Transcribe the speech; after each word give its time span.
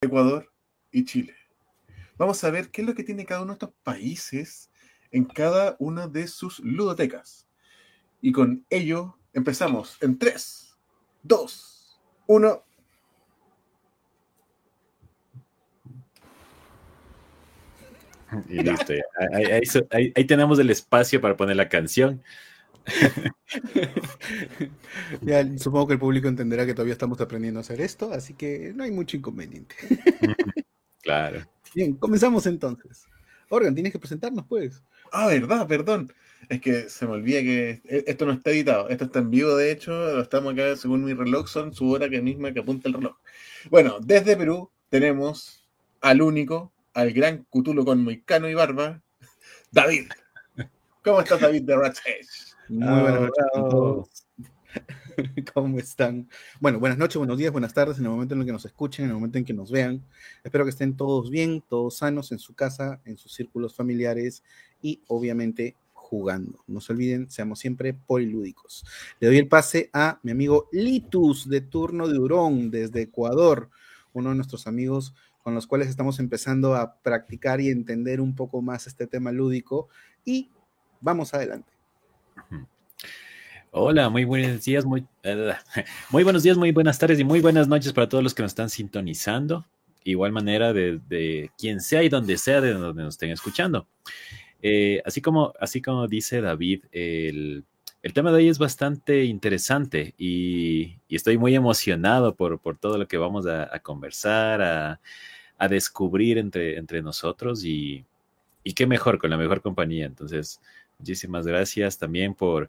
Ecuador 0.00 0.48
y 0.92 1.04
Chile. 1.04 1.34
Vamos 2.16 2.42
a 2.44 2.50
ver 2.50 2.70
qué 2.70 2.82
es 2.82 2.86
lo 2.86 2.94
que 2.94 3.02
tiene 3.02 3.24
cada 3.24 3.42
uno 3.42 3.52
de 3.52 3.54
estos 3.54 3.72
países 3.82 4.70
en 5.10 5.24
cada 5.24 5.76
una 5.78 6.06
de 6.06 6.28
sus 6.28 6.60
ludotecas. 6.60 7.48
Y 8.20 8.32
con 8.32 8.64
ello 8.70 9.18
empezamos 9.32 9.96
en 10.00 10.18
3, 10.18 10.76
2, 11.22 12.00
1. 12.26 12.64
Y 18.48 18.62
listo, 18.62 18.92
Ahí, 19.32 20.12
ahí, 20.14 20.24
tenemos 20.26 20.58
el 20.58 20.70
espacio 20.70 21.20
para 21.20 21.36
poner 21.36 21.56
la 21.56 21.68
canción. 21.68 22.22
ya, 25.22 25.58
supongo 25.58 25.88
que 25.88 25.92
el 25.94 25.98
público 25.98 26.28
entenderá 26.28 26.66
que 26.66 26.74
todavía 26.74 26.92
estamos 26.92 27.20
aprendiendo 27.20 27.60
a 27.60 27.62
hacer 27.62 27.80
esto, 27.80 28.12
así 28.12 28.34
que 28.34 28.72
no 28.74 28.84
hay 28.84 28.90
mucho 28.90 29.16
inconveniente. 29.16 29.74
claro. 31.02 31.40
Bien, 31.74 31.94
comenzamos 31.94 32.46
entonces. 32.46 33.06
Organ, 33.50 33.74
tienes 33.74 33.92
que 33.92 33.98
presentarnos, 33.98 34.44
pues. 34.46 34.82
Ah, 35.12 35.26
verdad, 35.26 35.66
perdón. 35.66 36.12
Es 36.48 36.60
que 36.60 36.88
se 36.88 37.06
me 37.06 37.12
olvida 37.12 37.40
que 37.40 37.82
e, 37.84 38.04
esto 38.06 38.26
no 38.26 38.32
está 38.32 38.50
editado. 38.50 38.88
Esto 38.88 39.06
está 39.06 39.20
en 39.20 39.30
vivo, 39.30 39.56
de 39.56 39.70
hecho. 39.70 39.92
Lo 39.92 40.22
estamos 40.22 40.52
acá, 40.52 40.76
según 40.76 41.04
mi 41.04 41.14
reloj, 41.14 41.48
son 41.48 41.74
su 41.74 41.90
hora 41.90 42.08
que 42.08 42.22
misma 42.22 42.52
que 42.52 42.60
apunta 42.60 42.88
el 42.88 42.94
reloj. 42.94 43.16
Bueno, 43.70 43.98
desde 44.00 44.36
Perú 44.36 44.70
tenemos 44.90 45.66
al 46.00 46.22
único, 46.22 46.72
al 46.94 47.12
gran 47.12 47.44
Cutulo 47.50 47.84
con 47.84 48.04
Moicano 48.04 48.48
y 48.48 48.54
Barba, 48.54 49.02
David. 49.70 50.08
¿Cómo 51.02 51.20
estás, 51.20 51.40
David 51.40 51.62
de 51.62 51.76
Rat's 51.76 52.02
Muy 52.68 53.00
buenas 53.00 53.20
noches 53.22 53.44
a 53.54 53.68
todos. 53.68 54.08
¿Cómo 55.54 55.78
están? 55.78 56.28
Bueno, 56.60 56.78
buenas 56.78 56.98
noches, 56.98 57.16
buenos 57.16 57.38
días, 57.38 57.50
buenas 57.50 57.72
tardes, 57.72 57.98
en 57.98 58.04
el 58.04 58.10
momento 58.10 58.34
en 58.34 58.40
el 58.40 58.46
que 58.46 58.52
nos 58.52 58.66
escuchen, 58.66 59.06
en 59.06 59.10
el 59.10 59.14
momento 59.14 59.38
en 59.38 59.46
que 59.46 59.54
nos 59.54 59.70
vean. 59.70 60.04
Espero 60.44 60.64
que 60.64 60.70
estén 60.70 60.94
todos 60.94 61.30
bien, 61.30 61.62
todos 61.66 61.96
sanos 61.96 62.30
en 62.30 62.38
su 62.38 62.54
casa, 62.54 63.00
en 63.06 63.16
sus 63.16 63.32
círculos 63.32 63.74
familiares 63.74 64.42
y 64.82 65.00
obviamente 65.08 65.76
jugando. 65.94 66.62
No 66.66 66.82
se 66.82 66.92
olviden, 66.92 67.30
seamos 67.30 67.58
siempre 67.58 67.94
polilúdicos. 67.94 68.84
Le 69.18 69.28
doy 69.28 69.38
el 69.38 69.48
pase 69.48 69.88
a 69.94 70.20
mi 70.22 70.30
amigo 70.30 70.68
Litus 70.70 71.48
de 71.48 71.62
Turno 71.62 72.06
de 72.06 72.18
Urón 72.18 72.70
desde 72.70 73.00
Ecuador, 73.00 73.70
uno 74.12 74.30
de 74.30 74.36
nuestros 74.36 74.66
amigos 74.66 75.14
con 75.42 75.54
los 75.54 75.66
cuales 75.66 75.88
estamos 75.88 76.18
empezando 76.18 76.74
a 76.74 76.96
practicar 77.00 77.62
y 77.62 77.70
entender 77.70 78.20
un 78.20 78.34
poco 78.34 78.60
más 78.60 78.86
este 78.86 79.06
tema 79.06 79.32
lúdico 79.32 79.88
y 80.26 80.50
vamos 81.00 81.32
adelante. 81.32 81.77
Hola, 83.70 84.08
muy 84.08 84.24
buenos 84.24 84.64
días, 84.64 84.84
muy, 84.84 85.06
muy 86.10 86.24
buenos 86.24 86.42
días, 86.42 86.56
muy 86.56 86.72
buenas 86.72 86.98
tardes 86.98 87.20
y 87.20 87.24
muy 87.24 87.40
buenas 87.40 87.68
noches 87.68 87.92
para 87.92 88.08
todos 88.08 88.24
los 88.24 88.34
que 88.34 88.42
nos 88.42 88.52
están 88.52 88.70
sintonizando. 88.70 89.66
Igual 90.04 90.32
manera 90.32 90.72
de, 90.72 91.50
quien 91.58 91.80
sea 91.80 92.02
y 92.02 92.08
donde 92.08 92.38
sea 92.38 92.62
de 92.62 92.72
donde 92.72 93.02
nos 93.02 93.14
estén 93.14 93.30
escuchando. 93.30 93.86
Eh, 94.62 95.02
así, 95.04 95.20
como, 95.20 95.52
así 95.60 95.82
como 95.82 96.08
dice 96.08 96.40
David, 96.40 96.84
el, 96.92 97.64
tema 98.14 98.30
de 98.30 98.38
hoy 98.38 98.48
es 98.48 98.58
bastante 98.58 99.24
interesante 99.24 100.14
y, 100.16 100.96
estoy 101.10 101.36
muy 101.36 101.54
emocionado 101.54 102.34
por, 102.34 102.58
todo 102.78 102.96
lo 102.96 103.06
que 103.06 103.18
vamos 103.18 103.46
a, 103.46 103.78
conversar, 103.80 104.98
a, 105.58 105.68
descubrir 105.68 106.38
entre, 106.38 106.78
entre 106.78 107.02
nosotros 107.02 107.64
y, 107.64 108.04
y 108.64 108.72
qué 108.72 108.86
mejor 108.86 109.18
con 109.18 109.30
la 109.30 109.36
mejor 109.36 109.60
compañía. 109.60 110.06
Entonces, 110.06 110.60
muchísimas 110.98 111.46
gracias 111.46 111.98
también 111.98 112.34
por 112.34 112.68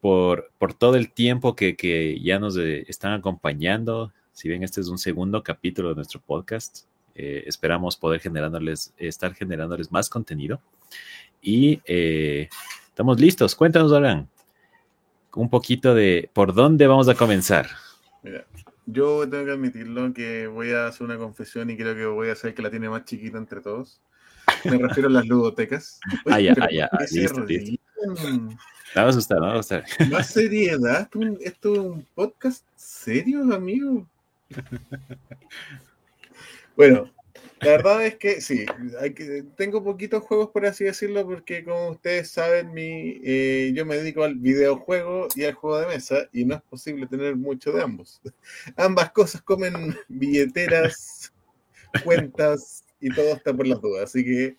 por, 0.00 0.74
todo 0.78 0.96
el 0.96 1.10
tiempo 1.10 1.56
que, 1.56 2.20
ya 2.22 2.38
nos 2.38 2.56
eh, 2.56 2.84
están 2.88 3.12
acompañando. 3.12 4.12
Si 4.32 4.48
bien 4.48 4.62
este 4.62 4.80
es 4.80 4.88
un 4.88 4.98
segundo 4.98 5.42
capítulo 5.42 5.88
de 5.88 5.96
nuestro 5.96 6.20
podcast, 6.20 6.86
eh, 7.14 7.44
esperamos 7.46 7.96
poder 7.96 8.20
generándoles, 8.20 8.92
estar 8.98 9.34
generándoles 9.34 9.90
más 9.90 10.08
contenido. 10.08 10.60
Y 11.42 11.80
eh, 11.86 12.48
estamos 12.86 13.18
listos. 13.18 13.54
Cuéntanos, 13.54 13.92
Alan, 13.92 14.28
un 15.34 15.50
poquito 15.50 15.94
de 15.94 16.30
por 16.32 16.54
dónde 16.54 16.86
vamos 16.86 17.08
a 17.08 17.14
comenzar. 17.14 17.68
Mira, 18.22 18.44
yo 18.86 19.28
tengo 19.28 19.44
que 19.44 19.52
admitirlo 19.52 20.12
que 20.12 20.46
voy 20.46 20.72
a 20.72 20.86
hacer 20.86 21.04
una 21.04 21.18
confesión 21.18 21.70
y 21.70 21.76
creo 21.76 21.94
que 21.94 22.06
voy 22.06 22.28
a 22.28 22.32
hacer 22.32 22.54
que 22.54 22.62
la 22.62 22.70
tiene 22.70 22.88
más 22.88 23.04
chiquita 23.04 23.38
entre 23.38 23.60
todos. 23.60 24.00
Me 24.70 24.78
refiero 24.78 25.08
a 25.08 25.12
las 25.12 25.26
ludotecas. 25.26 26.00
ah, 26.26 26.40
ya, 26.40 26.54
ah, 26.60 26.68
ya. 26.70 26.88
Listo, 27.10 27.44
listo. 27.44 27.82
Me 28.94 29.02
va 29.02 29.08
a 29.08 29.08
asustar, 29.08 29.40
me 29.40 29.46
va 29.46 29.52
a 29.54 29.58
asustar. 29.58 29.84
Más 30.10 30.28
seriedad, 30.28 31.08
esto 31.40 31.72
es 31.74 31.78
un 31.80 32.06
podcast 32.14 32.64
serio, 32.76 33.42
amigo. 33.54 34.06
Bueno, 36.76 37.10
la 37.60 37.70
verdad 37.70 38.04
es 38.04 38.16
que 38.16 38.40
sí, 38.40 38.66
hay 39.00 39.14
que, 39.14 39.44
tengo 39.56 39.82
poquitos 39.82 40.22
juegos 40.22 40.50
por 40.50 40.66
así 40.66 40.84
decirlo, 40.84 41.26
porque 41.26 41.64
como 41.64 41.88
ustedes 41.88 42.30
saben, 42.30 42.72
mi, 42.72 43.20
eh, 43.24 43.72
yo 43.74 43.86
me 43.86 43.96
dedico 43.96 44.24
al 44.24 44.34
videojuego 44.34 45.28
y 45.34 45.44
al 45.44 45.54
juego 45.54 45.78
de 45.78 45.86
mesa, 45.86 46.28
y 46.32 46.44
no 46.44 46.56
es 46.56 46.62
posible 46.62 47.06
tener 47.06 47.34
mucho 47.34 47.72
de 47.72 47.82
ambos. 47.82 48.20
Ambas 48.76 49.10
cosas 49.12 49.40
comen 49.40 49.96
billeteras, 50.08 51.32
cuentas 52.04 52.85
y 53.00 53.10
todo 53.10 53.34
está 53.34 53.54
por 53.54 53.66
las 53.66 53.80
dudas, 53.80 54.04
así 54.04 54.24
que 54.24 54.56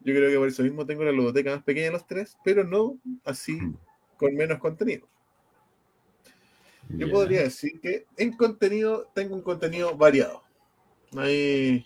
yo 0.00 0.14
creo 0.14 0.30
que 0.30 0.38
por 0.38 0.48
eso 0.48 0.62
mismo 0.62 0.86
tengo 0.86 1.04
la 1.04 1.12
ludoteca 1.12 1.54
más 1.54 1.64
pequeña 1.64 1.86
de 1.86 1.92
los 1.92 2.06
tres, 2.06 2.36
pero 2.44 2.64
no 2.64 2.98
así 3.24 3.52
mm. 3.52 3.76
con 4.16 4.34
menos 4.34 4.58
contenido. 4.58 5.08
Yo 6.90 7.10
podría 7.10 7.42
decir 7.42 7.80
que 7.80 8.06
en 8.16 8.34
contenido 8.34 9.10
tengo 9.14 9.34
un 9.34 9.42
contenido 9.42 9.94
variado. 9.94 10.42
Ahí 11.16 11.84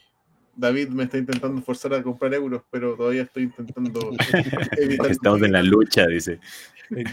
David 0.54 0.88
me 0.90 1.04
está 1.04 1.18
intentando 1.18 1.60
forzar 1.62 1.94
a 1.94 2.02
comprar 2.02 2.32
euros, 2.34 2.62
pero 2.70 2.94
todavía 2.94 3.22
estoy 3.22 3.44
intentando 3.44 4.12
evitar. 4.78 5.10
Estamos 5.10 5.42
en 5.42 5.52
la 5.52 5.62
lucha, 5.62 6.06
dice. 6.06 6.38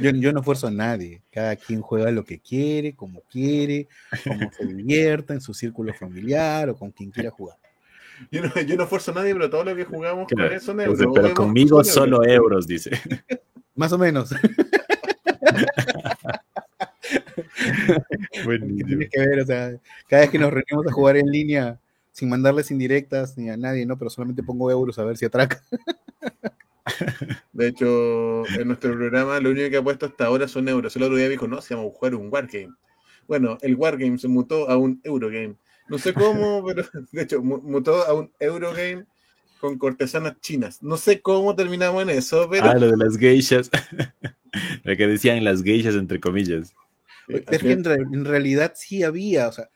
Yo, 0.02 0.12
yo, 0.12 0.34
no 0.34 0.44
fuerzo 0.44 0.68
a 0.68 0.72
nadie. 0.72 1.24
Cada 1.32 1.56
quien 1.56 1.82
juega 1.82 2.12
lo 2.12 2.26
que 2.26 2.40
quiere, 2.40 2.94
como 2.94 3.22
quiere, 3.22 3.88
como 4.24 4.52
se 4.52 4.66
divierta 4.68 5.34
en 5.34 5.42
su 5.42 5.54
círculo 5.54 5.94
familiar 5.94 6.70
o 6.70 6.76
con 6.76 6.92
quien 6.92 7.10
quiera 7.10 7.32
jugar. 7.32 7.58
Yo 8.32 8.42
no, 8.42 8.50
yo 8.62 8.76
no 8.76 8.84
esfuerzo 8.84 9.12
a 9.12 9.16
nadie, 9.16 9.34
pero 9.34 9.50
todo 9.50 9.64
lo 9.64 9.76
que 9.76 9.86
jugamos 9.86 10.28
con 10.28 10.60
son 10.60 10.82
euros. 10.82 11.00
Pero 11.14 11.34
conmigo 11.34 11.84
solo 11.84 12.24
euros. 12.26 12.68
dice. 12.68 12.92
Más 13.76 13.92
o 13.94 13.98
menos. 13.98 14.30
que 19.12 19.20
ver, 19.20 19.40
o 19.40 19.46
sea, 19.46 19.72
cada 20.08 20.22
vez 20.24 20.32
que 20.32 20.40
nos 20.40 20.52
reunimos 20.52 20.88
a 20.88 20.92
jugar 20.92 21.18
en 21.18 21.28
línea, 21.28 21.80
sin 22.12 22.30
mandarles 22.30 22.72
indirectas 22.72 23.38
ni 23.38 23.50
a 23.50 23.58
nadie, 23.58 23.86
¿no? 23.86 23.98
Pero 23.98 24.10
solamente 24.10 24.44
pongo 24.44 24.70
euros 24.70 25.00
a 25.00 25.06
ver 25.06 25.16
si 25.18 25.26
atraca. 25.26 25.62
De 27.54 27.68
hecho, 27.68 28.46
en 28.60 28.68
nuestro 28.68 28.94
programa 28.94 29.40
lo 29.40 29.52
único 29.52 29.70
que 29.70 29.78
ha 29.78 29.84
puesto 29.84 30.08
hasta 30.08 30.26
ahora 30.26 30.48
son 30.48 30.68
euros. 30.68 30.96
El 30.96 31.04
otro 31.04 31.16
día 31.16 31.30
dijo, 31.30 31.48
no, 31.48 31.62
se 31.62 31.74
llama 31.74 31.90
jugar 31.90 32.16
un 32.16 32.30
Wargame. 32.32 32.74
Bueno, 33.28 33.58
el 33.62 33.76
Wargame 33.76 34.18
se 34.18 34.28
mutó 34.28 34.70
a 34.70 34.78
un 34.78 35.00
Eurogame. 35.04 35.56
No 35.90 35.98
sé 35.98 36.14
cómo, 36.14 36.64
pero 36.66 36.84
de 37.12 37.22
hecho 37.22 37.42
mutó 37.42 38.06
a 38.06 38.14
un 38.14 38.32
Eurogame 38.40 39.06
con 39.60 39.78
cortesanas 39.78 40.40
chinas. 40.40 40.82
No 40.82 40.98
sé 40.98 41.22
cómo 41.22 41.56
terminamos 41.56 42.04
en 42.04 42.12
eso, 42.12 42.48
pero. 42.50 42.66
Ah, 42.66 42.76
lo 42.76 42.92
de 42.92 42.98
las 42.98 43.18
geishas. 43.18 43.70
lo 44.84 44.96
que 44.96 45.08
decían 45.08 45.44
las 45.44 45.64
geishas, 45.64 45.96
entre 45.96 46.20
comillas. 46.20 46.74
Es 47.28 47.62
que 47.62 47.72
en, 47.72 48.26
realidad 48.26 48.74
sí 48.76 49.04
había, 49.04 49.50
o 49.50 49.52
sea, 49.52 49.70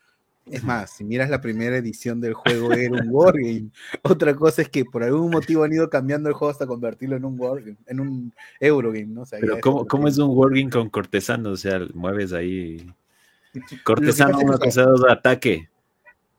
es 0.46 0.64
más, 0.64 0.90
si 0.96 1.04
miras 1.04 1.30
la 1.30 1.40
primera 1.40 1.76
edición 1.76 2.20
del 2.20 2.34
juego 2.34 2.72
era 2.72 3.00
un 3.00 3.08
wargame. 3.10 3.70
Otra 4.02 4.34
cosa 4.34 4.62
es 4.62 4.68
que 4.68 4.84
por 4.84 5.04
algún 5.04 5.30
motivo 5.30 5.62
han 5.62 5.72
ido 5.72 5.88
cambiando 5.88 6.28
el 6.28 6.34
juego 6.34 6.50
hasta 6.50 6.66
convertirlo 6.66 7.14
en 7.16 7.24
un 7.24 7.38
wargame, 7.38 7.76
en 7.86 8.00
un 8.00 8.34
Eurogame, 8.58 9.06
¿no? 9.06 9.22
Pero 9.30 9.60
¿cómo, 9.60 9.86
¿cómo, 9.86 10.08
es 10.08 10.18
un 10.18 10.36
wargame 10.36 10.68
con 10.68 10.90
cortesanos? 10.90 11.52
O 11.52 11.56
sea, 11.56 11.80
mueves 11.94 12.32
ahí 12.32 12.84
cortesano, 13.84 14.38
uno 14.40 14.58
de 14.58 15.12
ataque. 15.12 15.68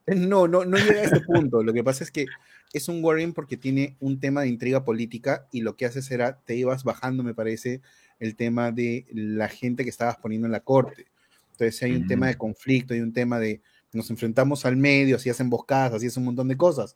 No, 0.08 0.48
no, 0.48 0.66
no 0.66 0.78
llega 0.78 1.02
a 1.02 1.04
ese 1.06 1.22
punto. 1.22 1.64
Lo 1.64 1.74
que 1.74 1.84
pasa 1.84 2.04
es 2.04 2.12
que 2.12 2.26
es 2.74 2.88
un 2.88 3.04
wargame 3.04 3.34
porque 3.34 3.58
tiene 3.58 3.96
un 4.00 4.20
tema 4.20 4.42
de 4.42 4.50
intriga 4.50 4.84
política 4.84 5.48
y 5.52 5.62
lo 5.62 5.76
que 5.76 5.86
hace 5.86 6.02
será, 6.02 6.40
te 6.46 6.56
ibas 6.56 6.84
bajando, 6.84 7.24
me 7.24 7.34
parece, 7.34 7.82
el 8.20 8.36
tema 8.36 8.72
de 8.72 9.06
la 9.12 9.48
gente 9.48 9.84
que 9.84 9.90
estabas 9.90 10.18
poniendo 10.18 10.46
en 10.46 10.52
la 10.52 10.60
corte. 10.60 11.08
Entonces 11.52 11.82
hay 11.84 11.94
un 11.94 12.06
tema 12.06 12.28
de 12.28 12.38
conflicto, 12.38 12.94
hay 12.94 13.00
un 13.00 13.14
tema 13.14 13.40
de 13.40 13.62
nos 13.94 14.10
enfrentamos 14.10 14.66
al 14.66 14.76
medio, 14.76 15.16
así 15.16 15.30
hacen 15.30 15.46
emboscadas, 15.46 15.94
así 15.94 16.08
es 16.08 16.18
un 16.18 16.26
montón 16.26 16.50
de 16.50 16.58
cosas. 16.58 16.96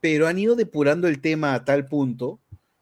Pero 0.00 0.28
han 0.28 0.38
ido 0.38 0.54
depurando 0.54 1.08
el 1.08 1.20
tema 1.20 1.54
a 1.54 1.64
tal 1.64 1.88
punto, 1.88 2.38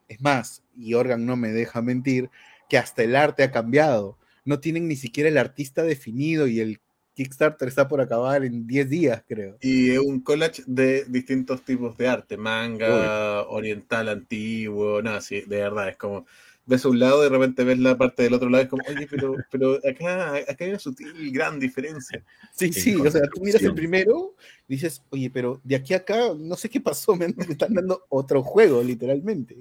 es 0.09 0.21
más, 0.21 0.63
y 0.77 0.95
Organ 0.95 1.25
no 1.25 1.37
me 1.37 1.51
deja 1.51 1.81
mentir, 1.81 2.31
que 2.69 2.79
hasta 2.79 3.05
el 3.05 3.15
arte 3.15 3.45
ha 3.45 3.53
cambiado. 3.53 4.19
No 4.45 4.59
tienen 4.59 4.89
ni 4.89 4.97
siquiera 4.97 5.29
el 5.29 5.39
artista 5.39 5.85
definido 5.85 6.49
y 6.49 6.61
el 6.61 6.81
Kickstarter 7.15 7.69
está 7.69 7.89
por 7.89 8.01
acabar 8.01 8.45
en 8.45 8.67
10 8.67 8.91
días, 8.91 9.23
creo. 9.27 9.57
Y 9.61 9.91
es 9.91 9.99
un 10.01 10.21
collage 10.21 10.63
de 10.67 11.05
distintos 11.05 11.63
tipos 11.63 11.97
de 11.97 12.09
arte, 12.09 12.37
manga, 12.37 13.47
oriental, 13.49 14.09
antiguo, 14.09 15.01
nada, 15.01 15.21
sí, 15.21 15.43
de 15.43 15.59
verdad, 15.59 15.89
es 15.89 15.97
como, 15.97 16.27
ves 16.67 16.85
a 16.85 16.89
un 16.89 16.99
lado, 16.99 17.23
de 17.23 17.29
repente 17.29 17.63
ves 17.63 17.79
la 17.79 17.97
parte 17.97 18.25
del 18.25 18.35
otro 18.35 18.49
lado, 18.49 18.65
es 18.65 18.71
como, 18.71 18.83
oye, 18.89 19.07
pero, 19.09 19.35
pero 19.51 19.75
acá, 19.89 20.35
acá 20.35 20.65
hay 20.65 20.71
una 20.71 20.79
sutil 20.79 21.31
gran 21.31 21.61
diferencia. 21.61 22.25
Sí, 22.53 22.73
sí, 22.73 22.97
o 22.97 23.11
sea, 23.11 23.23
tú 23.33 23.41
miras 23.41 23.63
el 23.63 23.75
primero, 23.75 24.35
dices, 24.67 25.03
oye, 25.11 25.31
pero 25.31 25.61
de 25.63 25.77
aquí 25.77 25.95
a 25.95 25.99
acá, 25.99 26.35
no 26.37 26.57
sé 26.57 26.69
qué 26.69 26.81
pasó, 26.81 27.15
me 27.15 27.27
están 27.27 27.75
dando 27.75 28.05
otro 28.09 28.43
juego, 28.43 28.83
literalmente. 28.83 29.57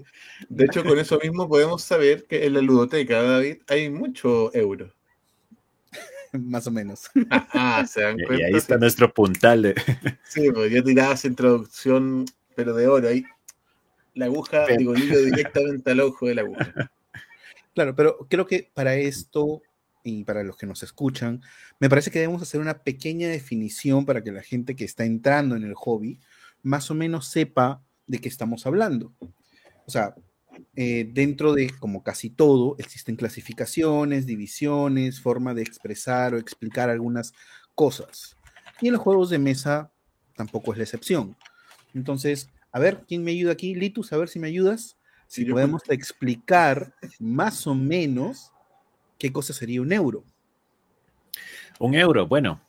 De 0.50 0.66
hecho, 0.66 0.84
con 0.84 0.98
eso 0.98 1.20
mismo 1.20 1.48
podemos 1.48 1.84
saber 1.84 2.26
que 2.26 2.46
en 2.46 2.54
la 2.54 2.62
ludoteca, 2.62 3.22
David, 3.22 3.58
hay 3.68 3.90
mucho 3.90 4.54
euro. 4.56 4.92
Más 6.40 6.68
o 6.68 6.72
menos. 6.72 7.10
Ah, 7.32 7.86
¿se 7.88 8.02
dan 8.02 8.18
cuenta? 8.18 8.36
Y 8.36 8.44
ahí 8.44 8.56
está 8.56 8.78
nuestro 8.78 9.14
puntal 9.14 9.62
de... 9.62 9.76
Sí, 10.28 10.52
pues 10.52 10.72
ya 10.72 10.84
tirabas 10.84 11.26
introducción, 11.26 12.26
pero 12.56 12.74
de 12.74 12.88
oro 12.88 13.08
ahí 13.08 13.24
la 14.16 14.26
aguja, 14.26 14.66
digo, 14.78 14.96
hilo 14.96 15.20
directamente 15.20 15.92
al 15.92 16.00
ojo 16.02 16.28
de 16.28 16.36
la 16.36 16.42
aguja. 16.42 16.92
Claro, 17.74 17.96
pero 17.96 18.18
creo 18.30 18.46
que 18.46 18.70
para 18.74 18.96
esto 18.96 19.62
y 20.04 20.24
para 20.24 20.44
los 20.44 20.58
que 20.58 20.68
nos 20.68 20.84
escuchan, 20.84 21.42
me 21.80 21.90
parece 21.90 22.12
que 22.12 22.20
debemos 22.20 22.42
hacer 22.42 22.62
una 22.62 22.84
pequeña 22.84 23.28
definición 23.30 24.06
para 24.06 24.24
que 24.24 24.32
la 24.32 24.44
gente 24.44 24.76
que 24.76 24.86
está 24.86 25.06
entrando 25.06 25.56
en 25.56 25.64
el 25.64 25.74
hobby 25.74 26.20
más 26.62 26.92
o 26.92 26.96
menos 26.96 27.28
sepa 27.28 27.82
de 28.06 28.20
qué 28.20 28.30
estamos 28.30 28.68
hablando. 28.68 29.14
O 29.86 29.92
sea, 29.92 30.14
eh, 30.76 31.10
dentro 31.12 31.54
de, 31.54 31.70
como 31.80 32.04
casi 32.04 32.30
todo, 32.30 32.76
existen 32.80 33.16
clasificaciones, 33.16 34.26
divisiones, 34.26 35.22
forma 35.22 35.54
de 35.54 35.62
expresar 35.62 36.34
o 36.34 36.38
explicar 36.38 36.90
algunas 36.90 37.34
cosas. 37.76 38.38
Y 38.82 38.88
en 38.88 38.94
los 38.94 39.02
juegos 39.02 39.30
de 39.30 39.40
mesa 39.40 39.92
tampoco 40.36 40.72
es 40.72 40.78
la 40.78 40.84
excepción. 40.84 41.36
Entonces, 41.94 42.50
a 42.72 42.80
ver, 42.80 43.04
¿quién 43.08 43.24
me 43.24 43.32
ayuda 43.32 43.54
aquí? 43.54 43.76
Litus, 43.76 44.12
a 44.14 44.18
ver 44.18 44.30
si 44.30 44.40
me 44.40 44.48
ayudas. 44.48 44.98
Si 45.28 45.46
podemos 45.46 45.82
explicar 45.90 46.94
más 47.20 47.66
o 47.66 47.74
menos 47.74 48.52
qué 49.18 49.32
cosa 49.32 49.54
sería 49.54 49.82
un 49.82 49.92
euro. 49.92 50.24
Un 51.80 51.96
euro, 51.96 52.28
bueno, 52.28 52.62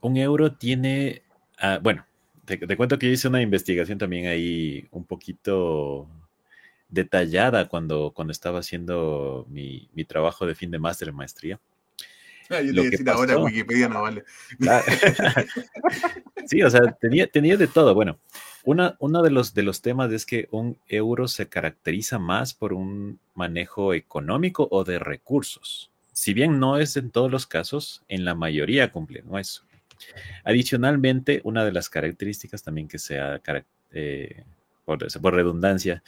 un 0.00 0.16
euro 0.16 0.56
tiene, 0.56 1.22
ah, 1.58 1.78
bueno, 1.80 2.04
te, 2.44 2.76
cuento 2.76 2.98
que 2.98 3.06
yo 3.06 3.12
hice 3.12 3.28
una 3.28 3.42
investigación 3.42 3.98
también 3.98 4.26
ahí 4.26 4.86
un 4.90 5.04
poquito 5.04 6.08
detallada 6.94 7.68
cuando, 7.68 8.12
cuando 8.14 8.32
estaba 8.32 8.60
haciendo 8.60 9.46
mi, 9.48 9.88
trabajo 10.06 10.46
de 10.46 10.54
fin 10.54 10.70
de 10.70 10.78
máster 10.78 11.08
en 11.08 11.16
maestría. 11.16 11.60
Ah, 12.50 12.60
yo 12.60 12.72
le 12.72 12.90
decir 12.90 13.08
ahora 13.08 13.38
Wikipedia 13.38 13.88
no 13.88 14.02
vale. 14.02 14.24
Ah, 14.68 14.82
sí, 16.46 16.62
o 16.62 16.70
sea, 16.70 16.92
tenía, 17.00 17.26
tenía 17.26 17.56
de 17.56 17.66
todo. 17.66 17.94
Bueno, 17.94 18.18
uno 18.64 19.22
de 19.22 19.30
los, 19.30 19.54
de 19.54 19.62
los 19.62 19.82
temas 19.82 20.12
es 20.12 20.26
que 20.26 20.48
un 20.50 20.78
euro 20.88 21.26
se 21.28 21.48
caracteriza 21.48 22.18
más 22.18 22.54
por 22.54 22.72
un 22.72 23.18
manejo 23.34 23.94
económico 23.94 24.68
o 24.70 24.84
de 24.84 24.98
recursos. 24.98 25.90
Si 26.12 26.32
bien 26.32 26.60
no 26.60 26.78
es 26.78 26.96
en 26.96 27.10
todos 27.10 27.30
los 27.30 27.46
casos, 27.46 28.02
en 28.08 28.24
la 28.24 28.34
mayoría 28.34 28.92
cumple 28.92 29.22
¿no? 29.22 29.38
eso. 29.38 29.64
Adicionalmente, 30.44 31.40
una 31.44 31.64
de 31.64 31.72
las 31.72 31.88
características 31.88 32.62
también 32.62 32.88
que 32.88 32.98
se 32.98 33.18
ha, 33.18 33.40
eh, 33.90 34.44
por, 34.84 35.34
redundancia, 35.34 36.02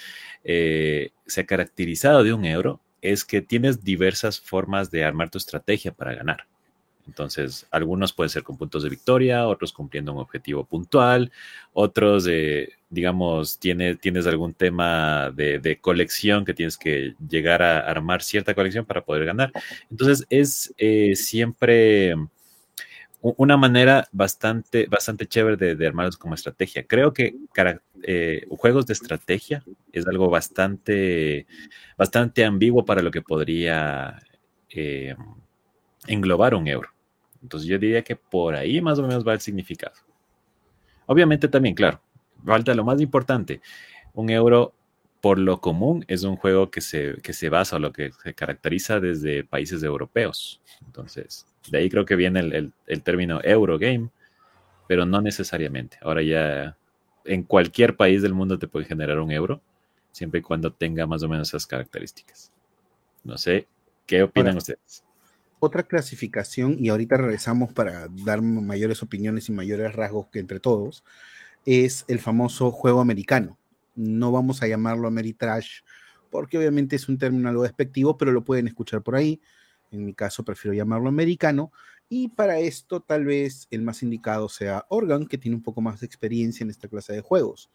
eh, 0.44 1.10
se 1.26 1.42
ha 1.42 1.46
caracterizado 1.46 2.22
de 2.24 2.32
un 2.32 2.44
euro 2.44 2.80
es 3.02 3.24
que 3.24 3.42
tienes 3.42 3.84
diversas 3.84 4.40
formas 4.40 4.90
de 4.90 5.04
armar 5.04 5.30
tu 5.30 5.38
estrategia 5.38 5.92
para 5.92 6.14
ganar. 6.14 6.46
Entonces, 7.06 7.66
algunos 7.70 8.12
pueden 8.12 8.30
ser 8.30 8.42
con 8.42 8.58
puntos 8.58 8.82
de 8.82 8.88
victoria, 8.88 9.46
otros 9.46 9.72
cumpliendo 9.72 10.12
un 10.12 10.18
objetivo 10.18 10.64
puntual, 10.64 11.30
otros, 11.72 12.28
digamos, 12.90 13.58
tienes, 13.60 14.00
tienes 14.00 14.26
algún 14.26 14.54
tema 14.54 15.30
de, 15.30 15.78
colección 15.80 16.44
que 16.44 16.54
tienes 16.54 16.76
que 16.76 17.14
llegar 17.28 17.62
a 17.62 17.78
armar 17.78 18.22
cierta 18.22 18.54
colección 18.54 18.84
para 18.84 19.04
poder 19.04 19.24
ganar. 19.24 19.52
Entonces, 19.88 20.26
es 20.30 20.74
eh, 20.78 21.14
siempre 21.14 22.16
una 23.36 23.56
manera 23.56 24.08
bastante, 24.12 24.86
bastante 24.86 25.26
chévere 25.26 25.74
de, 25.74 25.86
armarlos 25.86 26.16
como 26.16 26.34
estrategia. 26.34 26.86
Creo 26.86 27.12
que 27.12 27.34
eh, 28.02 28.46
juegos 28.50 28.86
de 28.86 28.92
estrategia 28.92 29.62
es 29.92 30.06
algo 30.06 30.28
bastante, 30.28 31.46
bastante 31.96 32.44
ambiguo 32.44 32.84
para 32.84 33.02
lo 33.02 33.10
que 33.10 33.22
podría 33.22 34.18
eh, 34.70 35.16
englobar 36.06 36.54
un 36.54 36.68
euro. 36.68 36.90
Entonces 37.42 37.68
yo 37.68 37.78
diría 37.78 38.02
que 38.02 38.16
por 38.16 38.54
ahí 38.54 38.80
más 38.80 38.98
o 38.98 39.02
menos 39.02 39.26
va 39.26 39.32
el 39.32 39.40
significado. 39.40 39.94
Obviamente 41.06 41.48
también, 41.48 41.74
claro, 41.74 42.00
falta 42.44 42.74
lo 42.74 42.84
más 42.84 43.00
importante. 43.00 43.60
Un 44.14 44.30
euro 44.30 44.74
por 45.20 45.38
lo 45.38 45.60
común 45.60 46.04
es 46.08 46.22
un 46.22 46.36
juego 46.36 46.70
que 46.70 46.80
se, 46.80 47.16
que 47.22 47.32
se 47.32 47.48
basa 47.48 47.76
o 47.76 47.78
lo 47.78 47.92
que 47.92 48.12
se 48.12 48.34
caracteriza 48.34 49.00
desde 49.00 49.44
países 49.44 49.82
europeos. 49.82 50.60
Entonces, 50.84 51.46
de 51.70 51.78
ahí 51.78 51.90
creo 51.90 52.04
que 52.04 52.16
viene 52.16 52.40
el, 52.40 52.72
el 52.86 53.02
término 53.02 53.40
Eurogame, 53.42 54.10
pero 54.86 55.06
no 55.06 55.20
necesariamente. 55.20 55.98
Ahora 56.02 56.22
ya 56.22 56.76
en 57.24 57.42
cualquier 57.42 57.96
país 57.96 58.22
del 58.22 58.34
mundo 58.34 58.58
te 58.58 58.68
puede 58.68 58.86
generar 58.86 59.18
un 59.18 59.30
euro, 59.30 59.60
siempre 60.12 60.40
y 60.40 60.42
cuando 60.42 60.72
tenga 60.72 61.06
más 61.06 61.22
o 61.22 61.28
menos 61.28 61.48
esas 61.48 61.66
características. 61.66 62.52
No 63.24 63.36
sé, 63.36 63.66
¿qué 64.06 64.22
opinan 64.22 64.56
ustedes? 64.56 65.04
otra 65.58 65.82
clasificación, 65.84 66.76
y 66.78 66.88
ahorita 66.88 67.16
regresamos 67.16 67.72
para 67.72 68.08
dar 68.24 68.42
mayores 68.42 69.02
opiniones 69.02 69.48
y 69.48 69.52
mayores 69.52 69.94
rasgos 69.94 70.28
que 70.28 70.38
entre 70.38 70.60
todos, 70.60 71.04
es 71.64 72.04
el 72.08 72.20
famoso 72.20 72.70
juego 72.70 73.00
americano. 73.00 73.58
No 73.94 74.32
vamos 74.32 74.62
a 74.62 74.68
llamarlo 74.68 75.08
Ameritrash 75.08 75.80
porque 76.30 76.58
obviamente 76.58 76.96
es 76.96 77.08
un 77.08 77.18
término 77.18 77.48
algo 77.48 77.62
despectivo, 77.62 78.18
pero 78.18 78.32
lo 78.32 78.44
pueden 78.44 78.66
escuchar 78.66 79.02
por 79.02 79.16
ahí. 79.16 79.40
En 79.96 80.04
mi 80.04 80.14
caso 80.14 80.44
prefiero 80.44 80.74
llamarlo 80.74 81.08
americano. 81.08 81.72
Y 82.08 82.28
para 82.28 82.58
esto 82.60 83.00
tal 83.00 83.24
vez 83.24 83.66
el 83.70 83.82
más 83.82 84.02
indicado 84.02 84.48
sea 84.48 84.84
Organ, 84.88 85.26
que 85.26 85.38
tiene 85.38 85.56
un 85.56 85.62
poco 85.62 85.80
más 85.80 86.00
de 86.00 86.06
experiencia 86.06 86.62
en 86.62 86.70
esta 86.70 86.88
clase 86.88 87.12
de 87.12 87.20
juegos. 87.20 87.70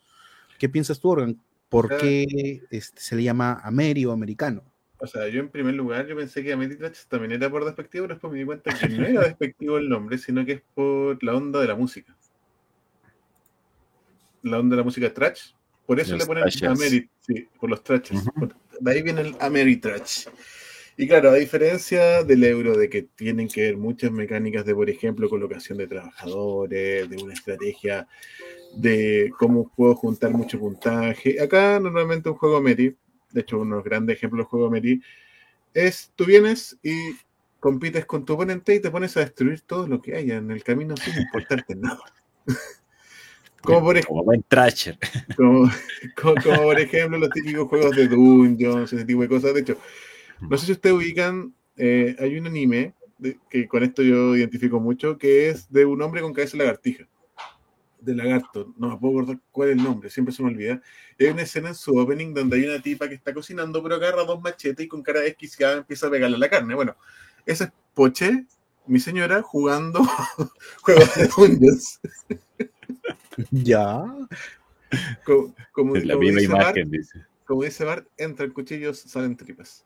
¿Qué 0.58 0.70
piensas 0.70 1.00
tú, 1.00 1.10
Organ? 1.10 1.42
¿Por 1.70 1.98
qué 1.98 2.62
este, 2.70 3.02
se 3.02 3.16
le 3.16 3.24
llama 3.24 3.60
Ameri 3.64 4.06
o 4.06 4.12
americano? 4.12 4.64
O 5.00 5.08
sea, 5.08 5.28
yo 5.30 5.40
en 5.40 5.50
primer 5.50 5.74
lugar, 5.74 6.06
yo 6.06 6.16
pensé 6.16 6.44
que 6.44 6.54
Ameritrash 6.54 7.06
también 7.08 7.32
era 7.32 7.50
por 7.50 7.66
despectivo, 7.66 8.04
pero 8.04 8.16
después 8.16 8.32
me 8.32 8.40
di 8.40 8.46
cuenta 8.46 8.72
que 8.78 8.88
no 8.88 9.06
era 9.06 9.22
despectivo 9.22 9.78
el 9.78 9.90
nombre, 9.90 10.18
sino 10.20 10.46
que 10.46 10.52
es 10.52 10.62
por 10.76 11.24
la 11.24 11.36
onda 11.36 11.60
de 11.60 11.68
la 11.68 11.76
música. 11.76 12.16
La 14.44 14.60
onda 14.60 14.76
de 14.76 14.82
la 14.82 14.84
música 14.84 15.12
trash. 15.12 15.54
Por 15.88 16.00
eso 16.00 16.16
le 16.16 16.26
ponen 16.26 16.44
Ameritrash, 16.44 17.10
sí, 17.20 17.48
por 17.60 17.70
los 17.70 17.84
trashes. 17.84 18.24
De 18.80 18.92
ahí 18.92 19.02
viene 19.02 19.22
el 19.22 19.36
Ameritrash. 19.40 20.28
Y 21.02 21.08
claro, 21.08 21.32
a 21.32 21.36
diferencia 21.36 22.24
del 22.24 22.44
euro, 22.44 22.78
de 22.78 22.88
que 22.88 23.02
tienen 23.02 23.48
que 23.48 23.62
ver 23.62 23.78
muchas 23.78 24.12
mecánicas 24.12 24.66
de, 24.66 24.76
por 24.76 24.88
ejemplo, 24.88 25.30
colocación 25.30 25.80
de 25.80 25.88
trabajadores, 25.88 27.10
de 27.10 27.24
una 27.24 27.34
estrategia 27.34 28.08
de 28.76 29.32
cómo 29.40 29.72
puedo 29.76 29.96
juntar 29.96 30.32
mucho 30.32 30.60
puntaje. 30.60 31.42
Acá 31.42 31.80
normalmente 31.80 32.30
un 32.30 32.36
juego 32.36 32.58
Ameri 32.58 32.96
de 33.32 33.42
hecho 33.42 33.60
uno 33.60 33.76
de 33.76 33.76
los 33.78 33.86
grandes 33.86 34.18
ejemplos 34.18 34.46
del 34.46 34.50
juego 34.50 34.70
Meri, 34.70 35.02
es 35.74 36.12
tú 36.16 36.26
vienes 36.26 36.78
y 36.84 37.16
compites 37.60 38.06
con 38.06 38.26
tu 38.26 38.34
oponente 38.34 38.76
y 38.76 38.80
te 38.80 38.92
pones 38.92 39.16
a 39.18 39.22
destruir 39.22 39.62
todo 39.62 39.88
lo 39.88 40.02
que 40.02 40.16
haya 40.16 40.38
en 40.38 40.52
el 40.52 40.64
camino 40.64 40.96
sin 40.98 41.20
importarte 41.20 41.76
nada. 41.76 42.02
como 43.62 43.82
por 43.82 43.98
ejemplo, 43.98 44.24
buen 44.24 44.44
trasher. 44.44 44.98
Como, 45.38 45.72
por 46.44 46.80
ejemplo 46.80 47.20
los 47.20 47.30
típicos 47.30 47.68
juegos 47.68 47.96
de 47.96 48.08
Dungeons, 48.08 48.92
ese 48.92 49.06
tipo 49.06 49.22
de 49.22 49.28
cosas. 49.28 49.54
De 49.54 49.62
hecho, 49.62 49.78
no 50.42 50.58
sé 50.58 50.66
si 50.66 50.72
ustedes 50.74 50.96
ubican, 50.96 51.54
eh, 51.78 52.16
hay 52.20 52.38
un 52.38 52.48
anime 52.48 52.94
que 53.50 53.68
con 53.68 53.84
esto 53.84 54.02
yo 54.02 54.36
identifico 54.36 54.80
mucho, 54.80 55.18
que 55.18 55.50
es 55.50 55.72
de 55.72 55.86
un 55.86 56.02
hombre 56.02 56.22
con 56.22 56.34
cabeza 56.34 56.58
de 56.58 56.64
lagartija 56.64 57.08
de 58.02 58.16
lagarto, 58.16 58.74
no 58.78 58.90
me 58.90 58.98
puedo 58.98 59.20
acordar 59.20 59.40
cuál 59.52 59.70
es 59.70 59.78
el 59.78 59.84
nombre, 59.84 60.10
siempre 60.10 60.34
se 60.34 60.42
me 60.42 60.50
olvida. 60.50 60.82
Hay 61.20 61.28
una 61.28 61.44
escena 61.44 61.70
en 61.70 61.76
su 61.76 61.96
opening 61.98 62.34
donde 62.34 62.58
hay 62.58 62.66
una 62.66 62.82
tipa 62.82 63.08
que 63.08 63.16
está 63.16 63.34
cocinando, 63.34 63.82
pero 63.82 63.96
agarra 63.96 64.24
dos 64.24 64.42
machetes 64.42 64.86
y 64.86 64.90
con 64.90 65.04
cara 65.04 65.22
desquiciada 65.22 65.78
empieza 65.78 66.08
a 66.08 66.10
pegarle 66.10 66.38
la 66.38 66.50
carne. 66.50 66.74
Bueno, 66.74 66.96
esa 67.46 67.66
es 67.66 67.72
Poche, 67.94 68.46
mi 68.88 69.00
señora, 69.00 69.42
jugando 69.44 70.02
juegos 70.82 71.16
de 71.16 71.28
dungeons. 71.28 72.00
ya. 73.52 74.04
Como, 75.72 75.96
es 75.96 76.06
la 76.06 76.18
misma 76.18 76.42
imagen, 76.42 76.90
dice. 76.90 77.26
Como 77.46 77.64
dice 77.64 77.86
Bart, 77.86 78.08
entran 78.18 78.52
cuchillos, 78.52 79.00
salen 79.00 79.38
tripas. 79.38 79.86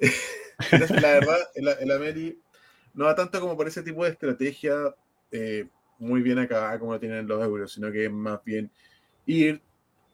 La 1.02 1.12
verdad, 1.12 1.38
el, 1.54 1.68
el 1.68 2.38
no 2.94 3.06
va 3.06 3.14
tanto 3.14 3.40
como 3.40 3.56
por 3.56 3.66
ese 3.66 3.82
tipo 3.82 4.04
de 4.04 4.10
estrategia. 4.10 4.94
Eh, 5.30 5.66
muy 5.98 6.22
bien 6.22 6.38
acá 6.38 6.78
como 6.78 6.92
lo 6.92 7.00
tienen 7.00 7.26
los 7.26 7.42
euros, 7.42 7.72
sino 7.72 7.90
que 7.90 8.04
es 8.06 8.10
más 8.10 8.42
bien 8.44 8.70
ir, 9.26 9.60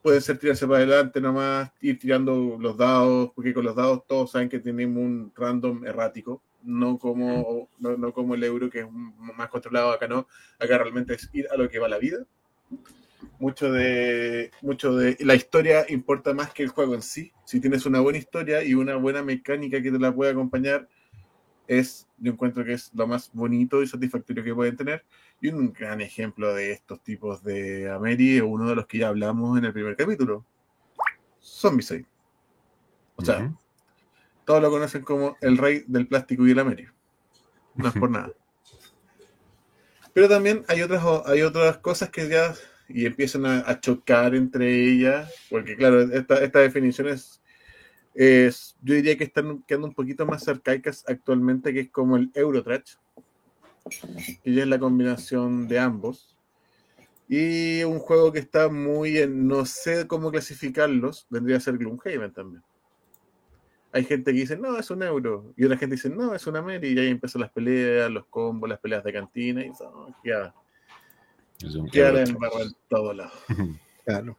puede 0.02 0.20
ser 0.20 0.38
tirarse 0.38 0.66
para 0.66 0.78
adelante 0.78 1.20
nomás, 1.20 1.70
ir 1.80 1.98
tirando 1.98 2.56
los 2.58 2.76
dados, 2.76 3.32
porque 3.34 3.54
con 3.54 3.64
los 3.64 3.76
dados 3.76 4.06
todos 4.06 4.30
saben 4.30 4.48
que 4.48 4.58
tenemos 4.58 5.02
un 5.02 5.32
random 5.34 5.84
errático, 5.84 6.42
no 6.62 6.98
como, 6.98 7.68
no, 7.78 8.12
como 8.12 8.34
el 8.34 8.44
euro 8.44 8.70
que 8.70 8.80
es 8.80 8.86
más 8.90 9.48
controlado 9.48 9.90
acá, 9.90 10.06
no, 10.06 10.26
acá 10.58 10.78
realmente 10.78 11.14
es 11.14 11.28
ir 11.32 11.48
a 11.50 11.56
lo 11.56 11.68
que 11.68 11.78
va 11.78 11.88
la 11.88 11.98
vida. 11.98 12.18
Mucho 13.38 13.72
de, 13.72 14.50
mucho 14.62 14.94
de 14.94 15.16
la 15.20 15.34
historia 15.34 15.84
importa 15.88 16.34
más 16.34 16.52
que 16.52 16.62
el 16.62 16.68
juego 16.68 16.94
en 16.94 17.02
sí. 17.02 17.32
Si 17.44 17.60
tienes 17.60 17.86
una 17.86 18.00
buena 18.00 18.18
historia 18.18 18.62
y 18.62 18.74
una 18.74 18.96
buena 18.96 19.22
mecánica 19.22 19.82
que 19.82 19.90
te 19.90 19.98
la 19.98 20.14
puede 20.14 20.32
acompañar, 20.32 20.88
es, 21.66 22.08
yo 22.18 22.32
encuentro 22.32 22.64
que 22.64 22.72
es 22.72 22.90
lo 22.94 23.06
más 23.06 23.30
bonito 23.32 23.82
y 23.82 23.86
satisfactorio 23.86 24.42
que 24.42 24.54
pueden 24.54 24.76
tener. 24.76 25.04
Y 25.40 25.48
un 25.48 25.72
gran 25.72 26.00
ejemplo 26.00 26.52
de 26.54 26.72
estos 26.72 27.02
tipos 27.02 27.42
de 27.42 27.90
Ameri 27.90 28.36
es 28.36 28.42
uno 28.42 28.68
de 28.68 28.74
los 28.74 28.86
que 28.86 28.98
ya 28.98 29.08
hablamos 29.08 29.56
en 29.56 29.64
el 29.64 29.72
primer 29.72 29.96
capítulo. 29.96 30.44
Zombicide. 31.42 32.06
O 33.16 33.24
sea, 33.24 33.52
todos 34.44 34.62
lo 34.62 34.70
conocen 34.70 35.02
como 35.02 35.36
el 35.40 35.58
rey 35.58 35.84
del 35.86 36.06
plástico 36.08 36.46
y 36.46 36.50
el 36.50 36.58
Ameri. 36.58 36.88
No 37.76 37.88
es 37.88 37.94
por 37.94 38.10
nada. 38.10 38.32
Pero 40.12 40.28
también 40.28 40.64
hay 40.68 40.82
otras, 40.82 41.02
hay 41.26 41.42
otras 41.42 41.78
cosas 41.78 42.10
que 42.10 42.28
ya 42.28 42.54
y 42.92 43.06
empiezan 43.06 43.46
a, 43.46 43.80
chocar 43.80 44.34
entre 44.34 44.84
ellas, 44.84 45.32
porque 45.48 45.76
claro, 45.76 46.02
esta, 46.02 46.42
esta 46.42 46.60
definición 46.60 47.08
es, 47.08 47.40
yo 48.82 48.94
diría 48.94 49.16
que 49.16 49.24
están 49.24 49.62
quedando 49.62 49.88
un 49.88 49.94
poquito 49.94 50.26
más 50.26 50.48
arcaicas 50.48 51.04
actualmente, 51.08 51.72
que 51.72 51.80
es 51.80 51.90
como 51.90 52.16
el 52.16 52.30
Eurotrash, 52.34 52.94
que 54.42 54.52
ya 54.52 54.62
es 54.62 54.68
la 54.68 54.78
combinación 54.78 55.68
de 55.68 55.78
ambos. 55.78 56.36
Y 57.28 57.84
un 57.84 58.00
juego 58.00 58.32
que 58.32 58.40
está 58.40 58.68
muy 58.68 59.18
en, 59.18 59.46
no 59.46 59.64
sé 59.64 60.08
cómo 60.08 60.32
clasificarlos, 60.32 61.26
vendría 61.30 61.58
a 61.58 61.60
ser 61.60 61.78
Gloomhaven 61.78 62.32
también. 62.32 62.62
Hay 63.92 64.04
gente 64.04 64.32
que 64.32 64.40
dice, 64.40 64.56
no, 64.56 64.76
es 64.76 64.90
un 64.90 65.02
euro. 65.02 65.52
Y 65.56 65.64
otra 65.64 65.76
gente 65.76 65.96
dice, 65.96 66.10
no, 66.10 66.34
es 66.34 66.46
una 66.46 66.62
Mary. 66.62 66.92
Y 66.92 66.98
ahí 66.98 67.08
empiezan 67.08 67.42
las 67.42 67.50
peleas, 67.50 68.10
los 68.10 68.26
combos, 68.26 68.68
las 68.68 68.78
peleas 68.78 69.02
de 69.02 69.12
cantina. 69.12 69.64
Y 69.64 69.70
oh, 69.80 70.14
ya, 70.24 70.54
Queda 71.92 72.22
en 72.22 72.36
todo 72.88 73.12
lado. 73.12 73.32
Claro. 74.04 74.38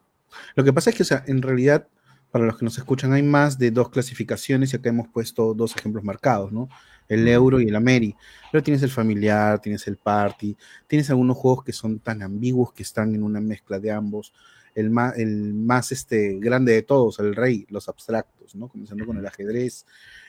Lo 0.55 0.63
que 0.63 0.73
pasa 0.73 0.89
es 0.89 0.95
que, 0.97 1.03
o 1.03 1.05
sea, 1.05 1.23
en 1.27 1.41
realidad, 1.41 1.87
para 2.31 2.45
los 2.45 2.57
que 2.57 2.65
nos 2.65 2.77
escuchan, 2.77 3.13
hay 3.13 3.23
más 3.23 3.57
de 3.57 3.71
dos 3.71 3.89
clasificaciones 3.89 4.73
y 4.73 4.75
acá 4.75 4.89
hemos 4.89 5.07
puesto 5.07 5.53
dos 5.53 5.75
ejemplos 5.77 6.03
marcados, 6.03 6.51
¿no? 6.51 6.67
El 7.07 7.25
euro 7.27 7.61
y 7.61 7.67
el 7.67 7.75
Ameri. 7.75 8.15
Pero 8.51 8.63
tienes 8.63 8.83
el 8.83 8.89
familiar, 8.89 9.61
tienes 9.61 9.87
el 9.87 9.97
party, 9.97 10.57
tienes 10.87 11.09
algunos 11.09 11.37
juegos 11.37 11.63
que 11.63 11.73
son 11.73 11.99
tan 11.99 12.21
ambiguos 12.21 12.73
que 12.73 12.83
están 12.83 13.13
en 13.15 13.23
una 13.23 13.39
mezcla 13.39 13.79
de 13.79 13.91
ambos. 13.91 14.33
El 14.73 14.89
más, 14.89 15.17
el 15.17 15.53
más 15.53 15.91
este, 15.91 16.37
grande 16.39 16.73
de 16.73 16.81
todos, 16.81 17.19
el 17.19 17.35
rey, 17.35 17.65
los 17.69 17.87
abstractos, 17.87 18.55
¿no? 18.55 18.67
Comenzando 18.67 19.05
con 19.05 19.17
el 19.17 19.25
ajedrez 19.25 19.85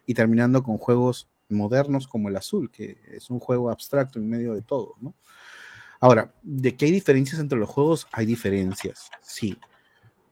y 0.07 0.15
terminando 0.15 0.63
con 0.63 0.79
juegos 0.79 1.29
modernos 1.49 2.07
como 2.07 2.29
el 2.29 2.37
azul, 2.37 2.71
que 2.71 2.99
es 3.13 3.31
un 3.31 3.41
juego 3.41 3.71
abstracto 3.71 4.19
en 4.19 4.29
medio 4.29 4.55
de 4.55 4.63
todo, 4.63 4.95
¿no? 5.01 5.15
Ahora, 6.03 6.35
de 6.43 6.75
que 6.75 6.87
hay 6.87 6.91
diferencias 6.91 7.41
entre 7.41 7.57
los 7.57 7.69
juegos, 7.69 8.09
hay 8.11 8.27
diferencias, 8.27 9.09
sí. 9.21 9.57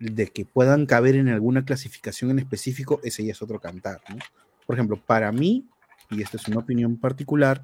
De 0.00 0.26
que 0.26 0.44
puedan 0.44 0.84
caber 0.84 1.14
en 1.14 1.28
alguna 1.28 1.64
clasificación 1.64 2.32
en 2.32 2.40
específico, 2.40 3.00
ese 3.04 3.24
ya 3.24 3.30
es 3.30 3.40
otro 3.40 3.60
cantar. 3.60 4.00
Por 4.66 4.74
ejemplo, 4.74 5.00
para 5.00 5.30
mí, 5.30 5.68
y 6.10 6.22
esta 6.22 6.38
es 6.38 6.48
una 6.48 6.58
opinión 6.58 6.96
particular, 6.96 7.62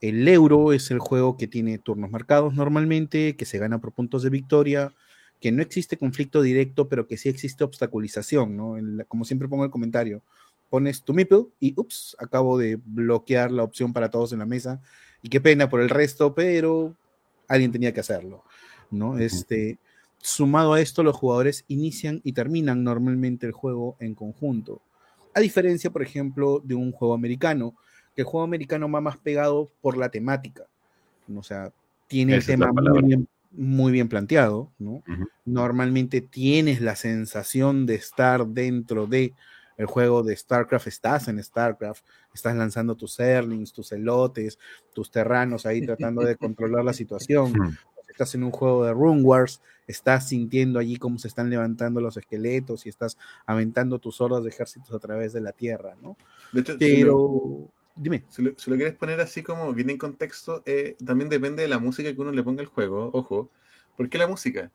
el 0.00 0.28
euro 0.28 0.72
es 0.72 0.92
el 0.92 1.00
juego 1.00 1.36
que 1.36 1.48
tiene 1.48 1.78
turnos 1.78 2.12
marcados 2.12 2.54
normalmente, 2.54 3.34
que 3.34 3.44
se 3.44 3.58
gana 3.58 3.80
por 3.80 3.90
puntos 3.90 4.22
de 4.22 4.30
victoria, 4.30 4.94
que 5.40 5.50
no 5.50 5.62
existe 5.62 5.96
conflicto 5.96 6.42
directo, 6.42 6.88
pero 6.88 7.08
que 7.08 7.16
sí 7.16 7.28
existe 7.28 7.64
obstaculización, 7.64 9.04
como 9.08 9.24
siempre 9.24 9.48
pongo 9.48 9.64
el 9.64 9.72
comentario, 9.72 10.22
pones 10.70 11.02
tu 11.02 11.12
meeple 11.12 11.46
y 11.58 11.74
ups, 11.76 12.16
acabo 12.20 12.56
de 12.56 12.78
bloquear 12.84 13.50
la 13.50 13.64
opción 13.64 13.92
para 13.92 14.12
todos 14.12 14.32
en 14.32 14.38
la 14.38 14.46
mesa. 14.46 14.80
Y 15.22 15.28
qué 15.28 15.40
pena 15.40 15.68
por 15.68 15.80
el 15.80 15.88
resto, 15.88 16.32
pero 16.32 16.94
alguien 17.48 17.72
tenía 17.72 17.92
que 17.92 18.00
hacerlo, 18.00 18.44
¿no? 18.90 19.18
Este, 19.18 19.78
sumado 20.18 20.74
a 20.74 20.80
esto, 20.80 21.02
los 21.02 21.16
jugadores 21.16 21.64
inician 21.68 22.20
y 22.24 22.32
terminan 22.32 22.84
normalmente 22.84 23.46
el 23.46 23.52
juego 23.52 23.96
en 24.00 24.14
conjunto. 24.14 24.82
A 25.34 25.40
diferencia, 25.40 25.90
por 25.90 26.02
ejemplo, 26.02 26.60
de 26.64 26.74
un 26.74 26.92
juego 26.92 27.14
americano, 27.14 27.74
que 28.14 28.22
el 28.22 28.26
juego 28.26 28.44
americano 28.44 28.90
va 28.90 29.00
más 29.00 29.18
pegado 29.18 29.70
por 29.82 29.96
la 29.96 30.08
temática. 30.08 30.64
O 31.34 31.42
sea, 31.42 31.72
tiene 32.08 32.34
el 32.36 32.46
tema 32.46 32.72
muy 33.52 33.92
bien, 33.92 34.08
planteado, 34.08 34.70
¿no? 34.78 35.02
Normalmente 35.44 36.20
tienes 36.20 36.80
la 36.80 36.96
sensación 36.96 37.86
de 37.86 37.94
estar 37.94 38.46
dentro 38.46 39.06
de 39.06 39.34
el 39.76 39.86
juego 39.86 40.22
de 40.22 40.36
StarCraft, 40.36 40.86
estás 40.86 41.28
en 41.28 41.42
StarCraft, 41.42 42.04
estás 42.34 42.56
lanzando 42.56 42.94
tus 42.94 43.18
Erlings, 43.20 43.72
tus 43.72 43.92
elotes, 43.92 44.58
tus 44.92 45.10
terranos 45.10 45.66
ahí 45.66 45.84
tratando 45.84 46.22
de 46.22 46.36
controlar 46.36 46.84
la 46.84 46.92
situación. 46.92 47.76
Estás 48.08 48.34
en 48.34 48.44
un 48.44 48.50
juego 48.50 48.84
de 48.84 48.92
Rune 48.92 49.22
Wars, 49.22 49.60
estás 49.86 50.28
sintiendo 50.28 50.78
allí 50.78 50.96
cómo 50.96 51.18
se 51.18 51.28
están 51.28 51.50
levantando 51.50 52.00
los 52.00 52.16
esqueletos 52.16 52.86
y 52.86 52.88
estás 52.88 53.18
aventando 53.44 53.98
tus 53.98 54.20
hordas 54.20 54.42
de 54.42 54.48
ejércitos 54.48 54.94
a 54.94 54.98
través 54.98 55.34
de 55.34 55.42
la 55.42 55.52
tierra, 55.52 55.96
¿no? 56.00 56.16
De 56.52 56.60
hecho, 56.62 56.76
Pero, 56.78 57.68
dime. 57.94 58.24
Si 58.28 58.42
lo, 58.42 58.54
quieres 58.54 58.94
poner 58.94 59.20
así 59.20 59.42
como 59.42 59.72
viene 59.74 59.92
en 59.92 59.98
contexto, 59.98 60.62
eh, 60.64 60.96
también 61.04 61.28
depende 61.28 61.62
de 61.62 61.68
la 61.68 61.78
música 61.78 62.12
que 62.14 62.20
uno 62.20 62.32
le 62.32 62.42
ponga 62.42 62.62
al 62.62 62.68
juego, 62.68 63.10
ojo. 63.12 63.50
¿Por 63.96 64.08
qué 64.08 64.16
la 64.16 64.26
música? 64.26 64.70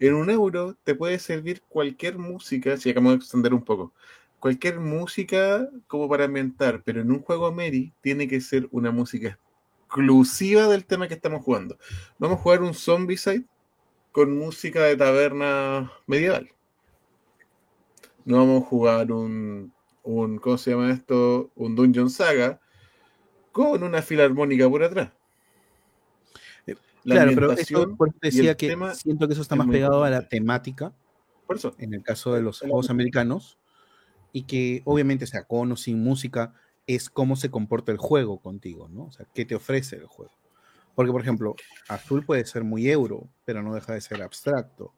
En 0.00 0.14
un 0.14 0.30
euro 0.30 0.76
te 0.82 0.94
puede 0.94 1.18
servir 1.18 1.62
cualquier 1.68 2.18
música, 2.18 2.76
si 2.76 2.90
acabamos 2.90 3.12
de 3.12 3.16
extender 3.18 3.52
un 3.52 3.62
poco, 3.62 3.92
cualquier 4.40 4.80
música 4.80 5.68
como 5.86 6.08
para 6.08 6.24
ambientar, 6.24 6.82
pero 6.82 7.02
en 7.02 7.12
un 7.12 7.20
juego 7.20 7.52
Mary 7.52 7.92
tiene 8.00 8.26
que 8.26 8.40
ser 8.40 8.66
una 8.72 8.90
música 8.90 9.38
exclusiva 9.84 10.66
del 10.66 10.86
tema 10.86 11.06
que 11.06 11.14
estamos 11.14 11.44
jugando. 11.44 11.78
Vamos 12.18 12.38
a 12.38 12.42
jugar 12.42 12.62
un 12.62 12.74
Zombicide 12.74 13.44
con 14.12 14.36
música 14.36 14.82
de 14.84 14.96
taberna 14.96 15.92
medieval. 16.06 16.48
No 18.24 18.38
vamos 18.38 18.62
a 18.62 18.66
jugar 18.66 19.12
un, 19.12 19.72
un 20.02 20.38
¿cómo 20.38 20.58
se 20.58 20.70
llama 20.70 20.90
esto? 20.90 21.50
Un 21.54 21.76
Dungeon 21.76 22.10
Saga 22.10 22.60
con 23.52 23.82
una 23.82 24.00
filarmónica 24.00 24.68
por 24.68 24.82
atrás. 24.82 25.12
Eh, 26.66 26.76
claro, 27.02 27.32
pero 27.34 27.52
esto, 27.52 27.96
por 27.96 28.14
decía 28.20 28.56
que 28.56 28.76
siento 28.94 29.26
que 29.26 29.34
eso 29.34 29.42
está 29.42 29.56
más 29.56 29.68
pegado 29.68 30.02
a 30.02 30.10
la 30.10 30.28
temática. 30.28 30.92
Por 31.46 31.56
eso. 31.56 31.74
En 31.78 31.94
el 31.94 32.02
caso 32.02 32.32
de 32.32 32.42
los 32.42 32.60
juegos 32.60 32.90
americanos 32.90 33.59
y 34.32 34.42
que 34.42 34.82
obviamente, 34.84 35.26
sea, 35.26 35.44
con 35.44 35.72
o 35.72 35.76
sin 35.76 36.02
música, 36.02 36.54
es 36.86 37.10
cómo 37.10 37.36
se 37.36 37.50
comporta 37.50 37.92
el 37.92 37.98
juego 37.98 38.40
contigo, 38.40 38.88
¿no? 38.88 39.04
O 39.04 39.12
sea, 39.12 39.26
qué 39.34 39.44
te 39.44 39.54
ofrece 39.54 39.96
el 39.96 40.06
juego. 40.06 40.32
Porque, 40.94 41.12
por 41.12 41.20
ejemplo, 41.20 41.54
azul 41.88 42.24
puede 42.24 42.44
ser 42.44 42.64
muy 42.64 42.88
euro, 42.88 43.28
pero 43.44 43.62
no 43.62 43.74
deja 43.74 43.94
de 43.94 44.00
ser 44.00 44.22
abstracto. 44.22 44.92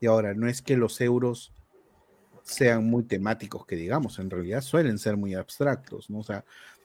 Y 0.00 0.06
ahora, 0.06 0.34
no 0.34 0.48
es 0.48 0.62
que 0.62 0.76
los 0.76 1.00
euros 1.00 1.52
sean 2.42 2.84
muy 2.84 3.04
temáticos, 3.04 3.66
que 3.66 3.76
digamos, 3.76 4.18
en 4.18 4.30
realidad 4.30 4.60
suelen 4.62 4.98
ser 4.98 5.16
muy 5.16 5.34
abstractos, 5.34 6.10
¿no? 6.10 6.18
O 6.18 6.24
sea, 6.24 6.44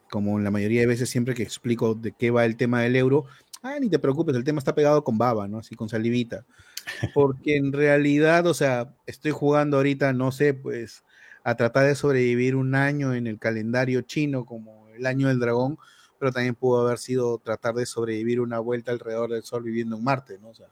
como 0.10 0.38
en 0.38 0.44
la 0.44 0.52
mayoría 0.52 0.82
de 0.82 0.88
veces 0.88 1.10
siempre 1.10 1.34
que 1.34 1.44
explico 1.44 1.96
de 1.96 2.14
qué 2.14 2.32
va 2.32 2.46
el 2.46 2.56
tema 2.58 2.82
del 2.82 2.96
euro, 2.96 3.26
ah, 3.64 3.78
ni 3.80 3.90
te 3.90 4.00
preocupes, 4.00 4.36
el 4.36 4.44
tema 4.44 4.60
está 4.60 4.76
pegado 4.76 5.04
con 5.04 5.18
baba, 5.18 5.48
¿no? 5.48 5.60
Así 5.60 5.76
con 5.76 5.90
salivita. 5.90 6.46
Porque 7.14 7.58
en 7.58 7.74
realidad, 7.74 8.46
o 8.48 8.54
sea, 8.54 8.96
estoy 9.06 9.32
jugando 9.32 9.78
ahorita, 9.78 10.14
no 10.14 10.32
sé, 10.32 10.54
pues 10.54 11.04
a 11.44 11.56
tratar 11.56 11.88
de 11.88 11.96
sobrevivir 11.96 12.56
un 12.56 12.76
año 12.76 13.14
en 13.14 13.28
el 13.28 13.40
calendario 13.40 14.02
chino 14.02 14.46
como 14.46 14.88
el 14.90 15.06
año 15.06 15.28
del 15.28 15.40
dragón, 15.40 15.78
pero 16.20 16.32
también 16.32 16.56
pudo 16.56 16.86
haber 16.86 16.98
sido 16.98 17.38
tratar 17.38 17.76
de 17.76 17.86
sobrevivir 17.86 18.42
una 18.42 18.60
vuelta 18.60 18.92
alrededor 18.92 19.32
del 19.32 19.44
Sol 19.44 19.64
viviendo 19.64 19.98
en 19.98 20.04
Marte, 20.04 20.40
¿no? 20.40 20.50
O 20.50 20.56
sea, 20.56 20.68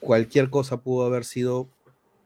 cualquier 0.00 0.50
cosa 0.50 0.78
pudo 0.78 1.06
haber 1.06 1.24
sido 1.24 1.68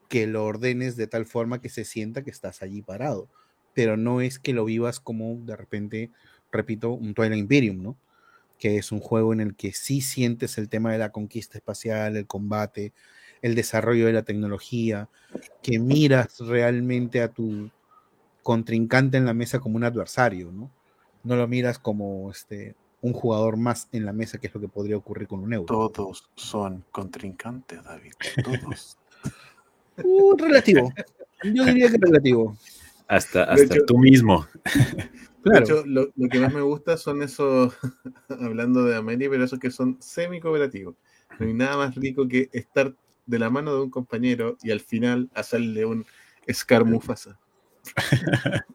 que 0.09 0.27
lo 0.27 0.45
ordenes 0.45 0.97
de 0.97 1.07
tal 1.07 1.27
forma 1.27 1.61
que 1.61 1.69
se 1.69 1.85
sienta 1.85 2.23
que 2.23 2.31
estás 2.31 2.63
allí 2.63 2.83
parado, 2.83 3.29
pero 3.75 3.97
no 3.97 4.21
es 4.21 4.39
que 4.39 4.53
lo 4.53 4.65
vivas 4.65 5.01
como 5.01 5.37
de 5.45 5.57
repente, 5.57 6.11
repito, 6.53 6.93
un 6.93 7.15
Twilight 7.15 7.41
Imperium, 7.41 7.83
¿no? 7.83 7.97
Que 8.59 8.79
es 8.79 8.93
un 8.93 9.01
juego 9.01 9.33
en 9.33 9.41
el 9.41 9.55
que 9.55 9.73
sí 9.73 10.01
sientes 10.01 10.59
el 10.59 10.69
tema 10.69 10.93
de 10.93 10.99
la 10.99 11.13
conquista 11.13 11.59
espacial, 11.59 12.17
el 12.17 12.27
combate, 12.27 12.93
el 13.43 13.55
desarrollo 13.55 14.07
de 14.07 14.13
la 14.13 14.23
tecnología, 14.23 15.09
que 15.63 15.79
miras 15.79 16.39
realmente 16.41 17.23
a 17.23 17.29
tu 17.29 17.71
contrincante 18.43 19.17
en 19.17 19.25
la 19.25 19.35
mesa 19.35 19.59
como 19.59 19.77
un 19.77 19.85
adversario, 19.85 20.53
¿no? 20.53 20.71
No 21.25 21.37
lo 21.37 21.49
miras 21.49 21.79
como 21.79 22.31
este, 22.31 22.77
un 23.01 23.13
jugador 23.13 23.57
más 23.57 23.89
en 23.93 24.05
la 24.05 24.13
mesa, 24.13 24.39
que 24.39 24.47
es 24.47 24.55
lo 24.55 24.61
que 24.61 24.69
podría 24.69 24.97
ocurrir 24.97 25.27
con 25.29 25.41
un 25.41 25.53
euro. 25.53 25.67
Todos 25.67 26.29
son 26.35 26.85
contrincantes, 26.91 27.83
David. 27.83 28.13
Todos. 28.45 28.99
uh, 30.05 30.37
relativo. 30.37 30.93
Yo 31.43 31.65
diría 31.65 31.91
que 31.91 31.99
relativo. 31.99 32.57
Hasta, 33.09 33.45
hasta 33.45 33.85
tú 33.87 33.99
mismo. 33.99 34.47
De 35.53 35.61
hecho, 35.61 35.85
lo, 35.87 36.11
que 36.29 36.41
más 36.41 36.53
me 36.53 36.61
gusta 36.61 36.97
son 36.97 37.23
esos, 37.23 37.73
hablando 38.29 38.85
de 38.85 38.97
Amelia, 38.97 39.31
pero 39.31 39.45
esos 39.45 39.61
que 39.61 39.71
son 39.71 39.97
semi-cooperativos. 40.01 40.97
No 41.39 41.47
hay 41.47 41.55
nada 41.55 41.77
más 41.77 41.95
rico 41.95 42.27
que 42.27 42.49
estar 42.53 42.95
de 43.27 43.39
la 43.39 43.51
mano 43.51 43.75
de 43.75 43.83
un 43.83 43.91
compañero 43.91 44.57
y 44.63 44.71
al 44.71 44.81
final 44.81 45.31
hacerle 45.35 45.85
un 45.85 46.07
escarmufasa. 46.47 47.39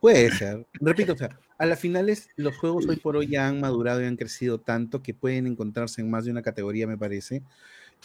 Puede 0.00 0.30
ser. 0.30 0.66
Repito, 0.74 1.14
o 1.14 1.16
sea, 1.16 1.30
a 1.58 1.66
las 1.66 1.80
finales 1.80 2.28
los 2.36 2.56
juegos 2.56 2.86
hoy 2.86 2.96
por 2.96 3.16
hoy 3.16 3.28
ya 3.28 3.48
han 3.48 3.60
madurado 3.60 4.02
y 4.02 4.04
han 4.04 4.16
crecido 4.16 4.60
tanto 4.60 5.02
que 5.02 5.14
pueden 5.14 5.46
encontrarse 5.46 6.00
en 6.00 6.10
más 6.10 6.24
de 6.24 6.30
una 6.30 6.42
categoría, 6.42 6.86
me 6.86 6.98
parece. 6.98 7.42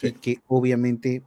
y 0.00 0.12
que 0.12 0.40
obviamente 0.48 1.22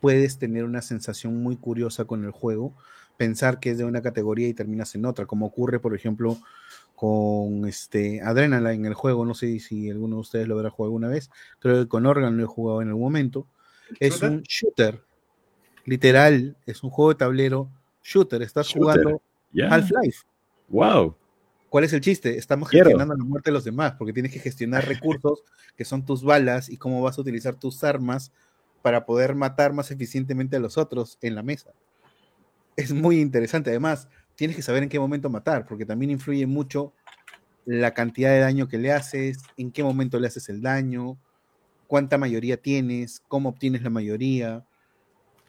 puedes 0.00 0.38
tener 0.38 0.64
una 0.64 0.82
sensación 0.82 1.42
muy 1.42 1.56
curiosa 1.56 2.04
con 2.04 2.24
el 2.24 2.30
juego, 2.30 2.74
pensar 3.16 3.60
que 3.60 3.70
es 3.70 3.78
de 3.78 3.84
una 3.84 4.02
categoría 4.02 4.48
y 4.48 4.54
terminas 4.54 4.94
en 4.94 5.06
otra, 5.06 5.26
como 5.26 5.46
ocurre, 5.46 5.80
por 5.80 5.94
ejemplo, 5.94 6.38
con 6.98 7.64
este 7.68 8.20
Adrenaline 8.22 8.80
en 8.80 8.86
el 8.86 8.94
juego, 8.94 9.24
no 9.24 9.32
sé 9.32 9.60
si 9.60 9.88
alguno 9.88 10.16
de 10.16 10.22
ustedes 10.22 10.48
lo 10.48 10.56
habrá 10.56 10.70
jugado 10.70 10.88
alguna 10.88 11.06
vez, 11.06 11.30
creo 11.60 11.80
que 11.80 11.88
con 11.88 12.06
Organ 12.06 12.36
lo 12.36 12.42
he 12.42 12.46
jugado 12.46 12.82
en 12.82 12.88
algún 12.88 13.04
momento. 13.04 13.46
Es 14.00 14.20
un 14.20 14.42
shooter, 14.42 15.00
literal, 15.84 16.56
es 16.66 16.82
un 16.82 16.90
juego 16.90 17.10
de 17.10 17.14
tablero 17.14 17.70
shooter, 18.02 18.42
estás 18.42 18.72
jugando 18.72 19.22
Half-Life. 19.70 20.26
Wow. 20.70 21.14
¿Cuál 21.68 21.84
es 21.84 21.92
el 21.92 22.00
chiste? 22.00 22.36
Estamos 22.36 22.68
gestionando 22.68 23.14
la 23.14 23.22
muerte 23.22 23.50
de 23.50 23.54
los 23.54 23.62
demás, 23.62 23.94
porque 23.96 24.12
tienes 24.12 24.32
que 24.32 24.40
gestionar 24.40 24.84
recursos 24.84 25.44
que 25.76 25.84
son 25.84 26.04
tus 26.04 26.24
balas 26.24 26.68
y 26.68 26.78
cómo 26.78 27.00
vas 27.00 27.16
a 27.16 27.20
utilizar 27.20 27.54
tus 27.54 27.84
armas 27.84 28.32
para 28.82 29.06
poder 29.06 29.36
matar 29.36 29.72
más 29.72 29.92
eficientemente 29.92 30.56
a 30.56 30.60
los 30.60 30.76
otros 30.76 31.16
en 31.20 31.36
la 31.36 31.44
mesa. 31.44 31.70
Es 32.74 32.92
muy 32.92 33.20
interesante. 33.20 33.70
Además, 33.70 34.08
tienes 34.38 34.54
que 34.54 34.62
saber 34.62 34.84
en 34.84 34.88
qué 34.88 35.00
momento 35.00 35.28
matar, 35.28 35.66
porque 35.66 35.84
también 35.84 36.12
influye 36.12 36.46
mucho 36.46 36.94
la 37.66 37.92
cantidad 37.92 38.30
de 38.30 38.38
daño 38.38 38.68
que 38.68 38.78
le 38.78 38.92
haces, 38.92 39.38
en 39.56 39.72
qué 39.72 39.82
momento 39.82 40.20
le 40.20 40.28
haces 40.28 40.48
el 40.48 40.62
daño, 40.62 41.18
cuánta 41.88 42.18
mayoría 42.18 42.56
tienes, 42.56 43.20
cómo 43.26 43.48
obtienes 43.48 43.82
la 43.82 43.90
mayoría. 43.90 44.64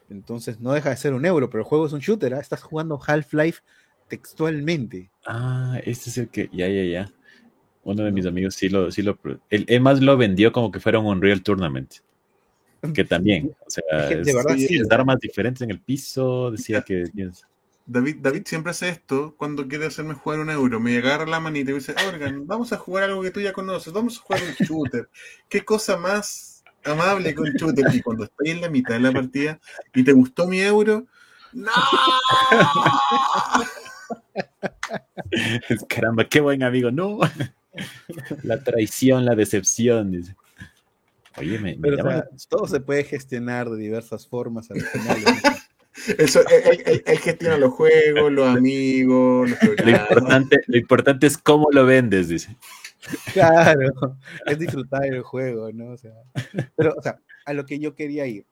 Entonces 0.10 0.60
no 0.60 0.74
deja 0.74 0.90
de 0.90 0.98
ser 0.98 1.14
un 1.14 1.24
euro, 1.24 1.52
pero 1.52 1.62
el 1.62 1.70
juego 1.70 1.86
es 1.86 1.94
un 1.94 2.00
shooter, 2.00 2.34
¿ah? 2.34 2.40
estás 2.40 2.64
jugando 2.64 3.00
Half-Life 3.00 3.62
textualmente. 4.08 5.12
Ah, 5.28 5.80
este 5.86 6.10
es 6.10 6.18
el 6.18 6.30
que, 6.30 6.50
ya, 6.52 6.68
ya, 6.68 6.84
ya. 6.84 7.14
Uno 7.84 8.04
de 8.04 8.12
mis 8.12 8.26
amigos 8.26 8.56
sí 8.56 8.70
lo, 8.70 8.90
sí 8.90 9.04
lo, 9.04 9.20
él, 9.52 9.82
más 9.82 10.02
lo 10.02 10.18
vendió 10.18 10.52
como 10.52 10.72
que 10.72 10.80
fuera 10.80 10.98
un 10.98 11.06
Unreal 11.06 11.44
Tournament. 11.44 11.94
Que 12.96 13.04
también, 13.04 13.56
o 13.68 13.70
sea, 13.70 13.84
de 14.10 14.34
verdad, 14.34 14.56
sí, 14.58 14.80
armas 14.90 15.20
diferentes 15.20 15.62
en 15.62 15.70
el 15.70 15.80
piso, 15.80 16.50
decía 16.50 16.82
que... 16.82 17.04
David, 17.92 18.18
David 18.22 18.44
siempre 18.46 18.72
hace 18.72 18.90
esto 18.90 19.36
cuando 19.36 19.68
quiere 19.68 19.88
hacerme 19.88 20.14
jugar 20.14 20.40
un 20.40 20.52
euro. 20.52 20.80
Me 20.80 20.98
agarra 20.98 21.26
la 21.26 21.40
manita 21.40 21.72
y 21.72 21.74
me 21.74 21.80
dice, 21.80 21.96
Organ, 22.08 22.46
vamos 22.46 22.72
a 22.72 22.78
jugar 22.78 23.06
algo 23.06 23.24
que 23.24 23.32
tú 23.32 23.42
ya 23.42 23.52
conoces, 23.52 23.92
vamos 23.92 24.18
a 24.18 24.22
jugar 24.22 24.42
un 24.44 24.66
shooter. 24.66 25.10
¿Qué 25.50 25.66
cosa 25.66 25.98
más 25.98 26.64
amable 26.86 27.34
que 27.34 27.42
un 27.42 27.54
shooter? 27.54 27.86
Y 27.94 28.02
cuando 28.02 28.26
estoy 28.26 28.52
en 28.52 28.62
la 28.62 28.70
mitad 28.70 28.94
de 28.94 29.00
la 29.00 29.12
partida 29.12 29.60
y 29.96 30.04
te 30.04 30.14
gustó 30.14 30.48
mi 30.48 30.62
euro, 30.62 31.08
¡No! 31.52 31.72
Caramba, 35.88 36.26
qué 36.26 36.42
buen 36.42 36.64
amigo. 36.64 36.92
No. 36.92 37.20
La 38.44 38.64
traición, 38.64 39.26
la 39.26 39.34
decepción, 39.36 40.12
dice. 40.12 40.36
Oye, 41.38 41.58
me, 41.60 41.78
todo 42.50 42.68
se 42.68 42.82
puede 42.82 43.04
gestionar 43.04 43.70
de 43.70 43.78
diversas 43.78 44.28
formas 44.28 44.72
al 44.72 44.82
final. 44.82 45.18
Eso, 46.18 46.42
él, 46.48 47.20
gestiona 47.20 47.58
los 47.58 47.74
juegos, 47.74 48.32
los 48.32 48.48
amigos, 48.48 49.50
lo 49.84 49.90
importante, 49.90 50.62
lo 50.68 50.78
importante 50.78 51.28
es 51.28 51.38
cómo 51.38 51.70
lo 51.72 51.86
vendes, 51.86 52.30
dice. 52.30 52.56
Claro, 53.34 54.18
es 54.46 54.60
disfrutar 54.60 55.06
el 55.06 55.22
juego, 55.22 55.72
¿no? 55.72 55.92
O 55.92 55.98
sea, 55.98 56.14
pero, 56.76 56.94
o 56.98 57.02
sea, 57.02 57.20
a 57.46 57.54
lo 57.54 57.66
que 57.66 57.80
yo 57.80 57.96
quería 57.96 58.28
ir, 58.28 58.46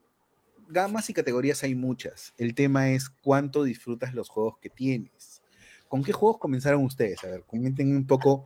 gamas 0.68 1.10
y 1.10 1.14
categorías 1.14 1.64
hay 1.64 1.76
muchas. 1.76 2.34
El 2.38 2.56
tema 2.56 2.90
es 2.90 3.10
cuánto 3.10 3.64
disfrutas 3.64 4.14
los 4.14 4.30
juegos 4.30 4.58
que 4.60 4.70
tienes. 4.70 5.42
¿Con 5.88 6.04
qué 6.04 6.12
juegos 6.12 6.40
comenzaron 6.40 6.84
ustedes? 6.84 7.24
A 7.24 7.28
ver, 7.28 7.44
comenten 7.46 7.96
un 7.96 8.06
poco 8.06 8.46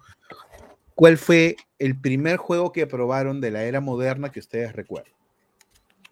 cuál 0.96 1.18
fue 1.18 1.56
el 1.80 2.00
primer 2.00 2.38
juego 2.38 2.72
que 2.72 2.86
probaron 2.88 3.42
de 3.42 3.52
la 3.52 3.64
era 3.64 3.82
moderna 3.82 4.32
que 4.32 4.40
ustedes 4.40 4.74
recuerdan. 4.74 5.14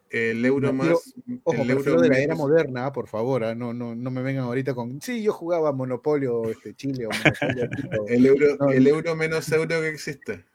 El 0.09 0.43
euro 0.43 0.73
más. 0.73 1.13
ojo, 1.43 1.61
el 1.61 1.69
euro 1.69 2.01
de 2.01 2.09
la 2.09 2.19
era 2.19 2.35
moderna, 2.35 2.91
por 2.91 3.07
favor, 3.07 3.43
¿ah? 3.43 3.53
no, 3.53 3.73
no, 3.73 3.95
no 3.95 4.11
me 4.11 4.23
vengan 4.23 4.45
ahorita 4.45 4.73
con. 4.73 4.99
Sí, 5.01 5.21
yo 5.21 5.33
jugaba 5.33 5.71
Monopolio 5.71 6.49
este, 6.49 6.73
Chile 6.73 7.05
o 7.05 7.09
Monopolio. 7.09 7.69
el, 8.07 8.25
euro, 8.25 8.69
el 8.71 8.87
euro 8.87 9.15
menos 9.15 9.51
euro 9.51 9.81
que 9.81 9.89
existe. 9.89 10.45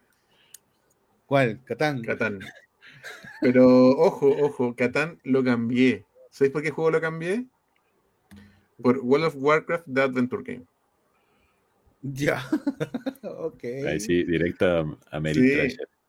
¿Cuál? 1.27 1.61
Catán. 1.65 2.03
Catán. 2.03 2.41
Pero 3.41 3.91
ojo, 3.91 4.29
ojo, 4.29 4.75
Catán 4.75 5.21
lo 5.23 5.45
cambié. 5.45 6.05
¿Sabéis 6.31 6.53
por 6.53 6.63
qué 6.63 6.71
juego 6.71 6.91
lo 6.91 7.01
cambié? 7.01 7.47
Por 8.83 8.99
World 8.99 9.27
of 9.27 9.37
Warcraft 9.37 9.87
The 9.93 10.01
Adventure 10.01 10.43
Game. 10.43 10.65
Ya. 12.03 12.45
ok. 13.23 13.65
Ahí 13.87 14.01
sí, 14.01 14.25
directo 14.25 14.67
a, 14.67 15.17
a 15.17 15.21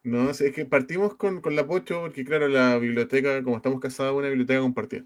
No, 0.06 0.30
es 0.30 0.39
que 0.54 0.65
partimos 0.65 1.15
con, 1.15 1.41
con 1.41 1.56
la 1.56 1.65
Pocho, 1.65 2.02
porque 2.02 2.24
claro, 2.24 2.48
la 2.48 2.78
biblioteca, 2.78 3.41
como 3.44 3.58
estamos 3.58 3.80
casados, 3.80 4.15
una 4.15 4.28
biblioteca 4.28 4.62
compartida. 4.62 5.04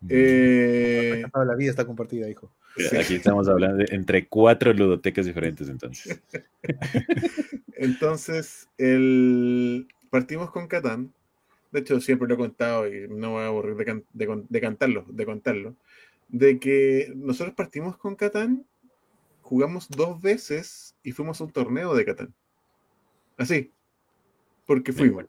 Mm. 0.00 0.08
Eh... 0.10 1.24
La 1.32 1.54
vida 1.54 1.70
está 1.70 1.86
compartida, 1.86 2.28
hijo. 2.28 2.50
Aquí 2.98 3.14
estamos 3.14 3.48
hablando 3.48 3.76
de 3.76 3.94
entre 3.94 4.26
cuatro 4.26 4.72
ludotecas 4.72 5.26
diferentes, 5.26 5.68
entonces. 5.68 6.20
entonces, 7.76 8.68
el, 8.78 9.86
partimos 10.10 10.50
con 10.50 10.66
Catán. 10.66 11.14
De 11.70 11.78
hecho, 11.78 12.00
siempre 12.00 12.26
lo 12.26 12.34
he 12.34 12.38
contado 12.38 12.88
y 12.88 13.06
no 13.08 13.32
voy 13.32 13.42
a 13.42 13.46
aburrir 13.46 13.76
de, 13.76 14.60
cantarlo, 14.60 15.04
de 15.08 15.24
contarlo. 15.24 15.76
De 16.28 16.58
que 16.58 17.12
nosotros 17.14 17.54
partimos 17.54 17.96
con 17.96 18.16
Catán, 18.16 18.64
jugamos 19.42 19.88
dos 19.88 20.20
veces 20.20 20.96
y 21.04 21.12
fuimos 21.12 21.40
a 21.40 21.44
un 21.44 21.52
torneo 21.52 21.94
de 21.94 22.04
Catán. 22.04 22.34
Así. 23.36 23.70
Porque 24.66 24.92
fuimos. 24.92 25.26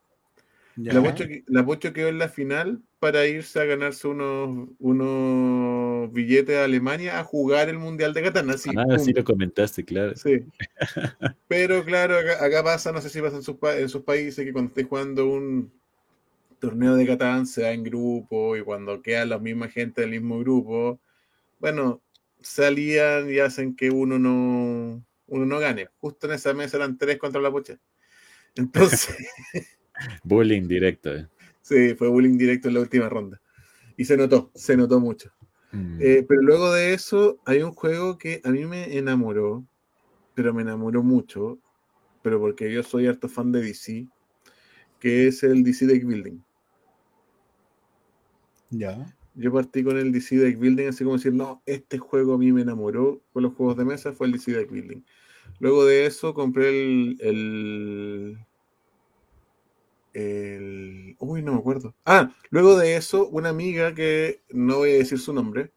La 0.78 1.66
Pocho, 1.66 1.94
quedó 1.94 2.10
en 2.10 2.18
la 2.18 2.28
final 2.28 2.82
para 3.00 3.26
irse 3.28 3.60
a 3.62 3.66
ganarse 3.66 4.08
unos, 4.10 4.70
unos 4.80 6.12
billetes 6.12 6.58
a 6.58 6.66
Alemania 6.66 7.20
a 7.20 7.24
jugar 7.24 7.70
el 7.70 7.80
Mundial 7.80 8.14
de 8.14 8.24
Catán. 8.24 8.50
Así, 8.50 8.72
ah, 8.76 9.00
sí 9.00 9.14
lo 9.14 9.24
comentaste, 9.24 9.86
claro. 9.86 10.16
Sí. 10.16 10.44
Pero 11.48 11.86
claro, 11.86 12.16
acá, 12.18 12.62
pasa, 12.62 12.92
no 12.92 13.00
sé 13.00 13.10
si 13.10 13.22
pasa 13.22 13.38
en 13.38 13.44
sus, 13.44 13.56
en 13.62 13.88
sus 13.88 14.04
países, 14.04 14.44
que 14.44 14.52
cuando 14.52 14.70
estés 14.70 14.86
jugando 14.86 15.28
un 15.28 15.72
torneo 16.60 16.96
de 16.96 17.08
Catán 17.08 17.46
se 17.46 17.62
da 17.62 17.72
en 17.72 17.84
grupo 17.84 18.58
y 18.58 18.62
cuando 18.62 19.02
quedan 19.02 19.30
la 19.30 19.40
misma 19.40 19.70
gente 19.70 20.02
del 20.02 20.12
mismo 20.12 20.40
grupo, 20.40 21.00
bueno, 21.60 22.02
salían 22.42 23.32
y 23.32 23.40
hacen 23.40 23.76
que 23.78 23.92
uno 23.92 24.20
no, 24.20 25.02
uno 25.28 25.46
no 25.46 25.60
gane. 25.60 25.88
Justo 26.00 26.28
en 26.28 26.34
esa 26.34 26.54
mesa 26.54 26.78
eran 26.78 26.98
tres 26.98 27.18
contra 27.18 27.40
la 27.40 27.52
Pocha. 27.52 27.80
Entonces... 28.56 29.16
bullying 30.24 30.68
directo. 30.68 31.16
Eh. 31.16 31.28
Sí, 31.62 31.96
fue 31.96 32.08
bullying 32.08 32.38
directo 32.38 32.68
en 32.68 32.76
la 32.76 32.82
última 32.82 33.10
ronda. 33.10 33.42
Y 33.98 34.06
se 34.06 34.18
notó, 34.18 34.52
se 34.54 34.78
notó 34.78 35.00
mucho. 35.00 35.32
Mm. 35.72 35.98
Eh, 36.00 36.26
pero 36.28 36.42
luego 36.42 36.72
de 36.74 36.94
eso, 36.94 37.40
hay 37.46 37.62
un 37.62 37.74
juego 37.74 38.18
que 38.18 38.42
a 38.44 38.50
mí 38.50 38.66
me 38.66 38.98
enamoró, 38.98 39.66
pero 40.34 40.54
me 40.54 40.62
enamoró 40.62 41.02
mucho, 41.04 41.60
pero 42.22 42.40
porque 42.40 42.72
yo 42.72 42.84
soy 42.84 43.08
harto 43.08 43.28
fan 43.30 43.52
de 43.52 43.62
DC, 43.62 44.08
que 45.00 45.28
es 45.28 45.44
el 45.44 45.64
DC 45.64 45.86
Deck 45.86 46.06
Building. 46.06 46.40
Ya. 48.70 49.06
Yo 49.36 49.52
partí 49.52 49.84
con 49.84 49.98
el 49.98 50.12
DC 50.12 50.38
Deck 50.38 50.58
Building, 50.58 50.88
así 50.88 51.04
como 51.04 51.18
decir, 51.18 51.34
no, 51.34 51.62
este 51.66 51.98
juego 51.98 52.36
a 52.36 52.38
mí 52.38 52.52
me 52.52 52.62
enamoró 52.62 53.22
con 53.34 53.44
los 53.44 53.54
juegos 53.54 53.78
de 53.78 53.86
mesa, 53.86 54.14
fue 54.14 54.28
el 54.28 54.34
DC 54.34 54.52
Deck 54.52 54.72
Building. 54.72 55.04
Luego 55.60 55.86
de 55.86 56.06
eso 56.06 56.34
compré 56.34 56.70
el 56.70 57.18
el... 57.22 58.45
Uy, 60.16 61.42
no 61.42 61.54
me 61.54 61.60
acuerdo. 61.60 61.94
Ah, 62.06 62.34
luego 62.50 62.78
de 62.78 62.96
eso, 62.96 63.28
una 63.28 63.50
amiga 63.50 63.94
que 63.94 64.42
no 64.50 64.78
voy 64.78 64.92
a 64.92 64.94
decir 64.94 65.20
su 65.20 65.34
nombre, 65.34 65.72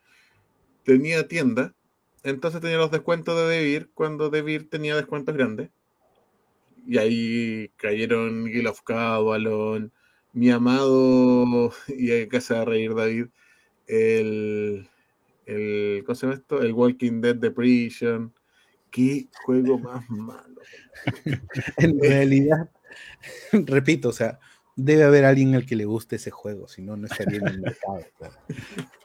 tenía 0.85 1.27
tienda, 1.27 1.75
entonces 2.23 2.61
tenía 2.61 2.77
los 2.77 2.91
descuentos 2.91 3.37
de 3.37 3.47
Debir 3.47 3.91
cuando 3.95 4.31
Debir 4.31 4.71
tenía 4.71 4.95
descuentos 4.95 5.35
grandes. 5.35 5.71
Y 6.87 6.99
ahí 6.99 7.71
cayeron 7.77 8.47
Guild 8.47 8.69
of 8.69 8.83
Cavalon, 8.83 9.93
mi 10.33 10.51
amado, 10.51 11.73
y 11.89 12.13
acá 12.23 12.41
se 12.41 12.55
va 12.55 12.65
reír 12.65 12.95
David, 12.95 13.27
el, 13.89 14.89
el, 15.47 16.03
¿cómo 16.07 16.15
se 16.15 16.27
llama 16.27 16.39
esto? 16.39 16.63
El 16.63 16.73
Walking 16.73 17.21
Dead 17.21 17.37
de 17.37 17.51
Prison. 17.51 18.33
Qué 18.91 19.27
juego 19.45 19.79
más 19.79 20.09
malo. 20.09 20.61
en 21.79 22.01
realidad, 22.01 22.71
repito, 23.53 24.09
o 24.09 24.13
sea, 24.13 24.39
debe 24.77 25.05
haber 25.05 25.25
alguien 25.25 25.55
al 25.55 25.67
que 25.67 25.77
le 25.77 25.85
guste 25.85 26.17
ese 26.17 26.31
juego, 26.31 26.69
si 26.69 26.83
no, 26.83 26.97
no 26.97 27.07
estaría 27.07 27.39
en 27.39 27.49
el 27.49 27.61
mercado. 27.61 28.05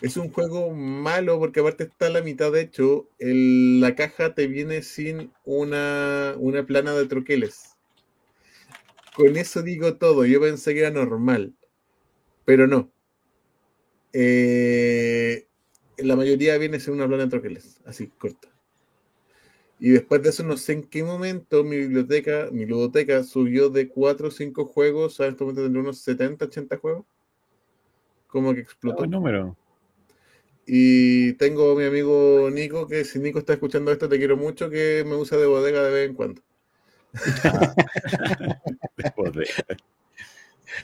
Es 0.00 0.16
un 0.16 0.30
juego 0.30 0.70
malo 0.72 1.38
porque 1.38 1.60
aparte 1.60 1.84
está 1.84 2.08
la 2.08 2.22
mitad, 2.22 2.52
de 2.52 2.62
hecho, 2.62 3.08
la 3.18 3.94
caja 3.94 4.34
te 4.34 4.46
viene 4.46 4.82
sin 4.82 5.32
una, 5.44 6.34
una 6.38 6.64
plana 6.64 6.94
de 6.94 7.06
troqueles. 7.06 7.76
Con 9.14 9.36
eso 9.36 9.62
digo 9.62 9.96
todo, 9.96 10.24
yo 10.24 10.40
pensé 10.40 10.72
que 10.72 10.80
era 10.80 10.90
normal, 10.90 11.54
pero 12.46 12.66
no. 12.66 12.90
Eh, 14.12 15.46
la 15.98 16.16
mayoría 16.16 16.56
viene 16.56 16.80
sin 16.80 16.94
una 16.94 17.06
plana 17.06 17.24
de 17.24 17.30
troqueles, 17.30 17.80
así 17.84 18.06
corta. 18.06 18.49
Y 19.82 19.90
después 19.90 20.22
de 20.22 20.28
eso, 20.28 20.42
no 20.42 20.58
sé 20.58 20.74
en 20.74 20.82
qué 20.84 21.02
momento 21.02 21.64
mi 21.64 21.78
biblioteca, 21.78 22.48
mi 22.52 22.66
ludoteca 22.66 23.24
subió 23.24 23.70
de 23.70 23.88
4 23.88 24.28
o 24.28 24.30
5 24.30 24.66
juegos 24.66 25.18
a 25.20 25.26
este 25.26 25.42
momento 25.42 25.62
tendría 25.62 25.82
unos 25.82 25.98
70, 26.00 26.44
80 26.44 26.76
juegos. 26.76 27.06
Como 28.26 28.52
que 28.54 28.60
explotó. 28.60 28.98
Buen 28.98 29.10
número. 29.10 29.56
Y 30.66 31.32
tengo 31.32 31.72
a 31.72 31.74
mi 31.74 31.84
amigo 31.84 32.48
Nico, 32.52 32.86
que 32.86 33.04
si 33.04 33.18
Nico 33.18 33.38
está 33.38 33.54
escuchando 33.54 33.90
esto, 33.90 34.08
te 34.08 34.18
quiero 34.18 34.36
mucho, 34.36 34.68
que 34.68 35.02
me 35.06 35.16
usa 35.16 35.38
de 35.38 35.46
bodega 35.46 35.82
de 35.82 35.90
vez 35.90 36.08
en 36.10 36.14
cuando. 36.14 36.42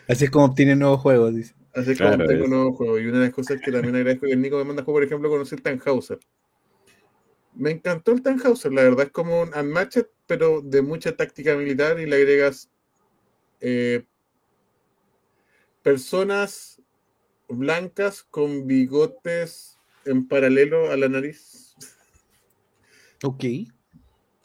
Así 0.08 0.24
es 0.24 0.30
como 0.30 0.46
obtiene 0.46 0.74
nuevos 0.74 1.00
juegos, 1.00 1.34
dice. 1.34 1.54
Así 1.74 1.92
es 1.92 1.98
Claro, 1.98 2.16
como 2.16 2.28
tengo 2.28 2.44
es- 2.44 2.50
nuevos 2.50 2.76
juegos. 2.76 3.00
Y 3.00 3.06
una 3.06 3.18
de 3.18 3.24
las 3.26 3.34
cosas 3.34 3.60
que 3.60 3.70
también 3.70 3.94
agradezco 3.94 4.26
que 4.26 4.32
el 4.32 4.40
Nico 4.40 4.56
me 4.56 4.64
manda 4.64 4.82
juego, 4.82 4.96
por 4.96 5.04
ejemplo, 5.04 5.28
conocí 5.28 5.54
el 5.54 5.62
Tannhauser. 5.62 6.18
Me 7.56 7.70
encantó 7.70 8.12
el 8.12 8.22
Tannhauser, 8.22 8.72
la 8.72 8.82
verdad 8.82 9.06
es 9.06 9.12
como 9.12 9.40
un 9.40 9.54
Unmatched, 9.54 10.06
pero 10.26 10.60
de 10.60 10.82
mucha 10.82 11.16
táctica 11.16 11.56
militar 11.56 11.98
y 11.98 12.06
le 12.06 12.16
agregas 12.16 12.68
eh, 13.60 14.04
personas 15.82 16.82
blancas 17.48 18.22
con 18.24 18.66
bigotes 18.66 19.78
en 20.04 20.26
paralelo 20.28 20.90
a 20.90 20.96
la 20.96 21.08
nariz. 21.08 21.74
Ok. 23.22 23.44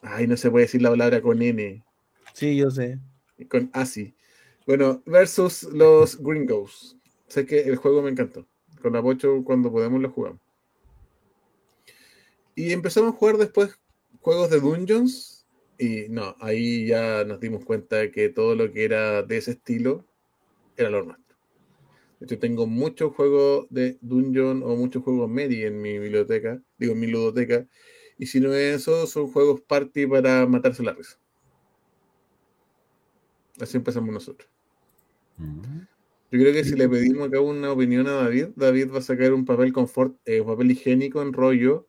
Ay, 0.01 0.27
no 0.27 0.37
se 0.37 0.49
puede 0.49 0.65
decir 0.65 0.81
la 0.81 0.89
palabra 0.89 1.21
con 1.21 1.41
N, 1.41 1.83
Sí, 2.33 2.55
yo 2.55 2.71
sé. 2.71 2.97
con 3.49 3.69
ASI. 3.73 4.15
Bueno, 4.65 5.03
versus 5.05 5.63
los 5.63 6.17
Gringos. 6.17 6.97
Sé 7.27 7.45
que 7.45 7.61
el 7.61 7.75
juego 7.75 8.01
me 8.01 8.09
encantó. 8.09 8.47
Con 8.81 8.93
la 8.93 9.01
Pocho, 9.01 9.43
cuando 9.43 9.71
podemos, 9.71 10.01
lo 10.01 10.09
jugamos. 10.09 10.39
Y 12.55 12.71
empezamos 12.71 13.13
a 13.13 13.17
jugar 13.17 13.37
después 13.37 13.79
juegos 14.21 14.49
de 14.49 14.59
Dungeons. 14.59 15.47
Y 15.77 16.07
no, 16.09 16.35
ahí 16.39 16.87
ya 16.87 17.23
nos 17.23 17.39
dimos 17.39 17.65
cuenta 17.65 17.97
de 17.97 18.11
que 18.11 18.29
todo 18.29 18.55
lo 18.55 18.71
que 18.71 18.83
era 18.83 19.23
de 19.23 19.37
ese 19.37 19.51
estilo 19.51 20.05
era 20.77 20.89
lo 20.89 21.03
nuestro. 21.03 21.35
De 22.19 22.25
hecho, 22.25 22.37
tengo 22.37 22.67
muchos 22.67 23.15
juegos 23.15 23.65
de 23.71 23.97
Dungeon 24.01 24.61
o 24.63 24.75
muchos 24.75 25.03
juegos 25.03 25.27
Medi 25.27 25.63
en 25.63 25.81
mi 25.81 25.97
biblioteca, 25.97 26.61
digo, 26.77 26.93
en 26.93 26.99
mi 26.99 27.07
ludoteca. 27.07 27.67
Y 28.19 28.27
si 28.27 28.39
no 28.39 28.53
es 28.53 28.81
eso, 28.81 29.07
son 29.07 29.31
juegos 29.31 29.61
party 29.61 30.05
para 30.05 30.45
matarse 30.45 30.83
la 30.83 30.93
risa. 30.93 31.17
Así 33.59 33.77
empezamos 33.77 34.13
nosotros. 34.13 34.47
Mm. 35.37 35.79
Yo 36.31 36.39
creo 36.39 36.53
que 36.53 36.63
si 36.63 36.75
le 36.75 36.87
pedimos 36.87 37.27
acá 37.27 37.41
una 37.41 37.71
opinión 37.71 38.07
a 38.07 38.11
David, 38.11 38.49
David 38.55 38.91
va 38.93 38.99
a 38.99 39.01
sacar 39.01 39.33
un 39.33 39.43
papel 39.43 39.73
confort, 39.73 40.15
eh, 40.25 40.41
papel 40.41 40.71
higiénico 40.71 41.21
en 41.21 41.33
rollo, 41.33 41.87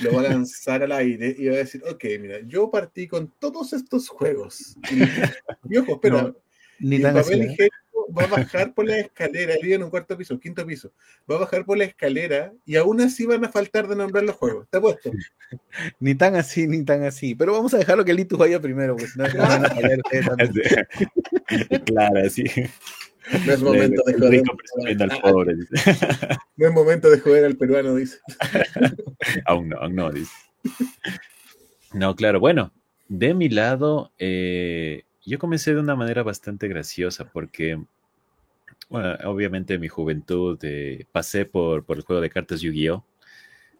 lo 0.00 0.12
va 0.14 0.20
a 0.20 0.24
lanzar 0.24 0.82
al 0.82 0.92
aire 0.92 1.34
y 1.38 1.46
va 1.48 1.54
a 1.54 1.58
decir, 1.58 1.82
ok, 1.88 2.04
mira, 2.20 2.38
yo 2.46 2.70
partí 2.70 3.06
con 3.08 3.32
todos 3.38 3.72
estos 3.72 4.08
juegos. 4.08 4.76
Y, 4.90 5.02
y 5.74 5.78
ojo, 5.78 5.94
espera, 5.94 6.22
No, 6.22 6.36
Ni 6.78 6.96
el 6.96 7.02
tan 7.02 7.16
así. 7.16 7.32
papel 7.32 7.56
¿eh? 7.58 7.68
va 8.16 8.24
a 8.24 8.26
bajar 8.26 8.74
por 8.74 8.86
la 8.86 8.98
escalera, 8.98 9.54
él 9.54 9.60
vive 9.62 9.74
en 9.76 9.82
un 9.84 9.90
cuarto 9.90 10.16
piso, 10.16 10.38
quinto 10.38 10.66
piso, 10.66 10.92
va 11.30 11.36
a 11.36 11.40
bajar 11.40 11.64
por 11.64 11.78
la 11.78 11.84
escalera 11.84 12.52
y 12.66 12.76
aún 12.76 13.00
así 13.00 13.26
van 13.26 13.44
a 13.44 13.48
faltar 13.48 13.88
de 13.88 13.96
nombrar 13.96 14.24
los 14.24 14.36
juegos. 14.36 14.66
¿Te 14.70 14.80
puesto? 14.80 15.10
Ni 16.00 16.14
tan 16.14 16.34
así, 16.36 16.66
ni 16.66 16.84
tan 16.84 17.04
así. 17.04 17.34
Pero 17.34 17.52
vamos 17.52 17.74
a 17.74 17.78
dejarlo 17.78 18.04
que 18.04 18.14
Litus 18.14 18.38
vaya 18.38 18.60
primero, 18.60 18.96
pues 18.96 19.16
no, 19.16 19.26
no 19.28 19.38
van 19.38 19.66
a 19.66 19.70
fallar 19.70 20.00
claro, 21.84 22.30
sí. 22.30 22.44
No 23.46 23.52
es 23.52 23.62
momento 23.62 24.02
de 24.04 24.14
joder. 24.18 25.02
al 25.02 25.20
pobre. 25.20 25.56
No 26.56 26.68
es 26.68 26.74
momento 26.74 27.10
de 27.10 27.18
joder 27.18 27.44
al 27.44 27.56
peruano, 27.56 27.94
dice. 27.94 28.18
aún 29.46 29.70
no, 29.70 29.78
aún 29.78 29.94
no, 29.94 30.12
dice. 30.12 30.32
No, 31.92 32.14
claro, 32.14 32.40
bueno, 32.40 32.72
de 33.08 33.34
mi 33.34 33.48
lado, 33.48 34.12
eh, 34.18 35.04
yo 35.24 35.38
comencé 35.38 35.74
de 35.74 35.80
una 35.80 35.96
manera 35.96 36.22
bastante 36.22 36.68
graciosa 36.68 37.30
porque, 37.30 37.82
bueno, 38.88 39.16
obviamente 39.24 39.74
en 39.74 39.80
mi 39.80 39.88
juventud 39.88 40.58
eh, 40.62 41.06
pasé 41.10 41.44
por, 41.44 41.84
por 41.84 41.96
el 41.96 42.04
juego 42.04 42.22
de 42.22 42.30
cartas 42.30 42.60
Yu-Gi-Oh! 42.60 43.04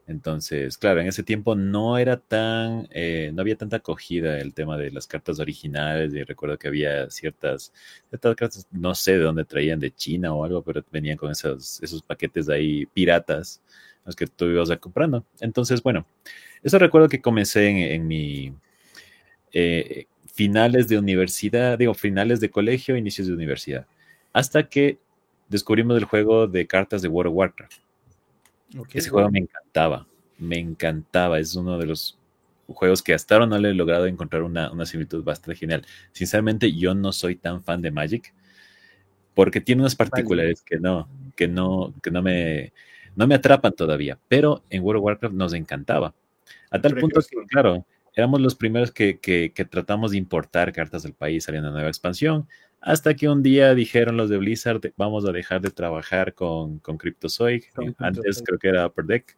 Entonces, 0.06 0.78
claro, 0.78 1.00
en 1.00 1.06
ese 1.06 1.22
tiempo 1.22 1.54
no 1.54 1.96
era 1.96 2.16
tan, 2.18 2.88
eh, 2.90 3.30
no 3.32 3.42
había 3.42 3.56
tanta 3.56 3.76
acogida 3.76 4.38
el 4.40 4.52
tema 4.52 4.76
de 4.76 4.90
las 4.90 5.06
cartas 5.06 5.38
originales 5.38 6.12
y 6.12 6.22
recuerdo 6.24 6.58
que 6.58 6.68
había 6.68 7.08
ciertas, 7.10 7.72
cartas, 8.10 8.66
no 8.72 8.94
sé 8.94 9.12
de 9.12 9.24
dónde 9.24 9.44
traían, 9.44 9.78
de 9.80 9.92
China 9.94 10.34
o 10.34 10.44
algo, 10.44 10.62
pero 10.62 10.84
venían 10.90 11.16
con 11.16 11.30
esos, 11.30 11.80
esos 11.82 12.02
paquetes 12.02 12.46
de 12.46 12.54
ahí 12.54 12.86
piratas, 12.86 13.62
los 14.04 14.16
que 14.16 14.26
tú 14.26 14.46
ibas 14.46 14.70
comprando. 14.78 15.24
Entonces, 15.40 15.82
bueno, 15.82 16.06
eso 16.62 16.78
recuerdo 16.78 17.08
que 17.08 17.20
comencé 17.20 17.68
en, 17.68 17.76
en 17.78 18.06
mi 18.06 18.52
eh, 19.52 20.06
finales 20.26 20.88
de 20.88 20.98
universidad, 20.98 21.78
digo, 21.78 21.94
finales 21.94 22.40
de 22.40 22.50
colegio, 22.50 22.96
inicios 22.96 23.28
de 23.28 23.34
universidad, 23.34 23.86
hasta 24.32 24.68
que 24.68 24.98
descubrimos 25.48 25.96
el 25.98 26.04
juego 26.04 26.46
de 26.46 26.66
cartas 26.66 27.02
de 27.02 27.08
World 27.08 27.30
of 27.30 27.36
Warcraft. 27.36 27.81
Ese 28.92 29.10
juego 29.10 29.30
me 29.30 29.40
encantaba, 29.40 30.06
me 30.38 30.58
encantaba. 30.58 31.38
Es 31.38 31.54
uno 31.54 31.78
de 31.78 31.86
los 31.86 32.18
juegos 32.68 33.02
que 33.02 33.14
hasta 33.14 33.34
ahora 33.34 33.46
no 33.46 33.58
le 33.58 33.70
he 33.70 33.74
logrado 33.74 34.06
encontrar 34.06 34.42
una, 34.42 34.70
una 34.72 34.86
similitud 34.86 35.22
bastante 35.22 35.58
genial. 35.58 35.84
Sinceramente, 36.12 36.72
yo 36.72 36.94
no 36.94 37.12
soy 37.12 37.36
tan 37.36 37.62
fan 37.62 37.82
de 37.82 37.90
Magic 37.90 38.32
porque 39.34 39.60
tiene 39.60 39.82
unas 39.82 39.96
particularidades 39.96 40.62
que 40.62 40.78
no, 40.78 41.08
que 41.36 41.48
no, 41.48 41.94
que 42.02 42.10
no 42.10 42.22
me, 42.22 42.72
no 43.16 43.26
me 43.26 43.34
atrapan 43.34 43.72
todavía. 43.72 44.18
Pero 44.28 44.62
en 44.70 44.82
World 44.82 44.98
of 44.98 45.04
Warcraft 45.04 45.34
nos 45.34 45.54
encantaba. 45.54 46.14
A 46.70 46.80
tal 46.80 46.96
punto 46.96 47.20
que, 47.20 47.36
claro, 47.46 47.86
éramos 48.14 48.40
los 48.40 48.54
primeros 48.54 48.90
que, 48.90 49.18
que, 49.18 49.52
que 49.54 49.64
tratamos 49.64 50.10
de 50.12 50.18
importar 50.18 50.72
cartas 50.72 51.02
del 51.02 51.14
país, 51.14 51.44
saliendo 51.44 51.68
una 51.68 51.76
nueva 51.76 51.88
expansión. 51.88 52.46
Hasta 52.82 53.14
que 53.14 53.28
un 53.28 53.42
día 53.42 53.74
dijeron 53.74 54.16
los 54.16 54.28
de 54.28 54.36
Blizzard, 54.38 54.80
vamos 54.96 55.24
a 55.24 55.32
dejar 55.32 55.60
de 55.60 55.70
trabajar 55.70 56.34
con, 56.34 56.78
con 56.80 56.98
Cryptozoic. 56.98 57.72
Con 57.72 57.94
Antes 57.98 58.22
Cryptozoic. 58.22 58.46
creo 58.46 58.58
que 58.58 58.68
era 58.68 58.86
Upper 58.86 59.04
Deck. 59.04 59.36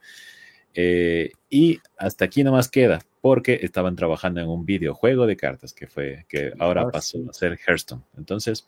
Eh, 0.75 1.31
y 1.51 1.79
hasta 1.99 2.25
aquí 2.25 2.43
nomás 2.43 2.69
queda, 2.69 3.01
porque 3.21 3.61
estaban 3.63 3.95
trabajando 3.97 4.41
en 4.41 4.49
un 4.49 4.65
videojuego 4.67 5.27
de 5.27 5.37
cartas 5.37 5.73
que 5.73 5.87
fue, 5.87 6.25
que 6.29 6.53
ahora 6.59 6.83
Ah, 6.83 6.91
pasó 6.91 7.19
a 7.31 7.33
ser 7.33 7.59
Hearthstone. 7.65 8.03
Entonces, 8.17 8.67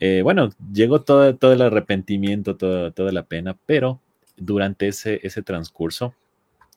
eh, 0.00 0.20
bueno, 0.22 0.50
llegó 0.72 1.02
todo, 1.02 1.34
todo 1.36 1.52
el 1.52 1.62
arrepentimiento, 1.62 2.56
todo- 2.56 2.92
toda 2.92 3.12
la 3.12 3.24
pena, 3.24 3.56
pero 3.66 4.00
durante 4.36 4.88
ese, 4.88 5.20
ese 5.22 5.42
transcurso 5.42 6.14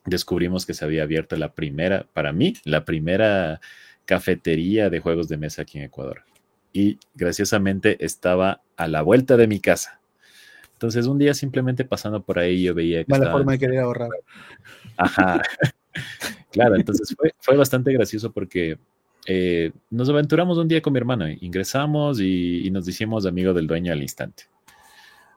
descubrimos 0.04 0.64
que 0.64 0.74
se 0.74 0.84
había 0.84 1.02
abierto 1.02 1.36
la 1.36 1.52
primera, 1.52 2.06
para 2.12 2.32
mí, 2.32 2.54
la 2.64 2.84
primera 2.84 3.60
cafetería 4.04 4.88
de 4.88 5.00
juegos 5.00 5.28
de 5.28 5.36
mesa 5.36 5.62
aquí 5.62 5.78
en 5.78 5.84
Ecuador. 5.84 6.22
Y 6.72 6.98
graciosamente 7.14 8.04
estaba 8.04 8.60
a 8.76 8.88
la 8.88 9.02
vuelta 9.02 9.36
de 9.36 9.46
mi 9.46 9.60
casa. 9.60 10.00
Entonces, 10.74 11.06
un 11.06 11.18
día 11.18 11.32
simplemente 11.32 11.84
pasando 11.84 12.22
por 12.22 12.38
ahí, 12.38 12.62
yo 12.64 12.74
veía 12.74 13.02
que 13.04 13.10
Mala 13.10 13.24
estaban- 13.24 13.40
forma 13.40 13.52
de 13.52 13.58
querer 13.58 13.78
ahorrar. 13.80 14.10
Ajá. 14.98 15.42
claro, 16.52 16.76
entonces 16.76 17.14
fue, 17.16 17.34
fue 17.40 17.56
bastante 17.56 17.92
gracioso 17.92 18.30
porque 18.30 18.78
eh, 19.26 19.72
nos 19.90 20.08
aventuramos 20.10 20.58
un 20.58 20.68
día 20.68 20.82
con 20.82 20.92
mi 20.92 20.98
hermano, 20.98 21.26
ingresamos 21.28 22.20
y, 22.20 22.66
y 22.66 22.70
nos 22.70 22.86
hicimos 22.86 23.24
amigos 23.24 23.54
del 23.54 23.66
dueño 23.66 23.92
al 23.92 24.02
instante. 24.02 24.44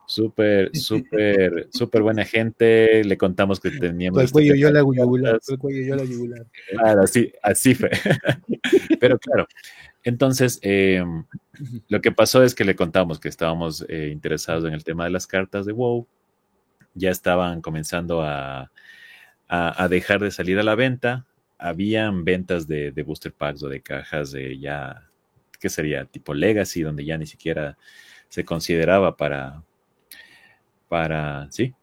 Súper, 0.09 0.75
súper, 0.75 1.67
súper 1.71 2.01
buena 2.01 2.25
gente. 2.25 3.03
Le 3.03 3.15
contamos 3.15 3.59
que 3.59 3.69
teníamos. 3.69 4.17
El 4.17 4.25
este 4.25 4.33
cuello 4.33 4.55
yo 4.55 4.71
la 4.71 4.79
yugular. 4.79 5.39
el 5.47 5.59
cuello 5.59 5.81
yo 5.83 5.95
la 5.95 6.03
yugular. 6.03 6.47
Claro, 6.71 7.01
así, 7.03 7.31
así 7.43 7.75
fue. 7.75 7.91
Pero 8.99 9.19
claro, 9.19 9.47
entonces 10.09 10.59
eh, 10.61 11.03
lo 11.87 12.01
que 12.01 12.11
pasó 12.11 12.43
es 12.43 12.53
que 12.53 12.65
le 12.65 12.75
contamos 12.75 13.19
que 13.19 13.29
estábamos 13.29 13.85
eh, 13.87 14.09
interesados 14.11 14.65
en 14.65 14.73
el 14.73 14.83
tema 14.83 15.05
de 15.05 15.11
las 15.11 15.25
cartas 15.25 15.65
de 15.65 15.71
WoW. 15.71 16.05
Ya 16.95 17.11
estaban 17.11 17.61
comenzando 17.61 18.21
a, 18.21 18.71
a, 19.47 19.83
a 19.83 19.87
dejar 19.87 20.19
de 20.19 20.31
salir 20.31 20.59
a 20.59 20.63
la 20.63 20.75
venta. 20.75 21.25
Habían 21.57 22.25
ventas 22.25 22.67
de, 22.67 22.91
de 22.91 23.03
booster 23.03 23.31
packs 23.31 23.63
o 23.63 23.69
de 23.69 23.81
cajas 23.81 24.31
de 24.31 24.59
ya, 24.59 25.07
¿qué 25.59 25.69
sería? 25.69 26.05
Tipo 26.05 26.33
Legacy, 26.33 26.81
donde 26.81 27.05
ya 27.05 27.17
ni 27.17 27.25
siquiera 27.25 27.77
se 28.27 28.43
consideraba 28.43 29.15
para, 29.15 29.63
para, 30.87 31.47
sí, 31.51 31.73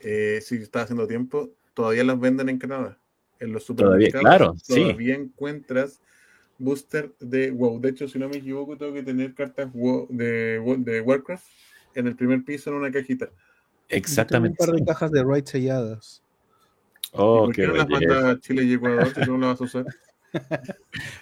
Eh, 0.00 0.40
si 0.42 0.56
está 0.56 0.82
haciendo 0.82 1.06
tiempo, 1.06 1.50
todavía 1.74 2.02
las 2.04 2.18
venden 2.18 2.48
en 2.48 2.58
Canadá. 2.58 2.98
En 3.38 3.52
los 3.52 3.64
Todavía, 3.66 4.10
supermercados 4.10 4.22
claro, 4.22 4.54
sí. 4.62 4.82
todavía 4.82 5.14
encuentras 5.14 6.00
booster 6.62 7.12
de 7.20 7.50
WoW. 7.50 7.80
De 7.80 7.90
hecho, 7.90 8.08
si 8.08 8.18
no 8.18 8.28
me 8.28 8.36
equivoco, 8.36 8.76
tengo 8.76 8.94
que 8.94 9.02
tener 9.02 9.34
cartas 9.34 9.70
WoW- 9.72 10.06
de, 10.08 10.60
de 10.78 11.00
Warcraft 11.00 11.44
en 11.94 12.06
el 12.06 12.16
primer 12.16 12.44
piso 12.44 12.70
en 12.70 12.76
una 12.76 12.90
cajita. 12.90 13.28
exactamente. 13.88 14.56
Un 14.62 14.66
par 14.66 14.74
de 14.76 14.84
cajas 14.84 15.10
de 15.10 15.24
Raid 15.24 15.44
selladas. 15.44 16.22
¿Y 17.04 17.08
Oh, 17.14 17.44
por 17.44 17.54
qué 17.54 17.62
qué 17.62 17.68
no 17.68 17.74
las 17.74 17.86
belleza. 17.88 18.12
mandas 18.14 18.36
a 18.36 18.40
Chile 18.40 18.64
y 18.64 18.72
Ecuador 18.74 19.12
si 19.14 19.20
tú 19.20 19.32
no 19.36 19.38
las 19.38 19.48
vas 19.48 19.60
a 19.60 19.64
usar? 19.64 19.86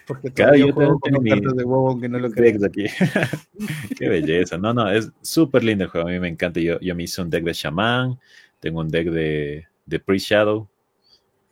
Porque 0.06 0.30
Claro, 0.32 0.56
yo 0.56 0.72
juego 0.72 1.00
con 1.00 1.22
mi- 1.22 1.30
cartas 1.30 1.56
de 1.56 1.64
WoW, 1.64 1.88
aunque 1.88 2.08
no 2.08 2.18
lo 2.20 2.30
creas. 2.30 2.62
aquí. 2.62 2.84
Qué 3.98 4.08
belleza. 4.08 4.56
No, 4.56 4.72
no, 4.72 4.88
es 4.90 5.10
súper 5.20 5.64
lindo 5.64 5.84
el 5.84 5.90
juego. 5.90 6.08
A 6.08 6.12
mí 6.12 6.20
me 6.20 6.28
encanta. 6.28 6.60
Yo, 6.60 6.78
yo 6.80 6.94
me 6.94 7.02
hice 7.04 7.20
un 7.22 7.30
deck 7.30 7.42
de 7.44 7.52
Shaman, 7.52 8.18
tengo 8.60 8.80
un 8.80 8.88
deck 8.88 9.08
de, 9.10 9.66
de 9.86 9.98
Pre-Shadow. 10.00 10.68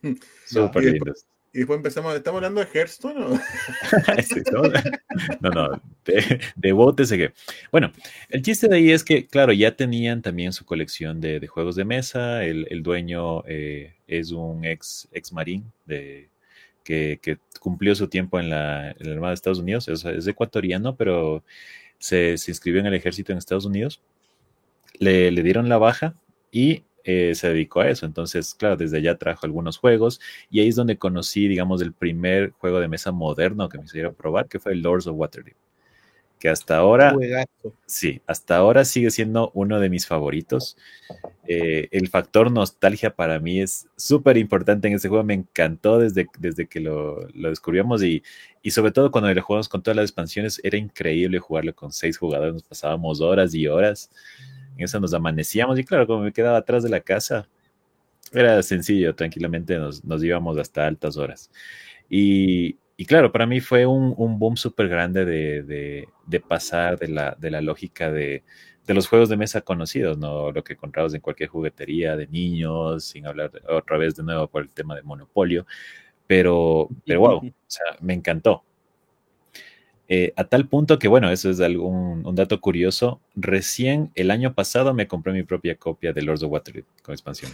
Hmm. 0.01 0.13
Súper 0.45 0.83
lindo. 0.85 1.13
Y 1.51 1.59
después 1.59 1.77
empezamos, 1.77 2.15
¿estamos 2.15 2.37
hablando 2.37 2.61
de 2.61 2.67
Hearthstone 2.71 3.23
o? 3.23 3.29
no, 5.41 5.49
no, 5.49 5.81
de, 6.05 6.39
de 6.55 7.17
que. 7.17 7.33
Bueno, 7.71 7.91
el 8.29 8.43
chiste 8.43 8.67
de 8.67 8.75
ahí 8.75 8.91
es 8.91 9.03
que, 9.03 9.25
claro, 9.25 9.51
ya 9.51 9.75
tenían 9.75 10.21
también 10.21 10.53
su 10.53 10.63
colección 10.63 11.19
de, 11.19 11.45
juegos 11.47 11.75
de 11.75 11.85
mesa. 11.85 12.43
El, 12.43 12.83
dueño 12.83 13.43
eh, 13.47 13.95
es 14.05 14.31
un 14.31 14.63
ex, 14.63 15.07
ex 15.11 15.33
marín 15.33 15.71
de, 15.87 16.29
que, 16.83 17.39
cumplió 17.59 17.95
su 17.95 18.07
tiempo 18.07 18.39
en 18.39 18.51
la, 18.51 18.91
en 18.91 19.11
Armada 19.11 19.31
de 19.31 19.35
Estados 19.35 19.59
Unidos. 19.59 19.87
Es, 19.87 20.27
ecuatoriano, 20.27 20.95
pero 20.95 21.43
se, 21.97 22.31
inscribió 22.31 22.79
en 22.79 22.87
el 22.87 22.93
ejército 22.93 23.31
en 23.31 23.39
Estados 23.39 23.65
Unidos. 23.65 24.01
Le, 24.99 25.31
le 25.31 25.41
dieron 25.41 25.67
la 25.67 25.79
baja 25.79 26.13
y 26.51 26.83
eh, 27.03 27.33
se 27.35 27.49
dedicó 27.49 27.81
a 27.81 27.89
eso. 27.89 28.05
Entonces, 28.05 28.55
claro, 28.55 28.77
desde 28.77 28.97
allá 28.97 29.17
trajo 29.17 29.45
algunos 29.45 29.77
juegos 29.77 30.19
y 30.49 30.59
ahí 30.59 30.69
es 30.69 30.75
donde 30.75 30.97
conocí, 30.97 31.47
digamos, 31.47 31.81
el 31.81 31.93
primer 31.93 32.51
juego 32.51 32.79
de 32.79 32.87
mesa 32.87 33.11
moderno 33.11 33.69
que 33.69 33.77
me 33.77 33.85
hicieron 33.85 34.13
probar, 34.15 34.47
que 34.47 34.59
fue 34.59 34.73
el 34.73 34.81
Lords 34.81 35.07
of 35.07 35.17
Waterdeep. 35.17 35.55
Que 36.39 36.47
hasta 36.47 36.77
ahora, 36.77 37.13
sí, 37.85 38.21
hasta 38.25 38.55
ahora 38.55 38.85
sigue 38.85 39.11
siendo 39.11 39.51
uno 39.53 39.81
de 39.81 39.89
mis 39.89 40.07
favoritos. 40.07 40.77
Eh, 41.45 41.89
el 41.91 42.07
factor 42.07 42.49
nostalgia 42.49 43.13
para 43.13 43.39
mí 43.39 43.59
es 43.59 43.89
súper 43.97 44.37
importante 44.37 44.87
en 44.87 44.93
este 44.93 45.09
juego. 45.09 45.25
Me 45.25 45.33
encantó 45.33 45.99
desde, 45.99 46.27
desde 46.39 46.67
que 46.67 46.79
lo, 46.79 47.27
lo 47.33 47.49
descubrimos 47.49 48.01
y, 48.03 48.23
y, 48.63 48.71
sobre 48.71 48.93
todo 48.93 49.11
cuando 49.11 49.33
lo 49.33 49.41
jugamos 49.41 49.67
con 49.67 49.83
todas 49.83 49.97
las 49.97 50.05
expansiones, 50.05 50.61
era 50.63 50.77
increíble 50.77 51.39
jugarlo 51.39 51.75
con 51.75 51.91
seis 51.91 52.17
jugadores. 52.17 52.53
Nos 52.53 52.63
pasábamos 52.63 53.19
horas 53.19 53.53
y 53.53 53.67
horas. 53.67 54.09
En 54.79 54.85
eso 54.85 54.99
nos 54.99 55.13
amanecíamos 55.13 55.77
y 55.77 55.83
claro, 55.83 56.07
como 56.07 56.23
me 56.23 56.31
quedaba 56.31 56.57
atrás 56.57 56.83
de 56.83 56.89
la 56.89 57.01
casa, 57.01 57.49
era 58.31 58.63
sencillo, 58.63 59.13
tranquilamente 59.13 59.77
nos, 59.77 60.03
nos 60.05 60.23
íbamos 60.23 60.57
hasta 60.57 60.87
altas 60.87 61.17
horas. 61.17 61.51
Y, 62.09 62.77
y 62.95 63.05
claro, 63.05 63.31
para 63.31 63.45
mí 63.45 63.59
fue 63.59 63.85
un, 63.85 64.13
un 64.17 64.39
boom 64.39 64.55
súper 64.55 64.87
grande 64.87 65.25
de, 65.25 65.63
de, 65.63 66.07
de, 66.25 66.39
pasar 66.39 66.97
de 66.97 67.09
la, 67.09 67.35
de 67.39 67.51
la 67.51 67.61
lógica 67.61 68.11
de, 68.11 68.43
de, 68.85 68.93
los 68.93 69.07
juegos 69.07 69.29
de 69.29 69.37
mesa 69.37 69.61
conocidos, 69.61 70.17
¿no? 70.17 70.51
Lo 70.51 70.63
que 70.63 70.73
encontrabas 70.73 71.13
en 71.13 71.21
cualquier 71.21 71.49
juguetería 71.49 72.15
de 72.15 72.27
niños, 72.27 73.03
sin 73.03 73.27
hablar 73.27 73.51
otra 73.67 73.97
vez 73.97 74.15
de 74.15 74.23
nuevo 74.23 74.47
por 74.47 74.63
el 74.63 74.73
tema 74.73 74.95
de 74.95 75.03
monopolio. 75.03 75.65
Pero, 76.25 76.87
pero 77.05 77.19
wow, 77.19 77.37
o 77.37 77.53
sea, 77.67 77.97
me 78.01 78.13
encantó. 78.13 78.63
Eh, 80.11 80.33
a 80.35 80.43
tal 80.43 80.67
punto 80.67 80.97
que, 80.97 81.07
bueno, 81.07 81.29
eso 81.29 81.51
es 81.51 81.59
algún, 81.59 82.25
un 82.25 82.35
dato 82.35 82.59
curioso. 82.59 83.21
Recién 83.35 84.11
el 84.15 84.31
año 84.31 84.55
pasado 84.55 84.95
me 84.95 85.07
compré 85.07 85.33
mi 85.33 85.43
propia 85.43 85.75
copia 85.75 86.13
de 86.13 86.23
Lords 86.23 86.41
of 86.41 86.51
Waterdeep 86.51 86.85
con 87.03 87.13
expansión. 87.13 87.51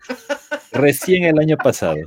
Recién 0.72 1.24
el 1.24 1.38
año 1.38 1.58
pasado. 1.58 1.98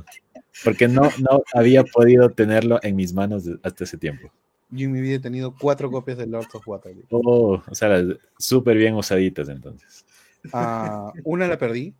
Porque 0.64 0.88
no, 0.88 1.02
no 1.20 1.42
había 1.54 1.84
podido 1.84 2.30
tenerlo 2.30 2.80
en 2.82 2.96
mis 2.96 3.14
manos 3.14 3.44
hasta 3.62 3.84
ese 3.84 3.96
tiempo. 3.96 4.32
Yo 4.70 4.86
en 4.86 4.92
mi 4.92 5.00
vida 5.00 5.16
he 5.16 5.20
tenido 5.20 5.54
cuatro 5.56 5.88
copias 5.92 6.18
de 6.18 6.26
Lords 6.26 6.52
of 6.54 6.66
Waterdeep. 6.66 7.06
Oh, 7.10 7.62
o 7.64 7.74
sea, 7.74 8.02
súper 8.36 8.76
bien 8.76 8.94
usaditas 8.94 9.48
entonces. 9.48 10.04
Ah, 10.52 11.12
una 11.22 11.46
la 11.46 11.56
perdí. 11.56 11.94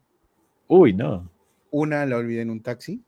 Uy, 0.67 0.93
no. 0.93 1.31
Una 1.71 2.05
la 2.07 2.17
olvidé 2.17 2.43
en 2.43 2.51
un 2.51 2.61
taxi. 2.61 3.01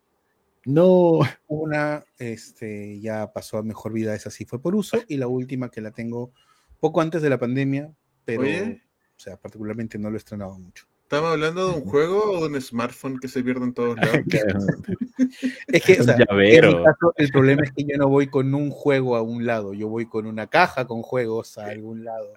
No. 0.67 1.21
Una 1.47 2.05
este, 2.19 3.01
ya 3.01 3.33
pasó 3.33 3.57
a 3.59 3.63
mejor 3.63 3.93
vida, 3.93 4.15
esa 4.15 4.31
sí 4.31 4.45
fue 4.45 4.61
por 4.61 4.75
uso, 4.75 4.99
y 5.09 5.17
la 5.17 5.29
última 5.29 5.71
que 5.71 5.81
la 5.81 5.93
tengo 5.93 6.33
poco 6.81 7.01
antes 7.01 7.23
de 7.23 7.31
la 7.31 7.39
pandemia, 7.39 7.95
pero, 8.25 8.43
o 8.43 9.19
sea, 9.19 9.37
particularmente 9.37 9.97
no 9.97 10.11
lo 10.11 10.17
he 10.17 10.19
estrenado 10.19 10.59
mucho. 10.59 10.87
¿Estamos 11.07 11.31
hablando 11.31 11.69
de 11.69 11.79
un 11.79 11.85
juego 11.85 12.33
o 12.33 12.41
de 12.41 12.57
un 12.57 12.61
smartphone 12.61 13.21
que 13.21 13.29
se 13.29 13.45
pierde 13.45 13.65
en 13.65 13.75
todos 13.75 13.97
lados? 13.97 14.19
es 15.69 15.85
que, 15.85 16.01
o 16.01 16.03
sea, 16.03 16.17
en 16.17 16.83
caso, 16.83 17.13
el 17.17 17.31
problema 17.31 17.63
es 17.63 17.71
que 17.71 17.85
yo 17.85 17.97
no 17.97 18.09
voy 18.09 18.27
con 18.27 18.53
un 18.53 18.71
juego 18.71 19.15
a 19.15 19.23
un 19.23 19.47
lado, 19.47 19.73
yo 19.73 19.89
voy 19.89 20.07
con 20.07 20.27
una 20.27 20.49
caja 20.49 20.89
con 20.89 21.03
juegos 21.03 21.59
a 21.59 21.67
algún 21.67 22.03
lado. 22.03 22.33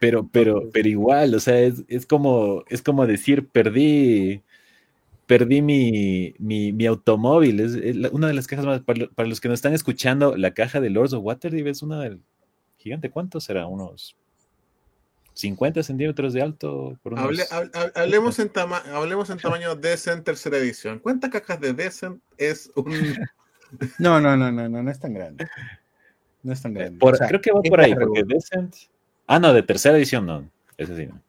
Pero, 0.00 0.26
pero, 0.32 0.70
pero 0.72 0.88
igual, 0.88 1.34
o 1.34 1.40
sea, 1.40 1.60
es, 1.60 1.84
es 1.88 2.06
como, 2.06 2.64
es 2.70 2.80
como 2.80 3.06
decir, 3.06 3.48
perdí, 3.48 4.42
perdí 5.26 5.60
mi, 5.62 6.34
mi, 6.38 6.86
automóvil. 6.86 7.60
Es, 7.60 7.74
una 8.12 8.28
de 8.28 8.34
las 8.34 8.46
cajas 8.46 8.64
más. 8.64 8.80
Para, 8.80 9.28
los 9.28 9.40
que 9.40 9.48
nos 9.48 9.56
están 9.56 9.74
escuchando, 9.74 10.36
la 10.36 10.54
caja 10.54 10.80
de 10.80 10.90
Lords 10.90 11.12
of 11.12 11.24
Waterdeep 11.24 11.66
es 11.66 11.82
una 11.82 12.00
del. 12.00 12.20
Gigante, 12.78 13.10
¿cuánto 13.10 13.40
será? 13.40 13.66
Unos 13.66 14.16
50 15.34 15.82
centímetros 15.82 16.32
de 16.32 16.42
alto. 16.42 16.98
hablemos, 17.94 18.38
en 18.38 18.50
hablemos 18.92 19.30
en 19.30 19.38
tamaño 19.38 19.74
Decent 19.76 20.24
tercera 20.24 20.56
edición. 20.56 21.00
¿Cuántas 21.00 21.30
cajas 21.30 21.60
de 21.60 21.72
Decent 21.72 22.22
es 22.38 22.70
un.? 22.74 22.92
No, 23.98 24.20
no, 24.20 24.36
no, 24.36 24.52
no, 24.52 24.68
no, 24.68 24.80
no 24.80 24.90
es 24.92 25.00
tan 25.00 25.12
grande. 25.12 25.48
No 26.44 26.52
es 26.52 26.62
tan 26.62 26.76
eh, 26.76 26.88
grande. 26.98 27.26
creo 27.26 27.40
que 27.40 27.50
va 27.50 27.60
por 27.60 27.80
ahí, 27.80 27.96
porque 27.96 28.22
Decent. 28.22 28.76
Ah, 29.26 29.40
no, 29.40 29.52
de 29.52 29.64
tercera 29.64 29.96
edición 29.96 30.24
no. 30.24 30.48
Ese 30.78 30.96
sí 30.96 31.06
no. 31.06 31.20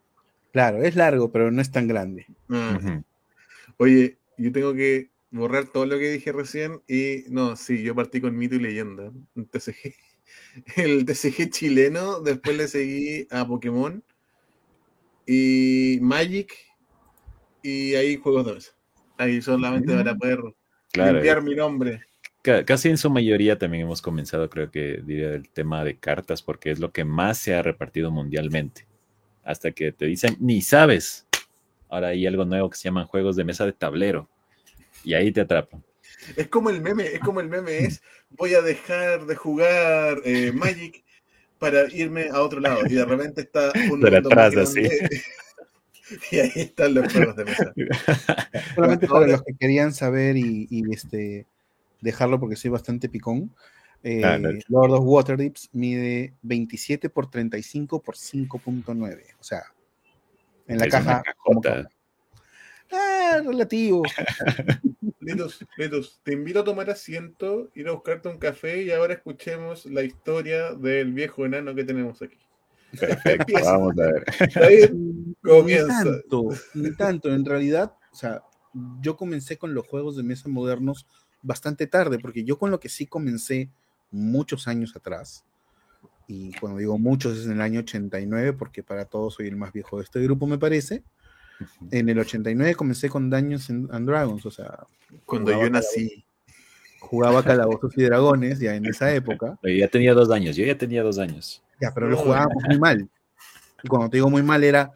Claro, 0.53 0.83
es 0.83 0.95
largo, 0.95 1.31
pero 1.31 1.49
no 1.51 1.63
es 1.63 1.71
tan 1.71 1.87
grande. 1.87 2.27
Ah. 2.49 3.01
Oye, 3.77 4.17
yo 4.37 4.51
tengo 4.51 4.73
que 4.73 5.11
borrar 5.31 5.65
todo 5.67 5.85
lo 5.85 5.97
que 5.97 6.11
dije 6.11 6.31
recién 6.31 6.81
y 6.87 7.23
no, 7.29 7.55
sí, 7.55 7.83
yo 7.83 7.95
partí 7.95 8.21
con 8.21 8.37
mito 8.37 8.55
y 8.55 8.59
leyenda, 8.59 9.11
TCG. 9.51 9.93
El 10.75 11.05
TCG 11.05 11.49
chileno, 11.49 12.19
después 12.19 12.57
le 12.57 12.67
seguí 12.67 13.27
a 13.29 13.47
Pokémon 13.47 14.03
y 15.25 15.99
Magic 16.01 16.53
y 17.61 17.95
ahí 17.95 18.17
juegos 18.17 18.45
de 18.45 18.53
mesa. 18.53 18.71
Ahí 19.17 19.41
solamente 19.41 19.93
para 19.93 20.15
poder 20.15 20.39
limpiar 20.93 21.41
mi 21.41 21.55
nombre. 21.55 22.01
Casi 22.65 22.89
en 22.89 22.97
su 22.97 23.09
mayoría 23.09 23.57
también 23.57 23.83
hemos 23.83 24.01
comenzado, 24.01 24.49
creo 24.49 24.71
que 24.71 25.01
diría, 25.03 25.33
el 25.33 25.49
tema 25.49 25.83
de 25.83 25.97
cartas, 25.97 26.41
porque 26.41 26.71
es 26.71 26.79
lo 26.79 26.91
que 26.91 27.03
más 27.03 27.37
se 27.37 27.53
ha 27.53 27.61
repartido 27.61 28.09
mundialmente. 28.09 28.87
Hasta 29.43 29.71
que 29.71 29.91
te 29.91 30.05
dicen, 30.05 30.37
ni 30.39 30.61
sabes 30.61 31.27
Ahora 31.89 32.09
hay 32.09 32.25
algo 32.27 32.45
nuevo 32.45 32.69
que 32.69 32.77
se 32.77 32.83
llaman 32.85 33.07
juegos 33.07 33.35
de 33.35 33.43
mesa 33.43 33.65
de 33.65 33.73
tablero. 33.73 34.29
Y 35.03 35.13
ahí 35.13 35.31
te 35.31 35.41
atrapan. 35.41 35.83
Es 36.35 36.47
como 36.47 36.69
el 36.69 36.81
meme, 36.81 37.05
es 37.05 37.19
como 37.19 37.39
el 37.39 37.47
meme 37.47 37.79
es, 37.79 38.01
voy 38.31 38.53
a 38.53 38.61
dejar 38.61 39.25
de 39.25 39.35
jugar 39.35 40.17
eh, 40.25 40.51
Magic 40.51 41.03
para 41.59 41.91
irme 41.93 42.29
a 42.29 42.41
otro 42.41 42.59
lado. 42.59 42.81
Y 42.87 42.93
de 42.93 43.05
repente 43.05 43.41
está 43.41 43.71
un 43.91 44.05
atrás, 44.05 44.55
así. 44.57 44.81
y 46.31 46.39
ahí 46.39 46.51
están 46.55 46.93
los 46.93 47.11
juegos 47.11 47.35
de 47.35 47.45
mesa. 47.45 47.73
Solamente 48.75 49.07
para 49.07 49.27
los 49.27 49.43
que 49.43 49.55
querían 49.57 49.93
saber 49.93 50.37
y, 50.37 50.83
este 50.91 51.45
dejarlo 52.01 52.39
porque 52.39 52.55
soy 52.55 52.71
bastante 52.71 53.09
picón. 53.09 53.51
Eh, 54.03 54.23
ah, 54.23 54.37
Lord 54.67 54.91
of 54.91 55.03
Waterdeep 55.03 55.55
mide 55.73 56.33
27 56.43 57.09
por 57.09 57.29
35 57.29 58.01
por 58.01 58.15
5.9. 58.15 59.23
O 59.39 59.43
sea, 59.43 59.63
en 60.67 60.79
la 60.79 60.87
caja. 60.87 61.23
Ah, 62.91 63.41
relativo. 63.45 64.03
Litos, 65.19 66.21
te 66.23 66.33
invito 66.33 66.61
a 66.61 66.63
tomar 66.63 66.89
asiento, 66.89 67.69
ir 67.75 67.89
a 67.89 67.91
buscarte 67.91 68.29
un 68.29 68.37
café 68.37 68.83
y 68.83 68.91
ahora 68.91 69.13
escuchemos 69.13 69.85
la 69.85 70.03
historia 70.03 70.73
del 70.73 71.11
viejo 71.11 71.45
enano 71.45 71.75
que 71.75 71.83
tenemos 71.83 72.21
aquí. 72.21 72.37
Perfecto, 72.97 73.53
vamos 73.63 73.93
a 73.99 74.03
ver. 74.03 74.93
comienza. 75.43 76.03
Ni 76.03 76.11
tanto, 76.11 76.49
ni 76.73 76.95
tanto, 76.95 77.33
en 77.33 77.43
realidad, 77.43 77.93
o 78.11 78.15
sea, 78.15 78.41
yo 79.01 79.17
comencé 79.17 79.57
con 79.57 79.73
los 79.73 79.85
juegos 79.85 80.15
de 80.15 80.23
mesa 80.23 80.47
modernos 80.47 81.05
bastante 81.41 81.87
tarde, 81.87 82.19
porque 82.19 82.45
yo 82.45 82.57
con 82.57 82.71
lo 82.71 82.79
que 82.79 82.89
sí 82.89 83.05
comencé 83.05 83.69
muchos 84.11 84.67
años 84.69 84.95
atrás 84.95 85.43
y 86.27 86.51
cuando 86.53 86.79
digo 86.79 86.97
muchos 86.97 87.37
es 87.37 87.45
en 87.45 87.53
el 87.53 87.61
año 87.61 87.79
89, 87.79 88.53
porque 88.53 88.83
para 88.83 89.05
todos 89.05 89.35
soy 89.35 89.47
el 89.47 89.55
más 89.55 89.71
viejo 89.71 89.97
de 89.97 90.03
este 90.03 90.21
grupo, 90.21 90.45
me 90.45 90.57
parece. 90.57 91.03
En 91.89 92.09
el 92.09 92.19
89 92.19 92.75
comencé 92.75 93.09
con 93.09 93.29
Dungeons 93.29 93.69
and 93.69 94.07
Dragons, 94.07 94.45
o 94.45 94.51
sea. 94.51 94.85
Cuando 95.25 95.51
yo 95.51 95.69
nací. 95.69 96.25
Jugaba 96.99 97.43
Calabozos 97.43 97.97
y 97.97 98.03
Dragones, 98.03 98.59
ya 98.59 98.75
en 98.75 98.85
esa 98.85 99.13
época. 99.15 99.57
Yo 99.63 99.69
ya 99.69 99.87
tenía 99.87 100.13
dos 100.13 100.29
años, 100.29 100.55
yo 100.55 100.65
ya 100.65 100.77
tenía 100.77 101.01
dos 101.01 101.17
años. 101.17 101.63
Ya, 101.79 101.93
pero 101.93 102.09
lo 102.09 102.17
jugábamos 102.17 102.63
muy 102.67 102.77
mal. 102.77 103.09
Y 103.83 103.87
cuando 103.87 104.09
te 104.09 104.17
digo 104.17 104.29
muy 104.29 104.43
mal, 104.43 104.63
era 104.63 104.91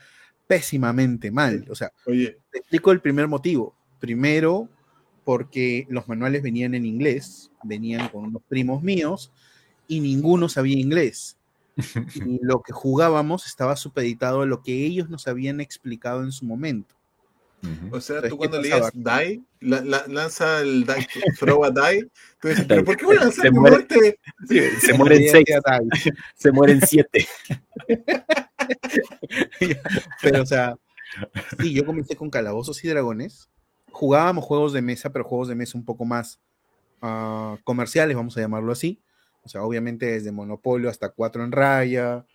pésimamente 0.48 1.32
mal. 1.32 1.65
O 1.70 1.76
sea, 1.76 1.91
Oye. 2.06 2.39
te 2.52 2.60
explico 2.60 2.91
el 2.91 3.00
primer 3.00 3.28
motivo. 3.28 3.76
Primero, 4.00 4.67
porque 5.24 5.86
los 5.89 6.08
manuales 6.08 6.41
venían 6.41 6.74
en 6.74 6.86
inglés, 6.86 7.52
venían 7.63 8.10
con 8.10 8.26
unos 8.26 8.41
primos 8.50 8.84
míos, 8.84 9.32
y 9.92 10.00
ninguno 10.00 10.48
sabía 10.48 10.80
inglés. 10.80 11.38
Y 12.16 12.40
lo 12.42 12.62
que 12.62 12.72
jugábamos 12.72 13.46
estaba 13.46 13.76
supeditado 13.76 14.42
a 14.42 14.46
lo 14.46 14.62
que 14.62 14.86
ellos 14.86 15.10
nos 15.10 15.28
habían 15.28 15.60
explicado 15.60 16.24
en 16.24 16.32
su 16.32 16.46
momento. 16.46 16.96
O 17.92 18.02
sea, 18.02 18.28
tú 18.28 18.38
cuando 18.38 18.60
leías 18.60 18.92
die, 18.94 19.44
lanza 19.60 20.62
el 20.62 20.84
die, 20.84 21.08
throw 21.40 21.64
a 21.64 21.70
die, 21.70 22.10
tú 22.40 22.48
dices, 22.48 22.66
¿pero 22.68 22.84
por 22.84 22.98
qué 22.98 23.06
voy 23.06 23.18
a 23.18 23.20
lanzar 23.20 23.46
se 23.46 23.52
muere, 23.52 23.86
se 24.80 24.94
mueren 24.94 25.30
seis, 25.30 25.46
se 26.36 26.52
mueren 26.52 26.82
siete. 26.82 27.28
pero, 30.22 30.42
o 30.42 30.46
sea, 30.46 30.76
sí, 31.60 31.74
yo 31.74 31.86
comencé 31.86 32.16
con 32.16 32.32
Calabozos 32.32 32.84
y 32.84 32.88
Dragones. 32.88 33.50
Jugábamos 33.92 34.46
juegos 34.46 34.74
de 34.74 34.82
mesa, 34.82 35.12
pero 35.12 35.26
juegos 35.26 35.50
de 35.50 35.56
mesa 35.56 35.78
un 35.78 35.86
poco 35.86 36.06
más 36.06 36.40
ah, 37.02 37.58
comerciales, 37.64 38.16
vamos 38.16 38.36
a 38.38 38.42
llamarlo 38.42 38.72
así. 38.72 39.02
O 39.44 39.50
sea, 39.50 39.64
obviamente 39.64 40.06
desde 40.06 40.32
Monopolio 40.32 40.90
hasta 40.90 41.10
Cuatro 41.10 41.44
en 41.44 41.52
Raya. 41.52 42.26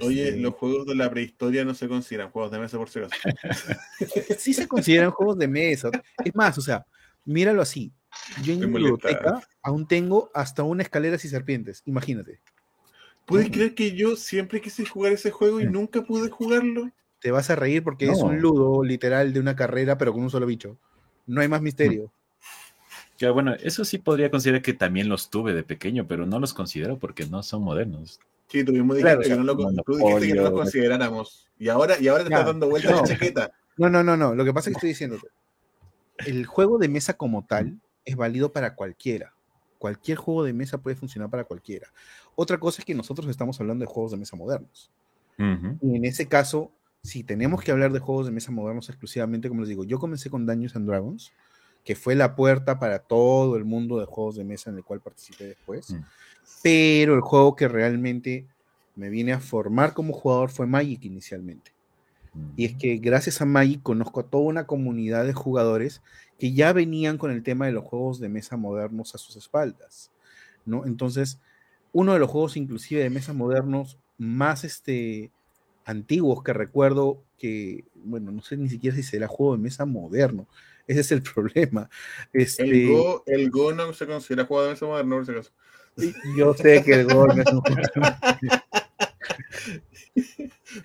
Oye, 0.00 0.28
este, 0.28 0.40
los 0.40 0.54
juegos 0.54 0.86
de 0.86 0.94
la 0.94 1.10
prehistoria 1.10 1.64
no 1.64 1.74
se 1.74 1.88
consideran 1.88 2.30
juegos 2.30 2.52
de 2.52 2.58
mesa 2.58 2.78
por 2.78 2.88
si 2.88 3.00
acaso. 3.00 3.14
sí 4.38 4.54
se 4.54 4.68
consideran 4.68 5.10
juegos 5.10 5.38
de 5.38 5.48
mesa. 5.48 5.90
Es 6.24 6.34
más, 6.34 6.56
o 6.58 6.60
sea, 6.60 6.86
míralo 7.24 7.62
así. 7.62 7.92
Yo 8.42 8.52
en 8.52 8.60
mi 8.60 8.66
biblioteca 8.66 9.40
aún 9.62 9.86
tengo 9.86 10.30
hasta 10.34 10.62
una 10.62 10.82
escaleras 10.82 11.24
y 11.24 11.28
serpientes. 11.28 11.82
Imagínate. 11.86 12.40
¿Puedes 13.26 13.50
creer 13.50 13.74
que 13.74 13.94
yo 13.94 14.16
siempre 14.16 14.60
quise 14.60 14.84
jugar 14.84 15.12
ese 15.12 15.30
juego 15.30 15.60
y 15.60 15.66
nunca 15.66 16.02
pude 16.02 16.30
jugarlo? 16.30 16.90
Te 17.20 17.30
vas 17.30 17.48
a 17.50 17.56
reír 17.56 17.84
porque 17.84 18.06
es 18.06 18.18
un 18.18 18.40
ludo 18.40 18.82
literal 18.82 19.32
de 19.32 19.40
una 19.40 19.54
carrera, 19.54 19.98
pero 19.98 20.12
con 20.12 20.22
un 20.22 20.30
solo 20.30 20.46
bicho. 20.46 20.78
No 21.26 21.40
hay 21.40 21.48
más 21.48 21.62
misterio. 21.62 22.12
Que, 23.20 23.28
bueno, 23.28 23.52
eso 23.52 23.84
sí 23.84 23.98
podría 23.98 24.30
considerar 24.30 24.62
que 24.62 24.72
también 24.72 25.10
los 25.10 25.28
tuve 25.28 25.52
de 25.52 25.62
pequeño, 25.62 26.06
pero 26.08 26.24
no 26.24 26.40
los 26.40 26.54
considero 26.54 26.98
porque 26.98 27.26
no 27.26 27.42
son 27.42 27.62
modernos. 27.62 28.18
Sí, 28.48 28.64
tú 28.64 28.72
mismo 28.72 28.94
Claro, 28.94 29.18
dijiste, 29.20 29.34
que, 29.34 29.38
no 29.38 29.44
lo, 29.44 29.56
tú 29.84 29.92
dijiste 29.98 30.28
que 30.28 30.28
no 30.28 30.34
lo 30.36 30.40
Monopolio. 30.44 30.52
consideráramos. 30.54 31.46
Y 31.58 31.68
ahora, 31.68 31.96
y 32.00 32.08
ahora 32.08 32.24
te 32.24 32.30
Ya, 32.30 32.36
estás 32.36 32.46
dando 32.46 32.70
vuelta 32.70 32.90
no. 32.90 32.96
la 32.96 33.02
chaqueta. 33.02 33.52
No, 33.76 33.90
no, 33.90 34.02
no, 34.02 34.16
no. 34.16 34.34
Lo 34.34 34.42
que 34.42 34.54
pasa 34.54 34.70
es 34.70 34.74
que 34.74 34.78
estoy 34.78 34.88
diciéndote. 34.88 35.28
El 36.24 36.46
juego 36.46 36.78
de 36.78 36.88
mesa 36.88 37.12
como 37.18 37.44
tal 37.44 37.78
es 38.06 38.16
válido 38.16 38.52
para 38.54 38.74
cualquiera. 38.74 39.34
Cualquier 39.76 40.16
juego 40.16 40.42
de 40.42 40.54
mesa 40.54 40.78
puede 40.78 40.96
funcionar 40.96 41.28
para 41.28 41.44
cualquiera. 41.44 41.88
Otra 42.36 42.58
cosa 42.58 42.80
es 42.80 42.86
que 42.86 42.94
nosotros 42.94 43.28
estamos 43.28 43.60
hablando 43.60 43.84
de 43.84 43.86
juegos 43.92 44.12
de 44.12 44.16
mesa 44.16 44.34
modernos. 44.34 44.90
Y 45.36 45.96
en 45.96 46.04
ese 46.06 46.26
caso, 46.26 46.70
si 47.02 47.22
tenemos 47.22 47.62
que 47.62 47.70
hablar 47.70 47.92
de 47.92 47.98
juegos 47.98 48.24
de 48.24 48.32
mesa 48.32 48.50
modernos 48.50 48.88
exclusivamente, 48.88 49.48
como 49.50 49.60
les 49.60 49.68
digo, 49.68 49.84
yo 49.84 49.98
comencé 49.98 50.30
con 50.30 50.46
Dungeons 50.46 50.74
and 50.76 50.86
Dragons, 50.88 51.32
que 51.84 51.94
fue 51.94 52.14
la 52.14 52.36
puerta 52.36 52.78
para 52.78 52.98
todo 52.98 53.56
el 53.56 53.64
mundo 53.64 53.98
de 53.98 54.06
juegos 54.06 54.36
de 54.36 54.44
mesa 54.44 54.70
en 54.70 54.76
el 54.76 54.84
cual 54.84 55.00
participé 55.00 55.44
después. 55.44 55.90
Mm. 55.90 56.00
Pero 56.62 57.14
el 57.14 57.20
juego 57.20 57.56
que 57.56 57.68
realmente 57.68 58.46
me 58.96 59.08
vine 59.08 59.32
a 59.32 59.40
formar 59.40 59.94
como 59.94 60.12
jugador 60.12 60.50
fue 60.50 60.66
Magic 60.66 61.04
inicialmente. 61.04 61.72
Y 62.56 62.64
es 62.64 62.76
que 62.76 62.98
gracias 62.98 63.40
a 63.40 63.44
Magic 63.44 63.82
conozco 63.82 64.20
a 64.20 64.26
toda 64.26 64.44
una 64.44 64.66
comunidad 64.66 65.24
de 65.24 65.32
jugadores 65.32 66.00
que 66.38 66.52
ya 66.52 66.72
venían 66.72 67.18
con 67.18 67.32
el 67.32 67.42
tema 67.42 67.66
de 67.66 67.72
los 67.72 67.84
juegos 67.84 68.20
de 68.20 68.28
mesa 68.28 68.56
modernos 68.56 69.14
a 69.14 69.18
sus 69.18 69.34
espaldas, 69.36 70.10
¿no? 70.64 70.86
Entonces, 70.86 71.40
uno 71.92 72.12
de 72.12 72.20
los 72.20 72.30
juegos 72.30 72.56
inclusive 72.56 73.02
de 73.02 73.10
mesa 73.10 73.32
modernos 73.32 73.98
más 74.16 74.62
este, 74.64 75.32
antiguos 75.84 76.42
que 76.42 76.52
recuerdo 76.52 77.20
que, 77.36 77.84
bueno, 78.04 78.30
no 78.30 78.42
sé 78.42 78.56
ni 78.56 78.68
siquiera 78.68 78.96
si 78.96 79.02
será 79.02 79.26
juego 79.26 79.56
de 79.56 79.62
mesa 79.62 79.84
moderno, 79.84 80.46
ese 80.90 81.00
es 81.00 81.12
el 81.12 81.22
problema. 81.34 81.88
Este, 82.32 82.64
El 82.64 82.88
Go, 82.88 83.22
el 83.26 83.50
Go 83.50 83.72
no 83.72 83.92
se 83.92 84.06
considera 84.06 84.46
juego 84.46 84.64
de 84.64 84.70
mesa 84.70 84.86
moderno, 84.86 85.16
por 85.16 85.26
si 85.26 85.32
acaso. 85.32 85.52
Yo 86.36 86.54
sé 86.54 86.82
que 86.82 86.94
el 86.94 87.06
gol 87.06 87.36
no 87.36 87.42
es 87.42 87.52
un 87.52 87.62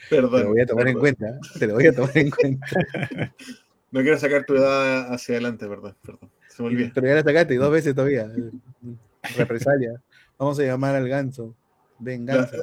Perdón. 0.10 0.32
te 0.39 0.44
lo 0.44 0.50
voy 0.50 0.62
a 0.62 0.65
tomar 0.65 0.88
en 0.88 1.00
cuenta, 1.00 1.39
te 1.58 1.68
lo 1.68 1.76
voy 1.76 1.88
a 1.88 1.96
tomar 1.96 2.18
en 2.18 2.30
cuenta. 2.32 2.68
No 3.91 4.02
quiero 4.02 4.18
sacar 4.18 4.46
tu 4.46 4.56
edad 4.56 5.13
hacia 5.13 5.36
adelante, 5.36 5.68
perdón. 5.68 5.96
perdón. 6.04 6.32
Se 6.50 6.62
me 6.62 6.70
olvida. 6.70 6.91
Pero 6.94 7.08
ya 7.08 7.15
la 7.15 7.24
sacaste 7.24 7.56
dos 7.56 7.72
veces 7.72 7.96
todavía. 7.96 8.30
Represalia. 9.38 10.02
Vamos 10.38 10.60
a 10.60 10.63
llamar 10.63 10.96
al 10.96 11.08
ganso. 11.08 11.56
Venganza. 12.00 12.58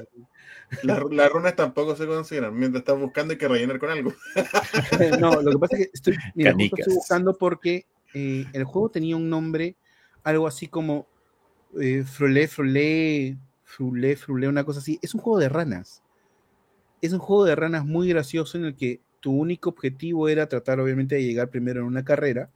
Las, 0.82 1.02
las 1.10 1.30
runas 1.30 1.54
tampoco 1.54 1.94
se 1.96 2.06
consideran. 2.06 2.54
Mientras 2.58 2.80
estás 2.80 2.98
buscando 2.98 3.32
hay 3.32 3.38
que 3.38 3.48
rellenar 3.48 3.78
con 3.78 3.90
algo. 3.90 4.12
No, 5.20 5.40
lo 5.42 5.52
que 5.52 5.58
pasa 5.58 5.76
es 5.76 5.86
que 5.86 5.90
estoy, 5.92 6.16
mira, 6.34 6.52
justo 6.52 6.58
Canicas. 6.58 6.78
estoy 6.80 6.94
buscando 6.94 7.36
porque 7.36 7.86
eh, 8.14 8.46
el 8.52 8.64
juego 8.64 8.88
tenía 8.88 9.16
un 9.16 9.28
nombre, 9.28 9.76
algo 10.22 10.46
así 10.46 10.68
como 10.68 11.06
eh, 11.80 12.04
Frolé, 12.04 12.48
Frolé, 12.48 13.36
Frulé, 13.64 14.16
Frulé, 14.16 14.48
una 14.48 14.64
cosa 14.64 14.80
así. 14.80 14.98
Es 15.02 15.14
un 15.14 15.20
juego 15.20 15.38
de 15.38 15.48
ranas. 15.48 16.02
Es 17.00 17.12
un 17.12 17.18
juego 17.18 17.44
de 17.44 17.56
ranas 17.56 17.84
muy 17.84 18.08
gracioso 18.08 18.58
en 18.58 18.64
el 18.64 18.76
que 18.76 19.00
tu 19.20 19.32
único 19.32 19.70
objetivo 19.70 20.28
era 20.28 20.48
tratar, 20.48 20.80
obviamente, 20.80 21.14
de 21.14 21.24
llegar 21.24 21.48
primero 21.48 21.80
en 21.80 21.86
una 21.86 22.04
carrera. 22.04 22.50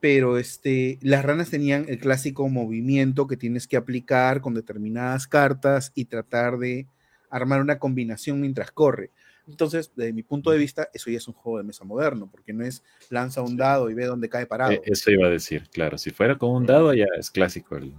Pero 0.00 0.38
este, 0.38 0.98
las 1.02 1.24
ranas 1.24 1.50
tenían 1.50 1.86
el 1.88 1.98
clásico 1.98 2.48
movimiento 2.48 3.26
que 3.26 3.36
tienes 3.36 3.66
que 3.66 3.76
aplicar 3.76 4.40
con 4.40 4.54
determinadas 4.54 5.26
cartas 5.26 5.90
y 5.94 6.04
tratar 6.04 6.58
de 6.58 6.86
armar 7.30 7.60
una 7.60 7.78
combinación 7.78 8.40
mientras 8.40 8.70
corre. 8.70 9.10
Entonces, 9.48 9.90
desde 9.96 10.12
mi 10.12 10.22
punto 10.22 10.50
de 10.50 10.58
vista, 10.58 10.88
eso 10.92 11.10
ya 11.10 11.16
es 11.16 11.26
un 11.26 11.34
juego 11.34 11.58
de 11.58 11.64
mesa 11.64 11.84
moderno, 11.84 12.28
porque 12.30 12.52
no 12.52 12.64
es 12.64 12.82
lanza 13.10 13.40
un 13.42 13.56
dado 13.56 13.88
y 13.90 13.94
ve 13.94 14.04
dónde 14.04 14.28
cae 14.28 14.46
parado. 14.46 14.72
Eh, 14.72 14.82
Eso 14.84 15.10
iba 15.10 15.26
a 15.26 15.30
decir, 15.30 15.68
claro. 15.72 15.96
Si 15.98 16.10
fuera 16.10 16.36
con 16.36 16.50
un 16.50 16.66
dado, 16.66 16.92
ya 16.94 17.06
es 17.18 17.30
clásico. 17.30 17.76
el- 17.76 17.94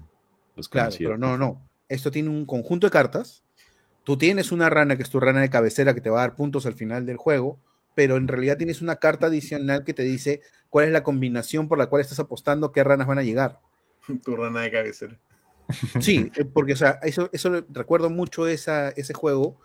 los 0.55 0.69
claro, 0.69 0.91
pero 0.97 1.17
no, 1.17 1.37
no. 1.37 1.61
Esto 1.87 2.11
tiene 2.11 2.29
un 2.29 2.45
conjunto 2.45 2.85
de 2.87 2.91
cartas. 2.91 3.43
Tú 4.03 4.17
tienes 4.17 4.51
una 4.51 4.69
rana 4.69 4.95
que 4.95 5.03
es 5.03 5.09
tu 5.09 5.19
rana 5.19 5.41
de 5.41 5.49
cabecera 5.49 5.93
que 5.93 6.01
te 6.01 6.09
va 6.09 6.19
a 6.19 6.27
dar 6.27 6.35
puntos 6.35 6.65
al 6.65 6.73
final 6.73 7.05
del 7.05 7.17
juego, 7.17 7.59
pero 7.99 8.15
en 8.15 8.29
realidad 8.29 8.55
tienes 8.55 8.81
una 8.81 8.95
carta 8.95 9.27
adicional 9.27 9.83
que 9.83 9.93
te 9.93 10.03
dice 10.03 10.39
cuál 10.69 10.85
es 10.85 10.93
la 10.93 11.03
combinación 11.03 11.67
por 11.67 11.77
la 11.77 11.87
cual 11.87 12.01
estás 12.01 12.17
apostando, 12.21 12.71
qué 12.71 12.81
ranas 12.81 13.07
van 13.07 13.17
a 13.17 13.23
llegar. 13.23 13.59
tu 14.23 14.37
rana 14.37 14.61
de 14.61 14.71
cabecera. 14.71 15.19
Sí, 15.99 16.31
eh, 16.37 16.45
porque, 16.45 16.71
o 16.71 16.75
sea, 16.77 16.91
eso, 17.03 17.29
eso 17.33 17.65
recuerdo 17.67 18.09
mucho 18.09 18.47
esa, 18.47 18.87
ese 18.91 19.13
juego, 19.13 19.59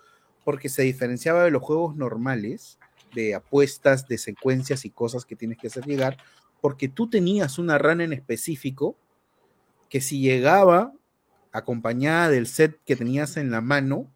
porque 0.45 0.69
se 0.69 0.83
diferenciaba 0.83 1.45
de 1.45 1.53
los 1.53 1.63
juegos 1.63 1.95
normales, 1.95 2.81
de 3.15 3.37
apuestas, 3.37 4.09
de 4.09 4.19
secuencias 4.19 4.85
y 4.85 4.91
cosas 4.91 5.25
que 5.25 5.37
tienes 5.37 5.57
que 5.57 5.69
hacer 5.69 5.85
llegar, 5.85 6.17
porque 6.61 6.89
tú 6.89 7.09
tenías 7.09 7.61
una 7.61 7.79
rana 7.79 8.03
en 8.03 8.13
específico 8.13 8.99
que 9.89 10.01
si 10.01 10.19
llegaba 10.19 10.93
acompañada 11.53 12.31
del 12.31 12.49
set 12.49 12.81
que 12.85 12.97
tenías 12.97 13.37
en 13.37 13.53
la 13.53 13.61
mano, 13.61 14.11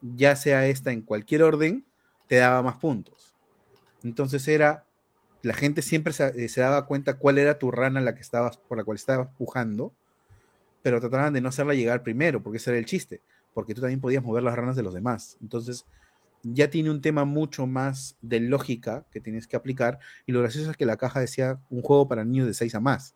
ya 0.00 0.34
sea 0.34 0.66
esta 0.66 0.92
en 0.92 1.02
cualquier 1.02 1.42
orden, 1.42 1.84
te 2.28 2.36
daba 2.36 2.62
más 2.62 2.76
puntos. 2.76 3.34
Entonces 4.04 4.46
era, 4.46 4.84
la 5.42 5.54
gente 5.54 5.82
siempre 5.82 6.12
se, 6.12 6.44
eh, 6.44 6.48
se 6.48 6.60
daba 6.60 6.86
cuenta 6.86 7.18
cuál 7.18 7.38
era 7.38 7.58
tu 7.58 7.70
rana 7.70 8.00
la 8.00 8.14
que 8.14 8.20
estabas, 8.20 8.58
por 8.58 8.78
la 8.78 8.84
cual 8.84 8.96
estabas 8.96 9.28
pujando, 9.36 9.92
pero 10.82 11.00
trataban 11.00 11.32
de 11.32 11.40
no 11.40 11.48
hacerla 11.48 11.74
llegar 11.74 12.02
primero, 12.02 12.42
porque 12.42 12.58
ese 12.58 12.70
era 12.70 12.78
el 12.78 12.86
chiste, 12.86 13.20
porque 13.54 13.74
tú 13.74 13.80
también 13.80 14.00
podías 14.00 14.22
mover 14.22 14.42
las 14.42 14.54
ranas 14.54 14.76
de 14.76 14.82
los 14.82 14.94
demás. 14.94 15.36
Entonces, 15.42 15.84
ya 16.42 16.70
tiene 16.70 16.90
un 16.90 17.00
tema 17.00 17.24
mucho 17.24 17.66
más 17.66 18.16
de 18.22 18.40
lógica 18.40 19.04
que 19.10 19.20
tienes 19.20 19.46
que 19.46 19.56
aplicar, 19.56 19.98
y 20.26 20.32
lo 20.32 20.40
gracioso 20.40 20.70
es 20.70 20.76
que 20.76 20.86
la 20.86 20.96
caja 20.96 21.20
decía 21.20 21.58
un 21.70 21.82
juego 21.82 22.08
para 22.08 22.24
niños 22.24 22.46
de 22.46 22.54
6 22.54 22.74
a 22.76 22.80
más. 22.80 23.14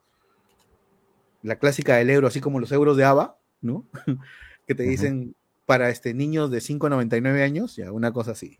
La 1.43 1.57
clásica 1.57 1.97
del 1.97 2.11
euro, 2.11 2.29
así 2.29 2.41
como 2.41 2.61
los 2.61 2.73
euros 2.73 2.97
de 2.97 3.05
ABA, 3.05 3.39
¿no? 3.61 3.87
que 4.67 4.75
te 4.75 4.85
dicen 4.85 5.35
para 5.67 5.91
este 5.91 6.15
niños 6.15 6.51
de 6.51 6.61
5 6.61 6.87
a 6.87 6.91
99 6.91 7.43
años, 7.43 7.77
ya, 7.77 7.93
una 7.93 8.13
cosa 8.13 8.33
así. 8.33 8.59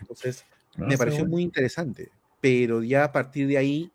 Entonces, 0.00 0.44
No, 0.76 0.86
me 0.86 0.96
pareció 0.96 1.20
bueno. 1.24 1.30
muy 1.32 1.42
interesante, 1.42 2.12
pero 2.40 2.82
ya 2.84 3.02
a 3.04 3.10
partir 3.12 3.48
de 3.48 3.58
ahí 3.58 3.90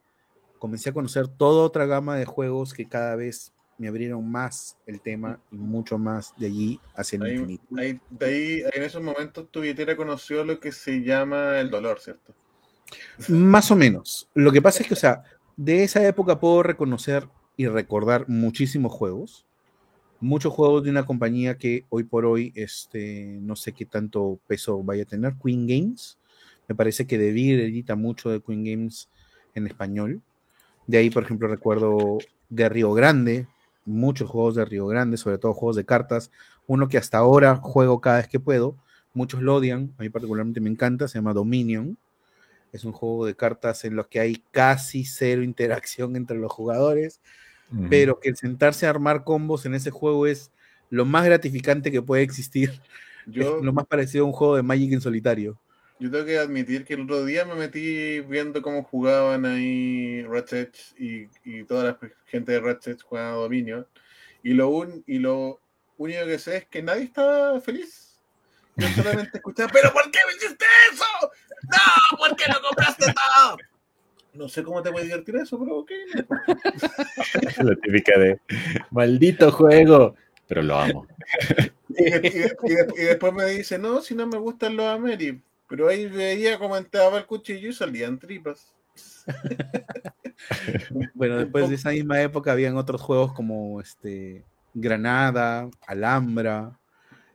comencé 0.60 0.90
a 0.90 0.94
conocer 0.94 1.28
toda 1.30 1.64
otra 1.64 1.86
gama 1.86 2.18
de 2.18 2.26
juegos 2.26 2.74
que 2.74 2.86
cada 2.88 3.16
vez 3.16 3.54
me 3.78 3.88
abrieron 3.88 4.30
más 4.30 4.78
el 4.86 5.00
tema 5.02 5.40
y 5.52 5.56
mucho 5.58 5.98
más 5.98 6.34
de 6.38 6.48
allí 6.48 6.80
hacia 6.96 7.16
el 7.18 7.24
Ahí, 7.24 7.32
infinito. 7.34 7.64
ahí- 7.78 8.00
de 8.10 8.26
ahí, 8.26 8.64
en 8.74 8.84
esos 8.84 9.02
momentos 9.02 9.50
tu 9.50 9.62
billetera 9.62 9.96
conoció 9.96 10.44
lo 10.44 10.60
que 10.60 10.72
se 10.74 11.02
llama 11.02 11.60
el 11.60 11.70
dolor, 11.70 12.00
¿cierto? 12.02 12.34
Más 13.30 13.72
o 13.72 13.76
menos. 13.76 14.30
Lo 14.34 14.52
que 14.52 14.62
pasa 14.62 14.82
es 14.84 14.88
que, 14.90 14.94
o 14.94 14.98
sea, 14.98 15.24
de 15.56 15.84
esa 15.84 16.06
época 16.06 16.40
puedo 16.40 16.62
reconocer 16.62 17.28
y 17.58 17.68
recordar 17.68 18.28
muchísimos 18.28 18.92
juegos. 18.92 19.46
Muchos 20.22 20.54
juegos 20.54 20.84
de 20.84 20.90
una 20.90 21.06
compañía 21.06 21.58
que 21.58 21.86
hoy 21.90 22.04
por 22.04 22.26
hoy, 22.26 22.54
este, 22.56 23.38
no 23.42 23.56
sé 23.56 23.74
qué 23.74 23.86
tanto 23.86 24.40
peso 24.48 24.82
vaya 24.82 25.04
a 25.04 25.06
tener. 25.06 25.36
Queen 25.44 25.68
Games. 25.68 26.18
Me 26.68 26.76
parece 26.76 27.06
que 27.06 27.18
Devir 27.18 27.60
edita 27.60 27.96
mucho 27.96 28.30
de 28.30 28.42
Queen 28.42 28.64
Games 28.64 29.10
en 29.54 29.68
español. 29.68 30.22
De 30.88 30.98
ahí, 30.98 31.10
por 31.10 31.24
ejemplo, 31.24 31.48
recuerdo 31.48 32.18
de 32.50 32.70
Río 32.70 32.94
Grande, 32.94 33.48
muchos 33.86 34.30
juegos 34.30 34.56
de 34.56 34.66
Río 34.66 34.88
Grande, 34.88 35.18
sobre 35.18 35.38
todo 35.38 35.54
juegos 35.54 35.76
de 35.76 35.86
cartas. 35.86 36.32
Uno 36.68 36.88
que 36.88 36.98
hasta 36.98 37.18
ahora 37.18 37.58
juego 37.58 38.02
cada 38.02 38.18
vez 38.18 38.28
que 38.28 38.40
puedo. 38.40 38.78
Muchos 39.14 39.42
lo 39.42 39.56
odian, 39.56 39.94
a 39.98 40.04
mí 40.04 40.10
particularmente 40.10 40.60
me 40.60 40.70
encanta, 40.70 41.08
se 41.08 41.18
llama 41.18 41.34
Dominion. 41.34 41.98
Es 42.72 42.84
un 42.84 42.92
juego 42.92 43.26
de 43.26 43.36
cartas 43.36 43.86
en 43.86 43.96
los 43.96 44.08
que 44.08 44.20
hay 44.20 44.44
casi 44.52 45.06
cero 45.06 45.44
interacción 45.44 46.16
entre 46.16 46.38
los 46.38 46.52
jugadores, 46.52 47.22
Pero 47.90 48.20
que 48.20 48.36
sentarse 48.36 48.86
a 48.86 48.92
armar 48.92 49.24
combos 49.24 49.66
en 49.66 49.74
ese 49.74 49.92
juego 49.92 50.28
es 50.28 50.52
lo 50.90 51.04
más 51.06 51.26
gratificante 51.26 51.92
que 51.92 52.02
puede 52.02 52.24
existir. 52.24 52.72
Yo, 53.26 53.58
Es 53.58 53.64
lo 53.64 53.74
más 53.74 53.88
parecido 53.88 54.24
a 54.24 54.28
un 54.28 54.34
juego 54.34 54.56
de 54.56 54.62
Magic 54.62 54.94
en 54.94 55.02
solitario. 55.02 55.60
yo 56.00 56.12
tengo 56.12 56.26
que 56.26 56.38
admitir 56.38 56.86
que 56.86 56.94
el 56.94 57.02
otro 57.02 57.26
día 57.26 57.44
me 57.44 57.56
metí 57.56 58.20
viendo 58.20 58.62
cómo 58.62 58.84
jugaban 58.84 59.46
ahí 59.46 60.22
Ratchet 60.28 60.78
y, 61.00 61.28
y 61.44 61.64
toda 61.64 61.86
la 61.86 62.00
gente 62.28 62.52
de 62.52 62.60
Ratchet 62.60 63.02
jugaba 63.02 63.32
Dominio. 63.32 63.88
Y 64.44 64.54
lo, 64.54 64.70
un, 64.70 65.04
y 65.08 65.18
lo 65.18 65.60
único 65.98 66.24
que 66.26 66.38
sé 66.38 66.58
es 66.58 66.66
que 66.68 66.84
nadie 66.84 67.06
estaba 67.06 67.60
feliz. 67.62 68.20
Yo 68.76 68.88
solamente 68.90 69.32
escuchaba, 69.38 69.72
¿pero 69.74 69.92
por 69.92 70.04
qué 70.12 70.20
me 70.28 70.36
hiciste 70.36 70.66
eso? 70.94 71.32
¡No! 71.64 72.18
¿Por 72.20 72.36
qué 72.36 72.44
no 72.48 72.62
compraste 72.62 73.06
todo? 73.06 73.58
No 74.36 74.50
sé 74.50 74.64
cómo 74.64 74.82
te 74.82 74.92
puede 74.92 75.06
divertir 75.06 75.36
eso, 75.38 75.58
pero 75.60 75.78
ok. 75.80 75.92
La 77.64 77.76
típica 77.76 78.18
de 78.20 78.40
maldito 78.92 79.52
juego, 79.52 80.16
pero 80.48 80.62
lo 80.62 80.78
amo. 80.78 81.08
Y, 81.90 82.04
y- 82.04 82.42
y- 82.64 83.02
y 83.02 83.04
después 83.06 83.34
me 83.34 83.46
dice, 83.46 83.78
no, 83.80 84.02
si 84.02 84.14
no 84.16 84.28
me 84.28 84.38
gustan 84.38 84.76
los 84.76 84.86
Ameri. 84.86 85.42
Pero 85.68 85.88
ahí 85.88 86.06
veía 86.08 86.60
cómo 86.60 86.78
entraba 86.78 87.18
el 87.18 87.26
cuchillo 87.26 87.70
y 87.70 87.74
salían 87.74 88.20
tripas. 88.20 88.74
Bueno, 91.14 91.38
después 91.38 91.70
de 91.70 91.76
esa 91.76 91.92
misma 91.92 92.22
época 92.22 92.52
habían 92.52 92.76
otros 92.78 93.02
juegos 93.02 93.34
como 93.34 93.80
este 93.80 94.44
Granada, 94.74 95.70
Alhambra, 95.88 96.78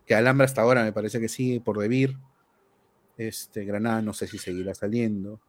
que 0.07 0.15
Alhambra 0.15 0.45
hasta 0.45 0.61
ahora 0.61 0.85
me 0.85 0.93
parece 0.93 1.19
que 1.19 1.29
sigue 1.29 1.61
por 1.61 1.79
debir. 1.79 2.17
Este, 3.17 3.65
Granada 3.65 4.03
no 4.03 4.13
sé 4.13 4.27
si 4.29 4.39
seguirá 4.39 4.75
saliendo. 4.75 5.41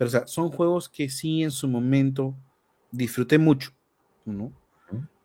Pero 0.00 0.08
o 0.08 0.12
sea, 0.12 0.26
son 0.26 0.48
juegos 0.48 0.88
que 0.88 1.10
sí 1.10 1.42
en 1.42 1.50
su 1.50 1.68
momento 1.68 2.34
disfruté 2.90 3.36
mucho, 3.36 3.72
¿no? 4.24 4.50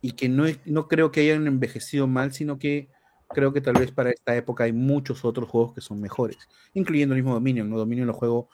Y 0.02 0.12
que 0.12 0.28
no, 0.28 0.44
no 0.66 0.90
creo 0.90 1.14
que 1.14 1.22
hayan 1.22 1.48
envejecido 1.48 2.08
mal, 2.08 2.34
sino 2.34 2.60
que 2.60 2.90
creo 3.30 3.54
que 3.54 3.62
tal 3.62 3.76
vez 3.76 3.94
para 3.94 4.10
esta 4.10 4.36
época 4.36 4.66
hay 4.66 4.74
muchos 4.74 5.24
otros 5.24 5.48
juegos 5.48 5.76
que 5.76 5.80
son 5.80 6.02
mejores, 6.02 6.50
incluyendo 6.74 7.16
el 7.16 7.22
mismo 7.22 7.36
Dominion, 7.36 7.70
¿no? 7.70 7.78
Dominion 7.78 8.06
lo 8.06 8.14
juego 8.14 8.50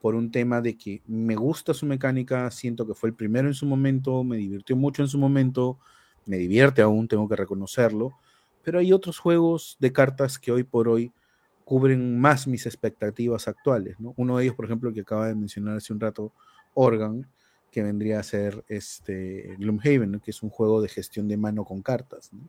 por 0.00 0.16
un 0.16 0.32
tema 0.32 0.60
de 0.60 0.76
que 0.76 1.00
me 1.06 1.36
gusta 1.36 1.74
su 1.74 1.86
mecánica, 1.86 2.50
siento 2.50 2.84
que 2.84 2.94
fue 2.94 3.10
el 3.10 3.14
primero 3.14 3.46
en 3.46 3.54
su 3.54 3.64
momento, 3.64 4.24
me 4.24 4.38
divirtió 4.38 4.74
mucho 4.74 5.02
en 5.02 5.08
su 5.08 5.16
momento, 5.16 5.78
me 6.26 6.38
divierte 6.38 6.82
aún, 6.82 7.06
tengo 7.06 7.28
que 7.28 7.36
reconocerlo, 7.36 8.18
pero 8.64 8.80
hay 8.80 8.92
otros 8.92 9.20
juegos 9.20 9.76
de 9.78 9.92
cartas 9.92 10.40
que 10.40 10.50
hoy 10.50 10.64
por 10.64 10.88
hoy 10.88 11.12
cubren 11.64 12.18
más 12.18 12.46
mis 12.46 12.66
expectativas 12.66 13.48
actuales, 13.48 13.98
¿no? 14.00 14.14
Uno 14.16 14.36
de 14.38 14.44
ellos, 14.44 14.56
por 14.56 14.64
ejemplo, 14.66 14.92
que 14.92 15.00
acaba 15.02 15.28
de 15.28 15.34
mencionar 15.34 15.76
hace 15.76 15.92
un 15.92 16.00
rato, 16.00 16.32
Organ, 16.74 17.26
que 17.70 17.82
vendría 17.82 18.20
a 18.20 18.22
ser 18.22 18.64
este 18.68 19.56
Gloomhaven, 19.58 20.12
¿no? 20.12 20.20
que 20.20 20.30
es 20.30 20.42
un 20.42 20.50
juego 20.50 20.82
de 20.82 20.88
gestión 20.88 21.26
de 21.28 21.36
mano 21.38 21.64
con 21.64 21.80
cartas. 21.82 22.30
No, 22.32 22.40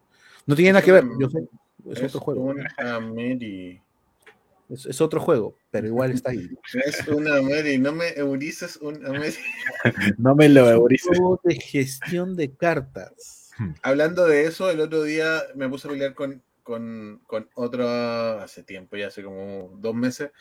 no 0.45 0.55
tiene 0.55 0.73
nada 0.73 0.83
que 0.83 0.91
ver, 0.91 1.05
yo 1.19 1.29
sé, 1.29 1.47
es, 1.89 1.99
Es 1.99 2.03
otro 2.15 2.19
juego, 2.19 2.41
un 2.41 2.63
Ameri. 2.77 3.81
es, 4.69 4.85
es 4.85 4.99
otro 4.99 5.21
juego, 5.21 5.55
pero 5.71 5.87
igual 5.87 6.11
está 6.11 6.31
ahí. 6.31 6.49
Es 6.85 7.07
un 7.07 7.27
Ameri. 7.27 7.77
No 7.77 7.93
me 7.93 8.09
eurices 8.17 8.77
un 8.77 9.05
Ameri. 9.05 9.35
No 10.17 10.35
me 10.35 10.49
lo 10.49 10.61
Es 10.69 10.75
un 10.75 10.81
eurices. 10.81 11.17
juego 11.17 11.39
de 11.43 11.55
gestión 11.55 12.35
de 12.35 12.51
cartas. 12.53 13.51
Hablando 13.81 14.25
de 14.25 14.45
eso, 14.45 14.69
el 14.71 14.81
otro 14.81 15.03
día 15.03 15.43
me 15.55 15.69
puse 15.69 15.87
a 15.87 15.91
pelear 15.91 16.13
con, 16.15 16.41
con, 16.63 17.21
con 17.27 17.49
otro, 17.55 17.87
hace 17.87 18.63
tiempo, 18.63 18.95
ya 18.97 19.07
hace 19.07 19.23
como 19.23 19.71
dos 19.79 19.93
meses, 19.93 20.31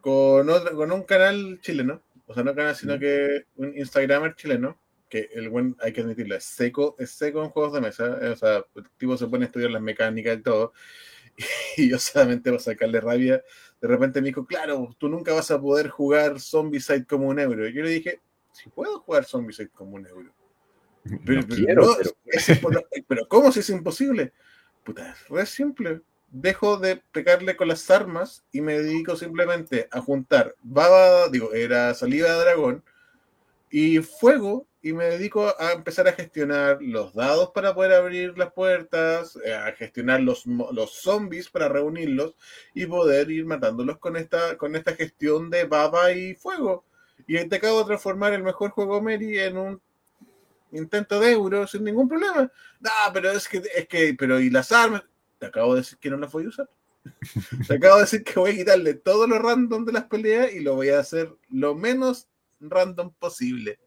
con, 0.00 0.48
otro, 0.48 0.76
con 0.76 0.92
un 0.92 1.02
canal 1.02 1.58
chileno, 1.60 2.02
o 2.26 2.34
sea, 2.34 2.42
no 2.44 2.54
canal, 2.54 2.74
sino 2.76 2.98
que 2.98 3.44
un 3.56 3.76
Instagramer 3.76 4.34
chileno, 4.36 4.78
que 5.08 5.28
el 5.34 5.48
buen, 5.48 5.76
hay 5.80 5.92
que 5.92 6.00
admitirlo, 6.00 6.34
es 6.36 6.44
seco, 6.44 6.96
es 6.98 7.10
seco 7.10 7.42
en 7.44 7.50
juegos 7.50 7.72
de 7.74 7.80
mesa, 7.80 8.18
eh, 8.22 8.28
o 8.30 8.36
sea, 8.36 8.64
el 8.74 8.88
tipo 8.96 9.16
se 9.16 9.26
pone 9.26 9.44
a 9.44 9.46
estudiar 9.46 9.70
las 9.70 9.82
mecánicas 9.82 10.38
y 10.38 10.42
todo, 10.42 10.72
y 11.76 11.90
yo 11.90 11.98
solamente 11.98 12.50
para 12.50 12.62
sacarle 12.62 13.00
rabia, 13.00 13.42
de 13.80 13.88
repente 13.88 14.20
me 14.20 14.28
dijo, 14.28 14.46
claro, 14.46 14.94
tú 14.98 15.08
nunca 15.08 15.34
vas 15.34 15.50
a 15.50 15.60
poder 15.60 15.88
jugar 15.88 16.40
Zombicide 16.40 17.04
como 17.04 17.28
un 17.28 17.38
euro. 17.38 17.68
Y 17.68 17.74
yo 17.74 17.82
le 17.82 17.90
dije, 17.90 18.20
si 18.52 18.70
puedo 18.70 19.00
jugar 19.00 19.24
Zombicide 19.26 19.68
como 19.68 19.96
un 19.96 20.06
euro. 20.06 20.32
Pero, 21.26 21.42
No 21.42 21.46
pero 21.46 21.64
quiero, 21.64 21.82
no, 21.84 21.96
pero 21.98 22.10
es 22.24 22.48
impo- 22.48 22.86
pero 23.06 23.28
¿cómo 23.28 23.52
si 23.52 23.60
es 23.60 23.70
imposible? 23.70 24.32
Es 25.38 25.50
simple. 25.50 26.00
Dejo 26.28 26.76
de 26.76 26.96
pegarle 27.12 27.56
con 27.56 27.68
las 27.68 27.90
armas 27.90 28.44
y 28.52 28.60
me 28.60 28.78
dedico 28.78 29.16
simplemente 29.16 29.88
a 29.90 30.00
juntar 30.00 30.54
baba, 30.62 31.28
digo, 31.28 31.52
era 31.54 31.94
saliva 31.94 32.30
de 32.30 32.40
dragón 32.40 32.84
y 33.70 33.98
fuego 34.00 34.66
y 34.82 34.92
me 34.92 35.06
dedico 35.06 35.52
a 35.58 35.72
empezar 35.72 36.06
a 36.06 36.12
gestionar 36.12 36.78
los 36.80 37.12
dados 37.14 37.50
para 37.50 37.74
poder 37.74 37.92
abrir 37.92 38.38
las 38.38 38.52
puertas, 38.52 39.36
eh, 39.44 39.52
a 39.52 39.72
gestionar 39.72 40.20
los, 40.20 40.46
los 40.46 40.92
zombies 41.02 41.48
para 41.48 41.68
reunirlos 41.68 42.36
y 42.72 42.86
poder 42.86 43.30
ir 43.30 43.46
matándolos 43.46 43.98
con 43.98 44.16
esta, 44.16 44.56
con 44.56 44.76
esta 44.76 44.94
gestión 44.94 45.50
de 45.50 45.64
baba 45.64 46.12
y 46.12 46.34
fuego. 46.34 46.84
Y 47.26 47.42
te 47.48 47.56
acabo 47.56 47.80
de 47.80 47.86
transformar 47.86 48.32
el 48.32 48.44
mejor 48.44 48.70
juego 48.70 49.02
Mary 49.02 49.38
en 49.40 49.58
un 49.58 49.80
intento 50.72 51.20
de 51.20 51.32
euro 51.32 51.66
sin 51.66 51.84
ningún 51.84 52.08
problema. 52.08 52.50
No, 52.80 52.90
pero 53.12 53.30
es 53.30 53.48
que, 53.48 53.62
es 53.74 53.88
que, 53.88 54.14
pero 54.18 54.40
y 54.40 54.50
las 54.50 54.72
armas, 54.72 55.02
te 55.38 55.46
acabo 55.46 55.74
de 55.74 55.80
decir 55.80 55.98
que 55.98 56.10
no 56.10 56.16
las 56.16 56.32
voy 56.32 56.44
a 56.44 56.48
usar. 56.48 56.68
Te 57.66 57.74
acabo 57.74 57.96
de 57.96 58.02
decir 58.02 58.24
que 58.24 58.38
voy 58.38 58.52
a 58.52 58.56
quitarle 58.56 58.94
todo 58.94 59.26
lo 59.26 59.38
random 59.38 59.84
de 59.84 59.92
las 59.92 60.04
peleas 60.04 60.52
y 60.52 60.60
lo 60.60 60.74
voy 60.74 60.88
a 60.88 61.00
hacer 61.00 61.32
lo 61.50 61.74
menos 61.74 62.28
random 62.60 63.12
posible. 63.18 63.78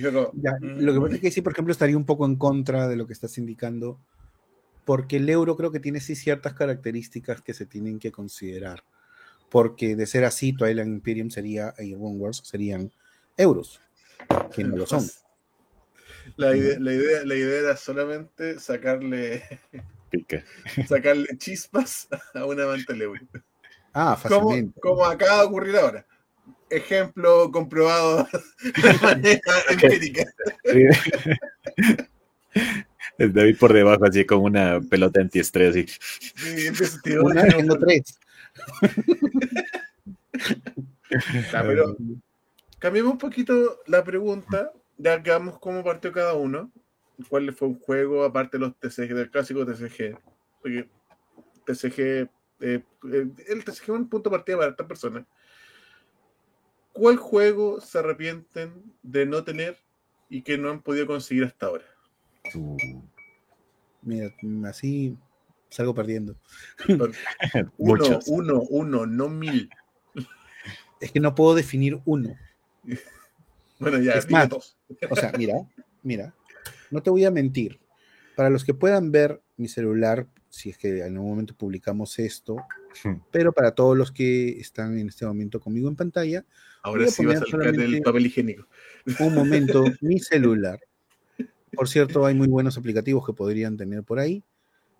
Como, 0.00 0.30
Ya, 0.34 0.52
mm, 0.60 0.80
lo 0.80 0.94
que 0.94 1.00
pasa 1.00 1.14
es 1.16 1.20
que 1.20 1.30
sí, 1.30 1.42
por 1.42 1.52
ejemplo, 1.52 1.72
estaría 1.72 1.96
un 1.96 2.06
poco 2.06 2.24
en 2.24 2.36
contra 2.36 2.88
de 2.88 2.96
lo 2.96 3.06
que 3.06 3.12
estás 3.12 3.36
indicando, 3.38 3.98
porque 4.84 5.16
el 5.16 5.28
euro 5.28 5.56
creo 5.56 5.70
que 5.70 5.80
tiene 5.80 6.00
sí 6.00 6.14
ciertas 6.14 6.54
características 6.54 7.42
que 7.42 7.54
se 7.54 7.66
tienen 7.66 7.98
que 7.98 8.12
considerar. 8.12 8.84
Porque 9.50 9.96
de 9.96 10.06
ser 10.06 10.24
así, 10.24 10.54
Twilight 10.54 10.88
Imperium 10.88 11.30
sería, 11.30 11.74
y 11.78 11.94
Wars 11.94 12.40
serían 12.44 12.90
euros, 13.36 13.80
que 14.54 14.64
no 14.64 14.76
lo 14.76 14.86
son. 14.86 15.04
La 16.36 16.56
idea, 16.56 16.78
la, 16.80 16.92
idea, 16.92 17.24
la 17.24 17.34
idea 17.34 17.58
era 17.60 17.76
solamente 17.76 18.58
sacarle, 18.58 19.42
pica. 20.10 20.44
sacarle 20.88 21.26
chispas 21.38 22.08
a 22.34 22.44
una 22.46 22.62
euro. 23.02 23.20
Ah, 23.94 24.18
como, 24.26 24.48
fácilmente. 24.50 24.80
como 24.80 25.04
acaba 25.04 25.40
de 25.42 25.46
ocurrir 25.46 25.76
ahora. 25.76 26.06
Ejemplo 26.70 27.50
comprobado 27.50 28.26
de 28.82 28.92
manera 29.02 29.40
empírica. 29.70 30.24
El 33.18 33.32
David 33.32 33.58
por 33.58 33.72
debajo, 33.74 34.04
así 34.06 34.24
como 34.24 34.44
una 34.44 34.80
pelota 34.80 35.20
antiestrés, 35.20 35.70
así. 35.70 35.86
Tirar- 37.04 37.22
Una, 37.22 37.78
tres. 37.78 38.18
Ah, 41.52 41.62
pero 41.66 41.96
cambiemos 42.78 43.12
un 43.12 43.18
poquito 43.18 43.80
la 43.86 44.02
pregunta, 44.02 44.72
vamos 45.02 45.58
cómo 45.58 45.82
partió 45.82 46.12
cada 46.12 46.34
uno. 46.34 46.70
¿Cuál 47.28 47.52
fue 47.52 47.68
un 47.68 47.78
juego 47.78 48.24
aparte 48.24 48.58
de 48.58 48.66
los 48.66 48.76
TCG, 48.78 49.14
del 49.14 49.30
clásico 49.30 49.64
TCG? 49.64 50.18
Porque 50.60 50.88
TCG, 51.66 52.00
eh, 52.00 52.28
eh, 52.60 52.82
el 53.48 53.64
TCG 53.64 53.82
es 53.82 53.88
un 53.88 54.08
punto 54.08 54.30
de 54.30 54.36
partida 54.36 54.56
para 54.56 54.70
estas 54.70 54.86
personas. 54.86 55.24
¿Cuál 56.92 57.16
juego 57.16 57.80
se 57.80 57.98
arrepienten 57.98 58.82
de 59.02 59.26
no 59.26 59.44
tener 59.44 59.78
y 60.28 60.42
que 60.42 60.58
no 60.58 60.70
han 60.70 60.82
podido 60.82 61.06
conseguir 61.06 61.44
hasta 61.44 61.66
ahora? 61.66 61.84
Mira, 64.02 64.34
así 64.66 65.16
salgo 65.70 65.94
perdiendo. 65.94 66.36
Uno, 67.78 68.18
uno, 68.26 68.60
uno, 68.68 69.06
no 69.06 69.28
mil. 69.28 69.70
Es 71.00 71.10
que 71.10 71.20
no 71.20 71.34
puedo 71.34 71.54
definir 71.54 72.00
uno. 72.04 72.36
Bueno, 73.82 73.98
ya, 74.02 74.12
Es 74.12 74.30
más, 74.30 74.48
dos. 74.48 74.76
O 75.10 75.16
sea, 75.16 75.32
mira, 75.38 75.54
mira, 76.02 76.34
no 76.90 77.02
te 77.02 77.10
voy 77.10 77.24
a 77.24 77.30
mentir. 77.30 77.80
Para 78.36 78.48
los 78.50 78.64
que 78.64 78.72
puedan 78.74 79.12
ver 79.12 79.42
mi 79.56 79.68
celular, 79.68 80.26
si 80.48 80.70
es 80.70 80.78
que 80.78 80.98
en 81.00 81.14
algún 81.16 81.30
momento 81.30 81.54
publicamos 81.56 82.18
esto, 82.18 82.56
Hmm. 83.04 83.14
pero 83.30 83.52
para 83.52 83.74
todos 83.74 83.96
los 83.96 84.12
que 84.12 84.60
están 84.60 84.98
en 84.98 85.08
este 85.08 85.24
momento 85.24 85.58
conmigo 85.60 85.88
en 85.88 85.96
pantalla, 85.96 86.44
Ahora 86.82 87.06
sí 87.08 87.24
vas 87.24 87.40
a 87.40 87.46
sacar 87.46 87.68
el 87.74 88.02
papel 88.02 88.26
higiénico. 88.26 88.66
un 89.20 89.34
momento 89.34 89.82
mi 90.02 90.18
celular. 90.18 90.78
Por 91.74 91.88
cierto, 91.88 92.26
hay 92.26 92.34
muy 92.34 92.48
buenos 92.48 92.76
aplicativos 92.76 93.24
que 93.24 93.32
podrían 93.32 93.78
tener 93.78 94.02
por 94.02 94.18
ahí. 94.18 94.42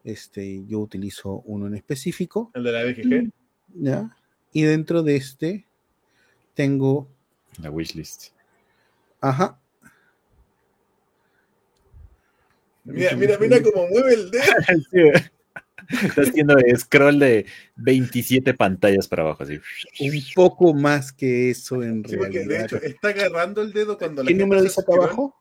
Este, 0.05 0.65
yo 0.67 0.79
utilizo 0.79 1.43
uno 1.45 1.67
en 1.67 1.75
específico, 1.75 2.51
El 2.55 2.65
de 2.65 2.73
la 2.73 2.85
BGG. 2.85 3.31
¿ya? 3.75 4.17
Y 4.55 4.63
dentro 4.63 5.03
de 5.03 5.17
este 5.17 5.67
tengo, 6.55 7.09
La 7.61 7.71
wishlist. 7.71 8.29
Ajá, 9.23 9.59
Mira, 12.85 13.15
mira, 13.15 13.39
mira 13.39 13.63
cómo 13.63 13.87
mueve 13.89 14.15
el 14.15 14.31
dedo. 14.31 14.43
Está 15.91 16.23
haciendo 16.23 16.57
scroll 16.77 17.19
de 17.19 17.47
27 17.77 18.55
pantallas 18.55 19.07
para 19.09 19.23
abajo, 19.23 19.43
así. 19.43 19.61
un 20.01 20.23
poco 20.35 20.73
más 20.75 21.13
que 21.13 21.51
eso 21.51 21.83
en 21.83 22.05
Sí, 22.05 22.17
porque 22.17 22.41
de 22.41 22.45
realidad. 22.47 22.65
hecho 22.65 22.77
está 22.77 23.09
agarrando 23.09 23.63
el 23.63 23.73
dedo 23.73 23.99
cuando 23.99 24.23
la 24.23 24.29
¿Qué 24.29 24.33
gente 24.35 24.45
número 24.45 24.63
dice 24.63 24.81
acá 24.81 24.93
abajo? 24.95 25.37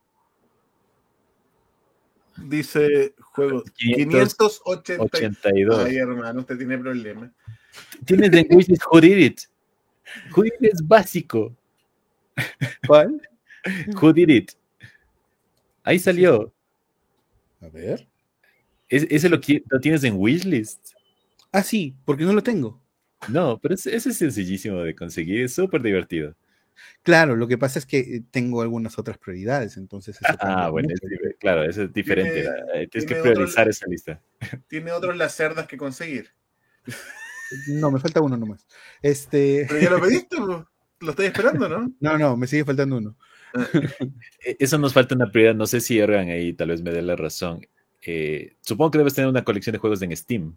Dice 2.38 3.14
juego 3.22 3.64
500, 3.76 4.62
580. 4.64 5.04
82. 5.04 5.80
Ay, 5.80 5.98
hermano, 5.98 6.40
usted 6.42 6.58
tiene 6.58 6.78
problemas. 6.78 7.32
Tienes 8.06 8.34
en 8.34 8.48
wishlist 8.56 8.84
Who 8.92 9.00
Did 9.02 9.18
It. 9.18 9.42
Who 10.36 10.44
Did 10.44 10.54
It 10.60 10.74
es 10.74 10.88
básico. 10.88 11.56
¿Cuál? 12.88 13.22
Who 14.02 14.14
Did 14.14 14.30
It. 14.30 14.52
Ahí 15.84 16.00
salió. 16.00 16.54
A 17.62 17.68
ver. 17.70 18.08
Es- 18.90 19.08
ese 19.10 19.30
lo, 19.30 19.40
lo 19.70 19.80
tienes 19.80 20.04
en 20.04 20.16
wishlist. 20.18 20.94
Ah, 21.52 21.64
sí, 21.64 21.96
porque 22.06 22.24
no 22.24 22.34
lo 22.34 22.44
tengo. 22.44 22.80
No, 23.30 23.60
pero 23.60 23.76
ese, 23.76 23.96
ese 23.96 24.10
es 24.10 24.18
sencillísimo 24.18 24.82
de 24.82 24.96
conseguir. 24.96 25.42
Es 25.44 25.54
súper 25.54 25.82
divertido. 25.82 26.36
Claro, 27.04 27.36
lo 27.36 27.48
que 27.48 27.58
pasa 27.60 27.78
es 27.78 27.86
que 27.86 28.00
eh, 28.00 28.24
tengo 28.32 28.62
algunas 28.64 28.98
otras 28.98 29.18
prioridades, 29.20 29.78
entonces 29.78 30.16
eso 30.20 30.34
Ah, 30.40 30.70
bueno, 30.70 30.90
es- 30.92 31.00
claro, 31.40 31.64
eso 31.64 31.84
es 31.84 31.94
diferente. 31.94 32.42
Tiene- 32.42 32.58
eh, 32.84 32.88
Tienes 32.88 33.08
que 33.08 33.20
otro- 33.20 33.34
priorizar 33.34 33.68
esa 33.70 33.86
lista. 33.88 34.20
Tiene 34.68 34.92
otros 34.92 35.16
las 35.18 35.36
cerdas 35.36 35.68
que 35.68 35.78
conseguir. 35.78 36.30
No, 37.68 37.92
me 37.92 38.00
falta 38.00 38.22
uno 38.22 38.38
nomás. 38.38 38.66
Este, 39.02 39.66
Pero 39.68 39.80
ya 39.80 39.90
lo 39.92 40.02
pediste, 40.02 40.38
lo 40.38 41.10
estoy 41.10 41.28
esperando, 41.28 41.68
¿no? 41.70 41.92
no, 42.00 42.18
no, 42.18 42.38
me 42.38 42.48
sigue 42.48 42.66
faltando 42.66 42.98
uno. 42.98 43.16
Eso 44.60 44.78
nos 44.78 44.94
falta 44.94 45.16
una 45.16 45.32
prioridad. 45.32 45.56
No 45.56 45.68
sé 45.68 45.82
si 45.82 46.00
Organ 46.02 46.30
ahí 46.30 46.54
tal 46.54 46.70
vez 46.70 46.82
me 46.82 46.92
dé 46.92 47.02
la 47.02 47.16
razón. 47.16 47.66
Eh, 48.06 48.56
supongo 48.62 48.92
que 48.92 48.98
debes 48.98 49.14
tener 49.14 49.30
una 49.30 49.44
colección 49.44 49.74
de 49.74 49.80
juegos 49.80 50.02
en 50.02 50.16
Steam. 50.16 50.56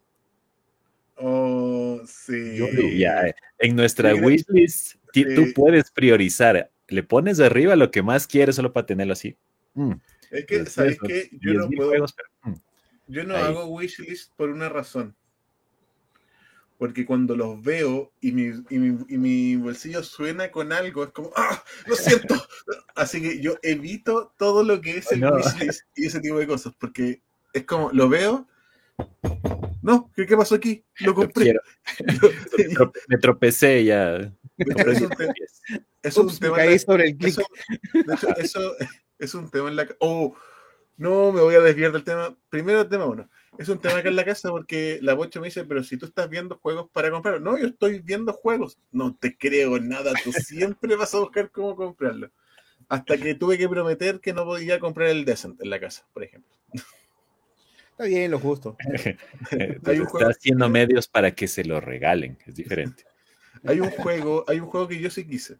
Oh, 1.16 2.00
sí. 2.06 2.56
Yo- 2.56 2.66
ya, 2.96 3.34
en 3.58 3.76
nuestra 3.76 4.12
Sí, 4.14 4.20
wishlist, 4.20 4.96
tú 5.12 5.46
puedes 5.54 5.90
priorizar. 5.90 6.70
Le 6.88 7.02
pones 7.02 7.40
arriba 7.40 7.76
lo 7.76 7.90
que 7.90 8.02
más 8.02 8.26
quieres 8.26 8.56
solo 8.56 8.72
para 8.72 8.86
tenerlo 8.86 9.12
así. 9.12 9.36
Mm, 9.74 9.92
Es 10.30 10.44
que, 10.46 10.66
¿sabes 10.66 10.98
qué? 11.06 11.28
Yo 11.40 11.54
no 11.54 11.66
10.000 11.68 11.76
puedo. 11.76 11.88
juegos, 11.90 12.14
pero, 12.14 12.28
mm, 12.54 12.60
Yo 13.06 13.24
no 13.24 13.36
Ahí. 13.36 13.42
hago 13.44 13.66
wishlist 13.66 14.32
por 14.36 14.50
una 14.50 14.68
razón. 14.68 15.14
Porque 16.78 17.06
cuando 17.06 17.36
los 17.36 17.62
veo 17.62 18.12
y 18.20 18.32
mi, 18.32 18.52
y 18.68 18.78
mi, 18.78 18.98
y 19.08 19.16
mi 19.16 19.56
bolsillo 19.56 20.02
suena 20.02 20.50
con 20.50 20.72
algo, 20.72 21.04
es 21.04 21.10
como, 21.10 21.30
¡ah! 21.36 21.62
¡Lo 21.86 21.94
siento! 21.94 22.34
Así 22.96 23.22
que 23.22 23.40
yo 23.40 23.56
evito 23.62 24.34
todo 24.36 24.64
lo 24.64 24.80
que 24.80 24.98
es 24.98 25.10
el 25.12 25.20
No. 25.20 25.34
wishlist 25.36 25.82
y 25.94 26.06
ese 26.06 26.20
tipo 26.20 26.38
de 26.38 26.46
cosas. 26.46 26.74
Porque 26.78 27.22
es 27.52 27.64
como, 27.64 27.90
lo 27.92 28.08
veo. 28.08 28.46
No, 29.82 30.10
¿qué, 30.16 30.26
qué 30.26 30.36
pasó 30.36 30.54
aquí? 30.56 30.84
Lo 31.00 31.08
lo 31.08 31.14
compré. 31.14 31.44
quiero. 31.44 31.60
Me 32.58 32.68
trope- 32.68 33.00
Me 33.08 33.18
tropecé 33.18 33.84
ya. 33.84 34.16
Es 34.56 35.00
un, 35.00 35.10
es 36.02 36.16
un 36.16 36.26
Ups, 36.26 36.40
tema 36.40 36.58
la- 36.64 36.78
sobre 36.78 37.08
el 37.08 37.16
clic. 37.16 37.28
Eso, 37.30 37.42
de 37.92 38.00
hecho, 38.14 38.28
eso 38.38 38.76
es 39.18 39.34
un 39.34 39.50
tema 39.50 39.68
en 39.68 39.76
la 39.76 39.86
Oh, 40.00 40.34
no 40.96 41.32
me 41.32 41.40
voy 41.40 41.54
a 41.54 41.60
desviar 41.60 41.92
del 41.92 42.04
tema. 42.04 42.36
Primero 42.50 42.82
el 42.82 42.88
tema 42.88 43.06
uno. 43.06 43.28
Es 43.58 43.68
un 43.68 43.78
tema 43.78 43.98
acá 43.98 44.08
en 44.08 44.16
la 44.16 44.24
casa 44.24 44.50
porque 44.50 44.98
la 45.02 45.14
bocha 45.14 45.40
me 45.40 45.46
dice, 45.46 45.64
pero 45.64 45.82
si 45.82 45.96
tú 45.96 46.06
estás 46.06 46.28
viendo 46.28 46.58
juegos 46.58 46.88
para 46.92 47.10
comprar. 47.10 47.40
No, 47.40 47.58
yo 47.58 47.66
estoy 47.68 48.00
viendo 48.00 48.32
juegos. 48.32 48.78
No 48.92 49.14
te 49.14 49.36
creo 49.36 49.78
nada. 49.80 50.12
Tú 50.22 50.32
siempre 50.32 50.96
vas 50.96 51.14
a 51.14 51.20
buscar 51.20 51.50
cómo 51.50 51.74
comprarlo. 51.76 52.30
Hasta 52.88 53.16
que 53.16 53.34
tuve 53.34 53.58
que 53.58 53.68
prometer 53.68 54.20
que 54.20 54.32
no 54.32 54.44
podía 54.44 54.78
comprar 54.78 55.08
el 55.08 55.24
Descent 55.24 55.60
en 55.60 55.70
la 55.70 55.80
casa, 55.80 56.06
por 56.12 56.22
ejemplo. 56.22 56.52
Está 57.92 58.04
bien, 58.04 58.30
lo 58.30 58.38
justo. 58.40 58.76
Hay 59.86 60.00
un 60.00 60.06
está 60.06 60.26
haciendo 60.28 60.68
medios 60.68 61.06
para 61.08 61.32
que 61.32 61.46
se 61.48 61.64
lo 61.64 61.80
regalen. 61.80 62.36
Es 62.44 62.56
diferente. 62.56 63.04
Hay 63.64 63.80
un 63.80 63.90
juego, 63.90 64.44
hay 64.48 64.60
un 64.60 64.66
juego 64.66 64.88
que 64.88 65.00
yo 65.00 65.10
sí 65.10 65.24
quise. 65.24 65.56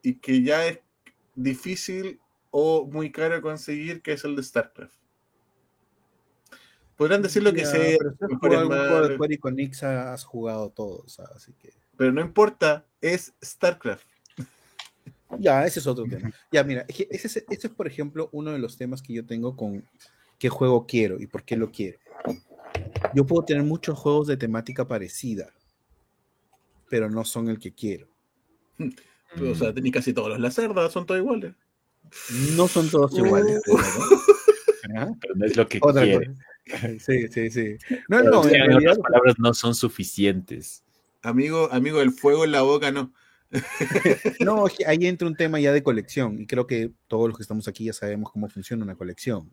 Y 0.00 0.14
que 0.14 0.42
ya 0.42 0.66
es 0.66 0.78
difícil 1.34 2.20
o 2.52 2.86
muy 2.86 3.10
caro 3.10 3.34
de 3.34 3.40
conseguir, 3.40 4.02
que 4.02 4.12
es 4.12 4.22
el 4.24 4.36
de 4.36 4.42
StarCraft. 4.44 4.94
Podrán 6.96 7.22
decir 7.22 7.42
lo 7.42 7.52
que 7.52 7.64
sea, 7.64 7.96
Pero 8.40 8.68
de 9.08 9.16
Square 9.16 9.38
Enix, 9.44 9.82
has 9.82 10.22
jugado 10.24 10.70
todos, 10.70 11.18
así 11.34 11.52
que... 11.54 11.72
pero 11.96 12.12
no 12.12 12.20
importa, 12.20 12.86
es 13.00 13.34
StarCraft. 13.44 14.06
Ya, 15.38 15.64
ese 15.64 15.80
es 15.80 15.86
otro 15.86 16.04
tema. 16.04 16.30
Ya, 16.52 16.62
mira, 16.62 16.84
ese, 16.88 17.06
es- 17.10 17.36
ese 17.48 17.66
es, 17.66 17.70
por 17.70 17.86
ejemplo, 17.86 18.28
uno 18.32 18.52
de 18.52 18.58
los 18.58 18.76
temas 18.76 19.00
que 19.00 19.14
yo 19.14 19.24
tengo 19.24 19.56
con 19.56 19.82
qué 20.38 20.50
juego 20.50 20.86
quiero 20.86 21.18
y 21.18 21.26
por 21.26 21.42
qué 21.42 21.56
lo 21.56 21.70
quiero. 21.72 21.98
Yo 23.14 23.24
puedo 23.26 23.42
tener 23.42 23.62
muchos 23.62 23.98
juegos 23.98 24.26
de 24.26 24.36
temática 24.36 24.86
parecida, 24.86 25.50
pero 26.90 27.08
no 27.08 27.24
son 27.24 27.48
el 27.48 27.58
que 27.58 27.72
quiero. 27.72 28.08
O 29.40 29.54
sea, 29.54 29.72
ni 29.72 29.90
casi 29.90 30.12
todos 30.12 30.28
los 30.28 30.38
lacerdas 30.40 30.92
son 30.92 31.06
todos 31.06 31.18
iguales. 31.18 31.54
No 32.56 32.68
son 32.68 32.90
todos 32.90 33.16
iguales. 33.16 33.62
Uh. 33.66 33.78
¿Ah? 34.96 35.10
Pero 35.20 35.34
no 35.34 35.46
es 35.46 35.56
lo 35.56 35.66
que 35.68 35.78
Otra 35.80 36.02
quiere. 36.02 36.26
cosa. 36.26 36.88
Sí, 37.00 37.28
sí, 37.28 37.50
sí. 37.50 37.76
No, 38.08 38.18
Pero, 38.18 38.30
no, 38.30 38.40
o 38.40 38.44
sea, 38.44 38.56
en 38.56 38.62
en 38.62 38.70
realidad, 38.70 38.92
otras 38.92 39.04
palabras, 39.10 39.34
no 39.38 39.54
son 39.54 39.74
suficientes. 39.74 40.84
Amigo, 41.22 41.68
amigo, 41.72 42.00
el 42.00 42.12
fuego 42.12 42.44
en 42.44 42.52
la 42.52 42.62
boca 42.62 42.90
no. 42.90 43.12
no, 44.40 44.66
ahí 44.86 45.06
entra 45.06 45.28
un 45.28 45.36
tema 45.36 45.60
ya 45.60 45.72
de 45.72 45.82
colección 45.82 46.40
y 46.40 46.46
creo 46.46 46.66
que 46.66 46.90
todos 47.06 47.28
los 47.28 47.36
que 47.36 47.42
estamos 47.42 47.68
aquí 47.68 47.84
ya 47.84 47.92
sabemos 47.92 48.30
cómo 48.32 48.48
funciona 48.48 48.84
una 48.84 48.94
colección. 48.94 49.48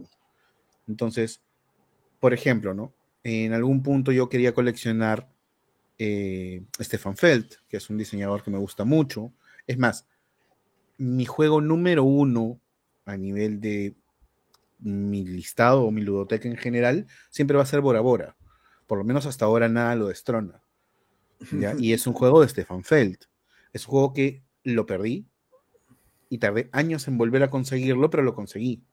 Entonces, 0.87 1.41
por 2.19 2.33
ejemplo, 2.33 2.73
¿no? 2.73 2.93
En 3.23 3.53
algún 3.53 3.83
punto 3.83 4.11
yo 4.11 4.29
quería 4.29 4.53
coleccionar 4.53 5.29
eh, 5.97 6.63
Stefan 6.79 7.17
Feld, 7.17 7.55
que 7.67 7.77
es 7.77 7.89
un 7.89 7.97
diseñador 7.97 8.41
que 8.43 8.51
me 8.51 8.57
gusta 8.57 8.85
mucho. 8.85 9.33
Es 9.67 9.77
más, 9.77 10.07
mi 10.99 11.25
juego 11.25 11.61
número 11.61 12.03
uno 12.03 12.59
a 13.05 13.17
nivel 13.17 13.59
de 13.59 13.95
mi 14.77 15.25
listado 15.25 15.83
o 15.83 15.91
mi 15.91 16.01
ludoteca 16.01 16.47
en 16.47 16.57
general 16.57 17.07
siempre 17.31 17.57
va 17.57 17.63
a 17.63 17.65
ser 17.65 17.81
Bora 17.81 18.01
Bora. 18.01 18.35
Por 18.85 18.97
lo 18.97 19.03
menos 19.03 19.25
hasta 19.25 19.45
ahora 19.45 19.67
nada 19.69 19.95
lo 19.95 20.09
destrona. 20.09 20.61
¿ya? 21.51 21.73
Y 21.79 21.93
es 21.93 22.05
un 22.05 22.13
juego 22.13 22.41
de 22.41 22.49
Stefan 22.49 22.83
Feld. 22.83 23.17
Es 23.73 23.85
un 23.87 23.91
juego 23.91 24.13
que 24.13 24.43
lo 24.63 24.85
perdí 24.85 25.25
y 26.29 26.37
tardé 26.37 26.69
años 26.71 27.07
en 27.07 27.17
volver 27.17 27.43
a 27.43 27.49
conseguirlo, 27.49 28.09
pero 28.09 28.23
lo 28.23 28.35
conseguí. 28.35 28.83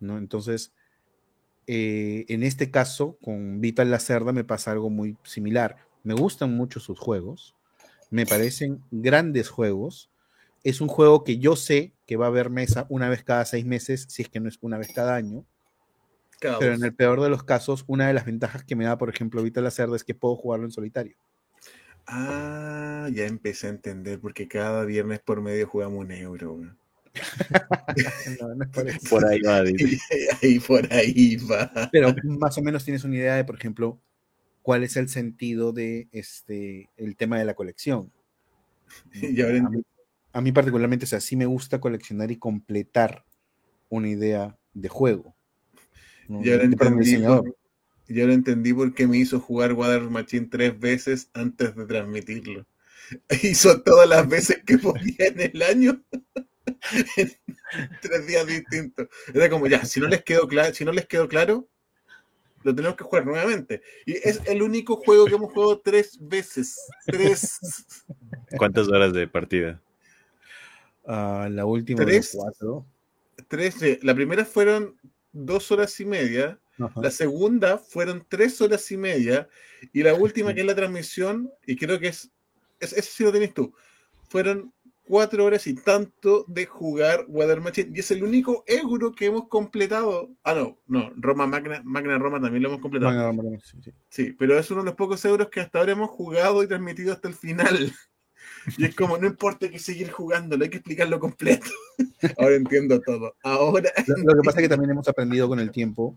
¿no? 0.00 0.18
Entonces, 0.18 0.72
eh, 1.66 2.24
en 2.28 2.42
este 2.42 2.70
caso, 2.70 3.18
con 3.22 3.60
Vital 3.60 3.90
Lacerda 3.90 4.32
me 4.32 4.44
pasa 4.44 4.70
algo 4.70 4.88
muy 4.88 5.16
similar. 5.24 5.76
Me 6.04 6.14
gustan 6.14 6.56
mucho 6.56 6.78
sus 6.78 6.98
juegos, 6.98 7.56
me 8.10 8.24
parecen 8.24 8.82
grandes 8.90 9.48
juegos. 9.48 10.10
Es 10.66 10.80
un 10.80 10.88
juego 10.88 11.22
que 11.22 11.38
yo 11.38 11.54
sé 11.54 11.92
que 12.08 12.16
va 12.16 12.24
a 12.24 12.28
haber 12.28 12.50
mesa 12.50 12.86
una 12.88 13.08
vez 13.08 13.22
cada 13.22 13.44
seis 13.44 13.64
meses, 13.64 14.04
si 14.08 14.22
es 14.22 14.28
que 14.28 14.40
no 14.40 14.48
es 14.48 14.58
una 14.62 14.76
vez 14.76 14.88
cada 14.92 15.14
año. 15.14 15.46
Cada 16.40 16.58
Pero 16.58 16.74
en 16.74 16.82
el 16.82 16.92
peor 16.92 17.20
de 17.20 17.28
los 17.28 17.44
casos, 17.44 17.84
una 17.86 18.08
de 18.08 18.14
las 18.14 18.24
ventajas 18.24 18.64
que 18.64 18.74
me 18.74 18.84
da, 18.84 18.98
por 18.98 19.08
ejemplo, 19.08 19.44
Vital 19.44 19.62
Lacerda 19.62 19.94
es 19.94 20.02
que 20.02 20.16
puedo 20.16 20.34
jugarlo 20.34 20.66
en 20.66 20.72
solitario. 20.72 21.16
Ah, 22.08 23.08
ya 23.12 23.26
empecé 23.26 23.68
a 23.68 23.70
entender, 23.70 24.18
porque 24.18 24.48
cada 24.48 24.84
viernes 24.84 25.20
por 25.20 25.40
medio 25.40 25.68
jugamos 25.68 26.00
un 26.00 26.10
euro. 26.10 26.58
No, 28.40 28.54
no 28.56 28.64
es 28.64 28.70
por 28.70 28.88
eso. 28.88 29.08
Por 29.08 29.24
ahí 29.24 29.40
va. 29.42 29.60
ahí 30.42 30.58
por 30.58 30.92
ahí 30.92 31.36
va. 31.36 31.88
Pero 31.92 32.12
más 32.24 32.58
o 32.58 32.62
menos 32.62 32.84
tienes 32.84 33.04
una 33.04 33.14
idea 33.14 33.36
de, 33.36 33.44
por 33.44 33.54
ejemplo, 33.54 34.00
cuál 34.62 34.82
es 34.82 34.96
el 34.96 35.08
sentido 35.08 35.72
de 35.72 36.08
este 36.10 36.90
el 36.96 37.14
tema 37.14 37.38
de 37.38 37.44
la 37.44 37.54
colección. 37.54 38.10
Y 39.14 39.40
ahora 39.40 39.62
a, 40.36 40.40
mí, 40.40 40.52
particularmente, 40.52 41.04
o 41.04 41.08
sea, 41.08 41.20
sí 41.20 41.36
me 41.36 41.46
gusta 41.46 41.80
coleccionar 41.80 42.30
y 42.30 42.36
completar 42.36 43.24
una 43.88 44.08
idea 44.08 44.58
de 44.74 44.88
juego. 44.88 45.34
¿no? 46.28 46.44
Y 46.44 46.50
ahora, 46.50 46.64
Independientemente 46.64 46.84
del 46.84 46.92
entendí 46.92 47.10
diseñador. 47.10 47.44
por, 47.44 47.56
y 48.08 48.20
ahora 48.20 48.34
entendí 48.34 48.72
por 48.74 48.94
qué 48.94 49.06
me 49.06 49.18
hizo 49.18 49.40
jugar 49.40 49.72
Water 49.72 50.02
Machine 50.02 50.48
tres 50.50 50.78
veces 50.78 51.30
antes 51.34 51.74
de 51.74 51.86
transmitirlo. 51.86 52.66
Hizo 53.42 53.82
todas 53.82 54.08
las 54.08 54.28
veces 54.28 54.62
que 54.64 54.78
podía 54.78 55.26
en 55.26 55.40
el 55.40 55.62
año. 55.62 56.04
en 57.16 57.32
tres 58.02 58.26
días 58.26 58.46
distintos. 58.46 59.08
Era 59.32 59.48
como, 59.48 59.66
ya, 59.66 59.84
si 59.84 60.00
no 60.00 60.06
les 60.06 60.22
quedó 60.22 60.46
claro, 60.46 60.74
si 60.74 60.84
no 60.84 60.92
les 60.92 61.06
quedó 61.06 61.28
claro, 61.28 61.68
lo 62.62 62.74
tenemos 62.74 62.96
que 62.96 63.04
jugar 63.04 63.24
nuevamente. 63.24 63.82
Y 64.04 64.14
es 64.16 64.40
el 64.46 64.62
único 64.62 64.96
juego 64.96 65.26
que 65.26 65.34
hemos 65.34 65.52
jugado 65.52 65.80
tres 65.80 66.18
veces. 66.20 66.76
Tres. 67.06 67.58
¿Cuántas 68.56 68.88
horas 68.88 69.12
de 69.12 69.28
partida? 69.28 69.80
Ah, 71.06 71.48
la 71.50 71.64
última 71.64 72.04
¿Tres? 72.04 72.32
cuatro. 72.34 72.86
tres 73.48 73.76
la 74.02 74.14
primera 74.14 74.44
fueron 74.44 74.96
dos 75.32 75.70
horas 75.70 75.98
y 76.00 76.04
media. 76.04 76.58
Ajá. 76.78 77.00
La 77.00 77.10
segunda 77.10 77.78
fueron 77.78 78.24
tres 78.28 78.60
horas 78.60 78.90
y 78.90 78.96
media. 78.96 79.48
Y 79.92 80.02
la 80.02 80.14
última, 80.14 80.52
que 80.52 80.60
es 80.60 80.66
la 80.66 80.74
transmisión, 80.74 81.50
y 81.66 81.76
creo 81.76 81.98
que 81.98 82.08
es, 82.08 82.30
es 82.80 82.92
ese 82.92 83.10
sí 83.10 83.24
lo 83.24 83.32
tenés 83.32 83.54
tú, 83.54 83.72
fueron 84.28 84.72
cuatro 85.04 85.44
horas 85.44 85.66
y 85.68 85.74
tanto 85.74 86.44
de 86.48 86.66
jugar 86.66 87.24
Water 87.28 87.60
Machine. 87.60 87.92
Y 87.94 88.00
es 88.00 88.10
el 88.10 88.24
único 88.24 88.64
euro 88.66 89.12
que 89.12 89.26
hemos 89.26 89.48
completado. 89.48 90.30
Ah, 90.42 90.54
no, 90.54 90.78
no, 90.86 91.12
Roma 91.16 91.46
Magna, 91.46 91.80
Magna 91.84 92.18
Roma 92.18 92.40
también 92.40 92.62
lo 92.62 92.70
hemos 92.70 92.80
completado. 92.80 93.32
Bueno, 93.32 93.58
sí, 93.62 93.78
sí. 93.82 93.92
Sí, 94.08 94.32
pero 94.38 94.58
es 94.58 94.70
uno 94.70 94.80
de 94.80 94.86
los 94.86 94.96
pocos 94.96 95.24
euros 95.24 95.48
que 95.48 95.60
hasta 95.60 95.78
ahora 95.78 95.92
hemos 95.92 96.10
jugado 96.10 96.62
y 96.62 96.66
transmitido 96.66 97.12
hasta 97.12 97.28
el 97.28 97.34
final. 97.34 97.92
Y 98.76 98.84
es 98.84 98.94
como, 98.94 99.18
no 99.18 99.26
importa 99.26 99.68
que 99.68 99.78
seguir 99.78 100.10
jugándolo, 100.10 100.64
hay 100.64 100.70
que 100.70 100.78
explicarlo 100.78 101.20
completo. 101.20 101.70
Ahora 102.38 102.56
entiendo 102.56 103.00
todo. 103.00 103.34
Ahora. 103.42 103.90
Lo, 104.06 104.16
lo 104.16 104.42
que 104.42 104.44
pasa 104.44 104.58
es 104.58 104.64
que 104.64 104.68
también 104.68 104.90
hemos 104.90 105.08
aprendido 105.08 105.48
con 105.48 105.60
el 105.60 105.70
tiempo 105.70 106.14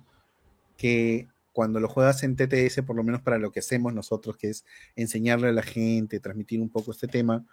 que 0.78 1.28
cuando 1.52 1.80
lo 1.80 1.90
juegas 1.90 2.24
en 2.24 2.36
TTS, 2.36 2.84
por 2.86 2.96
lo 2.96 3.04
menos 3.04 3.22
para 3.22 3.38
lo 3.38 3.52
que 3.52 3.60
hacemos 3.60 3.94
nosotros, 3.94 4.38
que 4.38 4.50
es 4.50 4.66
enseñarle 4.96 5.50
a 5.50 5.52
la 5.52 5.64
gente, 5.64 6.20
transmitir 6.20 6.62
un 6.62 6.70
poco 6.70 6.92
este 6.92 7.08
tema, 7.08 7.46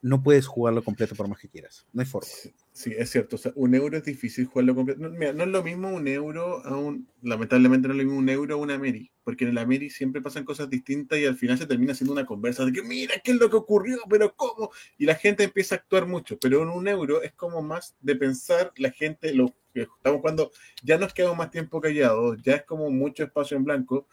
no 0.00 0.22
puedes 0.22 0.46
jugarlo 0.46 0.82
completo 0.82 1.14
por 1.14 1.28
más 1.28 1.38
que 1.38 1.48
quieras. 1.48 1.86
No 1.92 2.00
hay 2.00 2.06
forma. 2.06 2.28
Sí, 2.72 2.94
es 2.96 3.10
cierto. 3.10 3.36
O 3.36 3.38
sea, 3.38 3.52
un 3.56 3.74
euro 3.74 3.96
es 3.96 4.04
difícil 4.04 4.46
jugarlo 4.46 4.74
completo. 4.74 5.00
No, 5.00 5.10
mira, 5.10 5.32
no 5.32 5.42
es 5.42 5.48
lo 5.48 5.62
mismo 5.62 5.88
un 5.88 6.06
euro 6.06 6.64
a 6.64 6.76
un. 6.76 7.08
Lamentablemente 7.22 7.88
no 7.88 7.94
es 7.94 7.98
lo 7.98 8.04
mismo 8.04 8.18
un 8.18 8.28
euro 8.28 8.54
a 8.54 8.58
una 8.58 8.78
Meri. 8.78 9.10
Porque 9.24 9.44
en 9.44 9.54
la 9.54 9.66
Meri 9.66 9.90
siempre 9.90 10.22
pasan 10.22 10.44
cosas 10.44 10.70
distintas 10.70 11.18
y 11.18 11.26
al 11.26 11.36
final 11.36 11.58
se 11.58 11.66
termina 11.66 11.94
siendo 11.94 12.12
una 12.12 12.26
conversa 12.26 12.64
de 12.64 12.72
que 12.72 12.82
mira 12.82 13.14
qué 13.24 13.32
es 13.32 13.38
lo 13.38 13.50
que 13.50 13.56
ocurrió, 13.56 13.98
pero 14.08 14.34
cómo. 14.36 14.70
Y 14.96 15.06
la 15.06 15.16
gente 15.16 15.42
empieza 15.44 15.74
a 15.74 15.78
actuar 15.78 16.06
mucho. 16.06 16.38
Pero 16.38 16.62
en 16.62 16.68
un 16.68 16.86
euro 16.86 17.22
es 17.22 17.32
como 17.32 17.60
más 17.62 17.96
de 18.00 18.14
pensar 18.14 18.72
la 18.76 18.92
gente, 18.92 19.34
lo 19.34 19.52
que 19.74 19.82
estamos 19.82 20.20
jugando, 20.20 20.52
ya 20.82 20.96
nos 20.98 21.12
quedamos 21.12 21.36
más 21.36 21.50
tiempo 21.50 21.80
callados, 21.80 22.40
ya 22.42 22.54
es 22.56 22.62
como 22.64 22.90
mucho 22.90 23.24
espacio 23.24 23.56
en 23.56 23.64
blanco. 23.64 24.06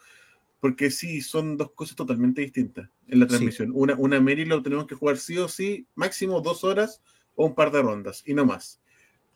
Porque 0.65 0.89
sí, 0.89 1.21
son 1.21 1.57
dos 1.57 1.73
cosas 1.73 1.95
totalmente 1.95 2.41
distintas 2.41 2.89
en 3.07 3.19
la 3.19 3.27
transmisión. 3.27 3.69
Una, 3.75 3.93
una 3.93 4.19
Meri 4.19 4.45
lo 4.45 4.63
tenemos 4.63 4.87
que 4.87 4.95
jugar 4.95 5.17
sí 5.17 5.37
o 5.37 5.47
sí, 5.47 5.85
máximo 5.93 6.41
dos 6.41 6.63
horas 6.63 7.03
o 7.35 7.45
un 7.45 7.53
par 7.53 7.69
de 7.69 7.83
rondas 7.83 8.23
y 8.25 8.33
no 8.33 8.47
más. 8.47 8.81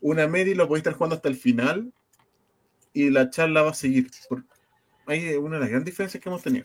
Una 0.00 0.26
Medi 0.26 0.56
lo 0.56 0.66
podéis 0.66 0.80
estar 0.80 0.94
jugando 0.94 1.14
hasta 1.14 1.28
el 1.28 1.36
final 1.36 1.92
y 2.92 3.10
la 3.10 3.30
charla 3.30 3.62
va 3.62 3.70
a 3.70 3.74
seguir. 3.74 4.10
Hay 5.06 5.36
una 5.36 5.54
de 5.54 5.60
las 5.60 5.68
grandes 5.68 5.92
diferencias 5.92 6.20
que 6.20 6.28
hemos 6.28 6.42
tenido. 6.42 6.64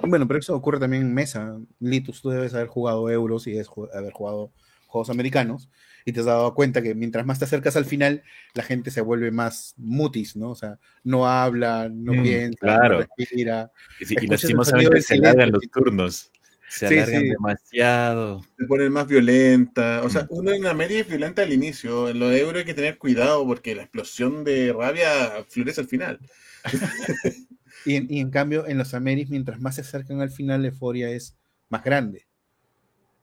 Bueno, 0.00 0.28
pero 0.28 0.38
eso 0.38 0.54
ocurre 0.54 0.78
también 0.78 1.02
en 1.02 1.12
mesa. 1.12 1.58
Litus, 1.80 2.22
tú 2.22 2.30
debes 2.30 2.54
haber 2.54 2.68
jugado 2.68 3.10
euros 3.10 3.44
y 3.48 3.58
haber 3.58 4.12
jugado 4.12 4.52
juegos 4.86 5.10
americanos 5.10 5.68
y 6.04 6.12
te 6.12 6.20
has 6.20 6.26
dado 6.26 6.54
cuenta 6.54 6.82
que 6.82 6.94
mientras 6.94 7.26
más 7.26 7.38
te 7.38 7.44
acercas 7.44 7.76
al 7.76 7.84
final, 7.84 8.22
la 8.54 8.62
gente 8.62 8.90
se 8.90 9.00
vuelve 9.00 9.30
más 9.30 9.74
mutis, 9.76 10.36
¿no? 10.36 10.50
O 10.50 10.54
sea, 10.54 10.78
no 11.04 11.26
habla, 11.26 11.88
no 11.92 12.14
mm, 12.14 12.22
piensa, 12.22 12.58
claro. 12.60 13.00
no 13.00 13.06
respira. 13.18 13.72
Y, 14.00 14.24
y 14.24 14.26
lastimosamente 14.26 15.02
se 15.02 15.18
largan 15.18 15.52
los 15.52 15.70
turnos. 15.70 16.30
Se 16.70 16.86
alargan 16.86 17.28
demasiado. 17.28 18.44
Se 18.56 18.64
ponen 18.64 18.92
más 18.92 19.08
violenta. 19.08 20.02
O 20.04 20.08
sea, 20.08 20.26
uno 20.30 20.52
en 20.52 20.62
la 20.62 20.72
media 20.72 21.00
es 21.00 21.08
violenta 21.08 21.42
al 21.42 21.52
inicio. 21.52 22.08
En 22.08 22.20
lo 22.20 22.28
de 22.28 22.40
euro 22.40 22.58
hay 22.58 22.64
que 22.64 22.74
tener 22.74 22.96
cuidado 22.96 23.44
porque 23.44 23.74
la 23.74 23.82
explosión 23.82 24.44
de 24.44 24.72
rabia 24.72 25.44
florece 25.48 25.80
al 25.80 25.88
final. 25.88 26.20
y, 27.84 28.20
en, 28.20 28.30
cambio, 28.30 28.68
en 28.68 28.78
los 28.78 28.94
Ameris, 28.94 29.30
mientras 29.30 29.60
más 29.60 29.74
se 29.74 29.80
acercan 29.80 30.20
al 30.20 30.30
final, 30.30 30.62
la 30.62 30.68
euforia 30.68 31.10
es 31.10 31.36
más 31.70 31.82
grande. 31.82 32.28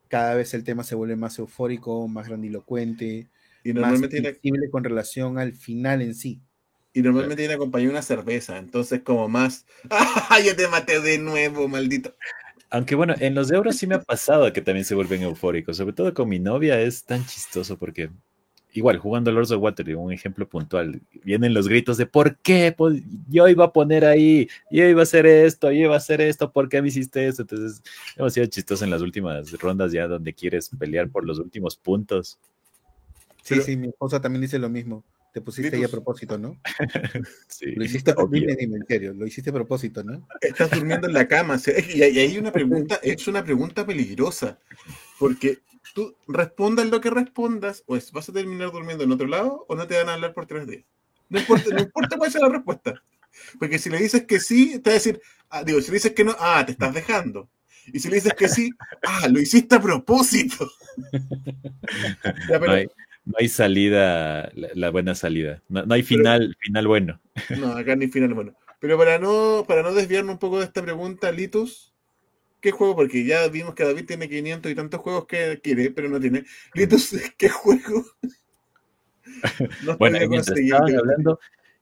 Cada 0.07 0.35
vez 0.35 0.53
el 0.53 0.63
tema 0.63 0.83
se 0.83 0.95
vuelve 0.95 1.15
más 1.15 1.37
eufórico, 1.39 2.07
más 2.07 2.27
grandilocuente, 2.27 3.27
y 3.63 3.73
normalmente 3.73 4.21
más 4.21 4.31
sensible 4.33 4.69
con 4.69 4.83
relación 4.83 5.37
al 5.39 5.53
final 5.53 6.01
en 6.01 6.15
sí. 6.15 6.41
Y 6.93 7.01
normalmente 7.01 7.43
tiene 7.43 7.53
acompañado 7.53 7.91
una 7.91 8.01
cerveza, 8.01 8.57
entonces 8.57 9.01
como 9.03 9.27
más, 9.27 9.65
¡ah, 9.89 10.39
ya 10.43 10.55
te 10.55 10.67
maté 10.67 10.99
de 10.99 11.19
nuevo, 11.19 11.67
maldito! 11.67 12.15
Aunque 12.69 12.95
bueno, 12.95 13.15
en 13.19 13.33
los 13.33 13.51
euros 13.51 13.77
sí 13.77 13.87
me 13.87 13.95
ha 13.95 14.01
pasado 14.01 14.51
que 14.51 14.61
también 14.61 14.83
se 14.83 14.95
vuelven 14.95 15.21
eufóricos, 15.21 15.77
sobre 15.77 15.93
todo 15.93 16.13
con 16.13 16.27
mi 16.27 16.39
novia 16.39 16.79
es 16.81 17.05
tan 17.05 17.25
chistoso 17.25 17.77
porque 17.77 18.09
igual 18.73 18.97
jugando 18.97 19.31
Lords 19.31 19.51
of 19.51 19.61
Water, 19.61 19.95
un 19.95 20.11
ejemplo 20.11 20.47
puntual, 20.47 21.01
vienen 21.23 21.53
los 21.53 21.67
gritos 21.67 21.97
de 21.97 22.05
¿por 22.05 22.37
qué? 22.37 22.73
Pues, 22.75 23.01
yo 23.29 23.47
iba 23.47 23.65
a 23.65 23.73
poner 23.73 24.05
ahí, 24.05 24.47
yo 24.69 24.85
iba 24.85 25.01
a 25.01 25.03
hacer 25.03 25.25
esto, 25.25 25.71
yo 25.71 25.85
iba 25.85 25.95
a 25.95 25.97
hacer 25.97 26.21
esto, 26.21 26.51
¿por 26.51 26.69
qué 26.69 26.81
me 26.81 26.89
hiciste 26.89 27.27
esto? 27.27 27.43
Entonces, 27.43 27.81
hemos 28.15 28.33
sido 28.33 28.45
chistoso 28.47 28.83
en 28.83 28.91
las 28.91 29.01
últimas 29.01 29.51
rondas 29.59 29.91
ya 29.91 30.07
donde 30.07 30.33
quieres 30.33 30.69
pelear 30.77 31.09
por 31.09 31.25
los 31.25 31.39
últimos 31.39 31.75
puntos. 31.75 32.37
Sí, 33.41 33.61
sí, 33.61 33.77
mi 33.77 33.87
esposa 33.87 34.21
también 34.21 34.41
dice 34.41 34.59
lo 34.59 34.69
mismo. 34.69 35.03
Te 35.33 35.41
pusiste 35.41 35.75
ahí 35.75 35.83
a 35.83 35.87
propósito, 35.87 36.37
¿no? 36.37 36.57
sí. 37.47 37.75
Lo 37.75 37.83
hiciste, 37.83 38.13
dime, 38.31 38.55
dime, 38.55 38.77
en 38.77 38.87
serio, 38.87 39.13
lo 39.13 39.25
hiciste 39.27 39.51
a 39.51 39.53
propósito, 39.53 40.03
¿no? 40.03 40.27
Estás 40.41 40.71
durmiendo 40.71 41.07
en 41.07 41.13
la 41.13 41.27
cama. 41.27 41.59
Y 41.93 42.01
hay 42.01 42.37
una 42.37 42.51
pregunta, 42.51 42.99
es 43.03 43.27
una 43.27 43.43
pregunta 43.43 43.85
peligrosa, 43.85 44.57
porque 45.19 45.59
tú 45.93 46.15
respondas 46.27 46.87
lo 46.87 47.01
que 47.01 47.09
respondas, 47.09 47.83
o 47.87 47.97
vas 48.13 48.29
a 48.29 48.33
terminar 48.33 48.71
durmiendo 48.71 49.03
en 49.03 49.11
otro 49.11 49.27
lado, 49.27 49.65
o 49.67 49.75
no 49.75 49.87
te 49.87 49.97
van 49.97 50.09
a 50.09 50.13
hablar 50.13 50.33
por 50.33 50.45
tres 50.45 50.67
días. 50.67 50.85
No 51.29 51.39
importa, 51.39 51.69
no 51.73 51.81
importa 51.81 52.17
cuál 52.17 52.31
sea 52.31 52.41
la 52.41 52.49
respuesta. 52.49 53.01
Porque 53.59 53.79
si 53.79 53.89
le 53.89 53.97
dices 53.97 54.25
que 54.25 54.39
sí, 54.39 54.79
te 54.79 54.89
va 54.89 54.91
a 54.91 54.99
decir, 54.99 55.21
ah, 55.49 55.63
digo, 55.63 55.81
si 55.81 55.87
le 55.87 55.95
dices 55.95 56.13
que 56.13 56.23
no, 56.23 56.35
ah, 56.39 56.63
te 56.65 56.71
estás 56.71 56.93
dejando. 56.93 57.49
Y 57.93 57.99
si 57.99 58.09
le 58.09 58.15
dices 58.15 58.33
que 58.33 58.49
sí, 58.49 58.69
ah, 59.03 59.27
lo 59.29 59.39
hiciste 59.39 59.75
a 59.75 59.81
propósito. 59.81 60.69
ya, 62.49 62.59
pero, 62.59 62.89
no 63.27 63.33
hay 63.37 63.49
salida, 63.49 64.49
la, 64.53 64.89
buena 64.89 65.13
salida. 65.13 65.61
No, 65.67 65.83
hay 65.93 66.03
final, 66.03 66.55
final 66.61 66.87
bueno. 66.87 67.19
No, 67.57 67.73
acá 67.73 67.95
ni 67.95 68.07
final 68.07 68.33
bueno. 68.33 68.55
Pero 68.79 68.97
para 68.97 69.19
no, 69.19 69.65
para 69.67 69.83
no 69.83 69.93
desviarnos 69.93 70.33
un 70.33 70.39
poco 70.39 70.59
de 70.59 70.65
esta 70.65 70.81
pregunta, 70.81 71.31
Litus, 71.31 71.93
¿qué 72.61 72.71
juego? 72.71 72.95
Porque 72.95 73.25
ya 73.25 73.47
vimos 73.47 73.75
que 73.75 73.83
David 73.83 74.05
tiene 74.05 74.29
500 74.29 74.71
y 74.71 74.75
tantos 74.75 75.01
juegos 75.01 75.25
que 75.25 75.59
quiere, 75.61 75.91
pero 75.91 76.09
no 76.09 76.19
tiene. 76.19 76.45
Litus, 76.73 77.11
¿qué 77.37 77.49
juego? 77.49 78.05
No 79.83 79.95
bueno, 79.97 80.17
mientras 80.27 80.57
estaban 80.57 80.95
hablando, 80.95 81.39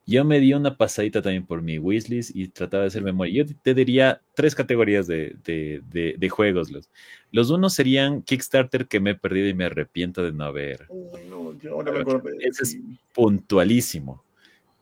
yo 0.08 0.24
me 0.24 0.40
di 0.40 0.54
una 0.54 0.78
pasadita 0.78 1.22
también 1.22 1.46
por 1.46 1.62
mi 1.62 1.80
wishlist 1.80 2.36
y 2.36 2.48
trataba 2.50 2.84
de 2.84 2.88
hacer 2.88 3.02
memoria. 3.02 3.44
Yo 3.44 3.56
te 3.62 3.74
diría 3.74 4.22
tres 4.36 4.54
categorías 4.54 5.08
de, 5.08 5.36
de, 5.44 6.30
juegos. 6.30 6.70
Los, 6.70 6.90
los 7.32 7.50
unos 7.50 7.74
serían 7.74 8.22
Kickstarter 8.22 8.88
que 8.88 9.00
me 9.00 9.12
he 9.12 9.16
perdido 9.16 9.48
y 9.48 9.54
me 9.56 9.66
arrepiento 9.66 10.22
de 10.24 10.32
no 10.32 10.44
haber. 10.44 10.88
no, 11.30 11.58
yo 11.60 11.74
ahora 11.74 11.92
me 11.92 12.04
Ese 12.40 12.64
es 12.64 12.78
puntualísimo. 13.14 14.24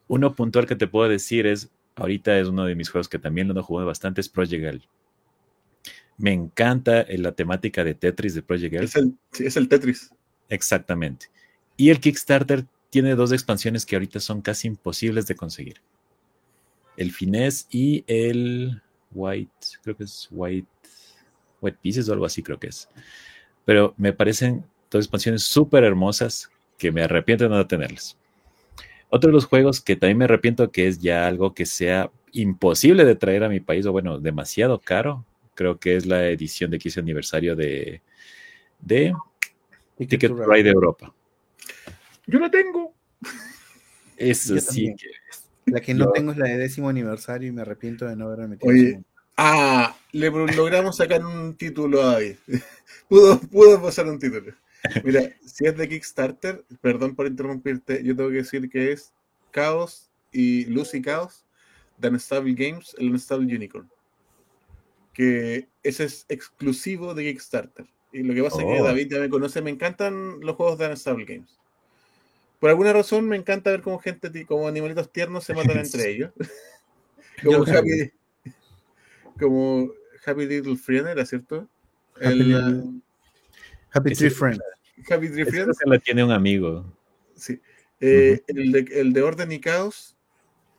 Uno 0.07 0.33
puntual 0.35 0.65
que 0.65 0.75
te 0.75 0.87
puedo 0.87 1.07
decir 1.07 1.47
es, 1.47 1.69
ahorita 1.95 2.37
es 2.39 2.49
uno 2.49 2.65
de 2.65 2.75
mis 2.75 2.89
juegos 2.89 3.07
que 3.07 3.19
también 3.19 3.47
lo 3.47 3.57
he 3.57 3.63
jugado 3.63 3.87
bastante, 3.87 4.19
es 4.19 4.27
Project 4.27 4.83
Me 6.17 6.31
encanta 6.31 7.05
la 7.09 7.31
temática 7.31 7.83
de 7.83 7.95
Tetris 7.95 8.35
de 8.35 8.41
Project 8.41 8.75
Es 8.75 8.95
el, 8.95 9.15
es 9.39 9.57
el 9.57 9.67
Tetris. 9.67 10.11
Exactamente. 10.49 11.27
Y 11.75 11.89
el 11.89 11.99
Kickstarter 11.99 12.65
tiene 12.89 13.15
dos 13.15 13.31
expansiones 13.31 13.85
que 13.85 13.95
ahorita 13.95 14.19
son 14.19 14.41
casi 14.41 14.67
imposibles 14.67 15.25
de 15.25 15.35
conseguir. 15.35 15.81
El 16.95 17.11
Finesse 17.11 17.65
y 17.71 18.03
el 18.05 18.81
White, 19.11 19.51
creo 19.81 19.97
que 19.97 20.03
es 20.03 20.27
White, 20.29 20.67
White 21.61 21.79
Pieces 21.81 22.07
o 22.07 22.13
algo 22.13 22.25
así 22.25 22.43
creo 22.43 22.59
que 22.59 22.67
es. 22.67 22.87
Pero 23.65 23.95
me 23.97 24.13
parecen 24.13 24.63
dos 24.91 25.05
expansiones 25.05 25.43
súper 25.43 25.83
hermosas 25.83 26.51
que 26.77 26.91
me 26.91 27.01
arrepiento 27.01 27.45
de 27.45 27.49
no 27.49 27.65
tenerlas. 27.65 28.17
Otro 29.09 29.29
de 29.29 29.33
los 29.33 29.45
juegos 29.45 29.81
que 29.81 29.95
también 29.95 30.17
me 30.17 30.25
arrepiento 30.25 30.71
que 30.71 30.87
es 30.87 30.99
ya 30.99 31.27
algo 31.27 31.53
que 31.53 31.65
sea 31.65 32.11
imposible 32.31 33.05
de 33.05 33.15
traer 33.15 33.43
a 33.43 33.49
mi 33.49 33.59
país, 33.59 33.85
o 33.85 33.91
bueno, 33.91 34.19
demasiado 34.19 34.79
caro, 34.79 35.25
creo 35.55 35.79
que 35.79 35.95
es 35.95 36.05
la 36.05 36.27
edición 36.29 36.71
de 36.71 36.79
15 36.79 36.99
aniversario 36.99 37.55
de, 37.55 38.01
de 38.79 39.13
Ticket, 39.97 40.35
to 40.35 40.45
Ride 40.45 40.69
Europa. 40.69 41.13
Yo 42.27 42.39
la 42.39 42.49
tengo. 42.49 42.93
Eso 44.17 44.59
sí. 44.59 44.95
La 45.65 45.79
que 45.79 45.93
no 45.93 46.11
tengo 46.11 46.31
es 46.31 46.37
la 46.37 46.47
de 46.47 46.57
décimo 46.57 46.89
aniversario 46.89 47.47
y 47.47 47.51
me 47.51 47.61
arrepiento 47.61 48.05
de 48.05 48.15
no 48.15 48.25
haberme 48.25 48.47
metido. 48.47 48.71
Oye, 48.71 49.03
ah, 49.37 49.95
le 50.11 50.29
logramos 50.29 50.97
sacar 50.97 51.25
un 51.25 51.55
título 51.55 52.01
a 52.01 52.13
David. 52.13 52.35
pudo, 53.09 53.39
pudo 53.39 53.81
pasar 53.81 54.07
un 54.07 54.19
título. 54.19 54.53
Mira, 55.03 55.29
si 55.45 55.65
es 55.65 55.77
de 55.77 55.87
Kickstarter, 55.87 56.63
perdón 56.81 57.15
por 57.15 57.27
interrumpirte, 57.27 58.03
yo 58.03 58.15
tengo 58.15 58.29
que 58.29 58.37
decir 58.37 58.69
que 58.69 58.91
es 58.91 59.13
Chaos 59.53 60.09
y 60.31 60.65
Lucy 60.65 61.01
Chaos 61.01 61.45
de 61.97 62.09
Unstable 62.09 62.53
Games, 62.53 62.95
el 62.99 63.11
Unstable 63.11 63.55
Unicorn. 63.55 63.89
Que 65.13 65.67
ese 65.83 66.05
es 66.05 66.25
exclusivo 66.29 67.13
de 67.13 67.23
Kickstarter. 67.23 67.85
Y 68.11 68.23
lo 68.23 68.33
que 68.33 68.43
pasa 68.43 68.61
es 68.61 68.65
que 68.65 68.81
oh. 68.81 68.83
David 68.83 69.07
ya 69.11 69.19
me 69.19 69.29
conoce, 69.29 69.61
me 69.61 69.71
encantan 69.71 70.39
los 70.41 70.55
juegos 70.55 70.77
de 70.77 70.87
Unstable 70.87 71.25
Games. 71.25 71.59
Por 72.59 72.69
alguna 72.69 72.93
razón 72.93 73.27
me 73.27 73.35
encanta 73.35 73.71
ver 73.71 73.81
cómo 73.81 73.99
gente, 73.99 74.45
como 74.45 74.67
animalitos 74.67 75.11
tiernos 75.11 75.43
se 75.43 75.53
matan 75.55 75.79
entre 75.79 76.11
ellos. 76.11 76.31
como, 77.43 77.63
happy, 77.63 78.11
como 79.39 79.91
Happy 80.25 80.45
Little 80.45 80.77
Friend, 80.77 81.07
¿era 81.07 81.25
cierto? 81.25 81.67
Happy, 82.21 82.53
happy 83.91 84.13
Tree 84.13 84.29
Friend. 84.29 84.61
Happy 85.09 85.29
Tree 85.29 85.45
Friend. 85.45 85.73
la 85.85 85.99
tiene 85.99 86.23
un 86.23 86.31
amigo. 86.31 86.85
Sí. 87.35 87.59
Eh, 87.99 88.41
el, 88.47 88.71
de, 88.71 88.85
el, 88.99 89.13
de, 89.13 89.21
Orden 89.21 89.51
y 89.51 89.59
Caos. 89.59 90.15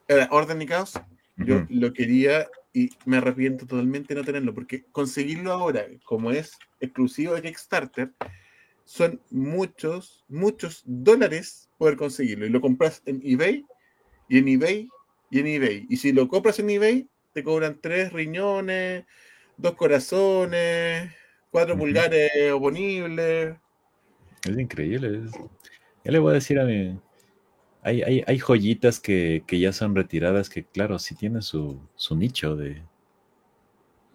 Era 0.07 0.29
Orden 0.31 0.63
y 0.63 0.67
Caos. 0.67 0.95
Yo 1.37 1.67
lo 1.69 1.93
quería 1.93 2.49
y 2.73 2.91
me 3.07 3.17
arrepiento 3.17 3.67
totalmente 3.67 4.15
de 4.15 4.21
no 4.21 4.27
tenerlo, 4.27 4.55
porque 4.55 4.85
conseguirlo 4.93 5.53
ahora, 5.53 5.87
como 6.05 6.31
es 6.31 6.53
exclusivo 6.81 7.35
de 7.35 7.43
Kickstarter, 7.43 8.13
son 8.85 9.21
muchos, 9.31 10.25
muchos 10.29 10.83
dólares 10.85 11.71
poder 11.79 11.97
conseguirlo. 11.97 12.47
Y 12.47 12.51
lo 12.51 12.61
compras 12.61 13.03
en 13.07 13.21
eBay, 13.25 13.65
y 14.29 14.39
en 14.39 14.49
eBay, 14.49 14.89
y 15.31 15.41
en 15.41 15.47
eBay. 15.47 15.87
Y 15.89 15.97
si 15.97 16.13
lo 16.13 16.29
compras 16.29 16.59
en 16.59 16.71
eBay, 16.71 17.09
te 17.33 17.43
cobran 17.43 17.79
tres 17.81 18.13
riñones, 18.13 19.05
dos 19.57 19.75
corazones, 19.75 21.11
cuatro 21.51 21.77
pulgares 21.77 22.31
oponibles. 22.53 23.57
Es 24.49 24.59
increíble. 24.59 25.23
Ya 26.05 26.13
le 26.13 26.19
voy 26.19 26.33
a 26.33 26.35
decir 26.35 26.59
a 26.59 26.65
mi. 26.65 26.99
Hay, 27.85 28.03
hay, 28.03 28.25
hay 28.27 28.39
joyitas 28.39 28.99
que, 28.99 29.45
que, 29.47 29.61
ya 29.61 29.71
son 29.73 29.95
retiradas 29.95 30.49
que, 30.49 30.65
claro, 30.65 30.99
sí 30.99 31.15
tienen 31.15 31.43
su, 31.43 31.79
su 31.97 32.17
nicho 32.17 32.57
de. 32.57 32.83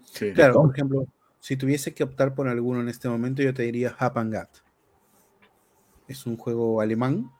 Sí. 0.03 0.33
Claro, 0.33 0.55
por 0.55 0.73
ejemplo, 0.73 1.05
si 1.39 1.55
tuviese 1.55 1.93
que 1.93 2.03
optar 2.03 2.33
por 2.33 2.47
alguno 2.47 2.81
en 2.81 2.89
este 2.89 3.07
momento, 3.07 3.43
yo 3.43 3.53
te 3.53 3.63
diría 3.63 3.95
Hapangat. 3.97 4.49
Es 6.07 6.25
un 6.25 6.35
juego 6.35 6.81
alemán, 6.81 7.31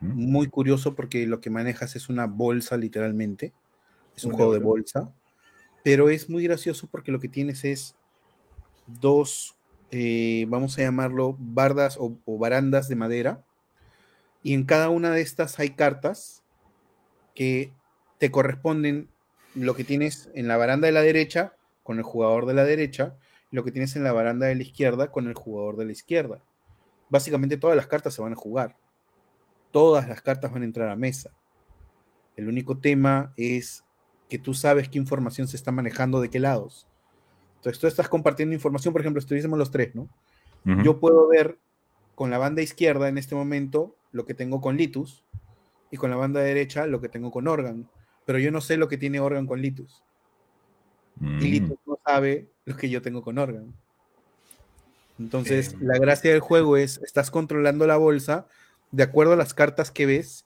muy 0.00 0.48
curioso 0.48 0.94
porque 0.94 1.26
lo 1.26 1.42
que 1.42 1.50
manejas 1.50 1.94
es 1.94 2.08
una 2.08 2.26
bolsa 2.26 2.78
literalmente. 2.78 3.52
Es 4.16 4.24
un 4.24 4.32
juego 4.32 4.54
de 4.54 4.60
bolsa, 4.60 5.12
pero 5.82 6.08
es 6.08 6.30
muy 6.30 6.44
gracioso 6.44 6.86
porque 6.90 7.12
lo 7.12 7.20
que 7.20 7.28
tienes 7.28 7.64
es 7.64 7.96
dos, 8.86 9.56
eh, 9.90 10.46
vamos 10.48 10.78
a 10.78 10.82
llamarlo, 10.82 11.36
bardas 11.38 11.96
o, 11.98 12.16
o 12.24 12.38
barandas 12.38 12.88
de 12.88 12.96
madera, 12.96 13.44
y 14.44 14.52
en 14.52 14.64
cada 14.64 14.90
una 14.90 15.10
de 15.10 15.22
estas 15.22 15.58
hay 15.58 15.70
cartas 15.70 16.44
que 17.34 17.72
te 18.18 18.30
corresponden 18.30 19.08
lo 19.54 19.74
que 19.74 19.84
tienes 19.84 20.30
en 20.34 20.46
la 20.48 20.58
baranda 20.58 20.86
de 20.86 20.92
la 20.92 21.00
derecha 21.00 21.54
con 21.82 21.96
el 21.96 22.04
jugador 22.04 22.44
de 22.44 22.52
la 22.52 22.64
derecha 22.64 23.16
y 23.50 23.56
lo 23.56 23.64
que 23.64 23.72
tienes 23.72 23.96
en 23.96 24.04
la 24.04 24.12
baranda 24.12 24.46
de 24.46 24.54
la 24.54 24.62
izquierda 24.62 25.10
con 25.10 25.28
el 25.28 25.34
jugador 25.34 25.78
de 25.78 25.86
la 25.86 25.92
izquierda. 25.92 26.42
Básicamente 27.08 27.56
todas 27.56 27.74
las 27.74 27.86
cartas 27.86 28.12
se 28.12 28.20
van 28.20 28.34
a 28.34 28.36
jugar. 28.36 28.76
Todas 29.70 30.08
las 30.08 30.20
cartas 30.20 30.52
van 30.52 30.60
a 30.60 30.66
entrar 30.66 30.90
a 30.90 30.96
mesa. 30.96 31.30
El 32.36 32.46
único 32.46 32.76
tema 32.76 33.32
es 33.38 33.82
que 34.28 34.38
tú 34.38 34.52
sabes 34.52 34.90
qué 34.90 34.98
información 34.98 35.48
se 35.48 35.56
está 35.56 35.72
manejando 35.72 36.20
de 36.20 36.28
qué 36.28 36.38
lados. 36.38 36.86
Entonces 37.56 37.80
tú 37.80 37.86
estás 37.86 38.10
compartiendo 38.10 38.54
información, 38.54 38.92
por 38.92 39.00
ejemplo, 39.00 39.20
estuviésemos 39.20 39.58
los 39.58 39.70
tres, 39.70 39.94
¿no? 39.94 40.10
Yo 40.82 41.00
puedo 41.00 41.28
ver 41.28 41.58
con 42.14 42.30
la 42.30 42.38
banda 42.38 42.60
izquierda 42.60 43.08
en 43.08 43.16
este 43.16 43.34
momento 43.34 43.96
lo 44.14 44.24
que 44.24 44.32
tengo 44.32 44.62
con 44.62 44.78
Litus 44.78 45.26
y 45.90 45.98
con 45.98 46.08
la 46.08 46.16
banda 46.16 46.40
derecha 46.40 46.86
lo 46.86 47.02
que 47.02 47.10
tengo 47.10 47.30
con 47.30 47.46
Organ 47.46 47.86
pero 48.24 48.38
yo 48.38 48.50
no 48.50 48.60
sé 48.60 48.76
lo 48.76 48.88
que 48.88 48.98
tiene 48.98 49.20
Organ 49.20 49.46
con 49.46 49.60
Litus. 49.60 50.02
Y 51.20 51.24
mm. 51.24 51.38
Litus 51.40 51.78
no 51.86 51.98
sabe 52.04 52.48
lo 52.64 52.76
que 52.76 52.88
yo 52.88 53.02
tengo 53.02 53.22
con 53.22 53.38
Organ. 53.38 53.74
Entonces, 55.18 55.76
la 55.80 55.98
gracia 55.98 56.32
del 56.32 56.40
juego 56.40 56.76
es, 56.76 56.98
estás 57.04 57.30
controlando 57.30 57.86
la 57.86 57.96
bolsa 57.96 58.46
de 58.90 59.04
acuerdo 59.04 59.34
a 59.34 59.36
las 59.36 59.54
cartas 59.54 59.90
que 59.90 60.06
ves 60.06 60.44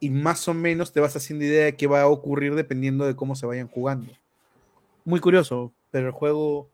y 0.00 0.10
más 0.10 0.48
o 0.48 0.54
menos 0.54 0.92
te 0.92 1.00
vas 1.00 1.14
haciendo 1.14 1.44
idea 1.44 1.66
de 1.66 1.76
qué 1.76 1.86
va 1.86 2.02
a 2.02 2.08
ocurrir 2.08 2.54
dependiendo 2.54 3.04
de 3.04 3.14
cómo 3.14 3.36
se 3.36 3.46
vayan 3.46 3.68
jugando. 3.68 4.12
Muy 5.04 5.20
curioso, 5.20 5.72
pero 5.90 6.06
el 6.06 6.12
juego 6.12 6.70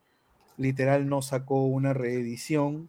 literal 0.56 1.08
no 1.08 1.22
sacó 1.22 1.66
una 1.66 1.92
reedición. 1.92 2.88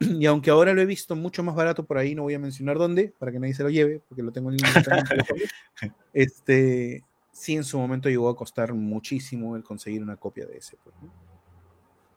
Y 0.20 0.26
aunque 0.26 0.50
ahora 0.50 0.74
lo 0.74 0.80
he 0.80 0.86
visto 0.86 1.16
mucho 1.16 1.42
más 1.42 1.54
barato 1.54 1.84
por 1.84 1.98
ahí, 1.98 2.14
no 2.14 2.22
voy 2.22 2.34
a 2.34 2.38
mencionar 2.38 2.78
dónde, 2.78 3.12
para 3.18 3.32
que 3.32 3.38
nadie 3.38 3.54
se 3.54 3.62
lo 3.62 3.70
lleve, 3.70 4.02
porque 4.08 4.22
lo 4.22 4.32
tengo 4.32 4.50
en 4.50 4.56
este, 6.12 7.04
sí 7.32 7.54
en 7.54 7.64
su 7.64 7.78
momento 7.78 8.08
llegó 8.08 8.28
a 8.28 8.36
costar 8.36 8.74
muchísimo 8.74 9.56
el 9.56 9.62
conseguir 9.62 10.02
una 10.02 10.16
copia 10.16 10.46
de 10.46 10.58
ese. 10.58 10.76
Pues, 10.82 10.94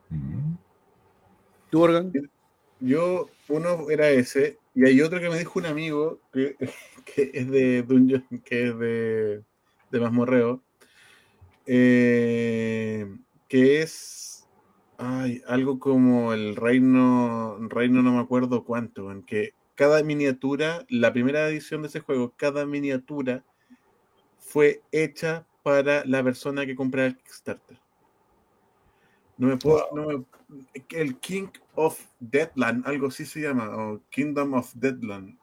mm. 0.10 0.54
¿Tú, 1.70 1.82
Organ? 1.82 2.12
Yo, 2.80 3.30
uno 3.50 3.90
era 3.90 4.10
ese, 4.10 4.58
y 4.74 4.86
hay 4.86 5.02
otro 5.02 5.20
que 5.20 5.30
me 5.30 5.38
dijo 5.38 5.60
un 5.60 5.66
amigo 5.66 6.20
que, 6.32 6.56
es 7.34 7.50
de 7.50 7.84
Dungeon, 7.84 8.26
que 8.44 8.70
es 8.70 8.80
de, 8.80 9.44
de 9.92 10.00
Masmorreo, 10.00 10.64
eh, 11.66 13.08
que 13.48 13.82
es 13.82 14.39
ay, 15.00 15.42
algo 15.48 15.80
como 15.80 16.34
el 16.34 16.56
reino, 16.58 17.58
reino 17.70 18.04
no 18.04 18.12
me 18.12 18.20
acuerdo 18.20 18.66
cuánto, 18.66 19.12
en 19.12 19.24
que 19.24 19.54
cada 19.76 20.04
miniatura, 20.04 20.86
la 20.90 21.14
primera 21.14 21.48
edición 21.48 21.82
de 21.82 21.88
ese 21.88 22.02
juego, 22.02 22.34
cada 22.36 22.66
miniatura 22.66 23.46
fue 24.38 24.82
hecha 24.92 25.48
para 25.64 26.04
la 26.06 26.22
persona 26.22 26.66
que 26.66 26.76
compra 26.76 27.06
el 27.06 27.18
Kickstarter. 27.18 27.80
No 29.38 29.48
me 29.48 29.58
puedo. 29.58 30.26
el 30.90 31.18
King 31.20 31.48
of 31.76 31.98
Deadland, 32.20 32.86
algo 32.86 33.08
así 33.08 33.26
se 33.26 33.42
llama, 33.42 33.70
o 33.70 34.02
Kingdom 34.10 34.54
of 34.56 34.74
Deadland. 34.76 35.38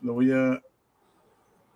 Lo 0.00 0.14
voy 0.14 0.32
a. 0.32 0.62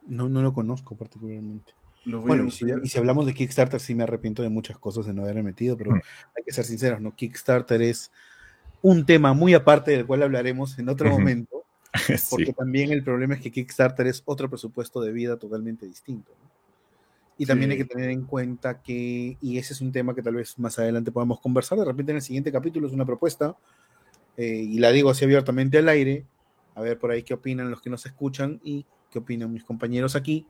No, 0.07 0.31
no 0.31 0.41
lo 0.41 0.55
conozco 0.55 0.97
particularmente. 0.97 1.75
Bueno, 2.05 2.47
y 2.47 2.51
si, 2.51 2.99
hablamos 2.99 3.27
de 3.27 3.35
Kickstarter, 3.35 3.81
sí 3.81 3.95
me 3.95 4.03
arrepiento 4.03 4.43
de 4.43 4.49
muchas 4.49 4.79
cosas 4.79 5.07
de 5.07 5.15
no 5.15 5.23
haberme 5.23 5.43
metido, 5.43 5.77
pero 5.77 5.93
mm. 5.93 6.01
hay 6.37 6.45
que 6.45 6.53
ser 6.53 6.65
sinceros, 6.65 7.01
¿no? 7.01 7.15
Kickstarter 7.15 7.81
es 7.83 8.11
un 8.83 9.07
tema 9.07 9.33
muy 9.33 9.55
aparte 9.55 9.93
del 9.93 10.07
cual 10.07 10.23
hablaremos 10.23 10.79
en 10.79 10.89
otro 10.89 11.11
momento, 11.11 11.65
porque 12.31 12.53
también 12.53 12.93
el 12.93 13.03
problema 13.03 13.35
es 13.35 13.41
que 13.41 13.51
Kickstarter 13.51 14.07
es 14.07 14.23
otro 14.27 14.51
presupuesto 14.51 15.01
de 15.01 15.13
vida 15.13 15.39
totalmente 15.39 15.87
distinto. 15.87 16.33
Y 17.37 17.47
también 17.47 17.73
hay 17.73 17.79
que 17.79 17.85
tener 17.85 18.11
en 18.11 18.25
cuenta 18.25 18.81
que, 18.81 19.37
y 19.41 19.59
ese 19.59 19.73
es 19.73 19.81
un 19.81 19.91
tema 19.91 20.15
que 20.15 20.23
tal 20.23 20.35
vez 20.35 20.57
más 20.59 20.79
adelante 20.79 21.11
podamos 21.11 21.41
conversar, 21.41 21.79
de 21.79 21.85
repente 21.85 22.13
en 22.13 22.17
el 22.17 22.23
siguiente 22.23 22.53
capítulo 22.53 22.87
es 22.87 22.93
una 22.93 23.05
propuesta, 23.05 23.57
eh, 24.37 24.47
y 24.47 24.79
la 24.79 24.93
digo 24.93 25.11
así 25.11 25.25
abiertamente 25.25 25.79
al 25.79 25.89
aire, 25.89 26.25
a 26.75 26.83
ver 26.83 26.99
por 26.99 27.11
ahí 27.11 27.23
qué 27.23 27.35
opinan 27.35 27.71
los 27.71 27.81
que 27.81 27.91
nos 27.91 28.07
escuchan 28.07 28.61
y 28.63 28.85
qué 29.11 29.19
opinan 29.19 29.53
mis 29.53 29.65
compañeros 29.65 30.15
aquí, 30.15 30.47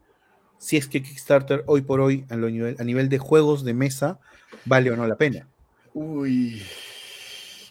si 0.59 0.77
es 0.77 0.89
que 0.89 1.03
Kickstarter 1.03 1.63
hoy 1.67 1.83
por 1.83 2.01
hoy 2.01 2.25
a, 2.31 2.37
nivel, 2.37 2.77
a 2.79 2.85
nivel 2.85 3.09
de 3.09 3.19
juegos 3.19 3.65
de 3.65 3.75
mesa 3.75 4.19
vale 4.65 4.91
o 4.91 4.97
no 4.97 5.07
la 5.07 5.17
pena. 5.17 5.47
Uy, 5.93 6.63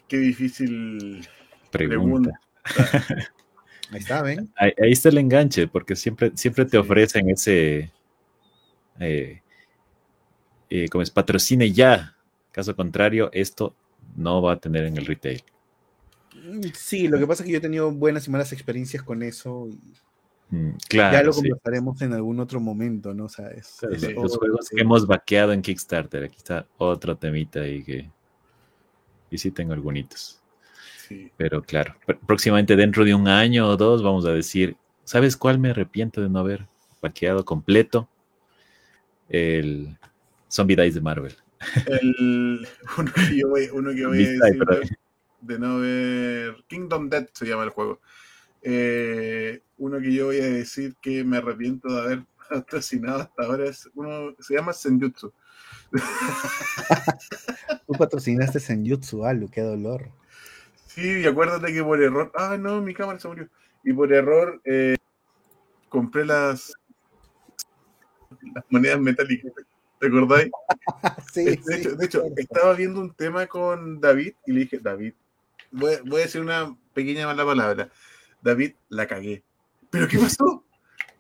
qué 0.08 0.18
difícil 0.18 1.28
pregunta. 1.72 2.40
Ahí 3.92 4.00
está, 4.00 4.22
¿ven? 4.22 4.52
Ahí, 4.56 4.74
está 4.78 5.10
el 5.10 5.18
enganche, 5.18 5.68
porque 5.68 5.96
siempre, 5.96 6.32
siempre 6.36 6.66
te 6.66 6.78
ofrecen 6.78 7.30
ese, 7.30 7.92
eh, 9.00 9.42
eh, 10.70 10.90
como 10.90 11.02
es 11.02 11.12
patrocine 11.12 11.72
ya. 11.72 12.16
Caso 12.52 12.76
contrario, 12.76 13.30
esto 13.34 13.76
no 14.16 14.42
va 14.42 14.54
a 14.54 14.60
tener 14.60 14.86
en 14.86 14.98
el 14.98 15.06
retail. 15.06 15.44
Mm, 16.44 16.62
sí, 16.74 17.08
lo 17.08 17.20
que 17.20 17.28
pasa 17.28 17.44
es 17.44 17.48
que 17.48 17.52
yo 17.52 17.58
he 17.58 17.62
tenido 17.62 17.92
buenas 17.92 18.28
y 18.28 18.32
malas 18.32 18.54
experiencias 18.54 19.04
con 19.04 19.22
eso. 19.22 19.68
Y 19.70 19.80
claro, 20.88 21.18
ya 21.18 21.24
lo 21.24 21.34
conversaremos 21.34 22.02
en 22.02 22.14
algún 22.14 22.40
otro 22.40 22.60
momento, 22.60 23.14
¿no? 23.14 23.26
O 23.26 23.30
sea, 23.30 23.50
los 23.82 24.38
juegos 24.38 24.70
que 24.70 24.82
hemos 24.82 25.08
vaqueado 25.08 25.52
en 25.54 25.62
Kickstarter. 25.62 26.24
Aquí 26.24 26.38
está 26.38 26.66
otro 26.78 27.16
temita 27.18 27.62
ahí 27.62 27.84
que. 27.84 28.10
Y 29.30 29.38
sí 29.38 29.52
tengo 29.52 29.74
algunos. 29.74 30.40
Pero 31.38 31.62
claro, 31.62 31.96
próximamente 32.26 32.76
dentro 32.76 33.04
de 33.04 33.14
un 33.14 33.28
año 33.28 33.68
o 33.68 33.78
dos 33.78 34.04
vamos 34.04 34.26
a 34.26 34.32
decir, 34.32 34.78
¿sabes 35.04 35.38
cuál 35.38 35.60
me 35.60 35.70
arrepiento 35.70 36.22
de 36.22 36.30
no 36.30 36.40
haber 36.40 36.68
vaqueado 37.02 37.44
completo? 37.46 38.10
El 39.30 39.98
Zombie 40.50 40.76
Dice 40.76 40.96
de 40.96 41.02
Marvel. 41.02 41.36
El, 41.88 42.68
uno 42.98 43.12
que 43.14 43.38
yo 43.38 43.50
voy, 43.50 43.70
uno 43.72 43.94
que 43.94 44.06
voy 44.06 44.18
a 44.18 44.28
decir 44.28 44.66
de, 45.42 45.60
no 45.60 45.80
ver 45.80 46.64
Kingdom 46.68 47.10
Dead 47.10 47.28
se 47.34 47.46
llama 47.46 47.64
el 47.64 47.70
juego. 47.70 48.00
Eh, 48.64 49.62
uno 49.78 50.00
que 50.00 50.14
yo 50.14 50.28
voy 50.28 50.40
a 50.40 50.50
decir 50.50 50.96
que 51.02 51.24
me 51.24 51.38
arrepiento 51.38 51.94
de 51.94 52.02
haber 52.02 52.26
patrocinado 52.50 53.22
hasta 53.22 53.44
ahora 53.44 53.66
es 53.66 53.90
uno 53.94 54.34
se 54.40 54.56
llama 54.56 54.74
Senjutsu. 54.74 55.34
Tú 57.88 57.94
patrocinaste 57.94 58.60
Senjutsu, 58.60 59.26
Alu, 59.26 59.50
qué 59.50 59.62
dolor. 59.62 60.10
Sí, 60.88 61.22
y 61.22 61.26
acuérdate 61.26 61.74
que 61.74 61.84
por 61.84 62.02
error. 62.02 62.32
Ah, 62.36 62.58
no, 62.58 62.82
mi 62.82 62.94
cámara 62.94 63.20
se 63.20 63.28
murió. 63.28 63.50
Y 63.84 63.94
por 63.94 64.14
error 64.14 64.62
eh, 64.64 64.96
compré 65.90 66.26
las, 66.26 66.74
las 68.54 68.64
monedas 68.70 69.00
metálicas. 69.00 69.52
¿Te 70.00 70.08
acordáis? 70.08 70.52
sí, 71.34 71.46
de, 71.46 71.76
hecho, 71.76 71.96
de 71.96 72.06
hecho, 72.06 72.24
estaba 72.38 72.74
viendo 72.74 73.00
un 73.00 73.14
tema 73.14 73.48
con 73.48 74.00
David 74.00 74.34
y 74.46 74.52
le 74.52 74.60
dije, 74.62 74.80
David, 74.80 75.14
voy, 75.72 75.96
voy, 76.06 76.22
a 76.22 76.26
decir 76.26 76.42
una 76.42 76.76
pequeña 76.94 77.26
mala 77.26 77.46
palabra. 77.46 77.90
David, 78.44 78.74
la 78.90 79.08
cagué. 79.08 79.44
¿Pero 79.90 80.08
qué 80.08 80.20
pasó? 80.20 80.64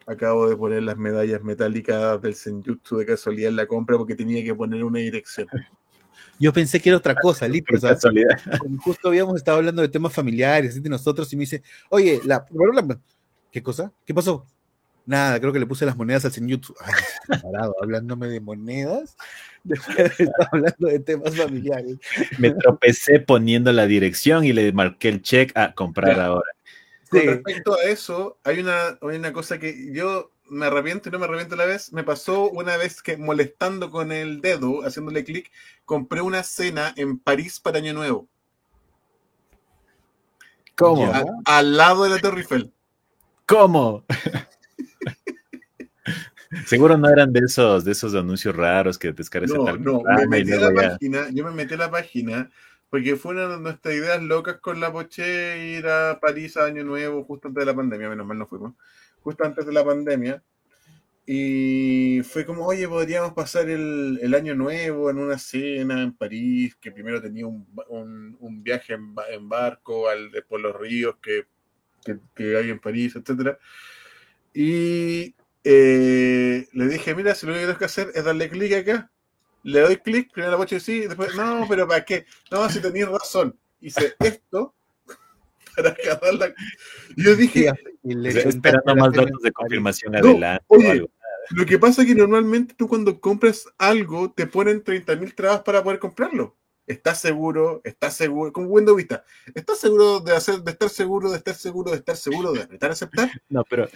Acabo 0.06 0.50
de 0.50 0.58
poner 0.58 0.84
las 0.84 0.98
medallas 0.98 1.42
metálicas 1.42 2.22
del 2.22 2.36
Senjutsu 2.36 2.98
de 2.98 3.06
casualidad 3.06 3.50
en 3.50 3.56
la 3.56 3.66
compra 3.66 3.98
porque 3.98 4.16
tenía 4.16 4.44
que 4.44 4.54
poner 4.54 4.84
una 4.84 5.00
dirección. 5.00 5.48
Yo 6.40 6.52
pensé 6.52 6.80
que 6.80 6.90
era 6.90 6.98
otra 6.98 7.16
cosa, 7.16 7.48
Lito. 7.48 7.74
justo 8.80 9.08
habíamos 9.08 9.38
estado 9.38 9.60
hablando 9.60 9.82
de 9.82 9.88
temas 9.88 10.12
familiares 10.12 10.82
de 10.82 10.90
nosotros 10.90 11.32
y 11.32 11.38
me 11.38 11.42
dice, 11.42 11.64
oye, 11.90 12.20
la, 12.26 12.46
¿qué 13.52 13.64
cosa? 13.64 13.94
¿Qué 14.06 14.14
pasó? 14.14 14.46
Nada, 15.06 15.40
creo 15.40 15.52
que 15.52 15.60
le 15.60 15.66
puse 15.66 15.86
las 15.86 15.98
monedas 15.98 16.24
al 16.26 16.32
señor 16.32 16.62
parado, 17.28 17.76
hablándome 17.82 18.28
de 18.28 18.40
monedas. 18.40 19.16
Después 19.64 20.20
estaba 20.20 20.50
hablando 20.52 20.88
de 20.88 21.00
temas 21.00 21.36
familiares. 21.36 21.98
Me 22.38 22.52
tropecé 22.52 23.20
poniendo 23.20 23.72
la 23.72 23.86
dirección 23.86 24.44
y 24.44 24.54
le 24.54 24.72
marqué 24.74 25.10
el 25.10 25.22
check 25.22 25.56
a 25.56 25.74
comprar 25.74 26.20
ahora. 26.20 26.50
Con 27.20 27.28
respecto 27.28 27.74
a 27.76 27.84
eso, 27.84 28.38
hay 28.44 28.60
una, 28.60 28.98
hay 29.02 29.18
una 29.18 29.34
cosa 29.34 29.60
que 29.60 29.92
yo 29.94 30.32
me 30.50 30.66
arrepiento 30.68 31.10
y 31.10 31.12
no 31.12 31.20
me 31.20 31.26
arrepiento 31.26 31.56
a 31.56 31.60
la 31.60 31.66
vez. 31.66 31.92
Me 31.94 32.04
pasó 32.04 32.50
una 32.50 32.78
vez 32.78 33.02
que 33.02 33.18
molestando 33.18 33.90
con 33.90 34.12
el 34.12 34.42
dedo, 34.42 34.82
haciéndole 34.86 35.24
clic, 35.24 35.50
compré 35.86 36.22
una 36.22 36.44
cena 36.44 36.94
en 36.98 37.18
París 37.20 37.60
para 37.60 37.78
Año 37.80 37.94
Nuevo. 37.94 38.28
¿Cómo? 40.76 41.12
al 41.46 41.78
lado 41.78 42.04
de 42.04 42.10
la 42.10 42.20
Torre 42.20 42.42
Eiffel. 42.42 42.74
¿Cómo? 43.46 44.06
Seguro 46.68 46.98
no 46.98 47.10
eran 47.10 47.34
de 47.34 47.40
esos, 47.42 47.84
de 47.84 47.94
esos 47.94 48.14
anuncios 48.14 48.56
raros 48.56 49.00
que 49.00 49.12
descargas 49.12 49.52
No, 49.52 49.66
tal 49.66 49.84
no, 49.84 50.02
me 50.04 50.28
metí 50.28 50.52
a 50.52 50.58
luego 50.58 50.72
la 50.76 50.82
ya- 50.84 50.90
página, 50.92 51.30
yo 51.32 51.44
me 51.46 51.52
metí 51.52 51.74
a 51.74 51.78
la 51.78 51.90
página 51.92 52.52
porque 52.94 53.16
fue 53.16 53.34
una 53.34 53.48
de 53.48 53.60
nuestras 53.60 53.96
ideas 53.96 54.22
locas 54.22 54.60
con 54.62 54.80
la 54.80 54.92
Poché 54.94 55.78
ir 55.80 55.88
a 55.88 56.20
París 56.22 56.58
a 56.58 56.66
Año 56.66 56.84
Nuevo, 56.84 57.24
justo 57.24 57.48
antes 57.48 57.62
de 57.62 57.66
la 57.66 57.76
pandemia, 57.76 58.08
menos 58.10 58.28
mal 58.28 58.38
no 58.38 58.46
fuimos, 58.48 58.76
justo 59.22 59.44
antes 59.46 59.66
de 59.66 59.74
la 59.74 59.84
pandemia. 59.84 60.44
Y 61.26 62.22
fue 62.24 62.46
como, 62.46 62.66
oye, 62.68 62.88
podríamos 62.88 63.34
pasar 63.34 63.70
el, 63.70 64.20
el 64.22 64.34
Año 64.36 64.56
Nuevo 64.56 65.10
en 65.10 65.20
una 65.20 65.38
cena 65.40 66.04
en 66.04 66.14
París, 66.16 66.76
que 66.82 66.92
primero 66.92 67.22
tenía 67.22 67.48
un, 67.48 67.68
un- 67.90 68.38
un 68.40 68.64
viaje 68.64 68.94
en, 68.94 69.16
en 69.32 69.50
barco 69.50 70.10
al, 70.10 70.32
por 70.50 70.62
los 70.62 70.76
ríos 70.80 71.18
que, 71.22 71.48
que, 72.06 72.20
que 72.36 72.58
hay 72.58 72.72
en 72.72 72.80
París, 72.80 73.16
etcétera. 73.16 73.60
Y 74.54 75.36
eh, 75.64 76.68
le 76.74 76.88
dije, 76.90 77.16
mira, 77.16 77.36
si 77.36 77.48
lo 77.48 77.54
que 77.54 77.60
tienes 77.60 77.78
que 77.80 77.86
hacer 77.86 78.12
es 78.16 78.26
darle 78.26 78.50
clic 78.50 78.74
acá. 78.74 79.13
Le 79.64 79.80
doy 79.80 79.98
clic, 79.98 80.32
primero 80.32 80.52
la 80.52 80.58
bocha 80.58 80.76
y 80.76 80.80
sí, 80.80 81.00
después, 81.08 81.36
no, 81.36 81.66
pero 81.70 81.88
¿para 81.88 82.04
qué? 82.04 82.26
No, 82.52 82.70
si 82.70 82.80
tenías 82.82 83.10
razón. 83.10 83.58
Hice 83.80 84.14
esto 84.20 84.74
para 85.76 85.90
agarrar 85.90 86.34
la... 86.36 86.54
Y 87.16 87.24
yo 87.24 87.36
dije, 87.36 87.72
Y 88.04 88.14
le 88.14 88.30
O 88.30 88.32
sea, 88.32 88.44
chuntaste 88.44 88.50
esperando 88.50 88.96
más 88.96 89.14
datos 89.14 89.42
de 89.42 89.52
confirmación 89.52 90.12
No, 90.14 90.20
adelante. 90.20 90.64
oye, 90.68 90.88
o 90.88 90.92
algo. 90.92 91.10
lo 91.52 91.66
que 91.66 91.80
pasa 91.80 92.02
es 92.02 92.08
que 92.08 92.16
normalmente 92.16 92.76
tú 92.78 92.88
cuando 92.88 93.20
compras 93.20 93.66
algo 93.78 94.32
te 94.32 94.48
ponen 94.48 94.84
30.000 94.84 95.34
trabas 95.36 95.62
para 95.62 95.84
poder 95.84 96.00
comprarlo. 96.00 96.56
¿Estás 96.86 97.22
seguro? 97.22 97.80
¿Estás 97.86 98.16
seguro? 98.18 98.52
Como 98.52 98.68
Windows 98.68 98.98
Vista. 98.98 99.24
¿Estás 99.56 99.80
seguro 99.80 100.20
de 100.20 100.34
hacer, 100.36 100.62
de 100.62 100.72
estar 100.72 100.90
seguro, 100.90 101.32
de 101.32 101.38
estar 101.38 101.56
seguro, 101.56 101.92
de 101.92 101.98
estar 101.98 102.18
seguro, 102.18 102.52
de 102.52 102.62
apretar 102.64 102.92
aceptar? 102.92 103.32
No, 103.48 103.64
pero 103.70 103.88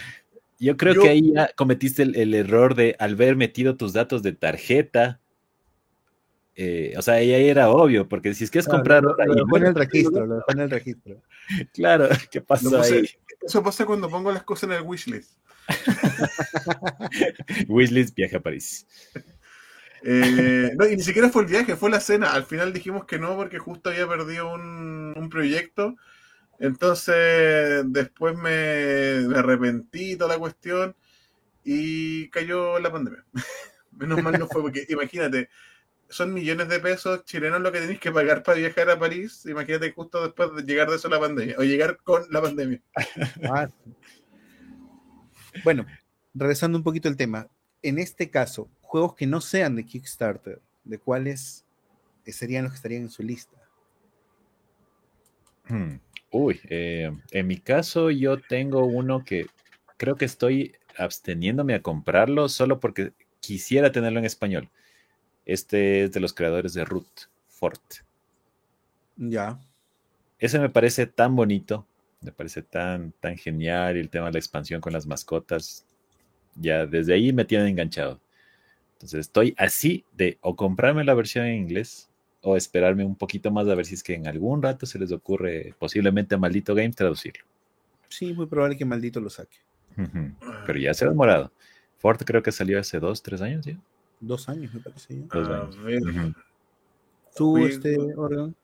yo 0.58 0.78
creo 0.78 0.94
Yo- 0.94 1.02
que 1.02 1.10
ahí 1.10 1.34
ya 1.34 1.52
cometiste 1.56 2.04
el, 2.04 2.16
el 2.16 2.34
error 2.34 2.76
de 2.76 2.96
al 3.00 3.12
haber 3.14 3.36
metido 3.36 3.76
tus 3.76 3.92
datos 3.92 4.24
de 4.24 4.32
tarjeta. 4.32 5.20
Eh, 6.58 6.94
o 6.98 7.02
sea, 7.02 7.16
ahí 7.16 7.34
ahí 7.34 7.48
era 7.50 7.70
obvio, 7.70 8.08
porque 8.10 8.34
si 8.34 8.44
es 8.44 8.52
que 8.52 8.60
es 8.60 8.66
Claro, 8.66 8.80
comprar 8.80 9.04
lo, 9.04 9.16
lo 9.16 9.58
en 9.58 9.66
el 9.68 9.76
registro, 9.76 10.26
lo 10.26 10.36
dejó 10.36 10.52
en 10.52 10.60
el 10.60 10.70
registro. 10.72 11.22
Claro, 11.74 12.10
¿qué 12.32 12.42
puse- 12.42 12.98
ahí? 12.98 13.10
eso 13.42 13.64
pasa 13.64 13.86
cuando 13.86 14.10
pongo 14.10 14.32
las 14.32 14.44
cosas 14.44 14.70
en 14.72 14.76
el 14.78 14.82
wishlist. 14.82 15.38
Wishlist 17.68 18.16
viaje 18.16 18.38
a 18.38 18.42
París. 18.42 18.86
Eh, 20.04 20.72
no, 20.78 20.88
y 20.88 20.96
ni 20.96 21.04
siquiera 21.04 21.30
fue 21.30 21.44
el 21.44 21.50
viaje, 21.50 21.76
fue 21.76 21.90
la 21.90 22.00
cena. 22.00 22.34
Al 22.34 22.46
final 22.46 22.74
dijimos 22.74 23.06
que 23.06 23.20
no 23.20 23.36
porque 23.36 23.60
justo 23.60 23.90
había 23.90 24.08
perdido 24.08 24.54
un, 24.54 25.14
un 25.16 25.30
proyecto. 25.30 25.96
Entonces 26.60 27.84
después 27.88 28.36
me, 28.38 29.22
me 29.28 29.38
arrepentí 29.38 30.16
toda 30.16 30.34
la 30.34 30.40
cuestión 30.40 30.96
y 31.64 32.30
cayó 32.30 32.80
la 32.80 32.92
pandemia. 32.92 33.24
Menos 33.92 34.22
mal 34.22 34.38
no 34.40 34.48
fue 34.48 34.62
porque 34.62 34.86
imagínate, 34.90 35.50
son 36.10 36.34
millones 36.34 36.70
de 36.70 36.80
pesos 36.80 37.26
chilenos 37.26 37.62
lo 37.62 37.72
que 37.72 37.80
tenéis 37.80 38.00
que 38.00 38.12
pagar 38.12 38.44
para 38.44 38.58
viajar 38.58 38.90
a 38.90 39.00
París. 39.00 39.46
Imagínate 39.46 39.92
justo 39.92 40.24
después 40.24 40.56
de 40.56 40.64
llegar 40.64 40.90
de 40.90 40.96
eso 40.96 41.10
la 41.10 41.20
pandemia 41.20 41.56
o 41.58 41.64
llegar 41.64 41.98
con 42.04 42.24
la 42.30 42.42
pandemia. 42.42 42.82
Ah. 43.50 43.70
Bueno, 45.64 45.86
regresando 46.34 46.78
un 46.78 46.84
poquito 46.84 47.10
al 47.10 47.18
tema. 47.18 47.48
En 47.82 48.00
este 48.00 48.30
caso, 48.30 48.70
juegos 48.82 49.16
que 49.16 49.28
no 49.28 49.42
sean 49.42 49.76
de 49.76 49.86
Kickstarter, 49.86 50.62
¿de 50.84 51.00
cuáles 51.00 51.66
serían 52.26 52.64
los 52.64 52.74
que 52.74 52.78
estarían 52.78 53.04
en 53.04 53.10
su 53.10 53.24
lista? 53.24 53.58
Hmm. 55.68 56.00
Uy, 56.32 56.60
eh, 56.70 57.12
en 57.32 57.48
mi 57.48 57.58
caso 57.58 58.12
yo 58.12 58.38
tengo 58.40 58.86
uno 58.86 59.24
que 59.24 59.48
creo 59.98 60.16
que 60.16 60.26
estoy 60.26 60.76
absteniéndome 60.98 61.74
a 61.74 61.82
comprarlo 61.82 62.50
solo 62.50 62.80
porque 62.80 63.14
quisiera 63.40 63.92
tenerlo 63.92 64.20
en 64.20 64.26
español. 64.26 64.70
Este 65.48 66.04
es 66.04 66.12
de 66.12 66.20
los 66.20 66.34
creadores 66.34 66.74
de 66.74 66.84
Root, 66.84 67.08
Fort. 67.48 67.82
Ya. 69.16 69.58
Ese 70.40 70.60
me 70.60 70.70
parece 70.70 71.08
tan 71.08 71.38
bonito, 71.38 71.88
me 72.20 72.34
parece 72.34 72.62
tan, 72.62 73.14
tan 73.22 73.38
genial 73.38 73.96
y 73.96 74.02
el 74.02 74.10
tema 74.10 74.26
de 74.26 74.34
la 74.34 74.40
expansión 74.40 74.82
con 74.82 74.92
las 74.92 75.08
mascotas. 75.08 75.86
Ya 76.56 76.86
desde 76.86 77.14
ahí 77.14 77.32
me 77.32 77.46
tienen 77.46 77.70
enganchado. 77.70 78.20
Entonces 78.96 79.22
estoy 79.22 79.56
así 79.58 80.04
de 80.12 80.38
o 80.42 80.58
comprarme 80.58 81.06
la 81.06 81.14
versión 81.14 81.46
en 81.46 81.62
inglés 81.62 82.10
o 82.42 82.58
esperarme 82.58 83.06
un 83.06 83.16
poquito 83.16 83.50
más 83.50 83.70
a 83.70 83.76
ver 83.76 83.86
si 83.86 83.94
es 83.94 84.04
que 84.04 84.16
en 84.16 84.28
algún 84.28 84.62
rato 84.62 84.86
se 84.86 85.00
les 85.00 85.14
ocurre 85.14 85.74
posiblemente 85.80 86.36
a 86.36 86.38
Maldito 86.38 86.76
Game 86.76 86.92
traducirlo. 86.92 87.46
Sí, 88.10 88.34
muy 88.34 88.48
probable 88.48 88.76
que 88.76 88.84
maldito 88.84 89.22
lo 89.22 89.30
saque. 89.30 89.58
Pero 90.66 90.78
ya 90.78 90.94
se 90.94 91.06
ha 91.06 91.10
demorado. 91.10 91.54
Fort 92.00 92.22
creo 92.26 92.44
que 92.44 92.52
salió 92.52 92.82
hace 92.82 93.00
dos, 93.00 93.24
tres 93.24 93.42
años 93.42 93.66
ya. 93.66 93.80
Dos 94.20 94.50
años, 94.50 94.74
me 94.74 94.80
parece. 94.80 95.16
ya. 95.16 95.26
Dos 95.36 95.48
A 95.48 95.54
años. 95.62 95.84
ver. 95.84 96.02
Ujú. 96.02 96.34
¿Tú, 97.36 97.52
Juego- 97.52 97.68
este, 97.68 97.98
Organ? 98.16 98.56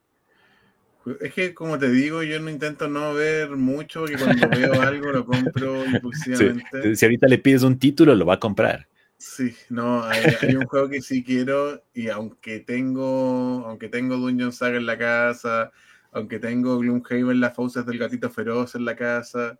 Es 1.20 1.34
que, 1.34 1.52
como 1.54 1.78
te 1.78 1.90
digo, 1.90 2.22
yo 2.22 2.40
no 2.40 2.48
intento 2.50 2.88
no 2.88 3.12
ver 3.12 3.50
mucho, 3.50 4.00
porque 4.00 4.16
cuando 4.16 4.48
veo 4.72 4.80
algo 4.80 5.12
lo 5.12 5.26
compro 5.26 5.84
Sí, 5.84 5.90
impulsivamente. 5.92 6.96
Si 6.96 7.04
ahorita 7.04 7.26
le 7.28 7.38
pides 7.38 7.62
un 7.62 7.78
título, 7.78 8.14
lo 8.14 8.24
va 8.24 8.34
a 8.34 8.40
comprar. 8.40 8.88
Sí, 9.18 9.54
no, 9.70 10.02
hay, 10.04 10.24
hay 10.40 10.56
un 10.56 10.66
juego 10.66 10.88
que 10.88 11.00
sí 11.00 11.22
quiero 11.22 11.82
y 11.94 12.08
aunque 12.08 12.60
tengo, 12.60 13.64
aunque 13.66 13.88
tengo 13.88 14.16
Dungeon 14.16 14.52
Saga 14.52 14.76
en 14.76 14.86
la 14.86 14.98
casa, 14.98 15.72
aunque 16.10 16.38
tengo 16.38 16.78
Gloomhaven, 16.78 17.40
las 17.40 17.54
fauces 17.54 17.86
del 17.86 17.98
gatito 17.98 18.28
feroz 18.28 18.74
en 18.74 18.84
la 18.84 18.96
casa, 18.96 19.58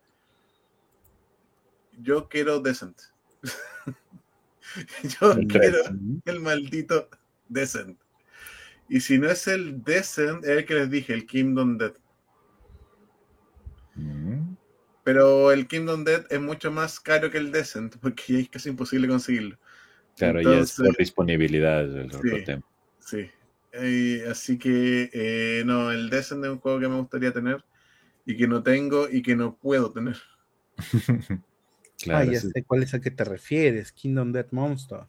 yo 1.99 2.29
quiero 2.29 2.61
Descent. 2.61 3.01
yo 5.21 5.33
El 5.33 5.47
quiero 5.47 5.79
el 6.25 6.41
maldito 6.41 7.09
Descent. 7.49 7.99
Y 8.89 9.01
si 9.01 9.19
no 9.19 9.29
es 9.31 9.47
el 9.49 9.83
Descent, 9.83 10.45
es 10.45 10.51
el 10.51 10.65
que 10.67 10.75
les 10.75 10.91
dije, 10.91 11.15
el 11.15 11.27
Kingdom 11.27 11.79
Dead. 11.79 11.95
Mm. 13.95 14.57
Pero 15.05 15.53
el 15.53 15.67
Kingdom 15.69 16.05
Dead 16.05 16.27
es 16.31 16.41
mucho 16.41 16.71
más 16.73 16.99
caro 17.01 17.31
que 17.31 17.39
el 17.39 17.53
Descent, 17.53 17.97
porque 17.99 18.23
ya 18.29 18.39
es 18.41 18.49
casi 18.49 18.69
imposible 18.71 19.09
conseguirlo. 19.09 19.59
Claro, 20.17 20.41
ya 20.41 20.51
es 20.61 20.73
por 20.73 20.87
Entonces- 20.87 20.97
disponibilidad 20.99 21.83
el 21.85 22.07
otro 22.07 22.21
Sí. 22.23 22.45
tema. 22.45 22.63
Sí. 23.01 23.31
Eh, 23.73 24.25
así 24.31 24.57
que 24.59 25.11
eh, 25.13 25.63
no, 25.67 25.91
el 25.91 26.09
Descent 26.09 26.45
es 26.45 26.51
un 26.51 26.59
juego 26.59 26.79
que 26.79 26.89
me 26.89 26.97
gustaría 26.97 27.33
tener 27.33 27.65
y 28.25 28.37
que 28.37 28.47
no 28.47 28.63
tengo 28.63 29.09
y 29.11 29.21
que 29.23 29.35
no 29.37 29.57
puedo 29.57 29.91
tener. 29.93 30.17
Claro, 32.05 32.29
ah, 32.29 32.33
ya 32.33 32.41
sí. 32.41 32.51
sé 32.51 32.65
cuál 32.65 32.83
es 32.83 32.93
a 32.93 33.01
qué 33.01 33.11
te 33.11 33.25
refieres. 33.25 33.93
Kingdom 33.93 34.33
Death 34.33 34.53
Monster. 34.53 35.01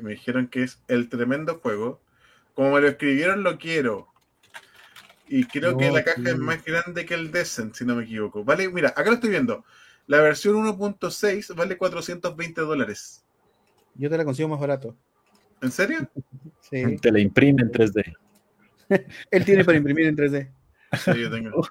Me 0.00 0.12
dijeron 0.12 0.48
que 0.48 0.62
es 0.62 0.80
el 0.88 1.10
tremendo 1.10 1.58
juego, 1.58 2.00
como 2.54 2.72
me 2.72 2.80
lo 2.80 2.88
escribieron, 2.88 3.42
lo 3.42 3.58
quiero. 3.58 4.08
Y 5.28 5.44
creo 5.44 5.76
que 5.76 5.90
la 5.90 6.02
caja 6.02 6.30
es 6.30 6.38
más 6.38 6.64
grande 6.64 7.04
que 7.04 7.12
el 7.12 7.30
Descent, 7.30 7.74
si 7.74 7.84
no 7.84 7.94
me 7.94 8.04
equivoco. 8.04 8.42
Vale, 8.42 8.70
mira, 8.70 8.88
acá 8.88 9.04
lo 9.04 9.14
estoy 9.14 9.28
viendo. 9.28 9.64
La 10.06 10.22
versión 10.22 10.56
1.6 10.56 11.54
vale 11.54 11.76
420 11.76 12.62
dólares. 12.62 13.22
Yo 13.94 14.08
te 14.08 14.16
la 14.16 14.24
consigo 14.24 14.48
más 14.48 14.60
barato. 14.60 14.96
¿En 15.60 15.70
serio? 15.70 16.08
Sí. 16.60 16.96
Te 17.00 17.10
la 17.10 17.20
imprime 17.20 17.62
en 17.62 17.70
3D. 17.70 18.16
Él 19.30 19.44
tiene 19.44 19.64
para 19.64 19.78
imprimir 19.78 20.06
en 20.06 20.16
3D. 20.16 20.50
Sí, 20.98 21.20
yo 21.20 21.30
tengo. 21.30 21.66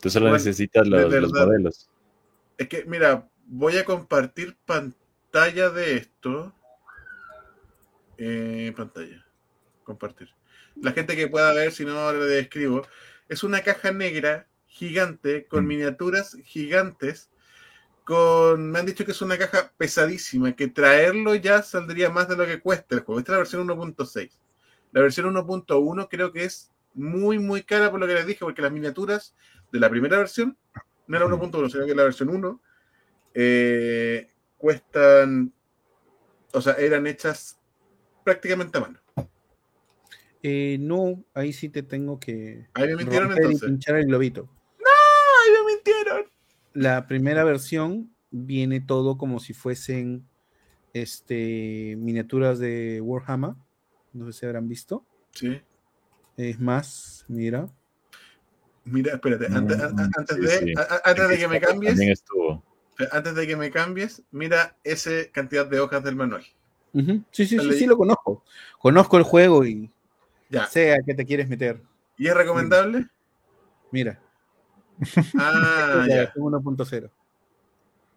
Tú 0.00 0.10
solo 0.10 0.26
Bueno, 0.26 0.36
necesitas 0.36 0.86
los, 0.86 1.32
modelos. 1.32 1.88
Es 2.58 2.68
que, 2.68 2.84
mira, 2.84 3.28
voy 3.46 3.76
a 3.76 3.84
compartir 3.84 4.56
pantalla 4.64 5.70
de 5.70 5.96
esto. 5.96 6.54
Eh, 8.18 8.72
pantalla. 8.76 9.24
Compartir. 9.84 10.30
La 10.80 10.92
gente 10.92 11.16
que 11.16 11.28
pueda 11.28 11.52
ver, 11.52 11.72
si 11.72 11.84
no, 11.84 11.98
ahora 11.98 12.18
le 12.18 12.26
describo. 12.26 12.86
Es 13.28 13.42
una 13.44 13.62
caja 13.62 13.92
negra 13.92 14.46
gigante 14.66 15.46
con 15.46 15.64
Mm. 15.64 15.68
miniaturas 15.68 16.36
gigantes. 16.44 17.30
Con, 18.04 18.70
me 18.70 18.78
han 18.78 18.86
dicho 18.86 19.04
que 19.04 19.10
es 19.10 19.20
una 19.20 19.36
caja 19.36 19.72
pesadísima, 19.76 20.54
que 20.54 20.68
traerlo 20.68 21.34
ya 21.34 21.62
saldría 21.62 22.08
más 22.08 22.28
de 22.28 22.36
lo 22.36 22.46
que 22.46 22.60
cuesta 22.60 22.94
el 22.94 23.00
juego. 23.00 23.18
Esta 23.18 23.32
es 23.32 23.34
la 23.34 23.38
versión 23.38 23.66
1.6. 23.66 24.38
La 24.92 25.00
versión 25.00 25.26
1.1 25.26 26.08
creo 26.08 26.32
que 26.32 26.44
es 26.44 26.70
muy, 26.94 27.38
muy 27.38 27.62
cara 27.62 27.90
por 27.90 27.98
lo 27.98 28.06
que 28.06 28.14
les 28.14 28.26
dije, 28.26 28.40
porque 28.40 28.62
las 28.62 28.70
miniaturas 28.70 29.34
de 29.72 29.80
la 29.80 29.90
primera 29.90 30.18
versión, 30.18 30.56
no 31.06 31.16
era 31.16 31.26
Ujú. 31.26 31.36
1.1, 31.46 31.70
sino 31.70 31.86
que 31.86 31.94
la 31.94 32.04
versión 32.04 32.28
1, 32.28 32.60
eh, 33.34 34.30
cuestan, 34.56 35.52
o 36.52 36.60
sea, 36.60 36.74
eran 36.74 37.06
hechas 37.06 37.58
prácticamente 38.24 38.78
a 38.78 38.80
mano. 38.80 38.98
Eh, 40.42 40.76
no, 40.80 41.24
ahí 41.34 41.52
sí 41.52 41.68
te 41.68 41.82
tengo 41.82 42.20
que 42.20 42.68
Ahí 42.74 42.88
me 42.88 42.96
mintieron 42.96 43.28
romper 43.28 43.44
y 43.44 43.46
entonces. 43.46 43.68
pinchar 43.68 43.96
el 43.96 44.06
globito. 44.06 44.48
¡Ay, 44.78 45.52
me 45.52 45.74
mintieron! 45.74 46.24
La 46.72 47.06
primera 47.06 47.42
versión 47.44 48.14
viene 48.30 48.80
todo 48.80 49.16
como 49.18 49.40
si 49.40 49.54
fuesen 49.54 50.28
este, 50.92 51.96
miniaturas 51.98 52.58
de 52.58 53.00
Warhammer. 53.00 53.54
No 54.12 54.26
sé 54.26 54.40
si 54.40 54.46
habrán 54.46 54.68
visto. 54.68 55.04
Sí. 55.32 55.60
Es 56.36 56.60
más, 56.60 57.24
mira. 57.28 57.68
Mira, 58.86 59.14
espérate, 59.14 59.46
antes, 59.46 59.76
Mm, 59.78 60.00
antes 60.16 60.36
sí, 60.36 60.42
de, 60.42 60.58
sí. 60.58 60.74
antes 61.04 61.28
de 61.28 61.38
que 61.38 61.48
me 61.48 61.60
cambies, 61.60 62.00
estuvo. 62.00 62.64
Antes 63.10 63.34
de 63.34 63.46
que 63.46 63.56
me 63.56 63.70
cambies, 63.70 64.22
mira 64.30 64.76
esa 64.84 65.10
cantidad 65.32 65.66
de 65.66 65.80
hojas 65.80 66.02
del 66.04 66.14
manual. 66.14 66.44
Sí, 67.30 67.46
sí, 67.46 67.58
sí, 67.58 67.72
sí, 67.72 67.86
lo 67.86 67.96
conozco. 67.96 68.44
Conozco 68.78 69.18
el 69.18 69.24
juego 69.24 69.66
y 69.66 69.90
ya. 70.48 70.66
sé 70.66 70.94
a 70.94 70.98
qué 71.04 71.14
te 71.14 71.26
quieres 71.26 71.48
meter. 71.48 71.82
¿Y 72.16 72.28
es 72.28 72.34
recomendable? 72.34 73.06
Mira. 73.90 74.20
Ah, 75.36 76.06
ya. 76.08 76.32
1.0. 76.34 77.10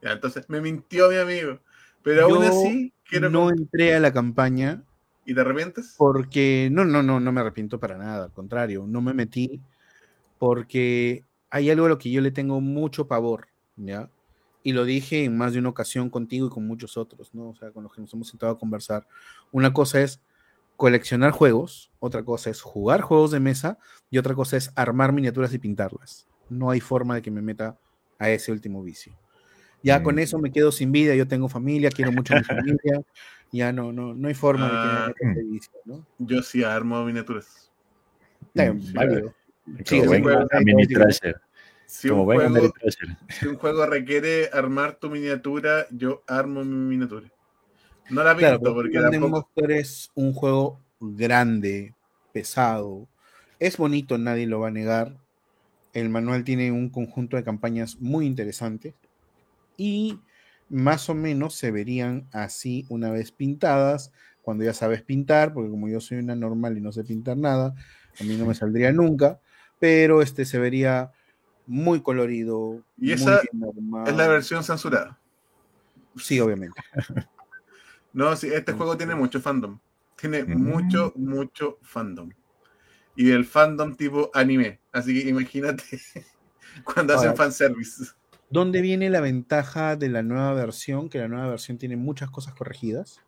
Ya, 0.02 0.12
entonces 0.12 0.46
me 0.50 0.62
mintió 0.62 1.10
mi 1.10 1.18
amigo. 1.18 1.60
Pero 2.04 2.26
aún 2.26 2.44
así, 2.44 2.94
quiero. 3.04 3.30
No 3.30 3.50
entré 3.50 3.96
a 3.96 4.00
la 4.00 4.14
campaña. 4.14 4.84
¿Y 5.26 5.34
te 5.34 5.42
arrepientes? 5.42 5.96
Porque. 5.98 6.70
No, 6.72 6.86
no, 6.86 7.04
no, 7.04 7.20
no 7.20 7.32
me 7.32 7.42
arrepiento 7.42 7.80
para 7.80 7.98
nada. 7.98 8.26
Al 8.26 8.32
contrario, 8.32 8.86
no 8.88 9.02
me 9.02 9.14
metí 9.14 9.62
porque 10.40 11.26
hay 11.52 11.70
algo 11.70 11.86
a 11.86 11.90
lo 11.90 12.00
que 12.00 12.10
yo 12.10 12.22
le 12.22 12.32
tengo 12.32 12.60
mucho 12.62 13.08
pavor, 13.08 13.50
¿ya? 13.76 14.10
Y 14.64 14.74
lo 14.74 14.86
dije 14.86 15.26
en 15.26 15.38
más 15.38 15.54
de 15.54 15.60
una 15.60 15.70
ocasión 15.70 16.10
contigo 16.10 16.48
y 16.48 16.50
con 16.50 16.66
muchos 16.66 16.98
otros, 16.98 17.34
¿no? 17.34 17.50
O 17.50 17.56
sea, 17.56 17.72
con 17.72 17.84
los 17.84 17.94
que 17.94 18.02
nos 18.02 18.14
hemos 18.14 18.30
sentado 18.30 18.54
a 18.54 18.58
conversar. 18.58 19.08
Una 19.52 19.74
cosa 19.74 20.02
es 20.02 20.22
coleccionar 20.76 21.32
juegos, 21.32 21.92
otra 22.00 22.24
cosa 22.24 22.50
es 22.50 22.62
jugar 22.62 23.02
juegos 23.02 23.32
de 23.32 23.40
mesa 23.40 23.78
y 24.10 24.18
otra 24.18 24.34
cosa 24.34 24.58
es 24.58 24.72
armar 24.76 25.12
miniaturas 25.14 25.54
y 25.54 25.60
pintarlas. 25.60 26.28
No 26.50 26.72
hay 26.72 26.80
forma 26.80 27.16
de 27.16 27.22
que 27.22 27.32
me 27.32 27.42
meta 27.42 27.78
a 28.18 28.30
ese 28.30 28.52
último 28.52 28.82
vicio. 28.84 29.14
Ya 29.82 30.04
con 30.04 30.20
eso 30.20 30.40
me 30.40 30.52
quedo 30.52 30.74
sin 30.74 30.92
vida, 30.92 31.16
yo 31.16 31.26
tengo 31.26 31.48
familia, 31.48 31.90
quiero 31.90 32.12
mucho 32.12 32.34
a 32.34 32.38
mi 32.38 32.44
familia, 32.80 33.02
ya 33.52 33.72
no, 33.72 33.94
no, 33.94 34.14
no 34.14 34.28
hay 34.28 34.34
forma 34.34 34.66
de 34.66 34.72
que 34.72 34.78
me 34.78 35.08
meta 35.08 35.30
a 35.30 35.32
ese 35.32 35.44
vicio, 35.44 35.72
¿no? 35.86 36.06
Yo 36.18 36.42
sí 36.42 36.64
armo 36.64 37.04
miniaturas. 37.06 37.72
válido. 38.54 39.34
Sí, 39.86 40.00
como 40.00 40.20
buen 40.22 40.48
mini 40.64 40.88
trasher. 40.88 41.42
Si 41.86 42.08
un, 42.08 42.24
juego, 42.24 42.72
si 43.30 43.48
un 43.48 43.56
juego 43.56 43.86
requiere 43.88 44.50
armar 44.54 45.00
tu 45.00 45.10
miniatura, 45.10 45.88
yo 45.90 46.24
armo 46.28 46.64
mi 46.64 46.76
miniatura. 46.76 47.28
No 48.12 48.24
la 48.24 48.36
pinto 48.36 48.60
claro, 48.60 48.76
porque 48.76 49.00
tampoco... 49.00 49.50
es 49.70 50.12
un 50.14 50.34
juego 50.34 50.80
grande, 51.00 51.96
pesado. 52.32 53.08
Es 53.58 53.78
bonito, 53.78 54.20
nadie 54.20 54.46
lo 54.46 54.60
va 54.60 54.68
a 54.68 54.72
negar. 54.72 55.18
El 55.94 56.10
manual 56.10 56.44
tiene 56.44 56.72
un 56.72 56.90
conjunto 56.90 57.38
de 57.38 57.44
campañas 57.44 57.98
muy 58.00 58.28
interesantes 58.28 58.94
y 59.76 60.20
más 60.70 61.10
o 61.10 61.16
menos 61.16 61.56
se 61.56 61.72
verían 61.72 62.28
así 62.32 62.86
una 62.90 63.10
vez 63.10 63.32
pintadas, 63.32 64.12
cuando 64.44 64.64
ya 64.64 64.74
sabes 64.74 65.02
pintar, 65.02 65.54
porque 65.54 65.72
como 65.72 65.90
yo 65.90 66.00
soy 66.00 66.20
una 66.20 66.36
normal 66.36 66.78
y 66.78 66.82
no 66.82 66.92
sé 66.92 67.04
pintar 67.04 67.38
nada, 67.38 67.74
a 68.20 68.24
mí 68.24 68.36
no 68.36 68.46
me 68.46 68.54
saldría 68.56 68.92
nunca, 68.92 69.40
pero 69.80 70.22
este 70.22 70.46
se 70.46 70.60
vería 70.60 71.12
muy 71.66 72.02
colorido. 72.02 72.84
Y 72.98 73.12
esa 73.12 73.42
es 74.06 74.16
la 74.16 74.28
versión 74.28 74.64
censurada. 74.64 75.20
Sí, 76.18 76.40
obviamente. 76.40 76.82
no, 78.14 78.36
sí, 78.36 78.50
este 78.52 78.74
juego 78.74 78.98
tiene 78.98 79.16
mucho 79.16 79.40
fandom. 79.40 79.80
Tiene 80.16 80.44
mucho, 80.44 81.14
mucho 81.16 81.78
fandom. 81.82 82.30
Y 83.16 83.32
el 83.32 83.46
fandom 83.46 83.96
tipo 83.96 84.30
anime. 84.34 84.80
Así 84.92 85.14
que 85.14 85.30
imagínate 85.30 85.84
cuando 86.84 87.16
hacen 87.16 87.36
fanservice. 87.36 88.12
¿Dónde 88.50 88.82
viene 88.82 89.10
la 89.10 89.22
ventaja 89.22 89.96
de 89.96 90.10
la 90.10 90.24
nueva 90.24 90.54
versión? 90.54 91.08
Que 91.08 91.20
la 91.20 91.28
nueva 91.28 91.50
versión 91.50 91.78
tiene 91.78 91.96
muchas 91.96 92.32
cosas 92.32 92.56
corregidas. 92.56 93.22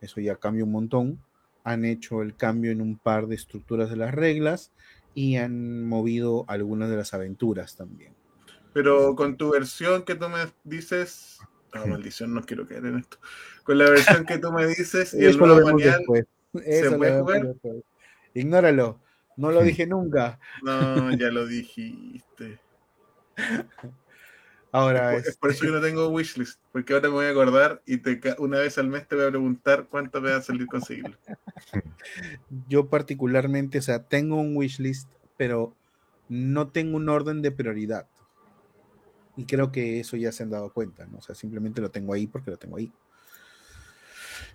Eso 0.00 0.20
ya 0.20 0.36
cambia 0.36 0.64
un 0.64 0.72
montón. 0.72 1.22
Han 1.62 1.84
hecho 1.84 2.22
el 2.22 2.36
cambio 2.36 2.72
en 2.72 2.80
un 2.80 2.98
par 2.98 3.28
de 3.28 3.36
estructuras 3.36 3.90
de 3.90 3.96
las 3.96 4.12
reglas 4.12 4.72
y 5.16 5.36
han 5.36 5.86
movido 5.86 6.44
algunas 6.46 6.90
de 6.90 6.96
las 6.96 7.14
aventuras 7.14 7.74
también. 7.74 8.12
Pero 8.74 9.16
con 9.16 9.38
tu 9.38 9.50
versión 9.50 10.02
que 10.02 10.14
tú 10.14 10.28
me 10.28 10.40
dices, 10.62 11.38
no, 11.74 11.86
maldición, 11.86 12.34
no 12.34 12.42
quiero 12.42 12.68
caer 12.68 12.84
en 12.84 12.98
esto. 12.98 13.16
Con 13.64 13.78
la 13.78 13.88
versión 13.88 14.26
que 14.26 14.36
tú 14.36 14.52
me 14.52 14.66
dices 14.66 15.14
y 15.14 15.24
el 15.24 15.38
nuevo 15.38 15.64
manual, 15.64 16.04
¿se 16.52 16.90
puede 16.90 17.18
jugar? 17.18 17.54
Ignóralo, 18.34 19.00
no 19.38 19.52
lo 19.52 19.62
dije 19.62 19.86
nunca. 19.86 20.38
No, 20.62 21.10
ya 21.16 21.30
lo 21.30 21.46
dijiste. 21.46 22.58
Ahora 24.76 25.16
es, 25.16 25.38
por, 25.38 25.50
eso 25.52 25.64
yo 25.64 25.72
no 25.72 25.80
tengo 25.80 26.08
wishlist, 26.08 26.60
porque 26.70 26.92
ahora 26.92 27.08
me 27.08 27.14
voy 27.14 27.24
a 27.24 27.30
acordar 27.30 27.82
y 27.86 27.96
te, 27.96 28.20
una 28.36 28.58
vez 28.58 28.76
al 28.76 28.88
mes 28.88 29.08
te 29.08 29.16
voy 29.16 29.24
a 29.24 29.30
preguntar 29.30 29.86
cuánto 29.88 30.20
me 30.20 30.30
va 30.30 30.36
a 30.36 30.42
salir 30.42 30.66
conseguirlo. 30.66 31.16
Yo 32.68 32.90
particularmente, 32.90 33.78
o 33.78 33.82
sea, 33.82 34.02
tengo 34.02 34.36
un 34.36 34.54
wishlist, 34.54 35.08
pero 35.38 35.74
no 36.28 36.68
tengo 36.68 36.98
un 36.98 37.08
orden 37.08 37.40
de 37.40 37.52
prioridad. 37.52 38.06
Y 39.34 39.46
creo 39.46 39.72
que 39.72 39.98
eso 39.98 40.18
ya 40.18 40.30
se 40.30 40.42
han 40.42 40.50
dado 40.50 40.70
cuenta, 40.70 41.06
¿no? 41.06 41.18
O 41.18 41.22
sea, 41.22 41.34
simplemente 41.34 41.80
lo 41.80 41.90
tengo 41.90 42.12
ahí 42.12 42.26
porque 42.26 42.50
lo 42.50 42.58
tengo 42.58 42.76
ahí. 42.76 42.92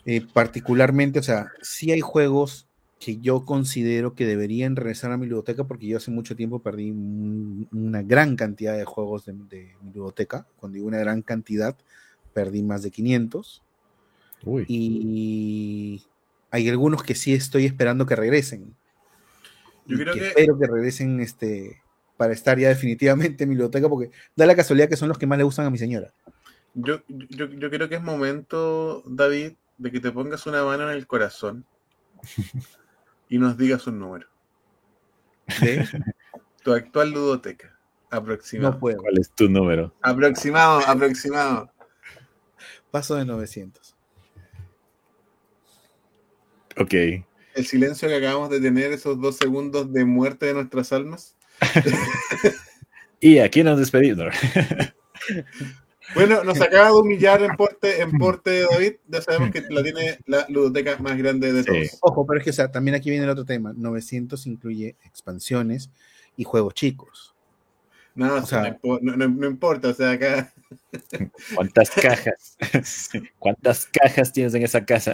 Eh, 0.05 0.24
particularmente, 0.32 1.17
o 1.17 1.24
sea, 1.24 1.47
sí 1.63 1.91
hay 1.91 2.01
juegos 2.01 2.69
que 3.02 3.18
yo 3.18 3.45
considero 3.45 4.14
que 4.14 4.28
deberían 4.28 4.76
regresar 4.76 5.12
a 5.12 5.18
mi 5.18 5.22
biblioteca 5.22 5.64
porque 5.64 5.88
yo 5.88 5.97
hace 5.97 6.12
mucho 6.12 6.36
tiempo 6.36 6.60
perdí 6.60 6.91
una 6.91 8.04
gran 8.04 8.36
cantidad 8.36 8.78
de 8.78 8.86
juegos 8.86 9.26
de, 9.26 9.34
mi 9.34 9.47
biblioteca. 9.82 10.45
Cuando 10.58 10.76
digo 10.76 10.88
una 10.88 10.99
gran 10.99 11.24
cantidad, 11.24 11.76
perdí 12.32 12.62
más 12.62 12.84
de 12.84 12.91
500. 12.91 13.64
Y 14.68 16.04
hay 16.52 16.70
algunos 16.70 17.02
que 17.02 17.16
sí 17.16 17.34
estoy 17.34 17.66
esperando 17.66 18.06
que 18.06 18.16
regresen. 18.16 18.76
Yo 19.88 19.97
creo 19.97 20.14
que, 20.14 20.28
Espero 20.28 20.60
que 20.60 20.68
regresen 20.68 21.22
este, 21.22 21.82
para 22.18 22.34
estar 22.34 22.60
ya 22.60 22.70
definitivamente 22.70 23.45
en 23.45 23.49
mi 23.49 23.56
biblioteca 23.56 23.89
porque 23.89 24.12
da 24.36 24.45
la 24.45 24.56
casualidad 24.56 24.88
que 24.88 24.95
son 24.95 25.10
los 25.10 25.18
que 25.18 25.26
más 25.26 25.39
le 25.39 25.43
gustan 25.43 25.66
a 25.66 25.72
mi 25.72 25.80
señora. 25.80 26.14
Yo, 26.76 27.02
yo, 27.08 27.49
yo 27.49 27.72
creo 27.72 27.89
que 27.89 27.95
es 27.95 28.04
momento, 28.04 29.02
David, 29.08 29.54
de 29.80 29.91
que 29.91 29.99
te 29.99 30.12
pongas 30.12 30.45
una 30.45 30.64
mano 30.64 30.84
en 30.84 30.95
el 30.95 31.08
corazón 31.08 31.66
y 33.32 33.39
nos 33.39 33.57
digas 33.57 33.88
un 33.88 33.97
número. 33.97 34.27
¿De? 35.61 35.88
Tu 36.63 36.71
actual 36.71 37.09
ludoteca. 37.09 37.75
Aproximado. 38.11 38.73
No 38.73 38.79
puedo. 38.79 38.97
¿Cuál 38.99 39.17
es 39.17 39.32
tu 39.32 39.49
número? 39.49 39.95
Aproximado, 40.03 40.82
aproximado. 40.86 41.71
Paso 42.91 43.15
de 43.15 43.25
900. 43.25 43.95
Ok. 46.77 46.93
El 47.55 47.65
silencio 47.65 48.07
que 48.07 48.15
acabamos 48.15 48.51
de 48.51 48.59
tener, 48.59 48.91
esos 48.91 49.19
dos 49.19 49.38
segundos 49.38 49.91
de 49.91 50.05
muerte 50.05 50.45
de 50.45 50.53
nuestras 50.53 50.93
almas. 50.93 51.36
y 53.19 53.39
aquí 53.39 53.63
nos 53.63 53.79
despedimos. 53.79 54.27
Bueno, 56.14 56.43
nos 56.43 56.59
acaba 56.59 56.88
de 56.88 56.93
humillar 56.93 57.41
en 57.41 57.55
porte, 57.55 58.01
en 58.01 58.12
porte 58.18 58.66
David. 58.70 58.93
Ya 59.07 59.22
sabemos 59.22 59.51
que 59.51 59.62
la 59.70 59.84
tiene 59.84 60.20
la 60.26 60.45
ludoteca 60.49 60.97
más 60.97 61.18
grande 61.18 61.53
de 61.53 61.64
todos. 61.64 61.97
Ojo, 62.01 62.26
pero 62.26 62.39
es 62.39 62.43
que 62.43 62.49
o 62.49 62.53
sea, 62.53 62.72
también 62.72 62.95
aquí 62.95 63.09
viene 63.09 63.26
el 63.26 63.32
otro 63.32 63.45
tema. 63.45 63.74
900 63.76 64.45
incluye 64.47 64.95
expansiones 65.05 65.89
y 66.36 66.43
juegos 66.43 66.74
chicos. 66.74 67.34
No, 68.14 68.36
o 68.36 68.45
sea, 68.45 68.78
no, 68.84 69.47
importa, 69.47 69.89
o 69.89 69.93
sea, 69.93 70.12
acá. 70.12 70.53
¿Cuántas 71.55 71.89
cajas? 71.91 72.57
¿Cuántas 73.39 73.86
cajas 73.86 74.34
tienes 74.34 74.53
en 74.53 74.64
esa 74.64 74.84
casa? 74.84 75.14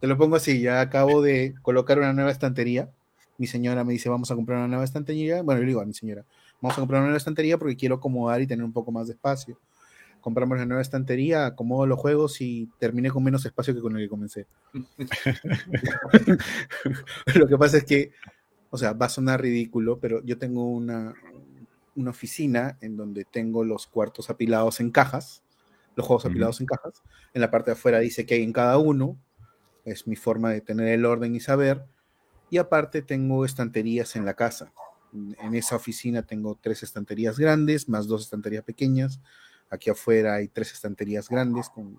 Te 0.00 0.06
lo 0.06 0.18
pongo 0.18 0.36
así, 0.36 0.60
ya 0.60 0.82
acabo 0.82 1.22
de 1.22 1.54
colocar 1.62 1.98
una 1.98 2.12
nueva 2.12 2.30
estantería. 2.30 2.90
Mi 3.38 3.46
señora 3.46 3.84
me 3.84 3.92
dice, 3.94 4.10
vamos 4.10 4.30
a 4.30 4.34
comprar 4.34 4.58
una 4.58 4.68
nueva 4.68 4.84
estantería. 4.84 5.42
Bueno, 5.42 5.60
yo 5.60 5.64
le 5.64 5.68
digo 5.68 5.80
a 5.80 5.86
mi 5.86 5.94
señora, 5.94 6.24
vamos 6.60 6.76
a 6.76 6.80
comprar 6.80 7.00
una 7.00 7.08
nueva 7.08 7.18
estantería 7.18 7.56
porque 7.56 7.76
quiero 7.76 7.94
acomodar 7.94 8.42
y 8.42 8.46
tener 8.46 8.64
un 8.64 8.72
poco 8.72 8.92
más 8.92 9.06
de 9.06 9.14
espacio 9.14 9.58
compramos 10.28 10.58
la 10.58 10.66
nueva 10.66 10.82
estantería, 10.82 11.46
acomodo 11.46 11.86
los 11.86 11.98
juegos 11.98 12.42
y 12.42 12.68
terminé 12.78 13.10
con 13.10 13.24
menos 13.24 13.46
espacio 13.46 13.74
que 13.74 13.80
con 13.80 13.96
el 13.96 14.02
que 14.02 14.10
comencé. 14.10 14.46
Lo 17.34 17.48
que 17.48 17.56
pasa 17.56 17.78
es 17.78 17.84
que, 17.84 18.12
o 18.68 18.76
sea, 18.76 18.92
va 18.92 19.06
a 19.06 19.08
sonar 19.08 19.40
ridículo, 19.40 19.98
pero 19.98 20.22
yo 20.24 20.36
tengo 20.36 20.66
una, 20.66 21.14
una 21.96 22.10
oficina 22.10 22.76
en 22.82 22.98
donde 22.98 23.24
tengo 23.24 23.64
los 23.64 23.86
cuartos 23.86 24.28
apilados 24.28 24.80
en 24.80 24.90
cajas, 24.90 25.42
los 25.96 26.06
juegos 26.06 26.26
apilados 26.26 26.60
en 26.60 26.66
cajas. 26.66 27.02
En 27.32 27.40
la 27.40 27.50
parte 27.50 27.70
de 27.70 27.78
afuera 27.78 28.00
dice 28.00 28.26
que 28.26 28.34
hay 28.34 28.42
en 28.42 28.52
cada 28.52 28.76
uno. 28.76 29.18
Es 29.86 30.06
mi 30.06 30.16
forma 30.16 30.50
de 30.50 30.60
tener 30.60 30.88
el 30.88 31.06
orden 31.06 31.34
y 31.34 31.40
saber. 31.40 31.86
Y 32.50 32.58
aparte 32.58 33.00
tengo 33.00 33.46
estanterías 33.46 34.14
en 34.14 34.26
la 34.26 34.34
casa. 34.34 34.74
En 35.14 35.54
esa 35.54 35.76
oficina 35.76 36.22
tengo 36.22 36.58
tres 36.60 36.82
estanterías 36.82 37.38
grandes, 37.38 37.88
más 37.88 38.06
dos 38.06 38.24
estanterías 38.24 38.64
pequeñas, 38.64 39.22
Aquí 39.70 39.90
afuera 39.90 40.34
hay 40.34 40.48
tres 40.48 40.72
estanterías 40.72 41.28
grandes 41.28 41.68
con 41.68 41.98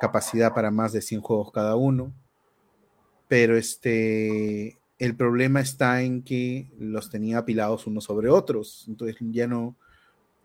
capacidad 0.00 0.54
para 0.54 0.70
más 0.70 0.92
de 0.92 1.02
100 1.02 1.20
juegos 1.20 1.52
cada 1.52 1.76
uno. 1.76 2.12
Pero 3.28 3.56
este, 3.56 4.78
el 4.98 5.16
problema 5.16 5.60
está 5.60 6.02
en 6.02 6.22
que 6.22 6.70
los 6.78 7.10
tenía 7.10 7.38
apilados 7.38 7.86
unos 7.86 8.04
sobre 8.04 8.28
otros. 8.28 8.84
Entonces 8.88 9.16
ya 9.30 9.46
no, 9.46 9.76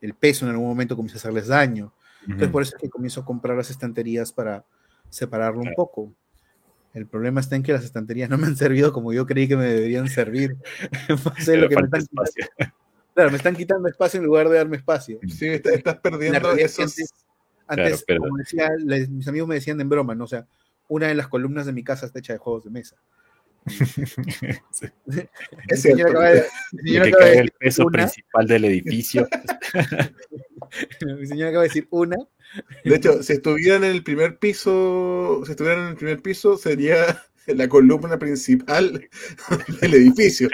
el 0.00 0.14
peso 0.14 0.44
en 0.44 0.52
algún 0.52 0.68
momento 0.68 0.96
comienza 0.96 1.16
a 1.16 1.20
hacerles 1.20 1.48
daño. 1.48 1.92
Entonces 2.22 2.48
por 2.48 2.62
eso 2.62 2.74
es 2.76 2.82
que 2.82 2.90
comienzo 2.90 3.20
a 3.20 3.24
comprar 3.24 3.56
las 3.56 3.70
estanterías 3.70 4.32
para 4.32 4.64
separarlo 5.10 5.60
un 5.60 5.74
poco. 5.74 6.12
El 6.92 7.06
problema 7.06 7.40
está 7.40 7.56
en 7.56 7.62
que 7.62 7.72
las 7.72 7.84
estanterías 7.84 8.30
no 8.30 8.38
me 8.38 8.46
han 8.46 8.56
servido 8.56 8.92
como 8.92 9.12
yo 9.12 9.26
creí 9.26 9.46
que 9.46 9.56
me 9.56 9.66
deberían 9.66 10.08
servir. 10.08 10.56
lo 11.46 11.68
que 11.68 11.76
me 11.76 11.88
Claro, 13.16 13.30
me 13.30 13.38
están 13.38 13.56
quitando 13.56 13.88
espacio 13.88 14.20
en 14.20 14.26
lugar 14.26 14.46
de 14.50 14.58
darme 14.58 14.76
espacio. 14.76 15.18
Sí, 15.26 15.48
está- 15.48 15.72
estás 15.72 15.96
perdiendo 15.96 16.52
esos. 16.52 16.80
Antes, 16.80 17.14
antes, 17.66 18.04
pero- 18.06 18.20
como 18.20 18.36
decía, 18.36 18.68
les- 18.78 19.08
mis 19.08 19.26
amigos 19.26 19.48
me 19.48 19.54
decían 19.54 19.80
en 19.80 19.88
broma, 19.88 20.14
¿no? 20.14 20.24
O 20.24 20.28
sea, 20.28 20.46
una 20.88 21.08
de 21.08 21.14
las 21.14 21.26
columnas 21.26 21.64
de 21.64 21.72
mi 21.72 21.82
casa 21.82 22.04
está 22.04 22.18
hecha 22.18 22.34
de 22.34 22.38
juegos 22.38 22.64
de 22.64 22.70
mesa. 22.70 22.96
Sí. 24.70 24.86
El 25.06 25.28
Es 25.68 25.80
señor 25.82 25.96
cierto. 25.96 26.10
acaba 26.12 26.30
de- 26.30 26.38
el 26.38 26.80
señor 26.84 27.02
que 27.04 27.08
acaba 27.08 27.24
de 27.24 27.30
cae 27.32 27.38
el 27.40 27.46
decir 27.46 27.52
peso 27.58 27.86
una, 27.86 27.92
principal 28.02 28.46
del 28.46 28.64
edificio. 28.66 29.28
mi 31.18 31.26
señor 31.26 31.48
acaba 31.48 31.62
de 31.62 31.68
decir 31.68 31.88
una, 31.90 32.16
De 32.84 32.94
hecho, 32.96 33.22
si 33.22 33.32
estuvieran 33.32 33.82
en 33.84 33.92
el 33.92 34.04
primer 34.04 34.38
piso, 34.38 35.42
si 35.46 35.52
estuvieran 35.52 35.84
en 35.84 35.88
el 35.88 35.96
primer 35.96 36.20
piso, 36.22 36.56
sería 36.58 37.24
la 37.46 37.66
columna 37.68 38.18
principal 38.18 39.08
del 39.80 39.94
edificio. 39.94 40.48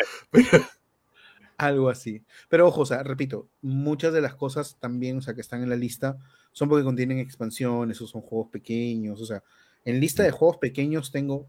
Algo 1.56 1.88
así. 1.88 2.22
Pero 2.48 2.66
ojo, 2.66 2.82
o 2.82 2.86
sea, 2.86 3.02
repito, 3.02 3.48
muchas 3.60 4.12
de 4.12 4.20
las 4.20 4.34
cosas 4.34 4.76
también, 4.80 5.18
o 5.18 5.22
sea, 5.22 5.34
que 5.34 5.40
están 5.40 5.62
en 5.62 5.70
la 5.70 5.76
lista 5.76 6.18
son 6.52 6.68
porque 6.68 6.84
contienen 6.84 7.18
expansiones 7.18 8.00
o 8.00 8.06
son 8.06 8.20
juegos 8.22 8.50
pequeños, 8.50 9.20
o 9.20 9.26
sea, 9.26 9.42
en 9.84 10.00
lista 10.00 10.22
de 10.22 10.30
juegos 10.30 10.58
pequeños 10.58 11.10
tengo 11.10 11.46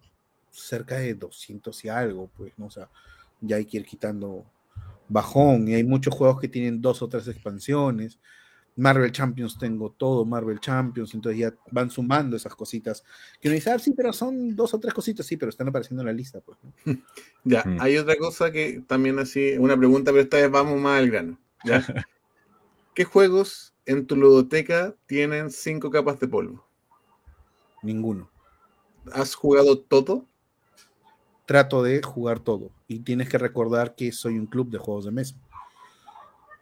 cerca 0.49 0.97
de 0.97 1.14
200 1.14 1.86
y 1.86 1.89
algo, 1.89 2.30
pues, 2.36 2.54
¿no? 2.58 2.68
O 2.68 2.72
sea, 2.72 2.89
ya 3.41 3.58
hay 3.58 3.66
que 3.66 3.78
ir 3.78 3.86
quitando 3.86 4.45
bajón 5.10 5.68
y 5.68 5.76
hay 5.76 5.84
muchos 5.84 6.14
juegos 6.14 6.39
que 6.39 6.47
tienen 6.47 6.82
dos 6.82 7.01
o 7.01 7.08
tres 7.08 7.28
expansiones. 7.28 8.20
Marvel 8.76 9.11
Champions 9.11 9.57
tengo 9.57 9.91
todo, 9.91 10.26
Marvel 10.26 10.59
Champions, 10.59 11.13
entonces 11.13 11.39
ya 11.39 11.53
van 11.71 11.89
sumando 11.89 12.36
esas 12.36 12.55
cositas. 12.55 13.03
Que 13.39 13.47
uno 13.47 13.55
dice, 13.55 13.71
ah, 13.71 13.80
sí, 13.80 13.93
pero 13.93 14.11
son 14.13 14.55
dos 14.55 14.74
o 14.74 14.80
tres 14.80 14.93
cositas, 14.93 15.26
sí, 15.26 15.38
pero 15.38 15.49
están 15.49 15.67
apareciendo 15.67 16.01
en 16.01 16.07
la 16.07 16.13
lista, 16.13 16.41
pues. 16.41 16.57
¿no? 16.63 16.74
Ya, 17.43 17.63
Mm. 17.65 17.78
hay 17.82 17.97
otra 17.97 18.15
cosa 18.15 18.51
que 18.51 18.82
también 18.88 19.19
así, 19.19 19.57
una 19.57 19.78
pregunta, 19.78 20.11
pero 20.11 20.24
esta 20.24 20.38
vez 20.38 20.49
vamos 20.49 20.80
más 20.80 20.99
al 20.99 21.09
grano. 21.09 21.38
¿ya? 21.63 21.84
¿Qué 22.95 23.03
juegos 23.03 23.74
en 23.86 24.07
tu 24.07 24.15
ludoteca 24.15 24.95
tienen 25.07 25.49
cinco 25.51 25.91
capas 25.91 26.19
de 26.19 26.28
polvo? 26.28 26.65
Ninguno. 27.82 28.30
¿Has 29.11 29.36
jugado 29.36 29.80
todo? 29.80 30.26
trato 31.45 31.84
de 31.84 32.01
jugar 32.01 32.39
todo. 32.39 32.71
Y 32.88 32.99
tienes 32.99 33.28
que 33.28 33.38
recordar 33.38 33.95
que 33.95 34.13
soy 34.13 34.39
un 34.39 34.45
club 34.45 34.69
de 34.69 34.78
juegos 34.78 35.03
de 35.03 35.11
mesa. 35.11 35.36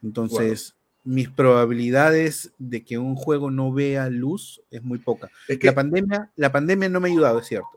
Entonces, 0.01 0.76
mis 1.04 1.30
probabilidades 1.30 2.54
de 2.60 2.84
que 2.84 2.97
un 2.97 3.16
juego 3.16 3.49
no 3.52 3.72
vea 3.74 4.10
luz 4.10 4.62
es 4.70 4.84
muy 4.84 4.99
poca. 4.99 5.30
Es 5.47 5.58
que, 5.58 5.68
La 5.68 5.76
pandemia, 5.76 6.32
la 6.36 6.52
pandemia 6.52 6.89
no 6.89 6.99
me 6.99 7.10
ha 7.10 7.12
ayudado, 7.12 7.39
es 7.39 7.47
cierto. 7.47 7.70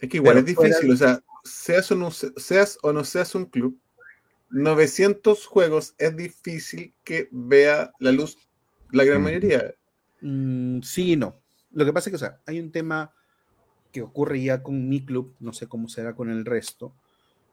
es 0.00 0.08
que 0.08 0.16
igual 0.16 0.34
pero 0.36 0.46
es 0.48 0.56
difícil, 0.56 0.90
o 0.92 0.96
sea, 0.96 1.22
seas 1.44 1.90
o, 1.92 1.94
no, 1.94 2.10
se- 2.10 2.32
seas 2.36 2.78
o 2.82 2.92
no 2.92 3.04
seas 3.04 3.34
un 3.36 3.46
club, 3.46 3.78
900 4.50 5.46
juegos 5.46 5.94
es 5.98 6.16
difícil 6.16 6.94
que 7.04 7.28
vea 7.30 7.92
la 7.98 8.12
luz 8.12 8.36
la 8.90 9.04
gran 9.04 9.20
Mm. 9.20 9.24
mayoría. 9.24 9.74
Mm, 10.20 10.80
sí 10.82 11.12
y 11.12 11.16
no. 11.16 11.40
Lo 11.72 11.84
que 11.84 11.92
pasa 11.92 12.08
es 12.08 12.12
que, 12.12 12.16
o 12.16 12.18
sea, 12.18 12.40
hay 12.46 12.60
un 12.60 12.70
tema 12.70 13.12
que 13.92 14.02
ocurre 14.02 14.42
ya 14.42 14.62
con 14.62 14.88
mi 14.88 15.04
club, 15.04 15.34
no 15.40 15.52
sé 15.52 15.66
cómo 15.68 15.88
será 15.88 16.14
con 16.14 16.30
el 16.30 16.44
resto, 16.44 16.94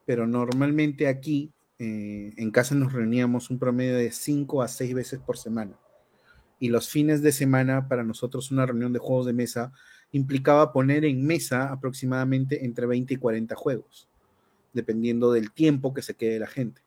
pero 0.05 0.27
normalmente 0.27 1.07
aquí 1.07 1.51
eh, 1.79 2.33
en 2.35 2.51
casa 2.51 2.75
nos 2.75 2.91
reuníamos 2.91 3.49
un 3.49 3.57
promedio 3.57 3.95
de 3.95 4.11
5 4.11 4.61
a 4.61 4.67
6 4.67 4.93
veces 4.93 5.19
por 5.19 5.37
semana. 5.37 5.79
Y 6.59 6.67
los 6.67 6.89
fines 6.89 7.21
de 7.21 7.31
semana, 7.31 7.87
para 7.87 8.03
nosotros, 8.03 8.51
una 8.51 8.65
reunión 8.65 8.91
de 8.91 8.99
juegos 8.99 9.25
de 9.25 9.33
mesa 9.33 9.71
implicaba 10.11 10.73
poner 10.73 11.05
en 11.05 11.25
mesa 11.25 11.71
aproximadamente 11.71 12.65
entre 12.65 12.85
20 12.85 13.13
y 13.13 13.17
40 13.17 13.55
juegos, 13.55 14.09
dependiendo 14.73 15.31
del 15.31 15.53
tiempo 15.53 15.93
que 15.93 16.01
se 16.01 16.15
quede 16.15 16.39
la 16.39 16.47
gente. 16.47 16.81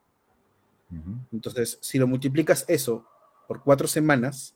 Entonces, 1.32 1.78
si 1.80 1.98
lo 1.98 2.06
multiplicas 2.06 2.66
eso 2.68 3.06
por 3.48 3.62
cuatro 3.62 3.88
semanas, 3.88 4.54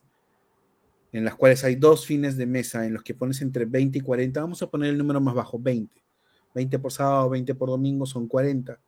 en 1.12 1.24
las 1.24 1.34
cuales 1.34 1.64
hay 1.64 1.76
dos 1.76 2.05
fines 2.05 2.37
de 2.37 2.45
mesa 2.45 2.84
en 2.84 2.93
los 2.93 3.03
que 3.03 3.14
pones 3.14 3.41
entre 3.41 3.64
20 3.64 3.97
y 3.97 4.01
40, 4.03 4.39
vamos 4.39 4.61
a 4.61 4.66
poner 4.68 4.91
el 4.91 4.99
número 4.99 5.18
más 5.18 5.34
bajo, 5.34 5.59
20. 5.59 6.03
20 6.55 6.78
por 6.78 6.93
sábado, 6.93 7.30
20 7.30 7.55
por 7.55 7.70
domingo 7.70 8.05
son 8.05 8.28
40. 8.28 8.78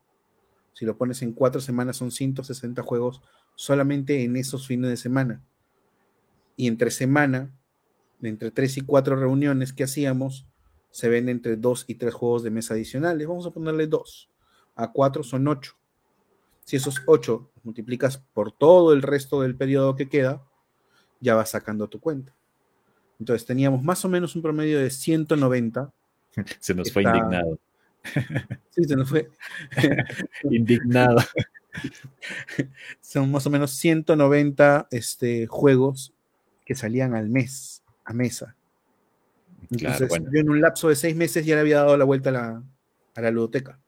Si 0.79 0.87
lo 0.87 0.97
pones 0.97 1.22
en 1.22 1.33
cuatro 1.33 1.61
semanas 1.61 1.97
son 1.97 2.12
160 2.12 2.83
juegos 2.85 3.20
solamente 3.57 4.22
en 4.22 4.37
esos 4.37 4.68
fines 4.68 4.89
de 4.91 4.97
semana. 4.97 5.43
Y 6.55 6.68
entre 6.68 6.93
semana, 6.93 7.51
entre 8.22 8.53
tres 8.53 8.76
y 8.76 8.83
cuatro 8.83 9.16
reuniones 9.16 9.72
que 9.72 9.83
hacíamos, 9.83 10.47
se 10.93 11.09
ven 11.09 11.29
entre 11.29 11.57
dos 11.57 11.85
y 11.89 11.97
tres 11.97 12.14
juegos 12.14 12.45
de 12.45 12.51
mesa 12.51 12.74
adicionales. 12.74 13.26
Vamos 13.26 13.45
a 13.45 13.51
ponerle 13.51 13.89
dos. 13.89 14.31
A 14.76 14.93
cuatro 14.93 15.24
son 15.24 15.49
ocho. 15.49 15.72
Si 16.62 16.76
esos 16.76 17.03
8 17.07 17.51
multiplicas 17.64 18.18
por 18.18 18.53
todo 18.53 18.93
el 18.93 19.03
resto 19.03 19.41
del 19.41 19.57
periodo 19.57 19.97
que 19.97 20.09
queda, 20.09 20.45
ya 21.18 21.35
vas 21.35 21.51
sacando 21.51 21.89
tu 21.89 21.99
cuenta. 21.99 22.33
Entonces 23.18 23.45
teníamos 23.45 23.83
más 23.83 24.05
o 24.05 24.09
menos 24.09 24.37
un 24.37 24.43
promedio 24.43 24.79
de 24.79 24.91
190. 24.91 25.93
Se 26.61 26.72
nos 26.72 26.93
fue 26.93 27.03
Está- 27.03 27.16
indignado. 27.16 27.59
Sí, 28.71 28.85
se 28.85 28.97
nos 28.97 29.09
fue. 29.09 29.29
Indignado. 30.51 31.19
Son 33.01 33.31
más 33.31 33.47
o 33.47 33.51
menos 33.51 33.73
190 33.73 34.89
este, 34.91 35.47
juegos 35.47 36.13
que 36.65 36.75
salían 36.75 37.15
al 37.15 37.29
mes, 37.29 37.83
a 38.05 38.13
mesa. 38.13 38.55
Claro, 39.71 39.95
Entonces, 39.95 40.09
bueno. 40.09 40.31
yo 40.33 40.41
en 40.41 40.51
un 40.51 40.61
lapso 40.61 40.89
de 40.89 40.97
seis 40.97 41.17
meses 41.17 41.45
ya 41.45 41.55
le 41.55 41.63
había 41.63 41.79
dado 41.79 41.97
la 41.97 42.05
vuelta 42.05 42.31
a 42.31 42.33
la, 42.33 42.63
a 43.15 43.21
la 43.21 43.31
ludoteca. 43.31 43.79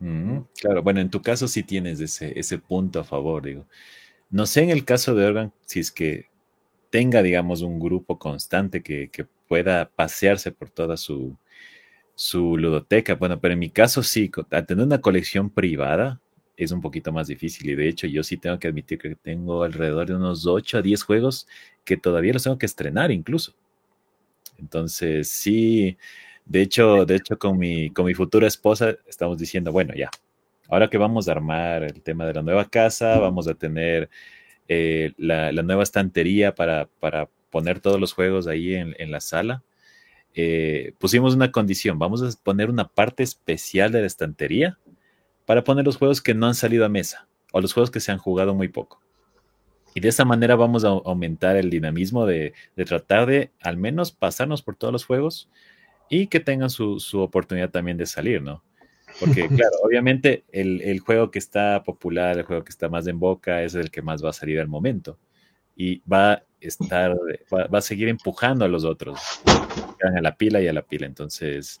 Ujú, 0.00 0.46
Claro, 0.60 0.82
bueno, 0.82 1.00
en 1.00 1.10
tu 1.10 1.22
caso 1.22 1.48
sí 1.48 1.62
tienes 1.62 2.00
ese, 2.00 2.38
ese 2.38 2.58
punto 2.58 3.00
a 3.00 3.04
favor, 3.04 3.44
digo. 3.44 3.66
No 4.30 4.44
sé 4.46 4.62
en 4.62 4.70
el 4.70 4.84
caso 4.84 5.14
de 5.14 5.24
Organ 5.24 5.52
si 5.64 5.80
es 5.80 5.90
que 5.90 6.26
tenga, 6.90 7.22
digamos, 7.22 7.62
un 7.62 7.78
grupo 7.78 8.18
constante 8.18 8.82
que, 8.82 9.08
que 9.08 9.26
pueda 9.48 9.88
pasearse 9.88 10.52
por 10.52 10.70
toda 10.70 10.96
su, 10.96 11.36
su 12.16 12.58
ludoteca. 12.58 13.16
Bueno, 13.16 13.40
pero 13.40 13.54
en 13.54 13.60
mi 13.60 13.70
caso 13.70 14.02
sí, 14.02 14.32
al 14.52 14.66
tener 14.66 14.86
una 14.86 15.02
colección 15.02 15.50
privada 15.50 16.20
es 16.58 16.72
un 16.72 16.82
poquito 16.82 17.12
más 17.12 17.28
difícil. 17.28 17.70
Y 17.70 17.76
de 17.76 17.88
hecho, 17.88 18.08
yo 18.08 18.24
sí 18.24 18.38
tengo 18.38 18.58
que 18.58 18.68
admitir 18.68 18.98
que 18.98 19.16
tengo 19.16 19.64
alrededor 19.64 20.08
de 20.08 20.16
unos 20.16 20.46
8 20.46 20.78
a 20.78 20.82
10 20.82 21.04
juegos 21.04 21.48
que 21.84 21.98
todavía 21.98 22.34
los 22.34 22.44
tengo 22.44 22.58
que 22.58 22.66
estrenar 22.66 23.12
incluso. 23.12 23.54
Entonces, 24.58 25.28
sí, 25.30 25.96
de 26.44 26.62
hecho, 26.62 27.04
de 27.06 27.16
hecho, 27.16 27.38
con 27.38 27.58
mi, 27.58 27.90
con 27.90 28.06
mi 28.06 28.14
futura 28.14 28.46
esposa 28.46 28.96
estamos 29.06 29.38
diciendo, 29.38 29.72
bueno, 29.72 29.94
ya, 29.94 30.10
ahora 30.68 30.88
que 30.90 30.98
vamos 30.98 31.28
a 31.28 31.32
armar 31.32 31.84
el 31.84 32.02
tema 32.02 32.26
de 32.26 32.34
la 32.34 32.42
nueva 32.42 32.66
casa, 32.68 33.18
vamos 33.18 33.48
a 33.48 33.54
tener 33.54 34.10
eh, 34.68 35.12
la, 35.18 35.52
la 35.52 35.62
nueva 35.62 35.82
estantería 35.84 36.54
para, 36.54 36.86
para 37.00 37.28
poner 37.50 37.80
todos 37.80 38.00
los 38.00 38.12
juegos 38.14 38.46
ahí 38.46 38.74
en, 38.74 38.94
en 38.98 39.10
la 39.10 39.20
sala. 39.20 39.64
Eh, 40.36 40.92
pusimos 41.00 41.34
una 41.34 41.50
condición, 41.50 41.98
vamos 41.98 42.22
a 42.22 42.30
poner 42.44 42.70
una 42.70 42.86
parte 42.86 43.24
especial 43.24 43.90
de 43.90 44.02
la 44.02 44.06
estantería 44.06 44.78
para 45.46 45.64
poner 45.64 45.84
los 45.84 45.96
juegos 45.96 46.22
que 46.22 46.34
no 46.34 46.46
han 46.46 46.54
salido 46.54 46.84
a 46.84 46.88
mesa 46.90 47.26
o 47.52 47.60
los 47.60 47.72
juegos 47.72 47.90
que 47.90 48.00
se 48.00 48.12
han 48.12 48.18
jugado 48.18 48.54
muy 48.54 48.68
poco. 48.68 49.00
Y 49.94 50.00
de 50.00 50.08
esa 50.10 50.26
manera 50.26 50.56
vamos 50.56 50.84
a 50.84 50.88
au- 50.90 51.02
aumentar 51.06 51.56
el 51.56 51.70
dinamismo 51.70 52.26
de, 52.26 52.52
de 52.76 52.84
tratar 52.84 53.26
de 53.26 53.50
al 53.62 53.78
menos 53.78 54.12
pasarnos 54.12 54.62
por 54.62 54.76
todos 54.76 54.92
los 54.92 55.06
juegos 55.06 55.48
y 56.10 56.26
que 56.26 56.38
tengan 56.40 56.70
su, 56.70 57.00
su 57.00 57.20
oportunidad 57.20 57.70
también 57.70 57.96
de 57.96 58.06
salir, 58.06 58.42
¿no? 58.42 58.62
Porque, 59.18 59.48
claro, 59.48 59.72
obviamente 59.82 60.44
el, 60.52 60.82
el 60.82 61.00
juego 61.00 61.30
que 61.30 61.38
está 61.38 61.82
popular, 61.82 62.36
el 62.38 62.44
juego 62.44 62.62
que 62.62 62.70
está 62.70 62.90
más 62.90 63.06
en 63.06 63.18
boca, 63.18 63.62
es 63.62 63.74
el 63.74 63.90
que 63.90 64.02
más 64.02 64.22
va 64.22 64.30
a 64.30 64.34
salir 64.34 64.60
al 64.60 64.68
momento. 64.68 65.18
Y 65.74 66.00
va 66.00 66.42
estar, 66.60 67.16
va, 67.52 67.66
va 67.66 67.78
a 67.78 67.82
seguir 67.82 68.08
empujando 68.08 68.64
a 68.64 68.68
los 68.68 68.84
otros. 68.84 69.20
A 69.46 70.20
la 70.20 70.36
pila 70.36 70.60
y 70.60 70.68
a 70.68 70.72
la 70.72 70.82
pila. 70.82 71.06
Entonces, 71.06 71.80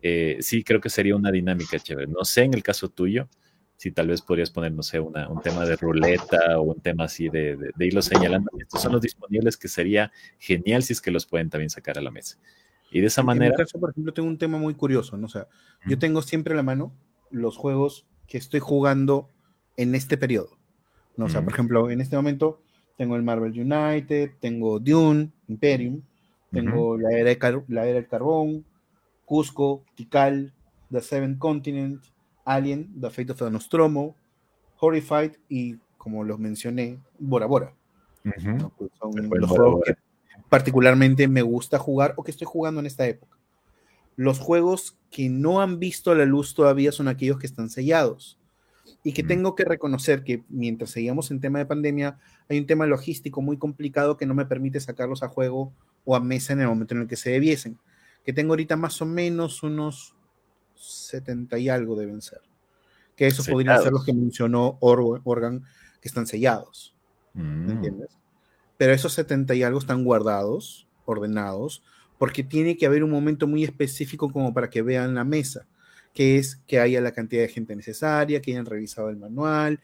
eh, 0.00 0.38
sí, 0.40 0.62
creo 0.62 0.80
que 0.80 0.90
sería 0.90 1.16
una 1.16 1.30
dinámica 1.30 1.78
chévere. 1.78 2.06
No 2.06 2.24
sé 2.24 2.42
en 2.42 2.54
el 2.54 2.62
caso 2.62 2.88
tuyo, 2.88 3.28
si 3.76 3.90
tal 3.92 4.08
vez 4.08 4.22
podrías 4.22 4.50
poner, 4.50 4.72
no 4.72 4.82
sé, 4.82 4.98
una- 5.00 5.28
un 5.28 5.40
tema 5.40 5.64
de 5.64 5.76
ruleta 5.76 6.58
o 6.58 6.62
un 6.62 6.80
tema 6.80 7.04
así 7.04 7.28
de, 7.28 7.56
de, 7.56 7.70
de 7.76 7.86
irlo 7.86 8.02
señalando. 8.02 8.50
Estos 8.58 8.82
son 8.82 8.92
los 8.92 9.00
disponibles 9.02 9.56
que 9.56 9.68
sería 9.68 10.10
genial 10.38 10.82
si 10.82 10.92
es 10.92 11.00
que 11.00 11.10
los 11.10 11.26
pueden 11.26 11.50
también 11.50 11.70
sacar 11.70 11.98
a 11.98 12.00
la 12.02 12.10
mesa. 12.10 12.38
Y 12.90 13.00
de 13.00 13.06
esa 13.06 13.20
En 13.20 13.26
manera, 13.28 13.50
mi 13.50 13.56
caso, 13.56 13.78
por 13.78 13.90
ejemplo, 13.90 14.12
tengo 14.14 14.28
un 14.28 14.38
tema 14.38 14.58
muy 14.58 14.74
curioso, 14.74 15.16
¿no? 15.16 15.26
O 15.26 15.30
sea, 15.30 15.46
yo 15.86 15.98
tengo 15.98 16.22
siempre 16.22 16.54
a 16.54 16.56
la 16.56 16.62
mano 16.62 16.92
los 17.30 17.56
juegos 17.56 18.06
que 18.26 18.38
estoy 18.38 18.60
jugando 18.60 19.28
en 19.76 19.94
este 19.94 20.16
periodo. 20.16 20.56
¿no? 21.16 21.26
O 21.26 21.28
sea, 21.28 21.42
por 21.42 21.52
ejemplo, 21.52 21.90
en 21.90 22.00
este 22.00 22.16
momento 22.16 22.62
tengo 22.98 23.16
el 23.16 23.22
Marvel 23.22 23.52
United, 23.58 24.32
tengo 24.40 24.78
Dune, 24.78 25.30
Imperium, 25.48 26.02
tengo 26.50 26.98
la, 26.98 27.10
era 27.16 27.30
de 27.30 27.38
car- 27.38 27.64
la 27.68 27.86
era 27.86 27.94
del 27.94 28.08
carbón, 28.08 28.64
Cusco, 29.24 29.84
Tikal, 29.94 30.52
The 30.90 31.00
Seven 31.00 31.36
Continent, 31.36 32.02
Alien, 32.44 33.00
The 33.00 33.08
Fate 33.10 33.32
of 33.32 33.38
the 33.38 33.50
Nostromo, 33.50 34.14
Horrified 34.80 35.32
y, 35.48 35.76
como 35.96 36.24
los 36.24 36.38
mencioné, 36.38 36.98
Bora 37.18 37.46
Bora. 37.46 37.72
Que 38.24 38.40
son 38.40 38.72
los 39.14 39.28
Bora 39.28 39.46
juegos 39.46 39.72
Bora. 39.74 39.94
que 39.94 40.00
particularmente 40.48 41.28
me 41.28 41.42
gusta 41.42 41.78
jugar 41.78 42.14
o 42.16 42.24
que 42.24 42.30
estoy 42.30 42.46
jugando 42.46 42.80
en 42.80 42.86
esta 42.86 43.06
época. 43.06 43.36
Los 44.16 44.38
juegos 44.40 44.96
que 45.10 45.28
no 45.28 45.60
han 45.60 45.78
visto 45.78 46.14
la 46.14 46.24
luz 46.24 46.54
todavía 46.54 46.90
son 46.90 47.06
aquellos 47.06 47.38
que 47.38 47.46
están 47.46 47.68
sellados. 47.70 48.37
Y 49.02 49.12
que 49.12 49.22
tengo 49.22 49.54
que 49.54 49.64
reconocer 49.64 50.24
que 50.24 50.44
mientras 50.48 50.90
seguíamos 50.90 51.30
en 51.30 51.40
tema 51.40 51.58
de 51.58 51.66
pandemia, 51.66 52.18
hay 52.48 52.58
un 52.58 52.66
tema 52.66 52.86
logístico 52.86 53.42
muy 53.42 53.56
complicado 53.56 54.16
que 54.16 54.26
no 54.26 54.34
me 54.34 54.46
permite 54.46 54.80
sacarlos 54.80 55.22
a 55.22 55.28
juego 55.28 55.72
o 56.04 56.16
a 56.16 56.20
mesa 56.20 56.52
en 56.52 56.60
el 56.60 56.68
momento 56.68 56.94
en 56.94 57.02
el 57.02 57.08
que 57.08 57.16
se 57.16 57.30
debiesen. 57.30 57.78
Que 58.24 58.32
tengo 58.32 58.52
ahorita 58.52 58.76
más 58.76 59.00
o 59.00 59.06
menos 59.06 59.62
unos 59.62 60.14
70 60.74 61.58
y 61.58 61.68
algo 61.68 61.96
deben 61.96 62.20
ser. 62.20 62.40
Que 63.16 63.26
esos 63.26 63.48
podrían 63.48 63.82
ser 63.82 63.92
los 63.92 64.04
que 64.04 64.12
mencionó 64.12 64.78
Organ, 64.80 65.64
que 66.00 66.08
están 66.08 66.26
sellados. 66.26 66.94
¿Me 67.34 67.42
mm. 67.42 67.70
entiendes? 67.70 68.18
Pero 68.76 68.92
esos 68.92 69.12
70 69.14 69.54
y 69.54 69.62
algo 69.62 69.78
están 69.78 70.04
guardados, 70.04 70.86
ordenados, 71.04 71.82
porque 72.18 72.44
tiene 72.44 72.76
que 72.76 72.86
haber 72.86 73.02
un 73.02 73.10
momento 73.10 73.46
muy 73.46 73.64
específico 73.64 74.30
como 74.30 74.54
para 74.54 74.70
que 74.70 74.82
vean 74.82 75.14
la 75.14 75.24
mesa 75.24 75.66
que 76.18 76.36
es 76.36 76.56
que 76.66 76.80
haya 76.80 77.00
la 77.00 77.12
cantidad 77.12 77.42
de 77.42 77.48
gente 77.48 77.76
necesaria, 77.76 78.42
que 78.42 78.50
hayan 78.50 78.66
revisado 78.66 79.08
el 79.08 79.18
manual, 79.18 79.78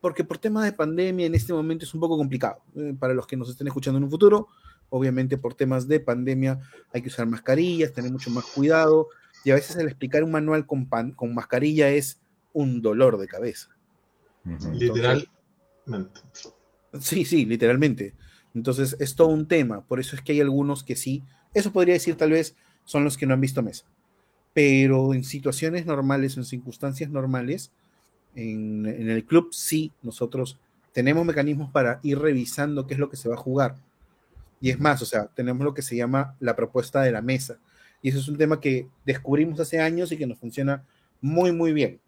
porque 0.00 0.24
por 0.24 0.38
temas 0.38 0.64
de 0.64 0.72
pandemia 0.72 1.26
en 1.26 1.34
este 1.34 1.52
momento 1.52 1.84
es 1.84 1.92
un 1.92 2.00
poco 2.00 2.16
complicado. 2.16 2.62
Eh, 2.74 2.94
para 2.98 3.12
los 3.12 3.26
que 3.26 3.36
nos 3.36 3.50
estén 3.50 3.66
escuchando 3.66 3.98
en 3.98 4.04
un 4.04 4.10
futuro, 4.10 4.48
obviamente 4.88 5.36
por 5.36 5.52
temas 5.52 5.86
de 5.86 6.00
pandemia 6.00 6.58
hay 6.90 7.02
que 7.02 7.08
usar 7.08 7.26
mascarillas, 7.26 7.92
tener 7.92 8.10
mucho 8.10 8.30
más 8.30 8.46
cuidado, 8.46 9.08
y 9.44 9.50
a 9.50 9.56
veces 9.56 9.76
el 9.76 9.88
explicar 9.88 10.24
un 10.24 10.30
manual 10.30 10.64
con, 10.64 10.88
pan, 10.88 11.10
con 11.10 11.34
mascarilla 11.34 11.90
es 11.90 12.18
un 12.54 12.80
dolor 12.80 13.18
de 13.18 13.26
cabeza. 13.26 13.68
Literalmente. 14.72 15.28
Sí, 16.98 17.26
sí, 17.26 17.44
literalmente. 17.44 18.14
Entonces 18.54 18.96
es 18.98 19.14
todo 19.16 19.28
un 19.28 19.46
tema, 19.46 19.82
por 19.86 20.00
eso 20.00 20.16
es 20.16 20.22
que 20.22 20.32
hay 20.32 20.40
algunos 20.40 20.82
que 20.82 20.96
sí, 20.96 21.22
eso 21.52 21.74
podría 21.74 21.92
decir 21.92 22.16
tal 22.16 22.30
vez 22.30 22.56
son 22.86 23.04
los 23.04 23.18
que 23.18 23.26
no 23.26 23.34
han 23.34 23.42
visto 23.42 23.62
mesa 23.62 23.84
pero 24.52 25.14
en 25.14 25.24
situaciones 25.24 25.86
normales, 25.86 26.36
en 26.36 26.44
circunstancias 26.44 27.10
normales, 27.10 27.72
en, 28.34 28.86
el 28.86 29.24
club 29.24 29.48
sí, 29.52 29.92
nosotros 30.02 30.58
tenemos 30.92 31.24
mecanismos 31.24 31.70
para 31.70 32.00
ir 32.02 32.18
revisando 32.18 32.86
qué 32.86 32.94
es 32.94 33.00
lo 33.00 33.10
que 33.10 33.16
se 33.16 33.28
va 33.28 33.36
a 33.36 33.38
jugar. 33.38 33.76
Y 34.60 34.70
es 34.70 34.80
más, 34.80 35.00
o 35.02 35.06
sea, 35.06 35.26
tenemos 35.26 35.64
lo 35.64 35.74
que 35.74 35.82
se 35.82 35.96
llama 35.96 36.36
la 36.40 36.56
propuesta 36.56 37.02
de 37.02 37.12
la 37.12 37.22
mesa. 37.22 37.58
Y 38.02 38.10
eso 38.10 38.18
es 38.18 38.28
un 38.28 38.36
tema 38.36 38.60
que 38.60 38.88
descubrimos 39.06 39.60
hace 39.60 39.80
años 39.80 40.10
y 40.12 40.16
que 40.16 40.26
nos 40.26 40.38
funciona 40.38 40.84
muy, 41.20 41.52
muy 41.52 41.72
bien. 41.72 42.00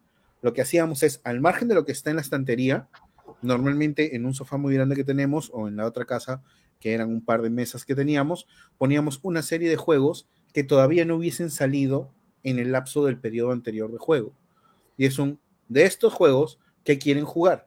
Lo 0.43 0.53
que 0.53 0.63
hacíamos 0.63 1.03
es, 1.03 1.21
al 1.25 1.41
margen 1.41 1.69
de 1.69 1.75
lo 1.75 1.85
que 1.85 1.93
está 1.93 2.11
en 2.11 2.17
la 2.17 2.23
estantería, 2.23 2.89
normalmente 3.41 4.17
en 4.17 4.27
un 4.27 4.35
sofá 4.35 4.57
muy 4.57 4.75
grande 4.75 4.97
que 4.97 5.05
tenemos 5.05 5.51
o 5.55 5.69
en 5.69 5.77
la 5.77 5.87
otra 5.87 6.05
casa, 6.05 6.43
que 6.81 6.95
eran 6.95 7.11
un 7.11 7.25
par 7.25 7.43
de 7.43 7.51
mesas 7.51 7.85
que 7.85 7.95
teníamos, 7.95 8.47
poníamos 8.77 9.21
una 9.23 9.43
serie 9.43 9.71
de 9.71 9.77
juegos 9.77 10.27
que 10.53 10.65
todavía 10.65 11.05
no 11.05 11.17
hubiesen 11.17 11.49
salido 11.49 12.11
en 12.43 12.59
el 12.59 12.73
lapso 12.73 13.05
del 13.05 13.19
periodo 13.19 13.53
anterior 13.53 13.91
de 13.93 13.99
juego. 13.99 14.33
Y 14.97 15.07
es 15.07 15.19
un 15.19 15.39
de 15.69 15.85
estos 15.85 16.13
juegos 16.13 16.59
que 16.85 16.99
quieren 16.99 17.25
jugar. 17.25 17.67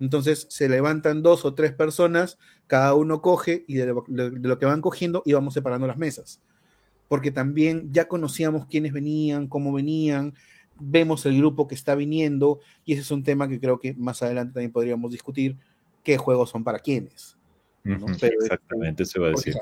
Entonces 0.00 0.46
se 0.50 0.68
levantan 0.68 1.22
dos 1.22 1.44
o 1.44 1.54
tres 1.54 1.72
personas, 1.72 2.38
cada 2.66 2.94
uno 2.94 3.22
coge 3.22 3.64
y 3.68 3.74
de 3.74 3.86
lo, 3.86 4.58
que 4.58 4.66
van 4.66 4.80
cogiendo 4.80 5.22
íbamos 5.24 5.54
separando 5.54 5.86
las 5.86 5.96
mesas. 5.96 6.40
Porque 7.08 7.30
también 7.30 7.92
ya 7.92 8.08
conocíamos 8.08 8.66
quiénes 8.66 8.92
venían, 8.92 9.46
cómo 9.46 9.72
venían, 9.72 10.34
vemos 10.80 11.24
el 11.26 11.38
grupo 11.38 11.68
que 11.68 11.74
está 11.74 11.94
viniendo 11.94 12.60
y 12.84 12.94
ese 12.94 13.02
es 13.02 13.10
un 13.10 13.22
tema 13.22 13.48
que 13.48 13.60
creo 13.60 13.78
que 13.78 13.94
más 13.94 14.22
adelante 14.22 14.54
también 14.54 14.72
podríamos 14.72 15.12
discutir, 15.12 15.56
qué 16.02 16.18
juegos 16.18 16.50
son 16.50 16.64
para 16.64 16.80
quiénes. 16.80 17.36
exactamente, 17.84 19.04
se 19.04 19.20
va 19.20 19.28
a 19.28 19.30
decir. 19.30 19.54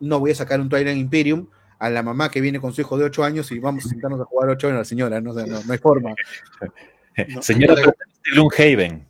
No 0.00 0.18
voy 0.18 0.32
a 0.32 0.34
sacar 0.34 0.60
un 0.60 0.68
Twilight 0.68 0.98
Imperium 0.98 1.46
a 1.84 1.90
la 1.90 2.02
mamá 2.02 2.30
que 2.30 2.40
viene 2.40 2.60
con 2.60 2.72
su 2.72 2.80
hijo 2.80 2.96
de 2.96 3.04
8 3.04 3.24
años 3.24 3.52
y 3.52 3.58
vamos 3.58 3.84
a 3.84 3.88
sentarnos 3.90 4.20
a 4.20 4.24
jugar 4.24 4.48
8 4.48 4.68
años 4.68 4.76
a 4.76 4.78
la 4.80 4.84
señora, 4.84 5.20
no, 5.20 5.34
no, 5.34 5.44
no 5.44 5.72
hay 5.72 5.78
forma. 5.78 6.14
señora, 7.42 7.74
pero 7.74 7.94
Gloomhaven. 8.32 9.06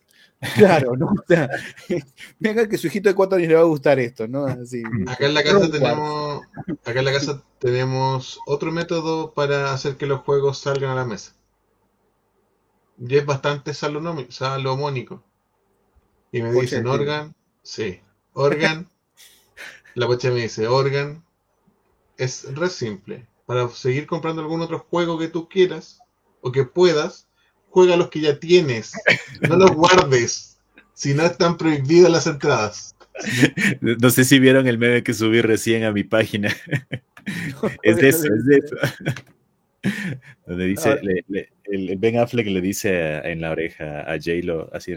Claro, 0.57 0.97
¿no? 0.97 1.07
O 1.07 1.25
sea, 1.29 1.49
venga 2.41 2.69
que 2.69 2.77
su 2.77 2.89
hijito 2.89 3.09
de 3.09 3.15
4 3.15 3.39
años 3.39 3.49
le 3.49 3.55
va 3.55 3.61
a 3.61 3.65
gustar 3.65 4.01
esto, 4.01 4.27
¿no? 4.27 4.47
Así, 4.47 4.83
acá 5.07 5.27
en 5.27 5.35
la 5.35 5.45
casa 5.45 5.71
tenemos, 5.71 6.43
acá 6.85 6.99
en 6.99 7.05
la 7.05 7.13
casa 7.13 7.43
tenemos 7.61 8.41
otro 8.45 8.73
método 8.73 9.33
para 9.33 9.73
hacer 9.73 9.97
que 9.97 10.07
los 10.07 10.21
juegos 10.23 10.59
salgan 10.59 10.91
a 10.91 10.97
la 10.97 11.05
mesa. 11.05 11.33
Y 12.99 13.17
es 13.17 13.25
bastante 13.25 13.73
salomónico. 13.73 15.23
Y 16.33 16.43
me 16.43 16.51
dicen, 16.51 16.89
Organ, 16.89 17.35
sí, 17.63 18.01
Organ, 18.33 18.89
la 19.95 20.09
pocha 20.09 20.31
me 20.31 20.43
dice, 20.43 20.67
Organ, 20.67 21.25
es 22.19 22.55
re 22.55 22.69
simple. 22.69 23.27
Para 23.47 23.69
seguir 23.69 24.07
comprando 24.07 24.43
algún 24.43 24.63
otro 24.63 24.79
juego 24.79 25.19
que 25.19 25.29
tú 25.29 25.49
quieras 25.49 25.99
o 26.41 26.51
que 26.51 26.65
puedas, 26.65 27.29
juega 27.69 27.97
los 27.97 28.09
que 28.09 28.21
ya 28.21 28.39
tienes. 28.39 28.93
No 29.49 29.57
los 29.57 29.73
guardes. 29.73 30.59
Si 30.95 31.13
no 31.13 31.25
están 31.25 31.57
prohibidas 31.57 32.11
las 32.11 32.27
entradas. 32.27 32.97
No 33.81 34.11
sé 34.11 34.25
si 34.25 34.39
vieron 34.39 34.67
el 34.67 34.79
meme 34.79 35.03
que 35.03 35.15
subí 35.15 35.41
recién 35.41 35.85
a 35.85 35.93
mi 35.93 36.05
página. 36.05 36.49
es 37.83 37.97
de 37.97 38.09
eso, 38.09 38.27
es 38.27 38.45
de 38.45 38.57
eso. 38.57 38.77
Donde 40.47 40.67
dice, 40.67 40.91
ah. 40.91 40.99
el, 41.65 41.97
Ben 41.99 42.19
Affleck 42.19 42.47
le 42.47 42.61
dice 42.61 43.17
en 43.19 43.41
la 43.41 43.51
oreja 43.51 44.01
a 44.01 44.17
J-Lo, 44.17 44.71
así, 44.73 44.95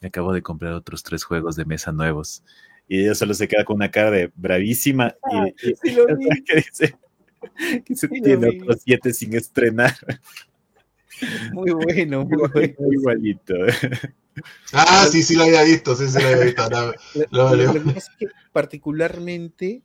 me 0.00 0.08
acabo 0.08 0.32
de 0.32 0.42
comprar 0.42 0.72
otros 0.72 1.02
tres 1.02 1.24
juegos 1.24 1.56
de 1.56 1.64
mesa 1.64 1.92
nuevos 1.92 2.42
y 2.88 3.00
ella 3.00 3.14
solo 3.14 3.34
se 3.34 3.48
queda 3.48 3.64
con 3.64 3.76
una 3.76 3.90
cara 3.90 4.10
de 4.10 4.30
bravísima 4.34 5.14
y, 5.30 5.52
que 6.44 6.56
dice 6.56 6.96
que 7.84 7.96
se 7.96 8.08
tiene 8.08 8.60
otros 8.60 8.82
siete 8.84 9.12
sin 9.12 9.34
estrenar. 9.34 9.94
Muy 11.52 11.70
bueno, 11.70 12.24
muy 12.24 12.48
bueno. 12.52 12.74
Igualito. 12.92 13.54
Ah, 14.72 15.06
sí, 15.10 15.22
sí 15.22 15.34
lo 15.34 15.44
había 15.44 15.62
visto, 15.62 15.96
sí, 15.96 16.08
sí 16.08 16.20
lo 16.20 16.28
había 16.28 16.44
visto. 16.44 16.62
lo, 17.30 17.72
que 17.72 17.80
pasa 17.80 17.98
es 17.98 18.10
que 18.18 18.26
particularmente, 18.52 19.82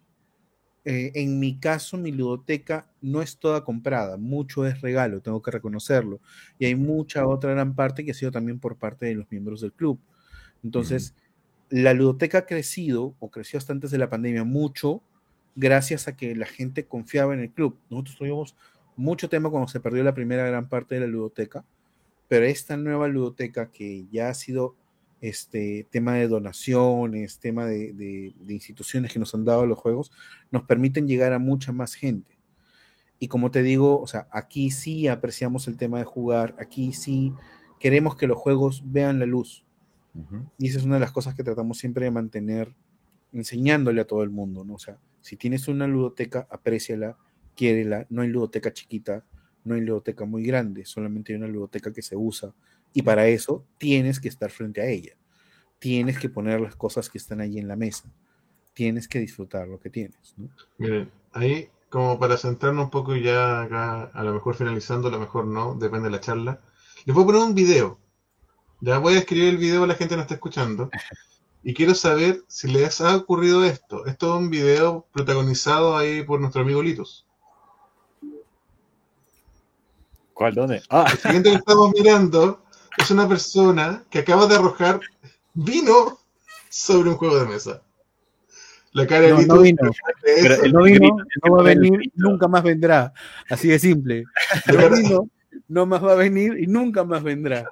eh, 0.83 1.11
en 1.15 1.39
mi 1.39 1.59
caso, 1.59 1.97
mi 1.97 2.11
ludoteca 2.11 2.91
no 2.99 3.21
es 3.21 3.37
toda 3.37 3.63
comprada, 3.63 4.17
mucho 4.17 4.65
es 4.65 4.81
regalo, 4.81 5.21
tengo 5.21 5.41
que 5.41 5.51
reconocerlo. 5.51 6.19
Y 6.59 6.65
hay 6.65 6.75
mucha 6.75 7.25
otra 7.25 7.51
gran 7.51 7.75
parte 7.75 8.03
que 8.03 8.11
ha 8.11 8.15
sido 8.15 8.31
también 8.31 8.59
por 8.59 8.77
parte 8.77 9.05
de 9.05 9.15
los 9.15 9.31
miembros 9.31 9.61
del 9.61 9.71
club. 9.71 9.99
Entonces, 10.63 11.15
la 11.71 11.93
ludoteca 11.93 12.39
ha 12.39 12.45
crecido, 12.45 13.15
o 13.19 13.31
creció 13.31 13.57
hasta 13.57 13.71
antes 13.71 13.91
de 13.91 13.97
la 13.97 14.09
pandemia, 14.09 14.43
mucho 14.43 15.01
gracias 15.55 16.07
a 16.07 16.15
que 16.15 16.35
la 16.35 16.45
gente 16.45 16.85
confiaba 16.85 17.33
en 17.33 17.39
el 17.39 17.49
club. 17.49 17.77
Nosotros 17.89 18.17
tuvimos 18.17 18.55
mucho 18.97 19.29
tema 19.29 19.49
cuando 19.49 19.69
se 19.69 19.79
perdió 19.79 20.03
la 20.03 20.13
primera 20.13 20.45
gran 20.45 20.67
parte 20.67 20.95
de 20.95 21.01
la 21.01 21.07
ludoteca, 21.07 21.63
pero 22.27 22.45
esta 22.45 22.75
nueva 22.75 23.07
ludoteca 23.07 23.71
que 23.71 24.05
ya 24.11 24.29
ha 24.29 24.33
sido 24.33 24.75
este 25.21 25.87
tema 25.91 26.15
de 26.15 26.27
donaciones, 26.27 27.39
tema 27.39 27.65
de, 27.65 28.33
instituciones 28.49 29.13
que 29.13 29.19
nos 29.19 29.33
han 29.33 29.45
dado 29.45 29.65
los 29.65 29.77
juegos, 29.77 30.11
nos 30.51 30.63
permiten 30.63 31.07
llegar 31.07 31.31
a 31.31 31.39
mucha 31.39 31.71
más 31.71 31.93
gente. 31.93 32.37
Y 33.17 33.29
como 33.29 33.49
te 33.49 33.63
digo, 33.63 34.01
o 34.01 34.07
sea, 34.07 34.27
aquí 34.31 34.71
sí 34.71 35.07
apreciamos 35.07 35.69
el 35.69 35.77
tema 35.77 35.99
de 35.99 36.05
jugar, 36.05 36.55
aquí 36.59 36.91
sí 36.91 37.33
queremos 37.79 38.17
que 38.17 38.27
los 38.27 38.37
juegos 38.37 38.83
vean 38.85 39.19
la 39.19 39.25
luz. 39.25 39.63
Y 40.57 40.67
esa 40.67 40.79
es 40.79 40.85
una 40.85 40.95
de 40.95 41.01
las 41.01 41.11
cosas 41.11 41.35
que 41.35 41.43
tratamos 41.43 41.77
siempre 41.77 42.05
de 42.05 42.11
mantener 42.11 42.73
enseñándole 43.31 44.01
a 44.01 44.07
todo 44.07 44.23
el 44.23 44.29
mundo, 44.29 44.63
¿no? 44.65 44.73
O 44.73 44.79
sea, 44.79 44.97
si 45.21 45.37
tienes 45.37 45.67
una 45.67 45.87
ludoteca, 45.87 46.47
apréciala, 46.49 47.17
quiérela, 47.55 48.05
no 48.09 48.21
hay 48.21 48.27
ludoteca 48.27 48.73
chiquita, 48.73 49.23
no 49.63 49.75
hay 49.75 49.81
ludoteca 49.81 50.25
muy 50.25 50.43
grande, 50.43 50.85
solamente 50.85 51.31
hay 51.31 51.37
una 51.37 51.47
ludoteca 51.47 51.93
que 51.93 52.01
se 52.01 52.15
usa 52.15 52.53
y 52.93 53.03
para 53.03 53.27
eso 53.27 53.65
tienes 53.77 54.19
que 54.19 54.27
estar 54.27 54.51
frente 54.51 54.81
a 54.81 54.85
ella. 54.85 55.13
Tienes 55.79 56.19
que 56.19 56.29
poner 56.29 56.59
las 56.59 56.75
cosas 56.75 57.09
que 57.09 57.17
están 57.17 57.41
ahí 57.41 57.57
en 57.57 57.67
la 57.67 57.75
mesa. 57.75 58.11
Tienes 58.73 59.07
que 59.07 59.19
disfrutar 59.19 59.67
lo 59.67 59.79
que 59.79 59.89
tienes, 59.89 60.35
¿no? 60.37 60.49
Miren, 60.77 61.09
ahí 61.31 61.69
como 61.89 62.19
para 62.19 62.37
centrarnos 62.37 62.85
un 62.85 62.89
poco 62.89 63.15
y 63.15 63.23
ya 63.23 63.63
acá, 63.63 64.03
a 64.03 64.23
lo 64.23 64.33
mejor 64.33 64.55
finalizando, 64.55 65.07
a 65.07 65.11
lo 65.11 65.19
mejor 65.19 65.45
no, 65.45 65.75
depende 65.75 66.05
de 66.05 66.11
la 66.11 66.21
charla. 66.21 66.61
Les 67.05 67.13
voy 67.15 67.23
a 67.23 67.27
poner 67.27 67.41
un 67.41 67.55
video 67.55 67.99
ya 68.81 68.97
voy 68.97 69.13
a 69.13 69.19
escribir 69.19 69.49
el 69.49 69.57
video, 69.57 69.85
la 69.85 69.95
gente 69.95 70.15
no 70.15 70.23
está 70.23 70.33
escuchando. 70.33 70.89
Y 71.63 71.75
quiero 71.75 71.93
saber 71.93 72.41
si 72.47 72.67
les 72.67 72.99
ha 73.01 73.15
ocurrido 73.15 73.63
esto. 73.63 74.05
Esto 74.07 74.33
es 74.33 74.39
un 74.39 74.49
video 74.49 75.05
protagonizado 75.13 75.95
ahí 75.95 76.23
por 76.23 76.39
nuestro 76.41 76.63
amigo 76.63 76.81
Litos. 76.81 77.27
¿Cuál? 80.33 80.55
¿Dónde? 80.55 80.81
Ah. 80.89 81.05
El 81.11 81.17
siguiente 81.19 81.51
que 81.51 81.55
estamos 81.57 81.91
mirando 81.93 82.63
es 82.97 83.11
una 83.11 83.27
persona 83.27 84.03
que 84.09 84.19
acaba 84.19 84.47
de 84.47 84.55
arrojar 84.55 84.99
vino 85.53 86.19
sobre 86.69 87.09
un 87.11 87.17
juego 87.17 87.37
de 87.37 87.45
mesa. 87.45 87.83
La 88.93 89.05
cara 89.05 89.27
de 89.27 89.31
no, 89.33 89.55
no 89.55 89.61
vino. 89.61 89.91
Pero 90.23 90.67
no 90.73 90.83
vino, 90.83 91.17
no 91.45 91.55
va 91.55 91.61
a 91.61 91.63
venir, 91.63 92.11
nunca 92.15 92.47
más 92.47 92.63
vendrá. 92.63 93.13
Así 93.49 93.67
de 93.67 93.77
simple. 93.77 94.23
No 94.67 94.89
vino, 94.89 95.29
no 95.67 95.85
más 95.85 96.03
va 96.03 96.13
a 96.13 96.15
venir 96.15 96.57
y 96.59 96.65
nunca 96.65 97.03
más 97.03 97.21
vendrá. 97.21 97.69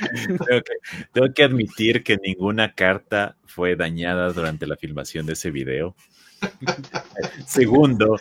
Tengo 1.12 1.32
que, 1.34 1.44
admitir 1.44 2.02
que 2.02 2.16
ninguna 2.16 2.74
carta 2.74 3.36
fue 3.46 3.76
dañada 3.76 4.32
durante 4.32 4.66
la 4.66 4.76
filmación 4.76 5.26
de 5.26 5.34
ese 5.34 5.50
video. 5.50 5.94
Segundo, 7.46 8.18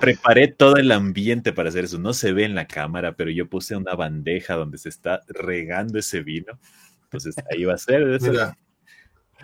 preparé 0.00 0.48
todo 0.48 0.76
el 0.76 0.92
ambiente 0.92 1.52
para 1.52 1.68
hacer 1.68 1.84
eso. 1.84 1.98
No 1.98 2.12
se 2.12 2.32
ve 2.32 2.44
en 2.44 2.54
la 2.54 2.66
cámara, 2.66 3.14
pero 3.16 3.30
yo 3.30 3.48
puse 3.48 3.76
una 3.76 3.94
bandeja 3.94 4.54
donde 4.54 4.78
se 4.78 4.88
está 4.88 5.22
regando 5.28 5.98
ese 5.98 6.22
vino. 6.22 6.58
Entonces 7.04 7.36
ahí 7.50 7.64
va 7.64 7.74
a 7.74 7.78
ser. 7.78 8.02
Eso. 8.02 8.30
Mira, 8.30 8.56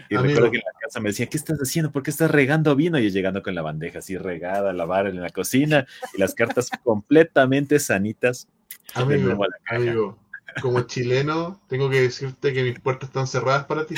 y 0.08 0.16
amigo. 0.16 0.28
recuerdo 0.28 0.50
que 0.50 0.56
en 0.58 0.64
la 0.66 0.80
casa 0.80 1.00
me 1.00 1.10
decía, 1.10 1.26
¿qué 1.26 1.36
estás 1.36 1.58
haciendo? 1.58 1.92
¿Por 1.92 2.02
qué 2.02 2.10
estás 2.10 2.30
regando 2.30 2.74
vino? 2.74 2.98
Y 2.98 3.04
yo 3.04 3.08
llegando 3.10 3.42
con 3.42 3.54
la 3.54 3.62
bandeja 3.62 4.00
así 4.00 4.16
regada, 4.16 4.72
la 4.72 4.84
barra 4.84 5.08
en 5.08 5.20
la 5.20 5.30
cocina 5.30 5.86
y 6.14 6.20
las 6.20 6.34
cartas 6.34 6.70
completamente 6.82 7.78
sanitas. 7.78 8.48
de 8.94 9.02
amigo, 9.02 9.22
nuevo 9.22 9.44
a 9.44 9.48
la 9.48 9.56
caja. 9.64 9.76
amigo, 9.76 10.18
como 10.62 10.80
chileno, 10.82 11.60
tengo 11.68 11.90
que 11.90 12.00
decirte 12.02 12.52
que 12.52 12.62
mis 12.62 12.78
puertas 12.80 13.08
están 13.08 13.26
cerradas 13.26 13.64
para 13.66 13.86
ti. 13.86 13.94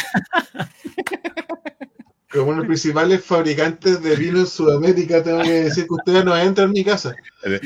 Como 2.32 2.46
uno 2.46 2.52
de 2.54 2.58
los 2.58 2.66
principales 2.66 3.24
fabricantes 3.24 4.02
de 4.02 4.16
vino 4.16 4.40
en 4.40 4.46
Sudamérica, 4.46 5.22
tengo 5.22 5.42
que 5.42 5.64
decir 5.64 5.86
que 5.86 5.94
ustedes 5.94 6.24
no 6.24 6.36
entran 6.36 6.66
en 6.68 6.72
mi 6.72 6.84
casa. 6.84 7.14
Eh, 7.44 7.60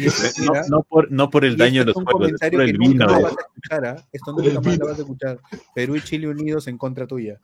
No, 0.44 0.52
no 0.68 0.82
por, 0.82 1.10
no 1.10 1.30
por 1.30 1.44
el 1.44 1.54
Y 1.54 1.56
daño 1.56 1.84
de 1.84 1.90
este 1.90 2.00
los 2.02 2.10
juegos, 2.12 2.32
es 2.32 2.50
por 2.50 2.50
que 2.50 2.70
el 2.70 2.78
vino. 2.78 3.06
más 3.06 3.16
de- 3.16 3.22
vas 3.22 3.32
a 3.32 3.40
escuchar, 3.40 3.86
¿ah? 3.86 4.06
Esto 4.12 4.32
nunca 4.32 4.60
más 4.60 4.78
lo 4.78 4.86
vas 4.86 4.98
a 4.98 5.00
escuchar. 5.02 5.38
Perú 5.74 5.96
y 5.96 6.02
Chile 6.02 6.28
unidos 6.28 6.68
en 6.68 6.78
contra 6.78 7.06
tuya. 7.06 7.40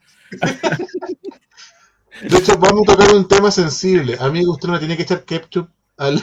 De 2.31 2.39
hecho, 2.39 2.57
vamos 2.59 2.83
a 2.89 2.93
tocar 2.93 3.15
un 3.15 3.27
tema 3.27 3.51
sensible. 3.51 4.17
Amigo, 4.21 4.53
usted 4.53 4.69
no 4.69 4.79
tiene 4.79 4.97
que 4.97 5.03
echar 5.03 5.25
ketchup 5.25 5.69
al, 5.97 6.23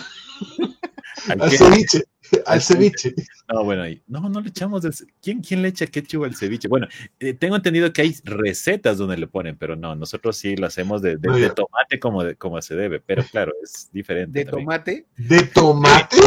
¿Al 1.29 1.41
al 1.41 1.51
ceviche. 1.51 2.03
Al 2.45 2.61
ceviche. 2.61 3.13
No, 3.51 3.63
bueno, 3.63 3.83
no, 4.07 4.29
no 4.29 4.41
le 4.41 4.49
echamos. 4.49 4.83
¿Quién, 5.21 5.41
¿Quién 5.41 5.61
le 5.61 5.67
echa 5.69 5.85
ketchup 5.87 6.23
al 6.23 6.35
ceviche? 6.35 6.67
Bueno, 6.67 6.87
eh, 7.19 7.33
tengo 7.33 7.55
entendido 7.55 7.91
que 7.93 8.01
hay 8.01 8.15
recetas 8.23 8.97
donde 8.97 9.17
le 9.17 9.27
ponen, 9.27 9.57
pero 9.57 9.75
no, 9.75 9.95
nosotros 9.95 10.37
sí 10.37 10.55
lo 10.55 10.67
hacemos 10.67 11.01
de, 11.01 11.17
tomate 11.53 11.99
como, 11.99 12.23
de- 12.23 12.35
como 12.35 12.61
se 12.61 12.75
debe, 12.75 12.99
pero 12.99 13.23
claro, 13.31 13.51
es 13.63 13.89
diferente. 13.91 14.39
De 14.39 14.45
también. 14.45 14.65
tomate, 14.65 15.05
¿De 15.17 15.43
tomate? 15.43 16.17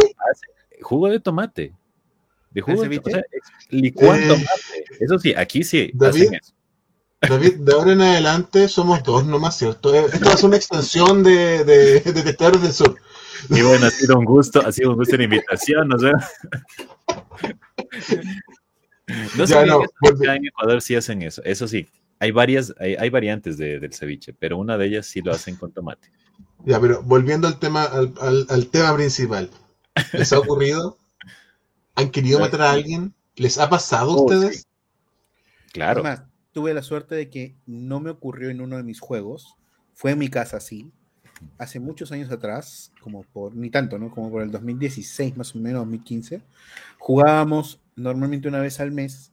Jugo 0.81 1.09
de 1.09 1.19
tomate. 1.19 1.73
De 2.51 2.61
jugo 2.61 2.81
de 2.81 2.83
ceviche? 2.87 3.01
tomate. 3.11 3.27
O 3.37 3.41
sea, 3.41 3.67
licuan 3.71 4.19
Eh, 4.21 4.27
tomate. 4.27 4.85
Eso 4.99 5.19
sí, 5.19 5.33
aquí 5.35 5.63
sí 5.63 5.91
David, 5.93 6.21
hacen 6.23 6.35
eso. 6.35 6.53
David, 7.19 7.53
de 7.61 7.73
ahora 7.73 7.93
en 7.93 8.01
adelante 8.01 8.67
somos 8.67 9.01
dos 9.03 9.25
nomás, 9.25 9.57
¿cierto? 9.57 9.93
Eh, 9.93 10.05
Esto 10.13 10.37
ser 10.37 10.45
una 10.45 10.57
extensión 10.57 11.23
de, 11.23 11.63
de, 11.63 11.99
de 12.01 12.23
del 12.23 12.71
Sur. 12.71 12.95
Y 13.49 13.61
bueno, 13.61 13.85
ha 13.85 13.89
sido 13.89 14.17
un 14.17 14.25
gusto, 14.25 14.65
ha 14.65 14.71
sido 14.71 14.91
un 14.91 14.97
gusto 14.97 15.17
la 15.17 15.23
invitación, 15.23 15.87
no 15.87 15.97
sé. 15.99 16.11
No 19.37 19.45
Ya, 19.45 19.63
volve- 19.65 19.85
acá 20.21 20.35
en 20.35 20.45
Ecuador 20.47 20.81
sí 20.81 20.95
hacen 20.95 21.21
eso. 21.21 21.41
Eso 21.45 21.67
sí, 21.67 21.87
hay 22.19 22.31
varias, 22.31 22.73
hay, 22.79 22.95
hay 22.95 23.09
variantes 23.09 23.57
de- 23.57 23.79
del 23.79 23.93
ceviche, 23.93 24.33
pero 24.33 24.57
una 24.57 24.77
de 24.77 24.87
ellas 24.87 25.05
sí 25.07 25.21
lo 25.21 25.31
hacen 25.31 25.55
con 25.55 25.71
tomate. 25.71 26.11
Ya, 26.65 26.79
pero 26.79 27.01
volviendo 27.03 27.47
al 27.47 27.59
tema, 27.59 27.83
al, 27.83 28.13
al- 28.19 28.45
al 28.49 28.67
tema 28.67 28.93
principal. 28.95 29.49
¿Les 30.13 30.33
ha 30.33 30.39
ocurrido? 30.39 30.97
¿Han 31.95 32.09
querido 32.11 32.39
matar 32.59 32.61
a 32.63 32.71
alguien? 32.71 33.13
¿Les 33.35 33.57
ha 33.57 33.69
pasado 33.69 34.11
a 34.11 34.15
Oh, 34.15 34.23
ustedes? 34.25 34.67
Claro. 35.71 36.01
Además, 36.01 36.23
tuve 36.51 36.73
la 36.73 36.81
suerte 36.81 37.15
de 37.15 37.29
que 37.29 37.55
no 37.65 37.99
me 37.99 38.09
ocurrió 38.09 38.49
en 38.49 38.61
uno 38.61 38.77
de 38.77 38.83
mis 38.83 38.99
juegos. 38.99 39.55
Fue 39.93 40.11
en 40.11 40.19
mi 40.19 40.27
casa, 40.29 40.59
sí. 40.59 40.91
Hace 41.57 41.79
muchos 41.79 42.11
años 42.11 42.31
atrás, 42.31 42.91
como 43.01 43.23
por, 43.23 43.55
ni 43.55 43.69
tanto, 43.69 43.97
¿no? 43.97 44.11
Como 44.11 44.29
por 44.31 44.41
el 44.41 44.51
2016, 44.51 45.37
más 45.37 45.55
o 45.55 45.59
menos, 45.59 45.81
2015, 45.81 46.41
jugábamos 46.97 47.79
normalmente 47.95 48.47
una 48.47 48.59
vez 48.59 48.79
al 48.79 48.91
mes 48.91 49.31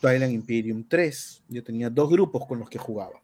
Twilight 0.00 0.32
Imperium 0.32 0.84
3. 0.86 1.42
Yo 1.48 1.64
tenía 1.64 1.90
dos 1.90 2.10
grupos 2.10 2.46
con 2.46 2.58
los 2.58 2.68
que 2.68 2.78
jugaba. 2.78 3.20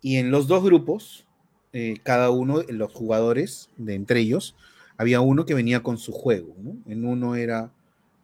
Y 0.00 0.16
en 0.16 0.30
los 0.30 0.46
dos 0.46 0.64
grupos, 0.64 1.26
eh, 1.72 1.96
cada 2.02 2.30
uno, 2.30 2.62
los 2.68 2.92
jugadores, 2.92 3.70
de 3.76 3.94
entre 3.94 4.20
ellos, 4.20 4.56
había 4.96 5.20
uno 5.20 5.46
que 5.46 5.54
venía 5.54 5.82
con 5.82 5.98
su 5.98 6.12
juego. 6.12 6.54
¿no? 6.58 6.76
En 6.86 7.04
uno 7.04 7.34
era 7.36 7.70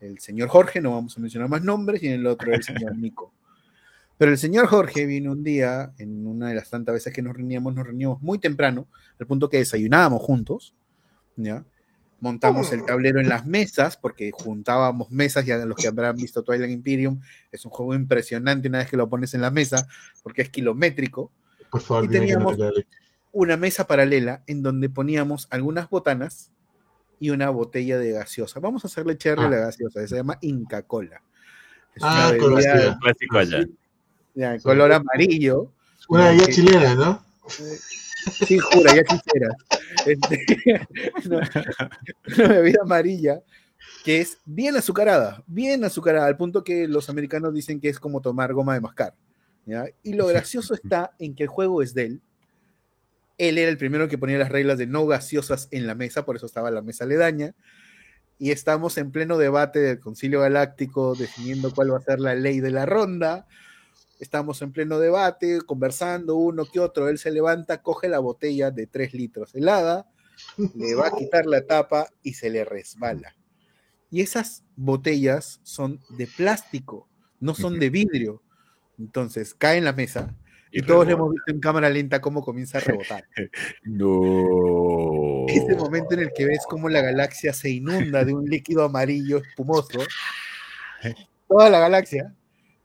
el 0.01 0.19
señor 0.19 0.49
Jorge, 0.49 0.81
no 0.81 0.93
vamos 0.93 1.17
a 1.17 1.21
mencionar 1.21 1.49
más 1.49 1.63
nombres, 1.63 2.03
y 2.03 2.09
en 2.09 2.15
el 2.15 2.27
otro 2.27 2.53
el 2.53 2.63
señor 2.63 2.97
Nico. 2.99 3.33
Pero 4.19 4.33
el 4.33 4.39
señor 4.39 4.67
Jorge 4.67 5.07
vino 5.07 5.33
un 5.33 5.45
día, 5.45 5.93
en 5.99 6.27
una 6.27 6.49
de 6.49 6.55
las 6.57 6.69
tantas 6.71 6.93
veces 6.93 7.13
que 7.13 7.23
nos 7.23 7.37
reuníamos, 7.37 7.75
nos 7.75 7.87
reuníamos 7.87 8.21
muy 8.21 8.39
temprano, 8.39 8.89
al 9.19 9.27
punto 9.27 9.49
que 9.49 9.59
desayunábamos 9.59 10.21
juntos, 10.23 10.75
¿ya? 11.37 11.65
Montamos 12.21 12.73
el 12.73 12.85
tablero 12.85 13.21
en 13.21 13.29
las 13.29 13.47
mesas, 13.47 13.97
porque 13.97 14.33
juntábamos 14.33 15.13
mesas, 15.13 15.47
ya 15.47 15.57
los 15.65 15.77
que 15.77 15.87
habrán 15.87 16.17
visto 16.17 16.43
Twilight 16.43 16.73
Imperium, 16.73 17.21
es 17.53 17.65
un 17.65 17.71
juego 17.71 17.95
impresionante 17.95 18.67
una 18.69 18.79
vez 18.79 18.91
que 18.91 18.97
lo 18.97 19.09
pones 19.09 19.35
en 19.35 19.41
la 19.41 19.53
mesa, 19.53 19.87
porque 20.25 20.43
es 20.43 20.51
kilométrico. 20.51 21.31
Por 21.71 21.81
favor, 21.81 22.07
Y 22.07 22.09
teníamos-. 22.09 22.59
Una 23.31 23.57
mesa 23.57 23.87
paralela 23.87 24.43
en 24.49 24.65
donde 24.65 24.91
poníamos 24.91 25.47
algunas 25.51 25.89
botanas 25.91 26.51
y 27.21 27.31
una 27.31 27.51
botella 27.51 27.99
de 27.99 28.11
gaseosa. 28.13 28.59
Vamos 28.59 28.85
a 28.85 28.89
hacerle 28.89 29.17
cherry 29.17 29.43
a 29.43 29.47
Ah. 29.47 29.51
la 29.51 29.57
gaseosa, 29.59 30.05
se 30.05 30.17
llama 30.17 30.39
Inca 30.41 30.83
Cola. 30.83 31.23
Es 31.95 32.03
Ah, 32.05 32.33
una 32.35 32.49
bebida 32.55 32.99
clásico 33.01 33.39
allá. 33.39 33.65
Ya, 34.39 34.59
color 34.61 34.93
amarillo. 34.93 35.73
Una 36.09 36.33
Ya, 36.33 36.47
chilena, 36.47 36.95
¿no? 36.95 37.25
Sí, 38.47 38.59
jura, 38.59 38.95
ya 38.95 39.03
quisieras. 39.03 39.57
Este, 40.07 40.87
una, 41.27 41.51
una 42.37 42.49
bebida 42.49 42.81
amarilla 42.83 43.43
que 44.05 44.21
es 44.21 44.39
bien 44.45 44.77
azucarada, 44.77 45.43
bien 45.47 45.85
azucarada, 45.85 46.27
al 46.27 46.37
punto 46.37 46.63
que 46.63 46.87
los 46.87 47.09
americanos 47.09 47.53
dicen 47.53 47.81
que 47.81 47.89
es 47.89 47.99
como 47.99 48.21
tomar 48.21 48.53
goma 48.53 48.75
de 48.75 48.81
mascar. 48.81 49.15
¿ya? 49.67 49.87
Y 50.03 50.15
lo 50.15 50.27
gracioso 50.27 50.75
está 50.83 51.15
en 51.19 51.35
que 51.35 51.43
el 51.45 51.49
juego 51.49 51.83
es 51.83 51.95
de 51.95 52.07
él. 52.07 52.23
Él 53.39 53.59
era 53.59 53.71
el 53.71 53.77
primero 53.77 54.09
que 54.09 54.19
ponía 54.19 54.39
las 54.39 54.51
reglas 54.51 54.79
de 54.79 54.87
no 54.87 55.07
gaseosas 55.07 55.69
en 55.73 55.87
la 55.87 55.95
mesa, 55.95 56.25
por 56.25 56.37
eso 56.37 56.47
estaba 56.47 56.71
la 56.71 56.83
mesa 56.83 57.05
aledaña. 57.05 57.55
Y 58.39 58.53
estamos 58.53 58.99
en 58.99 59.11
pleno 59.11 59.37
debate 59.37 59.81
del 59.81 59.99
Concilio 59.99 60.41
Galáctico, 60.41 61.17
definiendo 61.17 61.73
cuál 61.75 61.93
va 61.93 61.99
a 61.99 62.03
ser 62.03 62.21
la 62.21 62.35
ley 62.37 62.61
de 62.61 62.71
la 62.71 62.87
ronda. 62.87 63.47
Estamos 64.19 64.63
en 64.63 64.73
pleno 64.73 64.99
debate, 64.99 65.61
conversando 65.63 66.37
uno 66.37 66.65
que 66.65 66.81
otro. 66.81 67.09
Él 67.09 67.19
se 67.19 67.31
levanta, 67.31 67.83
coge 67.83 68.09
la 68.09 68.19
botella 68.19 68.71
de 68.71 68.87
3 68.87 69.15
litros 69.15 69.55
helada, 69.55 70.09
le 70.75 70.95
va 70.95 71.09
a 71.09 71.17
quitar 71.17 71.47
la 71.47 71.65
tapa 71.67 72.09
y 72.23 72.35
se 72.35 72.51
le 72.51 72.65
resbala. 72.65 73.35
Y 74.11 74.23
esas 74.23 74.65
botellas 74.77 75.61
son 75.63 76.01
de 76.11 76.27
plástico, 76.27 77.09
no 77.41 77.55
son 77.55 77.79
de 77.79 77.91
vidrio. 77.91 78.43
Entonces 78.99 79.55
cae 79.55 79.79
en 79.79 79.85
la 79.85 79.93
mesa 79.93 80.35
y, 80.71 80.83
todos 80.83 81.07
le 81.07 81.15
hemos 81.15 81.31
visto 81.31 81.51
en 81.51 81.61
cámara 81.61 81.89
lenta 81.89 82.21
cómo 82.21 82.43
comienza 82.43 82.79
a 82.79 82.81
rebotar. 82.83 83.25
No. 83.85 85.47
Ese 85.49 85.75
momento 85.77 86.15
en 86.15 86.21
el 86.21 86.33
que 86.35 86.47
ves 86.47 86.65
cómo 86.69 86.89
la 86.89 87.01
galaxia 87.01 87.53
se 87.53 87.71
inunda 87.71 88.25
de 88.25 88.35
un 88.35 88.45
líquido 88.45 88.85
amarillo 88.85 89.39
espumoso. 89.39 89.99
Toda 91.49 91.71
la 91.71 91.81
galaxia. 91.81 92.35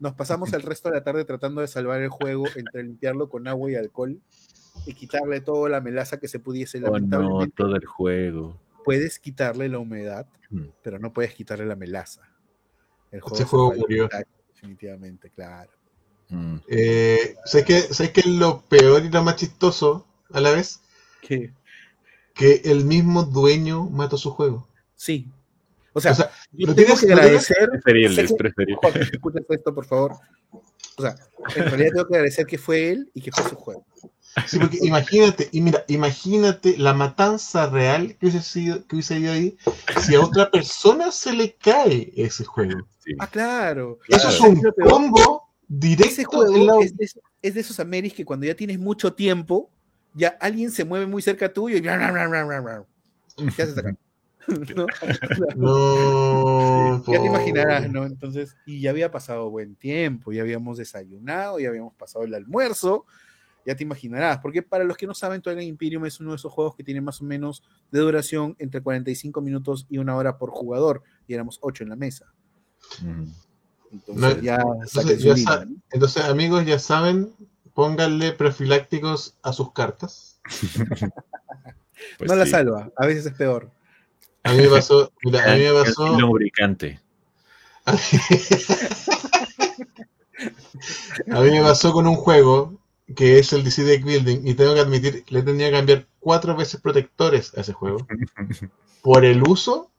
Nos 0.03 0.15
pasamos 0.15 0.51
el 0.51 0.61
resto 0.63 0.89
de 0.89 0.95
la 0.95 1.03
tarde 1.05 1.23
tratando 1.23 1.61
de 1.61 1.67
salvar 1.69 2.01
el 2.01 2.09
juego 2.09 2.43
entre 2.57 2.83
limpiarlo 2.83 3.29
con 3.29 3.47
agua 3.47 3.71
y 3.71 3.75
alcohol 3.75 4.19
y 4.85 4.93
quitarle 4.95 5.39
toda 5.39 5.69
la 5.69 5.79
melaza 5.79 6.19
que 6.19 6.27
se 6.27 6.39
pudiese. 6.39 6.79
Oh, 6.79 6.81
no, 6.81 6.91
Lamentablemente 6.91 7.53
todo 7.55 7.73
el 7.77 7.85
juego. 7.85 8.59
puedes 8.83 9.17
quitarle 9.17 9.69
la 9.69 9.79
humedad, 9.79 10.27
Mm. 10.49 10.65
pero 10.83 10.99
no 10.99 11.13
puedes 11.13 11.33
quitarle 11.33 11.65
la 11.65 11.77
melaza. 11.77 12.21
El 13.11 13.21
Este 13.25 13.45
juego 13.45 13.73
murió. 13.75 14.09
Definitivamente, 14.53 15.29
claro. 15.29 15.71
Mm. 16.27 16.57
Eh, 16.67 17.35
¿Sabes 17.45 17.65
qué, 17.65 17.79
¿Sabes 17.79 18.11
qué 18.11 18.19
es 18.19 18.25
lo 18.27 18.59
peor 18.63 19.05
y 19.05 19.09
lo 19.09 19.23
más 19.23 19.37
chistoso 19.37 20.05
a 20.33 20.41
la 20.41 20.51
vez? 20.51 20.81
¿Qué? 21.21 21.53
Que 22.35 22.55
el 22.65 22.83
mismo 22.83 23.23
dueño 23.23 23.85
mató 23.89 24.17
su 24.17 24.31
juego. 24.31 24.67
Sí. 24.95 25.31
O 25.93 26.01
sea, 26.01 26.11
O 26.11 26.15
sea, 26.15 26.31
yo 26.51 26.67
¿lo 26.67 26.75
tengo 26.75 26.93
tienes- 26.95 27.05
que 27.05 27.13
agradecer. 27.13 27.69
Preferible, 27.69 28.21
es 28.23 28.33
preferible. 28.33 28.79
Escucha 29.11 29.39
esto, 29.49 29.73
por 29.75 29.85
favor. 29.85 30.13
O 30.97 31.01
sea, 31.01 31.15
en 31.55 31.65
realidad 31.65 31.89
tengo 31.93 32.07
que 32.07 32.15
agradecer 32.15 32.45
que 32.45 32.57
fue 32.57 32.89
él 32.91 33.11
y 33.13 33.21
que 33.21 33.31
fue 33.31 33.43
su 33.49 33.55
juego. 33.55 33.85
Sí, 34.47 34.57
porque 34.57 34.79
imagínate, 34.81 35.47
y 35.51 35.61
mira, 35.61 35.83
imagínate 35.87 36.75
la 36.77 36.93
matanza 36.95 37.67
real 37.69 38.15
que 38.19 38.25
hubiese 38.27 38.41
sido, 38.41 38.85
que 38.87 38.95
hubiese 38.95 39.19
ido 39.19 39.31
ahí 39.31 39.55
si 40.01 40.15
a 40.15 40.21
otra 40.21 40.49
persona 40.49 41.11
se 41.11 41.33
le 41.33 41.53
cae 41.53 42.11
ese 42.15 42.43
juego. 42.43 42.87
Sí. 43.03 43.11
Ah, 43.19 43.27
claro. 43.27 43.99
Eso 44.07 44.29
es 44.29 44.37
¿Sabes 44.37 44.39
un 44.41 44.61
combo 44.89 45.43
Ese 45.61 45.67
directo 45.67 46.21
la- 46.43 46.47
juego 46.49 46.81
es 46.81 46.97
de, 46.97 47.05
esos- 47.05 47.21
es 47.43 47.53
de 47.53 47.61
esos 47.61 47.79
Ameris 47.79 48.13
que 48.13 48.25
cuando 48.25 48.47
ya 48.47 48.55
tienes 48.55 48.79
mucho 48.79 49.13
tiempo, 49.13 49.69
ya 50.15 50.29
alguien 50.39 50.71
se 50.71 50.83
mueve 50.83 51.05
muy 51.05 51.21
cerca 51.21 51.53
tuyo 51.53 51.77
y. 51.77 51.81
¿Qué 51.81 53.61
haces 53.61 53.77
acá? 53.77 53.95
¿No? 54.75 54.87
No, 55.55 57.03
Ya 57.11 57.19
te 57.21 57.27
imaginarás, 57.27 57.89
¿no? 57.89 58.05
Entonces, 58.05 58.55
y 58.65 58.81
ya 58.81 58.89
había 58.89 59.11
pasado 59.11 59.49
buen 59.49 59.75
tiempo, 59.75 60.31
ya 60.31 60.41
habíamos 60.41 60.77
desayunado, 60.77 61.59
ya 61.59 61.69
habíamos 61.69 61.93
pasado 61.95 62.25
el 62.25 62.33
almuerzo, 62.33 63.05
ya 63.65 63.75
te 63.75 63.83
imaginarás, 63.83 64.39
porque 64.39 64.61
para 64.61 64.83
los 64.83 64.97
que 64.97 65.07
no 65.07 65.13
saben, 65.13 65.41
Twilight 65.41 65.67
Imperium 65.69 66.05
es 66.05 66.19
uno 66.19 66.31
de 66.31 66.35
esos 66.37 66.51
juegos 66.51 66.75
que 66.75 66.83
tiene 66.83 67.01
más 67.01 67.21
o 67.21 67.25
menos 67.25 67.63
de 67.91 67.99
duración 67.99 68.55
entre 68.59 68.81
45 68.81 69.41
minutos 69.41 69.85
y 69.89 69.97
una 69.99 70.15
hora 70.15 70.37
por 70.37 70.49
jugador, 70.51 71.03
y 71.27 71.33
éramos 71.33 71.59
8 71.61 71.83
en 71.83 71.89
la 71.89 71.95
mesa. 71.95 72.25
Mm. 73.01 73.25
Entonces 73.91 74.35
No, 74.37 74.41
ya 74.41 74.55
entonces 74.55 75.21
ya 75.23 75.37
sa- 75.37 75.65
¿no? 75.65 75.75
Entonces, 75.91 76.23
amigos, 76.25 76.65
ya 76.65 76.79
saben, 76.79 77.31
pónganle 77.73 78.33
profilácticos 78.33 79.37
a 79.43 79.53
sus 79.53 79.71
cartas. 79.71 80.39
Pues 82.17 82.29
no 82.29 82.35
la 82.35 82.43
sí. 82.45 82.51
salva, 82.51 82.91
a 82.97 83.05
veces 83.05 83.27
es 83.27 83.33
peor. 83.33 83.71
A 84.43 84.51
mí 84.51 84.57
me 84.57 84.69
pasó, 84.69 85.11
mira, 85.23 85.51
a 85.51 85.55
mí 85.55 85.63
me 85.63 85.73
pasó, 85.73 86.19
lubricante. 86.19 86.99
a 87.85 87.93
mí 91.41 91.51
me 91.51 91.61
pasó 91.61 91.93
con 91.93 92.07
un 92.07 92.15
juego 92.15 92.79
que 93.15 93.39
es 93.39 93.53
el 93.53 93.63
DC 93.63 93.83
Deck 93.83 94.03
Building 94.03 94.47
y 94.47 94.53
tengo 94.53 94.73
que 94.73 94.79
admitir, 94.81 95.23
le 95.29 95.41
tenía 95.43 95.67
que 95.67 95.77
cambiar 95.77 96.07
cuatro 96.19 96.55
veces 96.55 96.81
protectores 96.81 97.55
a 97.57 97.61
ese 97.61 97.73
juego 97.73 98.05
por 99.01 99.25
el 99.25 99.43
uso 99.43 99.91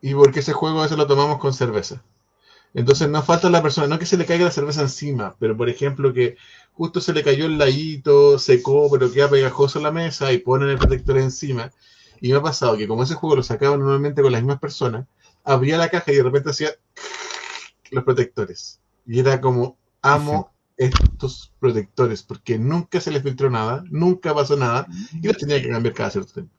y 0.00 0.14
porque 0.14 0.40
ese 0.40 0.52
juego 0.52 0.80
a 0.80 0.82
veces 0.82 0.98
lo 0.98 1.06
tomamos 1.06 1.38
con 1.38 1.52
cerveza. 1.52 2.02
Entonces 2.74 3.08
no 3.08 3.22
falta 3.22 3.48
la 3.50 3.62
persona, 3.62 3.86
no 3.86 3.98
que 3.98 4.06
se 4.06 4.18
le 4.18 4.26
caiga 4.26 4.44
la 4.44 4.50
cerveza 4.50 4.82
encima, 4.82 5.34
pero 5.38 5.56
por 5.56 5.68
ejemplo 5.68 6.12
que 6.12 6.36
justo 6.74 7.00
se 7.00 7.14
le 7.14 7.24
cayó 7.24 7.46
el 7.46 7.58
ladito, 7.58 8.38
secó, 8.38 8.90
pero 8.90 9.10
queda 9.10 9.30
pegajoso 9.30 9.78
en 9.78 9.84
la 9.84 9.90
mesa 9.90 10.32
y 10.32 10.38
ponen 10.38 10.68
el 10.68 10.78
protector 10.78 11.18
encima. 11.18 11.72
Y 12.20 12.30
me 12.32 12.38
ha 12.38 12.42
pasado 12.42 12.76
que 12.76 12.88
como 12.88 13.02
ese 13.02 13.14
juego 13.14 13.36
lo 13.36 13.42
sacaba 13.42 13.76
normalmente 13.76 14.22
con 14.22 14.32
las 14.32 14.42
mismas 14.42 14.60
personas, 14.60 15.06
abría 15.44 15.78
la 15.78 15.88
caja 15.88 16.12
y 16.12 16.16
de 16.16 16.22
repente 16.22 16.50
hacía 16.50 16.70
los 17.90 18.04
protectores. 18.04 18.80
Y 19.06 19.20
era 19.20 19.40
como, 19.40 19.76
amo 20.02 20.52
estos 20.76 21.52
protectores, 21.58 22.22
porque 22.22 22.58
nunca 22.58 23.00
se 23.00 23.10
les 23.10 23.22
filtró 23.22 23.50
nada, 23.50 23.82
nunca 23.90 24.32
pasó 24.32 24.56
nada, 24.56 24.86
y 25.12 25.26
los 25.26 25.36
tenía 25.36 25.60
que 25.60 25.68
cambiar 25.68 25.94
cada 25.94 26.10
cierto 26.10 26.32
tiempo. 26.34 26.54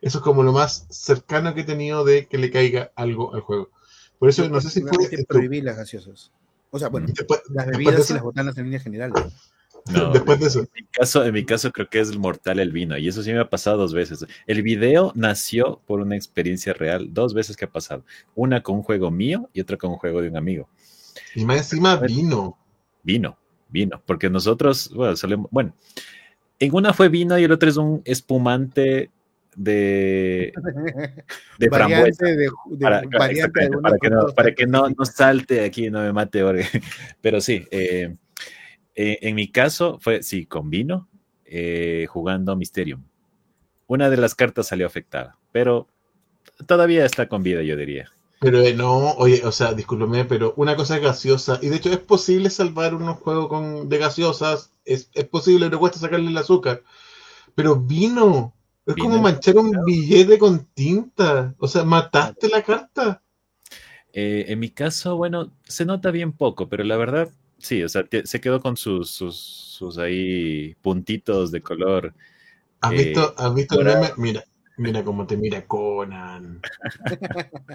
Eso 0.00 0.18
es 0.18 0.24
como 0.24 0.42
lo 0.42 0.52
más 0.52 0.86
cercano 0.90 1.54
que 1.54 1.62
he 1.62 1.64
tenido 1.64 2.04
de 2.04 2.26
que 2.26 2.38
le 2.38 2.50
caiga 2.50 2.92
algo 2.94 3.34
al 3.34 3.40
juego. 3.40 3.70
Por 4.18 4.28
eso 4.28 4.48
no 4.48 4.60
sé 4.60 4.70
si 4.70 4.82
fue... 4.82 5.24
Prohibí 5.26 5.60
las 5.60 5.76
gaseosas. 5.76 6.30
O 6.70 6.78
sea, 6.78 6.88
bueno, 6.88 7.08
Después, 7.08 7.40
las 7.48 7.66
bebidas 7.66 8.10
y 8.10 8.14
las 8.14 8.22
botanas 8.22 8.56
en 8.58 8.64
línea 8.64 8.80
general. 8.80 9.12
No, 9.92 10.12
después 10.12 10.40
de 10.40 10.46
eso. 10.46 10.60
En 10.60 10.68
mi, 10.74 10.82
caso, 10.90 11.24
en 11.24 11.34
mi 11.34 11.44
caso 11.44 11.70
creo 11.72 11.88
que 11.88 12.00
es 12.00 12.10
el 12.10 12.18
mortal 12.18 12.58
el 12.58 12.72
vino 12.72 12.96
y 12.96 13.08
eso 13.08 13.22
sí 13.22 13.32
me 13.32 13.40
ha 13.40 13.50
pasado 13.50 13.76
dos 13.78 13.92
veces. 13.94 14.24
El 14.46 14.62
video 14.62 15.12
nació 15.14 15.80
por 15.86 16.00
una 16.00 16.16
experiencia 16.16 16.72
real, 16.72 17.08
dos 17.12 17.34
veces 17.34 17.56
que 17.56 17.66
ha 17.66 17.70
pasado. 17.70 18.04
Una 18.34 18.62
con 18.62 18.76
un 18.76 18.82
juego 18.82 19.10
mío 19.10 19.48
y 19.52 19.60
otra 19.60 19.76
con 19.76 19.90
un 19.90 19.96
juego 19.96 20.22
de 20.22 20.28
un 20.28 20.36
amigo. 20.36 20.68
Y 21.34 21.44
más 21.44 21.58
encima 21.58 21.96
vino. 21.96 22.56
Vino, 23.02 23.36
vino, 23.68 24.02
porque 24.06 24.30
nosotros, 24.30 24.90
bueno, 24.94 25.14
solemos, 25.16 25.48
bueno, 25.50 25.74
en 26.58 26.74
una 26.74 26.94
fue 26.94 27.08
vino 27.10 27.38
y 27.38 27.44
el 27.44 27.52
otro 27.52 27.68
es 27.68 27.76
un 27.76 28.00
espumante 28.06 29.10
de, 29.54 30.52
de 31.58 31.68
frambuesa. 31.68 32.24
variante 32.24 32.26
de, 32.26 32.36
de- 32.38 32.50
Para, 32.80 33.02
que, 33.98 34.10
no, 34.10 34.20
cosa 34.22 34.34
para 34.34 34.54
que 34.54 34.66
no, 34.66 34.86
salte 35.04 35.64
aquí, 35.64 35.90
no 35.90 36.00
me 36.00 36.12
mate. 36.12 36.40
Jorge. 36.42 36.80
Pero 37.20 37.40
sí, 37.40 37.66
eh, 37.70 38.14
eh, 38.94 39.18
en 39.22 39.34
mi 39.34 39.50
caso 39.50 39.98
fue, 40.00 40.22
sí, 40.22 40.46
con 40.46 40.70
vino, 40.70 41.08
eh, 41.44 42.06
jugando 42.08 42.56
Mysterium. 42.56 43.04
Una 43.86 44.10
de 44.10 44.16
las 44.16 44.34
cartas 44.34 44.68
salió 44.68 44.86
afectada, 44.86 45.38
pero 45.52 45.88
todavía 46.66 47.04
está 47.04 47.28
con 47.28 47.42
vida, 47.42 47.62
yo 47.62 47.76
diría. 47.76 48.10
Pero 48.40 48.60
eh, 48.60 48.74
no, 48.74 49.12
oye, 49.12 49.42
o 49.44 49.52
sea, 49.52 49.72
discúlpeme, 49.72 50.24
pero 50.24 50.52
una 50.56 50.76
cosa 50.76 50.96
es 50.96 51.02
gaseosa. 51.02 51.58
Y 51.62 51.68
de 51.68 51.76
hecho 51.76 51.90
es 51.90 51.98
posible 51.98 52.50
salvar 52.50 52.94
unos 52.94 53.18
juegos 53.18 53.48
con, 53.48 53.88
de 53.88 53.98
gaseosas. 53.98 54.70
Es, 54.84 55.08
es 55.14 55.24
posible, 55.24 55.70
no 55.70 55.78
cuesta 55.78 55.98
sacarle 55.98 56.28
el 56.28 56.36
azúcar. 56.36 56.82
Pero 57.54 57.76
vino. 57.76 58.52
Es 58.84 58.96
Vino 58.96 59.08
como 59.08 59.22
manchar 59.22 59.56
un 59.56 59.72
billete 59.86 60.38
con 60.38 60.66
tinta. 60.74 61.54
O 61.58 61.66
sea, 61.66 61.84
mataste 61.84 62.50
la 62.50 62.62
carta. 62.62 63.22
Eh, 64.12 64.44
en 64.48 64.58
mi 64.58 64.68
caso, 64.68 65.16
bueno, 65.16 65.50
se 65.64 65.86
nota 65.86 66.10
bien 66.10 66.32
poco, 66.32 66.68
pero 66.68 66.84
la 66.84 66.96
verdad, 66.98 67.30
sí, 67.58 67.82
o 67.82 67.88
sea, 67.88 68.04
se 68.24 68.40
quedó 68.40 68.60
con 68.60 68.76
sus, 68.76 69.10
sus, 69.10 69.36
sus 69.36 69.98
ahí 69.98 70.74
puntitos 70.82 71.50
de 71.50 71.60
color. 71.60 72.14
¿Has 72.80 72.92
Eh, 72.92 72.96
visto, 72.96 73.34
has 73.36 73.54
visto 73.54 73.80
el 73.80 73.88
ahora- 73.88 74.00
meme? 74.00 74.12
Mira, 74.18 74.44
mira 74.76 75.04
cómo 75.04 75.26
te 75.26 75.36
mira 75.36 75.66
Conan. 75.66 76.60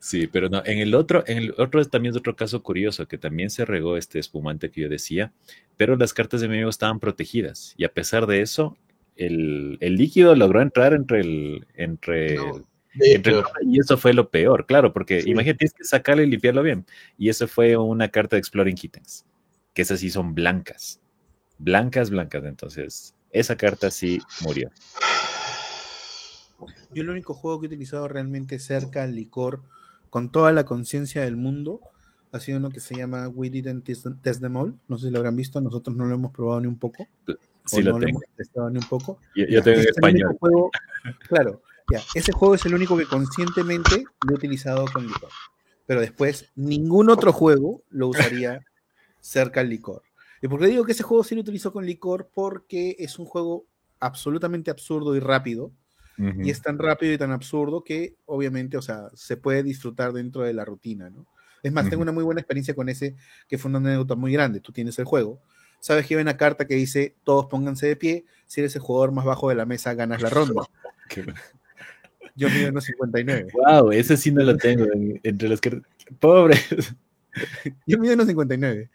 Sí, 0.00 0.26
pero 0.26 0.50
no, 0.50 0.62
en 0.66 0.78
el 0.78 0.94
otro, 0.94 1.24
en 1.26 1.38
el 1.38 1.54
otro 1.56 1.80
es 1.80 1.88
también 1.88 2.14
otro 2.14 2.36
caso 2.36 2.62
curioso, 2.62 3.08
que 3.08 3.16
también 3.16 3.48
se 3.48 3.64
regó 3.64 3.96
este 3.96 4.18
espumante 4.18 4.70
que 4.70 4.82
yo 4.82 4.88
decía, 4.90 5.32
pero 5.78 5.96
las 5.96 6.12
cartas 6.12 6.42
de 6.42 6.48
mi 6.48 6.54
amigo 6.56 6.68
estaban 6.68 7.00
protegidas, 7.00 7.74
y 7.78 7.84
a 7.84 7.88
pesar 7.92 8.26
de 8.26 8.42
eso, 8.42 8.76
el, 9.16 9.78
el 9.80 9.96
líquido 9.96 10.34
logró 10.36 10.60
entrar 10.60 10.92
entre 10.92 11.20
el, 11.20 11.66
entre, 11.74 12.34
No, 12.34 12.56
el- 12.56 12.62
Eh, 12.62 12.64
entre 13.00 13.42
y 13.62 13.80
eso 13.80 13.96
fue 13.96 14.12
lo 14.14 14.28
peor, 14.30 14.66
claro, 14.66 14.92
porque 14.92 15.22
Sí. 15.22 15.30
imagínate, 15.30 15.58
tienes 15.58 15.74
que 15.74 15.84
sacarlo 15.84 16.22
y 16.22 16.26
limpiarlo 16.26 16.62
bien, 16.62 16.86
y 17.18 17.28
eso 17.28 17.48
fue 17.48 17.76
una 17.76 18.08
carta 18.08 18.36
de 18.36 18.40
Exploring 18.40 18.76
Kittens, 18.76 19.24
que 19.72 19.82
esas 19.82 20.00
sí 20.00 20.10
son 20.10 20.34
blancas, 20.34 21.00
blancas, 21.58 22.10
blancas, 22.10 22.44
entonces, 22.44 23.14
esa 23.30 23.56
carta 23.56 23.90
sí 23.90 24.20
murió. 24.42 24.70
Yo 26.94 27.02
el 27.02 27.10
único 27.10 27.34
juego 27.34 27.60
que 27.60 27.66
he 27.66 27.68
utilizado 27.68 28.06
realmente 28.08 28.58
cerca 28.58 29.02
al 29.02 29.14
licor 29.14 29.60
con 30.10 30.30
toda 30.30 30.52
la 30.52 30.64
conciencia 30.64 31.22
del 31.22 31.36
mundo 31.36 31.80
ha 32.30 32.40
sido 32.40 32.58
uno 32.58 32.70
que 32.70 32.80
se 32.80 32.94
llama 32.96 33.28
We 33.28 33.50
Didn't 33.50 33.84
Test 33.84 34.40
Them 34.40 34.56
All. 34.56 34.74
No 34.88 34.98
sé 34.98 35.06
si 35.06 35.12
lo 35.12 35.18
habrán 35.18 35.36
visto, 35.36 35.60
nosotros 35.60 35.96
no 35.96 36.04
lo 36.06 36.14
hemos 36.14 36.32
probado 36.32 36.60
ni 36.60 36.66
un 36.68 36.78
poco. 36.78 37.08
Sí 37.66 37.78
o 37.78 37.82
lo 37.82 37.92
no 37.92 37.98
tengo. 37.98 38.10
hemos 38.20 38.22
testado 38.36 38.70
ni 38.70 38.78
un 38.78 38.88
poco. 38.88 39.18
Yo, 39.34 39.44
yo 39.46 39.62
tengo 39.62 39.80
en 39.80 39.88
español. 39.88 40.36
juego- 40.38 40.70
claro, 41.28 41.62
ya, 41.90 42.02
ese 42.14 42.32
juego 42.32 42.54
es 42.54 42.64
el 42.66 42.74
único 42.74 42.96
que 42.96 43.06
conscientemente 43.06 44.04
lo 44.26 44.32
he 44.32 44.36
utilizado 44.36 44.86
con 44.92 45.06
licor. 45.06 45.30
Pero 45.86 46.00
después, 46.00 46.50
ningún 46.54 47.10
otro 47.10 47.32
juego 47.32 47.82
lo 47.90 48.08
usaría 48.08 48.64
cerca 49.20 49.60
al 49.60 49.68
licor. 49.68 50.02
¿Y 50.40 50.48
por 50.48 50.60
qué 50.60 50.66
digo 50.66 50.84
que 50.84 50.92
ese 50.92 51.02
juego 51.02 51.24
sí 51.24 51.34
lo 51.34 51.42
utilizo 51.42 51.72
con 51.72 51.86
licor? 51.86 52.30
Porque 52.34 52.96
es 52.98 53.18
un 53.18 53.26
juego 53.26 53.66
absolutamente 54.00 54.70
absurdo 54.70 55.14
y 55.16 55.20
rápido. 55.20 55.72
Y 56.16 56.50
es 56.50 56.62
tan 56.62 56.78
rápido 56.78 57.12
y 57.12 57.18
tan 57.18 57.32
absurdo 57.32 57.82
que, 57.82 58.14
obviamente, 58.26 58.76
o 58.76 58.82
sea, 58.82 59.10
se 59.14 59.36
puede 59.36 59.64
disfrutar 59.64 60.12
dentro 60.12 60.42
de 60.42 60.52
la 60.52 60.64
rutina, 60.64 61.10
¿no? 61.10 61.26
Es 61.60 61.72
más, 61.72 61.90
tengo 61.90 62.02
una 62.02 62.12
muy 62.12 62.22
buena 62.22 62.40
experiencia 62.40 62.72
con 62.72 62.88
ese, 62.88 63.16
que 63.48 63.58
fue 63.58 63.68
una 63.68 63.78
anécdota 63.78 64.14
muy 64.14 64.32
grande. 64.32 64.60
Tú 64.60 64.70
tienes 64.70 64.96
el 65.00 65.06
juego, 65.06 65.40
sabes 65.80 66.06
que 66.06 66.14
hay 66.14 66.20
una 66.20 66.36
carta 66.36 66.66
que 66.66 66.76
dice, 66.76 67.16
todos 67.24 67.46
pónganse 67.46 67.88
de 67.88 67.96
pie, 67.96 68.24
si 68.46 68.60
eres 68.60 68.76
el 68.76 68.82
jugador 68.82 69.10
más 69.10 69.24
bajo 69.24 69.48
de 69.48 69.56
la 69.56 69.66
mesa, 69.66 69.92
ganas 69.94 70.22
la 70.22 70.30
ronda. 70.30 70.62
Yo 72.34 72.48
mido 72.50 72.70
unos 72.70 72.84
59. 72.84 73.46
Wow, 73.52 73.92
ese 73.92 74.16
sí 74.16 74.30
no 74.32 74.42
lo 74.42 74.56
tengo 74.56 74.84
en- 74.92 75.20
entre 75.22 75.48
los 75.48 75.60
que. 75.60 75.80
Pobre. 76.18 76.56
Yo 77.86 77.98
mido 77.98 78.14
unos 78.14 78.26
59. 78.26 78.90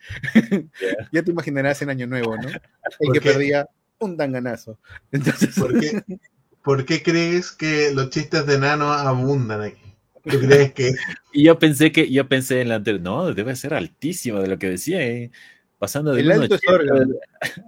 ya 1.11 1.23
te 1.23 1.31
imaginarás 1.31 1.81
en 1.81 1.89
Año 1.89 2.07
Nuevo, 2.07 2.35
¿no? 2.37 2.47
El 2.49 2.59
¿Por 2.99 3.13
que 3.13 3.19
qué? 3.19 3.31
perdía 3.31 3.67
un 3.99 4.15
tanganazo. 4.17 4.77
Entonces, 5.11 5.55
¿Por 5.59 5.79
qué, 5.79 6.01
por 6.63 6.85
qué 6.85 7.03
crees 7.03 7.51
que 7.51 7.91
los 7.93 8.09
chistes 8.09 8.45
de 8.45 8.57
nano 8.59 8.91
abundan 8.91 9.61
aquí? 9.61 9.81
¿Tú 10.23 10.39
crees 10.39 10.73
que 10.73 10.91
Y 11.33 11.43
yo 11.45 11.59
pensé 11.59 11.91
que, 11.91 12.09
yo 12.11 12.27
pensé 12.27 12.61
en 12.61 12.69
la 12.69 12.75
anterior, 12.75 13.01
no, 13.01 13.33
debe 13.33 13.55
ser 13.55 13.73
altísimo 13.73 14.39
de 14.41 14.47
lo 14.47 14.57
que 14.59 14.69
decía, 14.69 15.01
eh. 15.05 15.31
Pasando 15.77 16.13
de 16.13 16.19
el 16.21 16.31
alto 16.31 16.55
es 16.55 16.61
1,80. 16.61 16.73
órgano. 16.73 17.13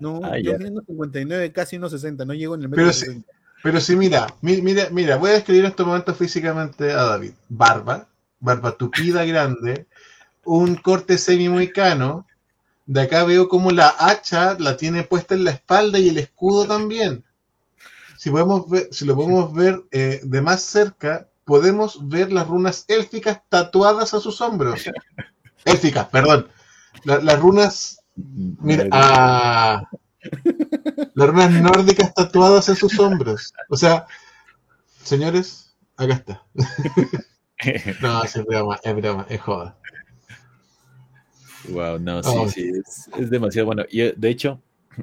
No, 0.01 0.19
Ah, 0.23 0.37
yo 0.37 0.57
mido 0.57 0.71
unos 0.71 0.85
59, 0.85 1.51
casi 1.53 1.77
unos 1.77 1.91
60, 1.91 2.25
no 2.25 2.33
llego 2.33 2.55
en 2.55 2.63
el 2.63 2.69
Pero 2.69 2.87
metro 2.87 2.93
sí. 2.93 3.05
60. 3.05 3.31
Pero 3.63 3.79
sí, 3.79 3.95
mira, 3.95 4.27
mi- 4.41 4.61
mira, 4.61 4.87
mira, 4.91 5.17
voy 5.17 5.31
a 5.31 5.33
describir 5.33 5.65
en 5.65 5.71
este 5.71 5.83
momento 5.83 6.15
físicamente 6.15 6.91
a 6.91 7.03
David. 7.03 7.33
Barba, 7.49 8.07
barba 8.39 8.71
tupida 8.73 9.23
grande, 9.25 9.85
un 10.45 10.75
corte 10.75 11.17
semi-moicano. 11.17 12.25
De 12.85 13.01
acá 13.01 13.23
veo 13.23 13.47
como 13.47 13.71
la 13.71 13.93
hacha 13.99 14.55
la 14.59 14.75
tiene 14.77 15.03
puesta 15.03 15.35
en 15.35 15.43
la 15.45 15.51
espalda 15.51 15.99
y 15.99 16.09
el 16.09 16.17
escudo 16.17 16.65
también. 16.65 17.23
Si, 18.17 18.29
podemos 18.29 18.69
ver, 18.69 18.89
si 18.91 19.05
lo 19.05 19.15
podemos 19.15 19.53
ver 19.53 19.83
eh, 19.91 20.21
de 20.23 20.41
más 20.41 20.61
cerca, 20.61 21.27
podemos 21.45 22.07
ver 22.09 22.31
las 22.31 22.47
runas 22.47 22.85
élficas 22.87 23.41
tatuadas 23.49 24.13
a 24.13 24.19
sus 24.19 24.41
hombros. 24.41 24.81
Élficas, 25.65 26.07
perdón. 26.07 26.47
La- 27.03 27.19
las 27.19 27.39
runas 27.39 27.99
Mira, 28.15 28.87
ah, 28.91 29.83
las 31.15 31.51
nórdicas 31.51 32.13
tatuadas 32.13 32.69
en 32.69 32.75
sus 32.75 32.97
hombros. 32.99 33.53
O 33.69 33.75
sea, 33.77 34.05
señores, 35.03 35.75
acá 35.97 36.13
está. 36.15 36.43
No, 38.01 38.23
es 38.23 38.43
broma, 38.43 38.79
es 38.83 38.95
broma, 38.95 39.27
es 39.29 39.39
joda. 39.39 39.77
Wow, 41.69 41.99
no, 41.99 42.23
sí, 42.23 42.29
Oh. 42.35 42.49
sí, 42.49 42.71
es, 42.73 43.07
es 43.19 43.29
demasiado 43.29 43.67
bueno. 43.67 43.85
Y 43.89 44.01
de 44.15 44.29
hecho, 44.29 44.59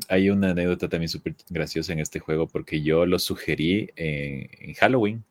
hay 0.09 0.29
una 0.31 0.51
anécdota 0.51 0.89
también 0.89 1.09
súper 1.09 1.37
graciosa 1.49 1.93
en 1.93 2.01
este 2.01 2.19
juego 2.19 2.49
porque 2.49 2.83
yo 2.83 3.07
lo 3.07 3.21
sugerí 3.21 3.91
en, 3.95 4.49
en 4.61 4.75
Halloween, 4.75 5.25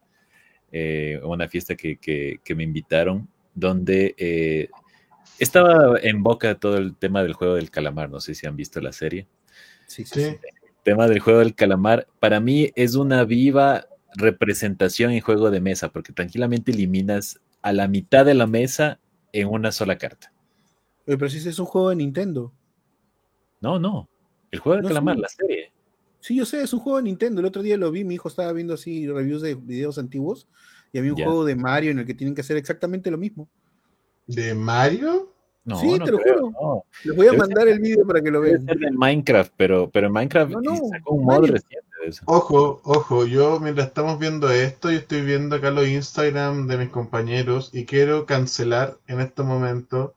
eh, 0.71 1.19
una 1.23 1.49
fiesta 1.49 1.75
que, 1.75 1.97
que- 1.97 2.39
que 2.43 2.55
me 2.55 2.63
invitaron, 2.63 3.27
donde 3.53 4.15
eh, 4.17 4.69
estaba 5.37 5.99
en 6.01 6.23
boca 6.23 6.55
todo 6.55 6.77
el 6.77 6.95
tema 6.95 7.23
del 7.23 7.33
juego 7.33 7.55
del 7.55 7.69
calamar. 7.71 8.09
No 8.09 8.21
sé 8.21 8.35
si 8.35 8.47
han 8.47 8.55
visto 8.55 8.79
la 8.79 8.93
serie. 8.93 9.27
Sí, 9.87 10.05
sí, 10.05 10.37
tema 10.83 11.07
del 11.07 11.19
juego 11.19 11.39
del 11.39 11.55
calamar, 11.55 12.07
para 12.19 12.39
mí 12.39 12.71
es 12.75 12.95
una 12.95 13.23
viva 13.25 13.87
representación 14.15 15.11
en 15.11 15.21
juego 15.21 15.51
de 15.51 15.59
mesa, 15.59 15.91
porque 15.91 16.13
tranquilamente 16.13 16.71
eliminas 16.71 17.41
a 17.61 17.73
la 17.73 17.87
mitad 17.87 18.25
de 18.25 18.33
la 18.33 18.47
mesa 18.47 18.99
en 19.33 19.47
una 19.47 19.71
sola 19.71 19.97
carta. 19.97 20.31
Oye, 21.05 21.17
pero 21.17 21.29
si 21.29 21.37
es 21.47 21.59
un 21.59 21.65
juego 21.65 21.89
de 21.89 21.97
Nintendo. 21.97 22.53
No, 23.59 23.79
no. 23.79 24.07
El 24.51 24.59
juego 24.59 24.75
del 24.75 24.83
No, 24.83 24.89
calamar, 24.89 25.15
sí. 25.15 25.21
la 25.21 25.29
serie. 25.29 25.71
Sí, 26.19 26.35
yo 26.35 26.45
sé, 26.45 26.61
es 26.61 26.73
un 26.73 26.79
juego 26.79 26.97
de 26.97 27.03
Nintendo. 27.03 27.39
El 27.41 27.47
otro 27.47 27.61
día 27.61 27.77
lo 27.77 27.91
vi, 27.91 28.03
mi 28.03 28.15
hijo 28.15 28.27
estaba 28.27 28.51
viendo 28.53 28.73
así 28.73 29.07
reviews 29.07 29.41
de 29.41 29.55
videos 29.55 29.97
antiguos 29.97 30.47
y 30.91 30.99
había 30.99 31.13
un 31.13 31.21
juego 31.21 31.45
de 31.45 31.55
Mario 31.55 31.91
en 31.91 31.99
el 31.99 32.05
que 32.05 32.13
tienen 32.13 32.33
que 32.33 32.41
hacer 32.41 32.57
exactamente 32.57 33.11
lo 33.11 33.17
mismo. 33.17 33.49
¿De 34.25 34.53
Mario? 34.53 35.33
No, 35.67 35.77
Sí, 35.81 35.99
no 35.99 36.05
te 36.05 36.11
lo 36.13 36.17
creo, 36.19 36.39
juro. 36.39 36.51
no. 36.51 36.85
Les 37.03 37.15
voy 37.17 37.27
a 37.27 37.31
Debe 37.31 37.41
mandar 37.41 37.67
el 37.67 37.79
video 37.81 38.07
para 38.07 38.21
que 38.21 38.31
lo 38.31 38.39
vean. 38.39 38.65
ser 38.65 38.77
de 38.77 38.89
Minecraft, 38.89 39.51
pero, 39.57 39.89
pero 39.91 40.07
en 40.07 40.13
Minecraft 40.13 40.51
No, 40.53 40.61
no, 40.61 40.75
sacó 40.87 41.15
un 41.15 41.25
mod 41.25 41.41
reciente 41.45 41.89
de 42.01 42.07
eso. 42.07 42.23
Ojo, 42.25 42.79
ojo, 42.85 43.25
yo 43.25 43.59
mientras 43.59 43.87
estamos 43.87 44.17
viendo 44.17 44.49
esto, 44.49 44.89
yo 44.89 44.97
estoy 44.97 45.23
viendo 45.23 45.57
acá 45.57 45.69
los 45.69 45.85
Instagram 45.85 46.67
de 46.67 46.77
mis 46.77 46.87
compañeros 46.89 47.71
y 47.73 47.85
quiero 47.85 48.25
cancelar 48.25 48.97
en 49.07 49.19
este 49.19 49.43
momento 49.43 50.15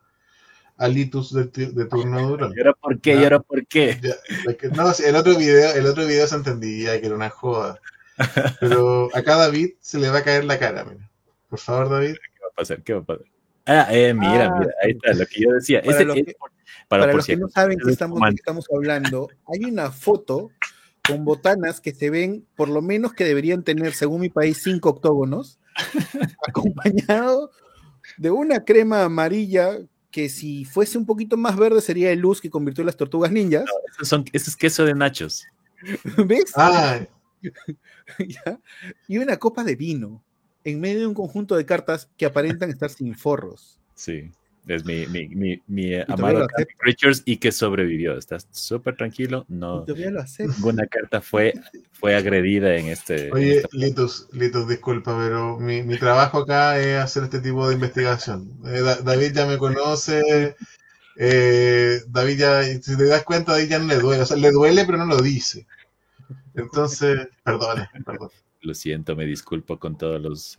a 0.77 0.87
Litus 0.87 1.35
de, 1.35 1.47
turno 1.87 2.21
duro. 2.29 2.53
¿Y 2.55 2.61
ahora 2.61 2.73
por 2.75 3.01
qué? 3.01 3.17
¿Y 3.17 3.25
ahora 3.25 3.41
por 3.41 3.67
qué? 3.67 3.99
Ya, 4.01 4.69
no, 4.71 4.93
sí, 4.93 5.03
el 5.05 5.17
otro 5.17 5.37
video, 5.37 5.75
el 5.75 5.85
otro 5.87 6.07
video 6.07 6.29
se 6.29 6.37
entendía 6.37 7.01
que 7.01 7.07
era 7.07 7.17
una 7.17 7.29
joda. 7.29 7.81
Pero 8.61 9.09
acá 9.17 9.35
a 9.35 9.39
David 9.39 9.71
se 9.81 9.99
le 9.99 10.11
va 10.11 10.19
a 10.19 10.23
caer 10.23 10.45
la 10.45 10.61
cara, 10.61 10.85
mira. 10.85 11.11
Por 11.49 11.59
favor, 11.59 11.89
David. 11.91 12.15
¿Qué 12.15 12.41
va 12.41 12.49
a 12.51 12.55
pasar? 12.55 12.83
¿Qué 12.85 12.93
va 12.93 13.01
a 13.01 13.03
pasar? 13.03 13.25
Ah, 13.67 13.87
eh, 13.91 14.13
mira, 14.15 14.47
Ah, 14.47 14.59
mira, 14.59 14.73
ahí 14.83 14.91
está 14.93 15.13
lo 15.13 15.27
que 15.27 15.41
yo 15.41 15.53
decía. 15.53 15.81
Para 15.83 15.93
Ese 15.97 16.05
los 16.05 16.17
que- 16.17 16.35
por- 16.39 16.51
Para, 16.89 17.03
para 17.03 17.13
por 17.13 17.17
los 17.19 17.25
si 17.27 17.33
que 17.33 17.39
no 17.39 17.49
saben 17.49 17.79
es 17.79 17.85
que 17.87 17.93
estamos, 17.93 18.21
de 18.21 18.29
qué 18.31 18.35
estamos 18.37 18.67
hablando, 18.75 19.29
hay 19.47 19.65
una 19.65 19.91
foto 19.93 20.51
con 21.07 21.25
botanas 21.25 21.81
que 21.81 21.93
se 21.95 22.11
ven, 22.11 22.47
por 22.57 22.69
lo 22.69 22.83
menos 22.83 23.13
que 23.15 23.25
deberían 23.25 23.63
tener, 23.63 23.93
según 23.95 24.21
mi 24.23 24.29
país, 24.29 24.61
cinco 24.63 24.91
octógonos, 24.91 25.59
acompañado 26.49 27.51
de 28.17 28.31
una 28.31 28.65
crema 28.65 29.05
amarilla 29.05 29.79
que 30.11 30.29
si 30.29 30.65
fuese 30.65 30.99
un 30.99 31.07
poquito 31.07 31.37
más 31.37 31.57
verde 31.57 31.81
sería 31.81 32.11
el 32.11 32.19
luz 32.19 32.41
que 32.41 32.51
convirtió 32.51 32.83
en 32.83 32.87
las 32.87 32.97
tortugas 32.97 33.31
ninjas. 33.31 33.65
Esos 33.93 34.09
son, 34.09 34.25
ese 34.33 34.51
es 34.51 34.57
queso 34.57 34.85
de 34.85 34.95
nachos. 34.95 35.45
¿Ves? 36.27 36.53
Ah, 36.57 36.99
¿Ya? 38.19 38.59
Y 39.09 39.19
una 39.19 39.37
copa 39.37 39.63
de 39.65 39.77
vino 39.77 40.23
en 40.65 40.81
medio 40.81 41.01
de 41.01 41.07
un 41.07 41.15
conjunto 41.15 41.57
de 41.57 41.65
cartas 41.65 42.09
que 42.17 42.27
aparentan 42.27 42.71
estar 42.71 42.91
sin 42.91 43.15
forros. 43.15 43.79
Sí. 43.95 44.31
Es 44.67 44.85
mi, 44.85 45.07
mi, 45.07 45.61
mi, 45.67 45.95
amado 46.07 46.47
Richards 46.81 47.23
y 47.25 47.39
que 47.39 47.51
sobrevivió. 47.51 48.17
Estás 48.17 48.47
súper 48.51 48.95
tranquilo. 48.95 49.47
No, 49.49 49.87
ninguna 50.39 50.87
carta 50.87 51.21
fue, 51.23 51.55
fue 51.93 52.15
agredida 52.15 52.77
en 52.77 52.87
este. 52.87 53.29
en 53.29 53.33
oye, 53.33 53.57
esta- 53.57 53.69
Litus, 53.73 54.29
Litus, 54.33 54.69
disculpa, 54.69 55.17
pero 55.17 55.59
mi, 55.59 55.83
mi 55.83 55.97
trabajo 55.99 56.41
acá 56.41 56.79
es 56.79 56.99
hacer 56.99 57.25
este 57.25 57.41
tipo 57.41 57.67
de 57.67 57.75
investigación. 57.75 58.51
Eh, 58.67 58.81
Da- 58.81 59.01
David 59.01 59.33
ya 59.33 59.47
me 59.47 59.57
conoce. 59.57 60.55
eh, 61.17 62.01
David 62.09 62.39
ya, 62.39 62.63
si 62.63 62.97
te 62.97 63.05
das 63.07 63.25
cuenta, 63.25 63.53
David 63.53 63.69
ya 63.71 63.79
no 63.79 63.87
le 63.87 63.97
duele. 63.99 64.23
O 64.23 64.27
sea, 64.27 64.37
le 64.37 64.51
duele, 64.53 64.85
pero 64.85 64.99
no 64.99 65.07
lo 65.07 65.21
dice. 65.23 65.67
Entonces, 66.55 67.29
perdona, 67.43 67.91
perdón. 68.05 68.31
Lo 68.63 68.75
siento, 68.75 69.17
me 69.17 69.25
disculpo 69.25 69.79
con 69.79 69.97
todos 69.97 70.21
los, 70.21 70.59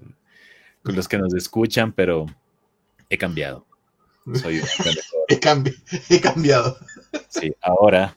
con 0.83 0.95
los 0.95 1.07
que 1.07 1.17
nos 1.17 1.33
escuchan, 1.35 1.91
pero 1.93 2.25
he 3.09 3.17
cambiado. 3.17 3.65
Soy 4.35 4.59
un. 4.59 4.65
He, 5.29 5.39
cambi- 5.39 5.81
he 6.09 6.19
cambiado. 6.19 6.77
Sí, 7.29 7.53
ahora, 7.61 8.13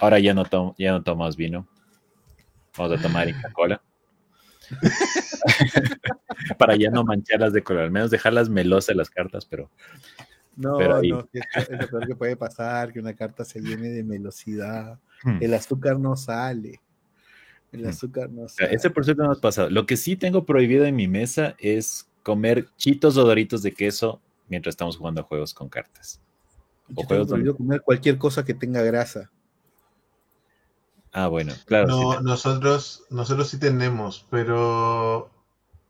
ahora 0.00 0.18
ya 0.20 0.32
no 0.34 0.44
tomo, 0.44 0.74
ya 0.78 0.92
no 0.92 1.02
tomas 1.02 1.36
vino. 1.36 1.66
Vamos 2.76 2.98
a 2.98 3.02
tomar 3.02 3.28
Inca 3.28 3.50
Cola. 3.52 3.82
Para 6.58 6.76
ya 6.76 6.90
no 6.90 7.02
mancharlas 7.04 7.52
de 7.52 7.62
color, 7.62 7.84
al 7.84 7.90
menos 7.90 8.10
dejarlas 8.10 8.48
melosas 8.48 8.94
las 8.96 9.10
cartas, 9.10 9.44
pero 9.46 9.70
No, 10.56 10.76
Pero 10.78 10.96
ahí- 10.96 11.10
no, 11.10 11.28
es 11.32 11.68
lo 11.70 11.88
peor 11.88 12.06
que 12.06 12.14
puede 12.16 12.36
pasar, 12.36 12.92
que 12.92 13.00
una 13.00 13.14
carta 13.14 13.44
se 13.44 13.60
llene 13.60 13.88
de 13.88 14.04
melosidad. 14.04 14.98
hmm, 15.24 15.38
El 15.40 15.54
azúcar 15.54 15.98
no 15.98 16.16
sale. 16.16 16.80
El 17.72 17.86
azúcar 17.86 18.30
no 18.30 18.48
sale. 18.48 18.74
ese 18.74 18.90
por 18.90 19.04
cierto 19.04 19.22
no 19.22 19.28
nos 19.28 19.40
pasa. 19.40 19.68
Lo 19.68 19.86
que 19.86 19.96
sí 19.96 20.16
tengo 20.16 20.44
prohibido 20.46 20.84
en 20.84 20.96
mi 20.96 21.06
mesa 21.08 21.54
es 21.58 22.08
comer 22.22 22.68
chitos 22.76 23.16
o 23.16 23.24
doritos 23.24 23.62
de 23.62 23.72
queso 23.72 24.20
mientras 24.48 24.72
estamos 24.72 24.96
jugando 24.96 25.20
a 25.20 25.24
juegos 25.24 25.52
con 25.54 25.68
cartas. 25.68 26.20
Yo 26.88 26.92
o 26.92 26.94
tengo 26.96 27.06
juegos 27.08 27.28
prohibido 27.28 27.56
comer 27.56 27.82
cualquier 27.82 28.18
cosa 28.18 28.44
que 28.44 28.54
tenga 28.54 28.82
grasa. 28.82 29.30
Ah, 31.12 31.28
bueno, 31.28 31.52
claro. 31.66 31.86
No, 31.88 32.12
sí, 32.12 32.18
nosotros, 32.24 33.04
nosotros 33.10 33.48
sí 33.48 33.58
tenemos, 33.58 34.26
pero 34.30 35.30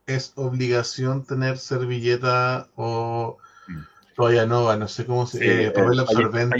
es 0.07 0.33
obligación 0.37 1.25
tener 1.25 1.59
servilleta 1.59 2.69
o 2.77 3.39
Mm. 3.67 3.81
toalla 4.17 4.47
nova, 4.47 4.77
no 4.77 4.89
sé 4.89 5.05
cómo 5.07 5.27
se 5.27 5.39
Sí, 5.39 5.45
eh, 5.45 5.67
eh, 5.67 5.71
papel 5.71 5.99
pañi- 5.99 6.01
absorbente 6.01 6.57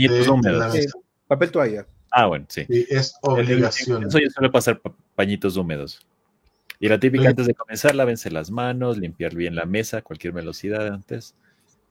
papel 1.27 1.51
toalla. 1.51 1.87
Ah, 2.11 2.27
bueno, 2.27 2.47
sí. 2.49 2.67
Sí, 2.67 2.87
es 2.89 3.15
obligación. 3.23 4.05
Eso 4.05 4.19
yo 4.19 4.31
suelo 4.31 4.51
pasar 4.53 4.81
pa- 4.81 4.95
pañitos 5.15 5.57
húmedos. 5.57 6.01
Y 6.81 6.89
la 6.89 7.01
típica 7.01 7.29
antes 7.31 7.47
de 7.47 7.55
comenzar, 7.55 7.95
lávense 7.95 8.31
las 8.31 8.51
manos, 8.51 8.99
limpiar 8.99 9.35
bien 9.35 9.55
la 9.55 9.67
mesa, 9.67 10.03
cualquier 10.03 10.33
velocidad 10.33 10.87
antes. 10.89 11.35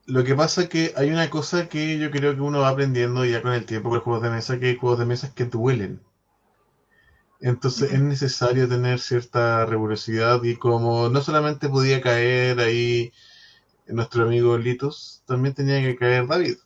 Lo 0.06 0.24
que 0.24 0.34
pasa 0.34 0.62
es 0.62 0.68
que 0.68 0.92
hay 0.96 1.10
una 1.10 1.30
cosa 1.30 1.68
que 1.68 1.98
yo 2.00 2.10
creo 2.10 2.34
que 2.34 2.40
uno 2.40 2.60
va 2.62 2.70
aprendiendo 2.70 3.24
ya 3.24 3.42
con 3.42 3.52
el 3.52 3.64
tiempo 3.64 3.90
con 3.90 3.98
los 3.98 4.04
juegos 4.04 4.22
de 4.24 4.30
mesa, 4.30 4.58
que 4.58 4.66
hay 4.66 4.76
juegos 4.76 4.98
de 4.98 5.06
mesa 5.06 5.32
que 5.32 5.44
duelen. 5.44 6.00
Entonces 7.40 7.92
es 7.92 8.00
necesario 8.00 8.68
tener 8.68 9.00
cierta 9.00 9.66
rigurosidad 9.66 10.42
y 10.44 10.54
como 10.56 11.08
no 11.08 11.20
solamente 11.20 11.68
podía 11.68 12.00
caer 12.00 12.60
ahí 12.60 13.12
nuestro 13.86 14.24
amigo 14.24 14.58
Litus, 14.58 15.22
también 15.26 15.54
tenía 15.54 15.80
que 15.82 15.96
caer 15.96 16.26
David. 16.28 16.56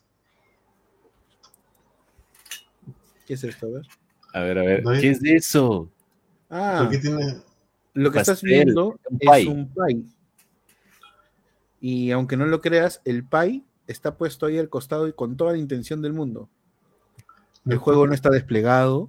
¿Qué 3.27 3.35
es 3.35 3.45
esto? 3.45 3.67
A 3.67 3.71
ver. 3.71 3.87
A 4.35 4.41
ver, 4.43 4.59
a 4.59 4.63
ver. 4.63 5.01
¿qué 5.01 5.11
es 5.11 5.23
eso? 5.25 5.91
Ah, 6.49 6.89
tiene... 6.91 7.37
lo 7.95 8.11
que 8.11 8.19
estás 8.19 8.43
viendo 8.43 8.99
un 9.09 9.19
es 9.21 9.31
pie. 9.31 9.49
un 9.49 9.73
pie. 9.73 10.03
Y 11.81 12.11
aunque 12.11 12.37
no 12.37 12.47
lo 12.47 12.61
creas, 12.61 13.01
el 13.05 13.25
pie 13.25 13.63
está 13.87 14.17
puesto 14.17 14.47
ahí 14.47 14.59
al 14.59 14.69
costado 14.69 15.09
y 15.09 15.13
con 15.13 15.37
toda 15.37 15.53
la 15.53 15.59
intención 15.59 16.03
del 16.03 16.13
mundo. 16.13 16.49
El 17.67 17.79
juego 17.79 18.07
no 18.07 18.15
está 18.15 18.31
desplegado. 18.31 19.09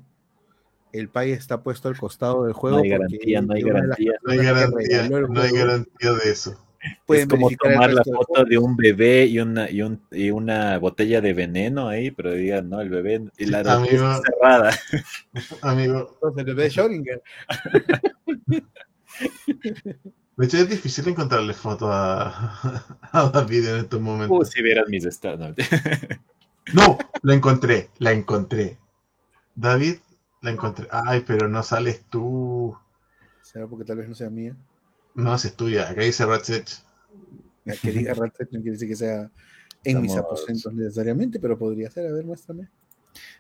El 0.92 1.10
pie 1.10 1.34
está 1.34 1.64
puesto 1.64 1.88
al 1.90 1.98
costado 1.98 2.46
del 2.46 2.54
juego. 2.54 2.78
No 2.78 2.84
hay 2.84 2.90
garantía, 2.90 3.42
no 3.42 3.54
hay 3.54 3.62
garantía. 3.64 4.14
No 4.24 4.32
hay 4.32 4.38
no 4.40 5.34
garantía 5.34 6.14
de 6.14 6.32
eso. 6.32 6.64
Pueden 7.06 7.24
es 7.24 7.28
como 7.30 7.50
tomar 7.52 7.94
la 7.94 8.04
foto 8.04 8.44
de 8.46 8.58
un 8.58 8.76
bebé 8.76 9.26
y 9.26 9.40
una, 9.40 9.70
y, 9.70 9.82
un- 9.82 10.02
y 10.12 10.32
una 10.32 10.78
botella 10.80 11.22
de 11.22 11.34
veneno 11.34 11.88
ahí, 11.88 12.12
pero 12.12 12.32
digan, 12.34 12.70
no, 12.70 12.82
el 12.82 12.90
bebé 12.90 13.24
y 13.38 13.46
la 13.46 13.60
Amigo. 13.60 14.12
está 14.12 14.22
cerrada. 14.22 14.72
Amigo, 15.62 16.12
Entonces, 16.16 16.40
el 16.40 16.46
bebé 16.46 16.64
de 16.64 16.70
Schrödinger. 16.70 17.22
de 20.38 20.46
hecho 20.46 20.58
es 20.58 20.70
difícil 20.70 21.08
encontrarle 21.08 21.54
foto 21.54 21.92
a, 21.92 22.60
a 23.12 23.30
David 23.30 23.68
en 23.68 23.76
estos 23.78 24.02
momentos. 24.02 24.38
Uh, 24.38 24.46
si 24.52 24.62
vieras 24.62 24.86
mis 24.90 25.06
estados. 25.06 25.56
no. 26.74 26.82
No, 26.88 26.98
la 27.22 27.34
encontré, 27.34 27.90
la 28.00 28.12
encontré. 28.14 28.78
David, 29.56 29.96
la 30.42 30.52
encontré. 30.52 30.88
Ay, 30.92 31.24
pero 31.28 31.48
no 31.48 31.62
sales 31.62 32.04
tú. 32.10 32.76
¿Será 33.42 33.68
porque 33.68 33.86
tal 33.86 33.98
vez 33.98 34.08
no 34.10 34.16
sea 34.16 34.30
mía? 34.30 34.56
No, 35.16 35.38
si 35.38 35.48
es 35.50 35.56
tuya. 35.56 35.90
Acá 35.90 36.02
dice 36.02 36.26
Ratchet. 36.26 36.70
Que 37.82 37.92
diga 37.92 38.14
Ratchet 38.14 38.50
no 38.52 38.60
quiere 38.62 38.72
decir 38.72 38.88
que 38.90 38.96
sea 38.96 39.30
en 39.84 40.02
mis 40.02 40.12
Estamos- 40.12 40.32
aposentos 40.40 40.74
necesariamente, 40.74 41.40
pero 41.40 41.58
podría 41.58 41.90
ser. 41.90 42.08
A 42.08 42.12
ver, 42.14 42.26
muéstrame. 42.26 42.68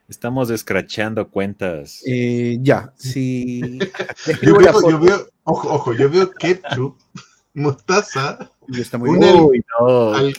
Estamos 0.07 0.49
escrachando 0.49 1.29
cuentas. 1.29 2.01
Eh, 2.05 2.57
ya, 2.61 2.93
si. 2.97 3.79
Yo 4.41 4.57
veo, 4.57 4.89
yo 4.89 4.99
veo, 4.99 5.27
ojo, 5.43 5.73
ojo, 5.73 5.93
yo 5.93 6.09
veo 6.09 6.29
ketchup, 6.31 6.97
mostaza, 7.53 8.51
y 8.67 8.81
está 8.81 8.97
muy 8.97 9.09
una-. 9.09 9.33
Uy, 9.41 9.63
no. 9.79 10.13
al- 10.13 10.33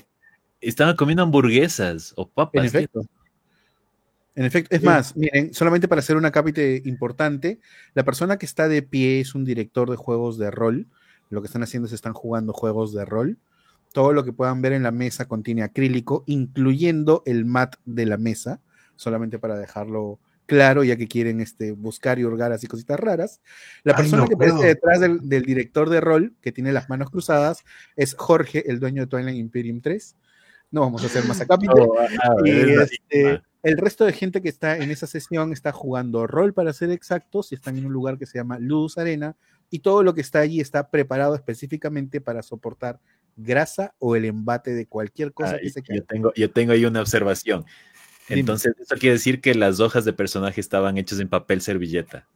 Estaban 0.61 0.97
comiendo 0.97 1.23
hamburguesas 1.23 2.13
o 2.17 2.23
En 2.23 2.29
papas. 2.35 2.65
efecto. 2.67 3.05
En 4.37 4.45
efecto, 4.45 4.75
es 4.75 4.81
Sí. 4.81 4.87
más, 4.87 5.17
miren, 5.17 5.53
solamente 5.55 5.89
para 5.89 5.99
hacer 6.01 6.17
una 6.17 6.33
cápite 6.33 6.81
importante, 6.87 7.61
la 7.95 8.05
persona 8.05 8.37
que 8.39 8.47
está 8.47 8.67
de 8.69 8.83
pie 8.83 9.21
es 9.21 9.35
un 9.35 9.45
director 9.45 9.91
de 9.91 9.97
juegos 9.97 10.39
de 10.39 10.51
rol. 10.51 10.87
Lo 11.31 11.41
que 11.41 11.47
están 11.47 11.63
haciendo 11.63 11.87
es 11.87 11.93
están 11.93 12.13
jugando 12.13 12.53
juegos 12.53 12.93
de 12.93 13.05
rol. 13.05 13.39
Todo 13.93 14.13
lo 14.13 14.25
que 14.25 14.33
puedan 14.33 14.61
ver 14.63 14.73
en 14.73 14.83
la 14.83 14.91
mesa 14.91 15.27
contiene 15.27 15.63
acrílico, 15.63 16.25
incluyendo 16.27 17.23
el 17.27 17.45
mat 17.45 17.77
de 17.85 18.07
la 18.07 18.17
mesa, 18.17 18.61
solamente 18.97 19.39
para 19.39 19.57
dejarlo 19.57 20.19
claro, 20.47 20.85
ya 20.85 20.97
que 20.97 21.09
quieren 21.09 21.41
este, 21.41 21.73
buscar 21.73 22.19
y 22.19 22.25
hurgar 22.25 22.53
así 22.53 22.67
cositas 22.67 22.99
raras. 22.99 23.41
La 23.83 23.93
Ay, 23.93 24.03
persona 24.03 24.23
no 24.23 24.29
que 24.29 24.35
aparece 24.35 24.67
detrás 24.67 25.01
del, 25.01 25.29
del 25.29 25.43
director 25.43 25.89
de 25.91 26.01
rol, 26.01 26.35
que 26.41 26.53
tiene 26.53 26.73
las 26.73 26.89
manos 26.89 27.11
cruzadas, 27.11 27.65
es 27.97 28.15
Jorge, 28.19 28.71
el 28.71 28.81
dueño 28.81 29.03
de 29.03 29.07
Twilight 29.07 29.39
Imperium 29.39 29.81
3. 29.81 30.17
No 30.71 30.81
vamos 30.83 31.03
a 31.05 31.07
hacer 31.07 31.25
más 31.27 31.41
acápite. 31.41 31.73
Oh, 31.75 31.97
ah, 31.99 32.35
la 32.45 32.83
este, 32.83 33.43
el 33.63 33.79
resto 33.79 34.05
de 34.05 34.13
gente 34.13 34.43
que 34.43 34.49
está 34.49 34.77
en 34.77 34.91
esa 34.91 35.07
sesión 35.07 35.53
está 35.53 35.73
jugando 35.73 36.27
rol 36.27 36.53
para 36.53 36.73
ser 36.73 36.91
exactos 36.91 37.53
y 37.53 37.55
están 37.55 37.79
en 37.79 37.87
un 37.87 37.93
lugar 37.93 38.19
que 38.19 38.27
se 38.27 38.39
llama 38.39 38.59
Luz 38.59 38.99
Arena 38.99 39.37
y 39.71 39.81
todo 39.81 40.03
lo 40.03 40.15
que 40.15 40.21
está 40.21 40.41
allí 40.41 40.61
está 40.61 40.91
preparado 40.91 41.35
específicamente 41.35 42.21
para 42.21 42.43
soportar 42.43 43.01
grasa 43.37 43.95
o 43.99 44.15
el 44.17 44.25
embate 44.25 44.73
de 44.75 44.87
cualquier 44.87 45.33
cosa 45.33 45.57
Ah, 45.57 45.59
que 45.61 45.71
se 45.71 45.83
caiga. 45.83 46.01
yo, 46.03 46.07
tengo, 46.07 46.33
yo 46.35 46.51
tengo 46.51 46.73
ahí 46.73 46.85
una 46.85 47.01
observación. 47.01 47.65
Dime. 48.29 48.41
Entonces, 48.41 48.73
eso 48.79 48.95
quiere 48.97 49.15
decir 49.15 49.41
que 49.41 49.55
las 49.55 49.81
hojas 49.81 50.05
de 50.05 50.13
personaje 50.13 50.61
estaban 50.61 50.97
hechas 50.99 51.19
en 51.21 51.29
papel 51.29 51.61
servilleta. 51.61 52.27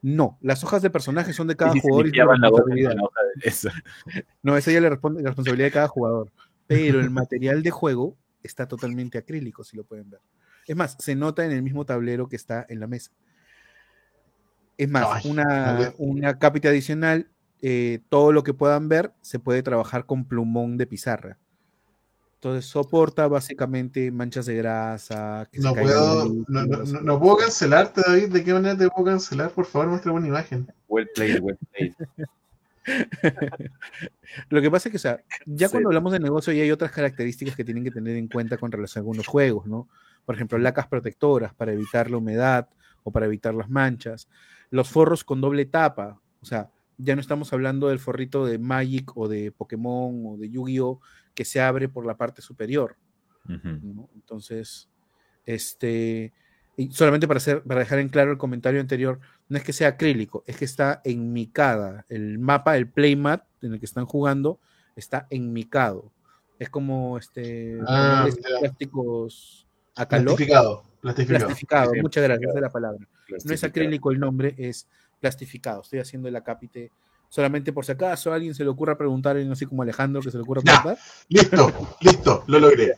No, 0.00 0.38
las 0.40 0.62
hojas 0.64 0.80
de 0.82 0.90
personaje 0.90 1.32
son 1.32 1.48
de 1.48 1.56
cada 1.56 1.76
Y 1.76 1.80
jugador 1.80 2.06
y 2.06 2.12
la 2.12 2.24
responsabilidad. 2.26 2.92
la 2.94 3.02
hoja 3.02 3.20
de 3.34 3.48
eso. 3.48 3.68
No, 4.42 4.56
eso 4.56 4.70
ya 4.70 4.80
le 4.80 4.88
responde 4.90 5.22
la 5.22 5.28
responsabilidad 5.30 5.66
de 5.66 5.72
cada 5.72 5.88
jugador. 5.88 6.32
Pero 6.66 7.00
el 7.00 7.10
material 7.10 7.62
de 7.62 7.70
juego 7.70 8.16
está 8.42 8.66
totalmente 8.68 9.18
acrílico, 9.18 9.64
si 9.64 9.76
lo 9.76 9.84
pueden 9.84 10.08
ver. 10.10 10.20
Es 10.66 10.76
más, 10.76 10.96
se 10.98 11.14
nota 11.14 11.44
en 11.44 11.50
el 11.52 11.62
mismo 11.62 11.84
tablero 11.84 12.28
que 12.28 12.36
está 12.36 12.64
en 12.68 12.78
la 12.80 12.86
mesa. 12.86 13.10
Es 14.78 14.88
más, 14.88 15.06
Ay, 15.24 15.30
una, 15.30 15.92
una 15.98 16.38
cápita 16.38 16.68
adicional, 16.70 17.28
eh, 17.60 18.00
todo 18.08 18.32
lo 18.32 18.42
que 18.44 18.54
puedan 18.54 18.88
ver 18.88 19.12
se 19.20 19.38
puede 19.38 19.62
trabajar 19.62 20.06
con 20.06 20.24
plumón 20.24 20.78
de 20.78 20.86
pizarra. 20.86 21.36
Entonces 22.36 22.66
soporta 22.66 23.26
básicamente 23.26 24.12
manchas 24.12 24.46
de 24.46 24.54
grasa. 24.54 25.48
Que 25.50 25.58
No 25.58 25.74
puedo, 25.74 26.24
líquidos. 26.26 26.48
no, 26.48 26.66
no, 26.66 26.76
no- 26.84 27.00
no 27.00 27.18
puedo 27.20 27.36
cancelarte, 27.38 28.00
David. 28.06 28.28
¿De 28.32 28.44
qué 28.44 28.52
manera 28.54 28.78
te 28.78 28.88
puedo 28.88 29.06
cancelar? 29.06 29.50
Por 29.50 29.66
favor, 29.66 29.88
muestra 29.88 30.12
una 30.12 30.28
imagen. 30.28 30.72
Well 30.88 31.08
played, 31.12 31.40
well 31.42 31.58
played. 31.72 31.94
Lo 34.50 34.60
que 34.62 34.70
pasa 34.70 34.88
es 34.88 34.92
que, 34.92 34.96
o 34.96 35.00
sea, 35.00 35.20
ya 35.46 35.66
Sí. 35.68 35.72
cuando 35.72 35.88
hablamos 35.88 36.12
de 36.12 36.20
negocio, 36.20 36.52
ya 36.52 36.62
hay 36.62 36.70
otras 36.70 36.92
características 36.92 37.56
que 37.56 37.64
tienen 37.64 37.84
que 37.84 37.90
tener 37.90 38.16
en 38.16 38.28
cuenta 38.28 38.56
con 38.56 38.70
relación 38.70 39.00
a 39.00 39.02
algunos 39.02 39.26
juegos, 39.26 39.66
¿no? 39.66 39.88
Por 40.24 40.34
ejemplo, 40.36 40.58
lacas 40.58 40.86
protectoras 40.86 41.52
para 41.54 41.72
evitar 41.72 42.10
la 42.10 42.18
humedad 42.18 42.68
o 43.02 43.10
para 43.10 43.26
evitar 43.26 43.54
las 43.54 43.68
manchas. 43.68 44.28
Los 44.70 44.88
forros 44.88 45.24
con 45.24 45.40
doble 45.40 45.66
tapa, 45.66 46.20
o 46.40 46.44
sea, 46.44 46.70
ya 46.98 47.14
no 47.14 47.20
estamos 47.20 47.52
hablando 47.52 47.88
del 47.88 48.00
forrito 48.00 48.44
de 48.44 48.58
Magic 48.58 49.16
o 49.16 49.28
de 49.28 49.52
Pokémon 49.52 50.22
o 50.26 50.36
de 50.36 50.50
Yu-Gi-Oh! 50.50 51.00
que 51.34 51.44
se 51.44 51.60
abre 51.60 51.88
por 51.88 52.04
la 52.04 52.16
parte 52.16 52.42
superior. 52.42 52.96
Entonces, 54.14 54.90
este, 55.46 56.32
y 56.76 56.92
solamente 56.92 57.26
para, 57.26 57.38
hacer, 57.38 57.62
para 57.62 57.80
dejar 57.80 58.00
en 58.00 58.08
claro 58.08 58.32
el 58.32 58.38
comentario 58.38 58.80
anterior, 58.80 59.20
no 59.48 59.56
es 59.56 59.64
que 59.64 59.72
sea 59.72 59.88
acrílico, 59.88 60.44
es 60.46 60.56
que 60.56 60.64
está 60.64 61.00
enmicada. 61.04 62.04
El 62.08 62.38
mapa, 62.38 62.76
el 62.76 62.90
playmat 62.90 63.44
en 63.62 63.74
el 63.74 63.78
que 63.78 63.86
están 63.86 64.04
jugando, 64.04 64.60
está 64.96 65.26
enmicado. 65.30 66.12
Es 66.58 66.68
como 66.68 67.16
este 67.18 67.78
Ah, 67.86 68.28
plásticos 68.60 69.66
a 69.94 70.06
calor. 70.06 70.36
Plastificado. 71.00 71.46
Plastificado. 71.46 71.90
Sí, 71.92 72.00
muchas 72.00 72.24
gracias, 72.24 72.48
esa 72.50 72.58
es 72.58 72.62
la 72.62 72.70
palabra. 72.70 73.06
No 73.44 73.52
es 73.54 73.64
acrílico 73.64 74.10
el 74.10 74.18
nombre, 74.20 74.54
es 74.58 74.86
plastificado. 75.20 75.82
Estoy 75.82 76.00
haciendo 76.00 76.28
el 76.28 76.36
acápite 76.36 76.90
solamente 77.28 77.72
por 77.72 77.84
si 77.84 77.92
acaso 77.92 78.32
a 78.32 78.36
alguien 78.36 78.54
se 78.54 78.64
le 78.64 78.70
ocurra 78.70 78.96
preguntar, 78.96 79.36
alguien 79.36 79.52
así 79.52 79.66
como 79.66 79.82
Alejandro 79.82 80.22
que 80.22 80.30
se 80.30 80.38
le 80.38 80.42
ocurra 80.42 80.62
Ya. 80.64 80.82
preguntar. 80.82 81.04
Listo, 81.28 81.96
listo, 82.00 82.44
lo 82.46 82.58
logré. 82.58 82.94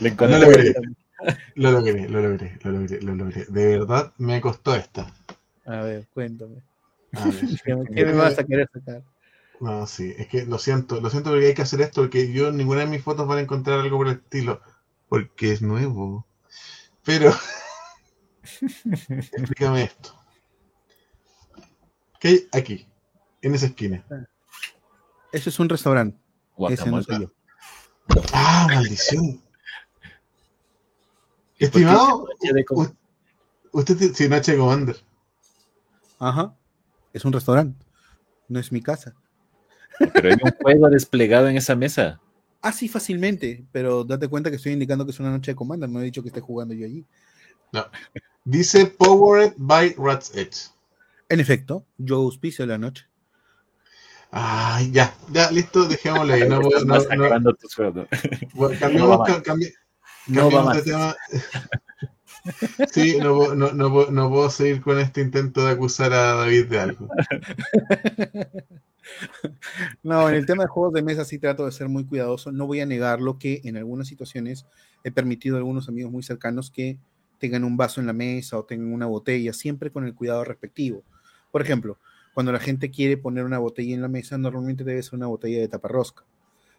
Le 0.00 0.10
Lo 0.10 0.26
logré. 0.38 0.74
Lo 1.54 1.70
logré, 1.72 2.08
lo 2.08 2.20
logré, 2.20 2.58
lo 2.62 2.70
logré, 2.72 3.00
lo 3.02 3.14
logré. 3.14 3.44
De 3.48 3.66
verdad 3.78 4.12
me 4.18 4.40
costó 4.40 4.74
esta. 4.74 5.12
A 5.66 5.80
ver, 5.82 6.06
cuéntame. 6.14 6.62
A 7.12 7.24
ver. 7.24 7.34
¿Qué, 7.64 7.74
me- 7.76 7.86
qué 7.86 8.04
me 8.04 8.12
vas 8.12 8.38
a 8.38 8.44
querer 8.44 8.68
sacar? 8.72 9.02
No, 9.60 9.86
sí, 9.88 10.14
es 10.16 10.28
que 10.28 10.44
lo 10.46 10.58
siento, 10.58 11.00
lo 11.00 11.10
siento 11.10 11.30
porque 11.30 11.46
hay 11.48 11.54
que 11.54 11.62
hacer 11.62 11.80
esto, 11.80 12.02
porque 12.02 12.32
yo 12.32 12.48
en 12.48 12.56
ninguna 12.56 12.80
de 12.82 12.86
mis 12.86 13.02
fotos 13.02 13.26
van 13.26 13.38
a 13.38 13.40
encontrar 13.40 13.80
algo 13.80 13.96
por 13.98 14.06
el 14.06 14.14
estilo, 14.14 14.60
porque 15.08 15.50
es 15.52 15.62
nuevo. 15.62 16.26
Pero, 17.08 17.32
explícame 18.60 19.84
esto. 19.84 20.14
¿Qué 22.20 22.28
hay 22.28 22.48
aquí, 22.52 22.86
en 23.40 23.54
esa 23.54 23.64
esquina? 23.64 24.04
Eso 25.32 25.48
es 25.48 25.58
un 25.58 25.70
restaurante. 25.70 26.18
Ese 26.18 26.84
no 26.90 27.00
Guacamole. 27.00 27.04
soy 27.04 27.20
yo. 27.22 27.32
Ah, 28.34 28.66
maldición. 28.68 29.42
Estimado, 31.56 32.26
usted 33.72 33.96
tiene 34.14 34.36
Noche 34.36 34.52
de 34.52 34.58
Commander. 34.58 34.96
Ajá. 36.18 36.54
Es 37.14 37.24
un 37.24 37.32
restaurante. 37.32 37.86
No 38.48 38.60
es 38.60 38.70
mi 38.70 38.82
casa. 38.82 39.14
Pero 40.12 40.28
hay 40.28 40.36
un 40.42 40.52
juego 40.60 40.90
desplegado 40.90 41.48
en 41.48 41.56
esa 41.56 41.74
mesa. 41.74 42.20
Ah, 42.60 42.72
sí, 42.72 42.88
fácilmente. 42.88 43.64
Pero 43.72 44.04
date 44.04 44.28
cuenta 44.28 44.50
que 44.50 44.56
estoy 44.56 44.72
indicando 44.72 45.04
que 45.04 45.12
es 45.12 45.20
una 45.20 45.30
noche 45.30 45.52
de 45.52 45.56
Commander. 45.56 45.88
No 45.88 46.00
he 46.00 46.04
dicho 46.04 46.22
que 46.22 46.28
esté 46.28 46.40
jugando 46.40 46.74
yo 46.74 46.86
allí. 46.86 47.04
Dice 48.44 48.86
Powered 48.86 49.54
by 49.56 49.94
Rat's 49.98 50.34
Edge. 50.34 50.70
En 51.28 51.40
efecto, 51.40 51.84
yo 51.98 52.16
auspicio 52.16 52.64
la 52.66 52.78
noche. 52.78 53.06
Ay, 54.30 54.90
ya, 54.90 55.14
ya, 55.32 55.50
listo, 55.50 55.86
dejémoslo 55.88 56.34
ahí. 56.34 56.48
No, 56.48 56.60
no, 56.60 56.68
no, 57.40 57.54
juegos. 57.74 58.08
Bueno, 58.54 58.76
cambiamos, 58.80 59.28
cambi- 59.42 59.72
No 60.28 60.50
va 60.50 60.74
de 60.74 60.82
tema. 60.82 61.14
Sí, 62.92 63.18
no, 63.20 63.36
puedo- 63.36 63.54
no, 63.54 63.72
no, 63.72 63.90
puedo- 63.92 64.10
no 64.10 64.30
puedo 64.30 64.48
seguir 64.48 64.80
con 64.80 64.98
este 64.98 65.20
intento 65.20 65.66
de 65.66 65.72
acusar 65.72 66.12
a 66.14 66.34
David 66.34 66.66
de 66.66 66.78
algo. 66.78 67.08
No, 70.02 70.28
en 70.28 70.34
el 70.34 70.44
tema 70.46 70.64
de 70.64 70.68
juegos 70.68 70.92
de 70.92 71.02
mesa 71.02 71.24
sí 71.24 71.38
trato 71.38 71.64
de 71.64 71.72
ser 71.72 71.88
muy 71.88 72.04
cuidadoso. 72.04 72.52
No 72.52 72.66
voy 72.66 72.80
a 72.80 72.86
negarlo 72.86 73.38
que 73.38 73.60
en 73.64 73.76
algunas 73.76 74.06
situaciones 74.06 74.66
he 75.02 75.10
permitido 75.10 75.56
a 75.56 75.58
algunos 75.58 75.88
amigos 75.88 76.12
muy 76.12 76.22
cercanos 76.22 76.70
que 76.70 76.98
tengan 77.38 77.64
un 77.64 77.76
vaso 77.76 78.00
en 78.00 78.06
la 78.06 78.12
mesa 78.12 78.58
o 78.58 78.64
tengan 78.64 78.92
una 78.92 79.06
botella, 79.06 79.52
siempre 79.54 79.90
con 79.90 80.04
el 80.04 80.14
cuidado 80.14 80.44
respectivo. 80.44 81.02
Por 81.50 81.62
ejemplo, 81.62 81.98
cuando 82.34 82.52
la 82.52 82.60
gente 82.60 82.90
quiere 82.90 83.16
poner 83.16 83.44
una 83.44 83.58
botella 83.58 83.94
en 83.94 84.02
la 84.02 84.08
mesa, 84.08 84.36
normalmente 84.36 84.84
debe 84.84 85.02
ser 85.02 85.14
una 85.14 85.26
botella 85.26 85.58
de 85.60 85.68
taparrosca. 85.68 86.24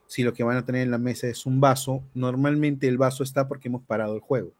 Si 0.09 0.23
lo 0.23 0.33
que 0.33 0.43
van 0.43 0.57
a 0.57 0.65
tener 0.65 0.81
en 0.81 0.89
la 0.89 0.97
mesa 0.97 1.27
es 1.27 1.45
un 1.45 1.61
vaso, 1.61 2.03
normalmente 2.15 2.87
el 2.87 2.97
vaso 2.97 3.21
está 3.21 3.47
porque 3.47 3.67
hemos 3.67 3.83
parado 3.83 4.15
el 4.15 4.21
juego. 4.21 4.53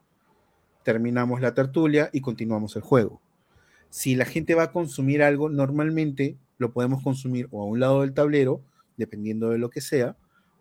Terminamos 0.83 1.41
la 1.41 1.55
tertulia 1.55 2.11
y 2.13 2.21
continuamos 2.21 2.75
el 2.75 2.83
juego. 2.83 3.19
Si 3.89 4.13
la 4.13 4.25
gente 4.25 4.53
va 4.53 4.65
a 4.65 4.71
consumir 4.71 5.23
algo, 5.23 5.49
normalmente 5.49 6.37
lo 6.59 6.71
podemos 6.71 7.01
consumir 7.01 7.47
o 7.49 7.63
a 7.63 7.65
un 7.65 7.79
lado 7.79 8.01
del 8.01 8.13
tablero, 8.13 8.61
dependiendo 8.95 9.49
de 9.49 9.57
lo 9.57 9.71
que 9.71 9.81
sea, 9.81 10.15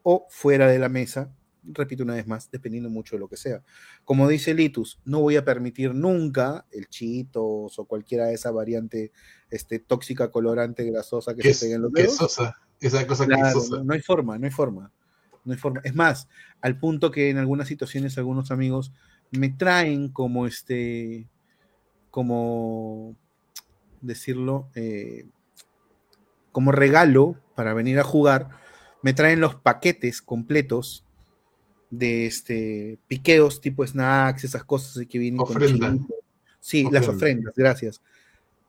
o 0.05 0.24
fuera 0.31 0.69
de 0.69 0.78
la 0.78 0.89
mesa, 0.89 1.31
repito 1.65 2.02
una 2.02 2.15
vez 2.15 2.27
más, 2.27 2.51
dependiendo 2.51 2.89
mucho 2.89 3.16
de 3.16 3.20
lo 3.20 3.28
que 3.28 3.36
sea. 3.36 3.62
Como 4.06 4.27
dice 4.27 4.55
Litus, 4.55 5.01
no 5.05 5.20
voy 5.20 5.36
a 5.36 5.44
permitir 5.44 5.94
nunca 5.94 6.65
el 6.70 6.89
chitos 6.89 7.78
o 7.78 7.85
cualquiera 7.85 8.28
de 8.28 8.35
esa 8.36 8.52
variante 8.52 9.12
este, 9.51 9.81
tóxica, 9.81 10.31
colorante, 10.31 10.90
grasosa 10.90 11.35
que 11.35 11.52
se 11.52 11.66
pegue 11.66 11.74
en 11.74 11.82
los 11.82 11.93
dedos. 11.93 12.39
Esa 12.80 13.06
cosa 13.06 13.26
que 13.26 13.34
Claro, 13.34 13.60
no, 13.84 13.94
hay 13.94 14.00
forma, 14.00 14.38
no 14.38 14.44
hay 14.44 14.50
forma. 14.50 14.90
No 15.44 15.52
hay 15.52 15.59
forma. 15.59 15.80
Es 15.84 15.94
más, 15.94 16.28
al 16.60 16.78
punto 16.78 17.10
que 17.10 17.30
en 17.30 17.38
algunas 17.38 17.68
situaciones 17.68 18.18
algunos 18.18 18.50
amigos 18.50 18.92
me 19.30 19.48
traen 19.48 20.09
como 20.09 20.46
este, 20.46 21.26
como 22.10 23.16
decirlo, 24.00 24.68
eh, 24.74 25.26
como 26.52 26.72
regalo 26.72 27.36
para 27.55 27.74
venir 27.74 27.98
a 27.98 28.05
jugar, 28.05 28.50
me 29.02 29.12
traen 29.12 29.40
los 29.40 29.55
paquetes 29.55 30.22
completos 30.22 31.05
de 31.90 32.26
este 32.26 32.98
piqueos 33.09 33.60
tipo 33.60 33.86
snacks, 33.86 34.44
esas 34.44 34.64
cosas 34.64 35.06
que 35.09 35.18
vienen 35.18 35.40
Ofrenda. 35.40 35.88
con. 35.88 36.09
Sí, 36.60 36.82
las 36.84 37.02
Ofrenda. 37.09 37.16
ofrendas, 37.16 37.55
gracias. 37.56 38.02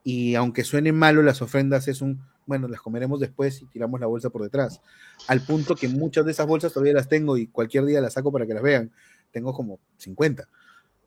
Y 0.04 0.36
aunque 0.36 0.64
suenen 0.64 0.96
malo, 0.96 1.22
las 1.22 1.42
ofrendas 1.42 1.88
es 1.88 2.02
un, 2.02 2.22
bueno, 2.50 2.68
las 2.68 2.82
comeremos 2.82 3.20
después 3.20 3.62
y 3.62 3.68
tiramos 3.68 4.00
la 4.00 4.08
bolsa 4.08 4.32
por 4.32 4.42
detrás. 4.42 4.82
Al 5.28 5.42
punto 5.42 5.76
que 5.76 5.88
muchas 5.88 6.26
de 6.26 6.32
esas 6.32 6.48
bolsas 6.48 6.74
todavía 6.74 6.94
las 6.94 7.08
tengo 7.08 7.38
y 7.38 7.46
cualquier 7.46 7.86
día 7.86 8.02
las 8.02 8.14
saco 8.14 8.32
para 8.32 8.48
que 8.48 8.56
las 8.56 8.64
vean. 8.64 8.92
Tengo 9.32 9.54
como 9.54 9.80
50. 9.98 10.50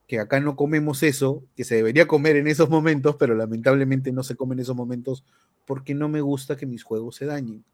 Que 0.06 0.20
acá 0.20 0.38
no 0.38 0.54
comemos 0.54 1.02
eso, 1.02 1.42
que 1.56 1.64
se 1.64 1.74
debería 1.74 2.06
comer 2.06 2.36
en 2.36 2.46
esos 2.46 2.70
momentos, 2.70 3.16
pero 3.16 3.34
lamentablemente 3.34 4.12
no 4.12 4.22
se 4.22 4.36
come 4.36 4.54
en 4.54 4.60
esos 4.60 4.76
momentos 4.76 5.24
porque 5.66 5.94
no 5.94 6.08
me 6.08 6.20
gusta 6.20 6.56
que 6.56 6.64
mis 6.64 6.84
juegos 6.84 7.16
se 7.16 7.26
dañen. 7.26 7.64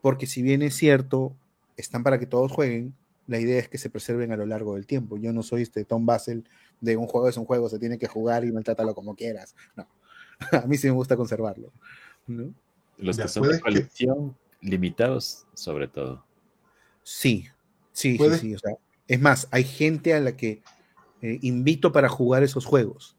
Porque 0.00 0.28
si 0.28 0.40
bien 0.40 0.62
es 0.62 0.76
cierto, 0.76 1.34
están 1.76 2.04
para 2.04 2.20
que 2.20 2.26
todos 2.26 2.52
jueguen, 2.52 2.94
la 3.26 3.40
idea 3.40 3.58
es 3.58 3.68
que 3.68 3.78
se 3.78 3.90
preserven 3.90 4.30
a 4.30 4.36
lo 4.36 4.46
largo 4.46 4.76
del 4.76 4.86
tiempo. 4.86 5.16
Yo 5.16 5.32
no 5.32 5.42
soy 5.42 5.62
este 5.62 5.84
Tom 5.84 6.06
Basel 6.06 6.44
de 6.80 6.96
un 6.96 7.08
juego 7.08 7.28
es 7.28 7.36
un 7.36 7.46
juego, 7.46 7.68
se 7.68 7.80
tiene 7.80 7.98
que 7.98 8.06
jugar 8.06 8.44
y 8.44 8.52
maltrátalo 8.52 8.94
como 8.94 9.16
quieras. 9.16 9.56
No. 9.76 9.88
A 10.52 10.66
mí 10.68 10.76
sí 10.76 10.86
me 10.86 10.92
gusta 10.92 11.16
conservarlo. 11.16 11.72
¿no? 12.28 12.54
Los 12.98 13.16
Ya, 13.16 13.24
que 13.24 13.28
son 13.28 13.48
de 13.48 13.54
que- 13.56 13.60
colección, 13.60 14.36
limitados, 14.60 15.46
sobre 15.54 15.88
todo. 15.88 16.24
Sí, 17.02 17.48
sí, 17.92 18.16
sí, 18.16 18.38
sí. 18.38 18.54
O 18.54 18.58
sea, 18.58 18.72
es 19.08 19.20
más, 19.20 19.48
hay 19.50 19.64
gente 19.64 20.14
a 20.14 20.20
la 20.20 20.36
que 20.36 20.62
eh, 21.20 21.38
invito 21.42 21.92
para 21.92 22.08
jugar 22.08 22.42
esos 22.42 22.64
juegos. 22.64 23.16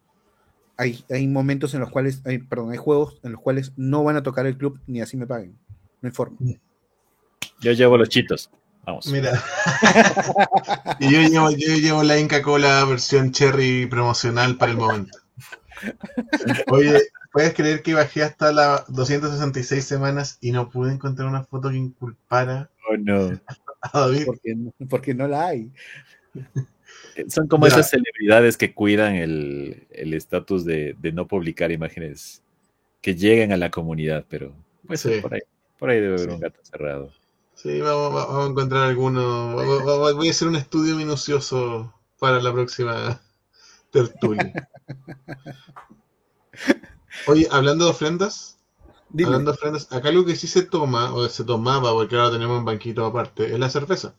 Hay, 0.77 1.03
hay 1.09 1.27
momentos 1.27 1.73
en 1.73 1.81
los 1.81 1.89
cuales, 1.91 2.21
hay, 2.25 2.39
perdón, 2.39 2.71
hay 2.71 2.77
juegos 2.77 3.19
en 3.23 3.33
los 3.33 3.41
cuales 3.41 3.73
no 3.75 4.03
van 4.03 4.15
a 4.15 4.23
tocar 4.23 4.45
el 4.45 4.57
club 4.57 4.79
ni 4.87 5.01
así 5.01 5.17
me 5.17 5.27
paguen. 5.27 5.57
No 6.01 6.07
hay 6.07 6.11
forma. 6.13 6.37
Yo 7.59 7.71
llevo 7.71 7.97
los 7.97 8.09
chitos. 8.09 8.49
Vamos. 8.85 9.07
Mira. 9.07 9.31
y 10.99 11.11
yo 11.11 11.21
llevo, 11.21 11.51
yo 11.51 11.75
llevo 11.75 12.03
la 12.03 12.19
Inca 12.19 12.41
Cola 12.41 12.83
versión 12.85 13.31
cherry 13.31 13.85
promocional 13.85 14.57
para 14.57 14.71
el 14.71 14.77
momento. 14.77 15.17
Oye, 16.67 16.99
¿puedes 17.33 17.53
creer 17.53 17.81
que 17.81 17.93
bajé 17.95 18.23
hasta 18.23 18.53
las 18.53 18.85
266 18.93 19.83
semanas 19.83 20.37
y 20.39 20.51
no 20.51 20.69
pude 20.69 20.93
encontrar 20.93 21.27
una 21.27 21.43
foto 21.43 21.69
que 21.69 21.77
inculpara 21.77 22.69
Oh, 22.89 22.95
no. 22.97 23.41
a 23.81 23.99
David? 23.99 24.23
Porque, 24.25 24.55
no- 24.55 24.73
porque 24.89 25.13
no 25.13 25.27
la 25.27 25.47
hay. 25.47 25.71
Son 27.27 27.47
como 27.47 27.67
Ya. 27.67 27.73
esas 27.73 27.89
celebridades 27.89 28.55
que 28.57 28.73
cuidan 28.73 29.15
el 29.15 29.87
el 29.91 30.13
estatus 30.13 30.63
de, 30.65 30.95
de 30.99 31.11
no 31.11 31.27
publicar 31.27 31.71
imágenes 31.71 32.41
que 33.01 33.15
lleguen 33.15 33.51
a 33.51 33.57
la 33.57 33.69
comunidad, 33.69 34.25
pero 34.29 34.53
pues 34.87 35.01
Sí. 35.01 35.19
por 35.21 35.33
ahí, 35.33 35.41
por 35.79 35.89
ahí 35.89 35.97
debe 35.99 36.15
haber 36.15 36.27
Sí. 36.29 36.33
un 36.35 36.39
gato 36.39 36.59
cerrado. 36.63 37.11
Sí, 37.55 37.79
vamos, 37.81 38.13
vamos 38.13 38.45
a 38.45 38.49
encontrar 38.49 38.83
alguno. 38.89 39.55
Voy 40.15 40.27
a 40.27 40.31
hacer 40.31 40.47
un 40.47 40.55
estudio 40.55 40.95
minucioso 40.95 41.93
para 42.19 42.41
la 42.41 42.51
próxima 42.53 43.21
tertulia. 43.91 44.69
Oye, 47.27 47.47
hablando 47.51 47.85
de 47.85 47.91
ofrendas, 47.91 48.57
Dime. 49.09 49.27
hablando 49.27 49.51
de 49.51 49.55
ofrendas, 49.57 49.87
acá 49.91 50.09
algo 50.09 50.25
que 50.25 50.35
sí 50.35 50.47
se 50.47 50.63
toma, 50.63 51.13
o 51.13 51.27
se 51.29 51.43
tomaba, 51.43 51.91
porque 51.93 52.15
ahora 52.15 52.31
tenemos 52.31 52.57
un 52.59 52.65
banquito 52.65 53.05
aparte, 53.05 53.45
es 53.53 53.59
la 53.59 53.69
cerveza. 53.69 54.15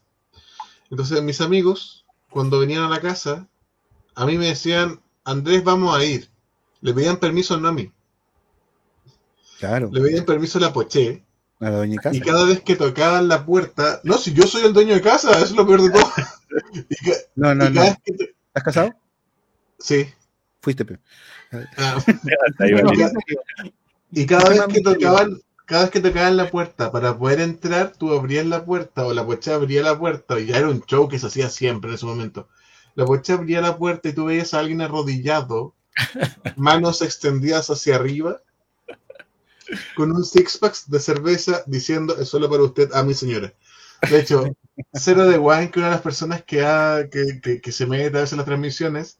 Entonces, 0.89 1.21
mis 1.21 1.41
amigos, 1.41 2.05
cuando 2.29 2.59
venían 2.59 2.83
a 2.83 2.89
la 2.89 3.01
casa, 3.01 3.47
a 4.15 4.25
mí 4.25 4.37
me 4.37 4.47
decían, 4.47 5.01
Andrés, 5.23 5.63
vamos 5.63 5.95
a 5.97 6.03
ir. 6.03 6.29
Le 6.81 6.93
pedían 6.93 7.17
permiso 7.17 7.57
no 7.59 7.67
a 7.67 7.71
mí, 7.71 7.91
Claro, 9.59 9.89
le 9.91 10.01
pedían 10.01 10.25
permiso 10.25 10.57
a 10.57 10.61
la 10.61 10.73
Poché, 10.73 11.23
a 11.59 11.69
la 11.69 11.77
doña 11.77 11.97
casa. 12.01 12.15
y 12.15 12.19
cada 12.21 12.43
vez 12.45 12.61
que 12.61 12.75
tocaban 12.75 13.27
la 13.27 13.45
puerta, 13.45 14.01
no, 14.03 14.17
si 14.17 14.33
yo 14.33 14.43
soy 14.47 14.63
el 14.65 14.73
dueño 14.73 14.93
de 14.93 15.01
casa, 15.01 15.31
eso 15.31 15.45
es 15.45 15.51
lo 15.51 15.65
peor 15.65 15.81
de 15.81 15.89
todo. 15.91 16.05
No, 17.35 17.53
no, 17.53 17.69
no. 17.69 17.81
to- 17.83 18.13
¿Estás 18.47 18.63
casado? 18.63 18.89
Sí. 19.77 20.07
Fuiste, 20.61 20.85
pe. 20.85 20.99
Ah, 21.77 21.97
y 24.11 24.25
cada 24.25 24.49
vez 24.49 24.65
que 24.67 24.81
tocaban, 24.81 25.39
cada 25.65 25.81
vez 25.83 25.91
que 25.91 25.99
tocaban 26.01 26.37
la 26.37 26.49
puerta 26.49 26.91
para 26.91 27.17
poder 27.17 27.39
entrar, 27.41 27.91
tú 27.97 28.13
abrías 28.13 28.45
la 28.45 28.65
puerta 28.65 29.05
o 29.05 29.13
la 29.13 29.25
pocha 29.25 29.55
abría 29.55 29.81
la 29.83 29.97
puerta 29.97 30.39
y 30.39 30.47
ya 30.47 30.57
era 30.57 30.69
un 30.69 30.81
show 30.85 31.07
que 31.07 31.19
se 31.19 31.27
hacía 31.27 31.49
siempre 31.49 31.89
en 31.91 31.95
ese 31.95 32.05
momento. 32.05 32.47
La 32.95 33.05
pocha 33.05 33.33
abría 33.33 33.61
la 33.61 33.77
puerta 33.77 34.09
y 34.09 34.13
tú 34.13 34.25
veías 34.25 34.53
a 34.53 34.59
alguien 34.59 34.81
arrodillado, 34.81 35.73
manos 36.57 37.01
extendidas 37.01 37.69
hacia 37.69 37.95
arriba, 37.95 38.41
con 39.95 40.11
un 40.11 40.23
six 40.23 40.57
pack 40.57 40.75
de 40.87 40.99
cerveza 40.99 41.63
diciendo 41.65 42.15
es 42.17 42.29
solo 42.29 42.49
para 42.49 42.63
usted, 42.63 42.91
a 42.93 43.03
mi 43.03 43.13
señora. 43.13 43.53
De 44.09 44.19
hecho, 44.19 44.43
Cero 44.93 45.25
de 45.27 45.37
Wine, 45.37 45.71
que 45.71 45.79
una 45.79 45.87
de 45.89 45.95
las 45.95 46.01
personas 46.01 46.43
que, 46.43 46.63
ha- 46.65 47.07
que, 47.11 47.39
que- 47.41 47.61
que 47.61 47.71
se 47.71 47.85
mete 47.87 48.17
a 48.17 48.21
veces 48.21 48.33
en 48.33 48.37
las 48.37 48.45
transmisiones 48.45 49.19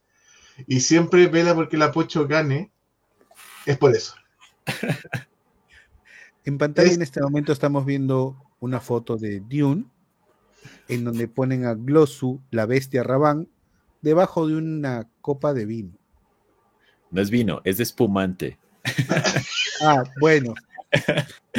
y 0.68 0.80
siempre 0.80 1.28
vela 1.28 1.54
porque 1.56 1.78
la 1.78 1.92
Pocho 1.92 2.28
gane, 2.28 2.72
es 3.66 3.78
por 3.78 3.96
eso. 3.96 4.16
En 6.46 6.60
pantalla 6.60 6.90
Es- 6.90 6.96
en 6.96 7.02
este 7.02 7.22
momento 7.22 7.52
estamos 7.52 7.86
viendo 7.86 8.36
una 8.60 8.80
foto 8.80 9.18
de 9.18 9.40
Dune, 9.40 9.86
en 10.88 11.04
donde 11.04 11.28
ponen 11.28 11.66
a 11.66 11.74
Glossu, 11.74 12.40
la 12.52 12.68
bestia 12.68 13.02
Rabán, 13.02 13.48
debajo 14.02 14.48
de 14.48 14.56
una 14.56 15.10
copa 15.22 15.54
de 15.56 15.66
vino. 15.66 15.94
No 17.10 17.20
es 17.22 17.32
vino, 17.32 17.62
es 17.64 17.78
de 17.78 17.84
espumante. 17.84 18.60
Ah, 19.82 20.04
bueno. 20.20 20.54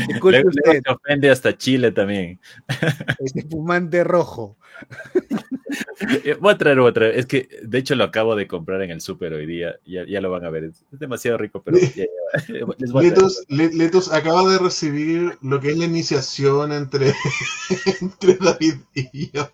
Disculpe 0.08 0.46
usted, 0.48 0.82
se 0.84 0.90
ofende 0.92 1.30
hasta 1.30 1.56
Chile 1.56 1.90
también. 1.92 2.38
es 3.18 3.34
espumante 3.36 4.04
rojo. 4.04 4.56
Eh, 6.24 6.36
Voy 6.38 6.52
a 6.52 6.58
traer 6.58 6.78
otra. 6.80 7.08
Es 7.08 7.26
que, 7.26 7.48
de 7.62 7.78
hecho, 7.78 7.94
lo 7.94 8.04
acabo 8.04 8.36
de 8.36 8.46
comprar 8.46 8.82
en 8.82 8.90
el 8.90 9.00
súper 9.00 9.32
hoy 9.32 9.46
día. 9.46 9.76
Ya, 9.86 10.04
ya 10.06 10.20
lo 10.20 10.30
van 10.30 10.44
a 10.44 10.50
ver. 10.50 10.64
Es, 10.64 10.84
demasiado 10.90 11.38
rico, 11.38 11.62
pero 11.62 11.78
ya- 11.78 11.88
ya- 11.96 12.04
les 12.78 12.92
voy 12.92 13.06
a 13.06 13.14
traer 13.14 13.22
Letus, 13.22 13.44
Le- 13.48 13.72
Letus 13.72 14.12
acaba 14.12 14.50
de 14.50 14.58
recibir 14.58 15.38
lo 15.42 15.60
que 15.60 15.70
es 15.70 15.78
la 15.78 15.86
iniciación 15.86 16.72
entre, 16.72 17.12
entre 18.00 18.34
David 18.34 18.74
y 18.94 19.30
yo. 19.30 19.48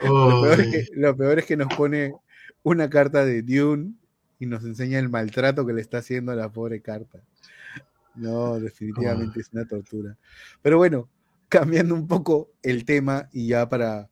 Lo 0.00 0.42
peor, 0.42 0.60
es 0.60 0.66
Ay, 0.66 0.70
que, 0.70 0.86
lo 0.94 1.16
peor 1.16 1.38
es 1.38 1.44
que 1.46 1.56
nos 1.56 1.74
pone 1.74 2.14
una 2.62 2.88
carta 2.88 3.24
de 3.24 3.42
Dune 3.42 3.92
y 4.38 4.46
nos 4.46 4.64
enseña 4.64 4.98
el 4.98 5.08
maltrato 5.08 5.66
que 5.66 5.72
le 5.72 5.80
está 5.80 5.98
haciendo 5.98 6.32
a 6.32 6.36
la 6.36 6.50
pobre 6.52 6.80
carta. 6.82 7.22
No, 8.14 8.58
definitivamente 8.60 9.40
es 9.40 9.50
una 9.52 9.66
tortura. 9.66 10.16
Pero 10.62 10.78
bueno, 10.78 11.08
cambiando 11.48 11.94
un 11.94 12.06
poco 12.06 12.50
el 12.62 12.84
tema 12.84 13.28
y 13.32 13.48
ya 13.48 13.68
para 13.68 14.08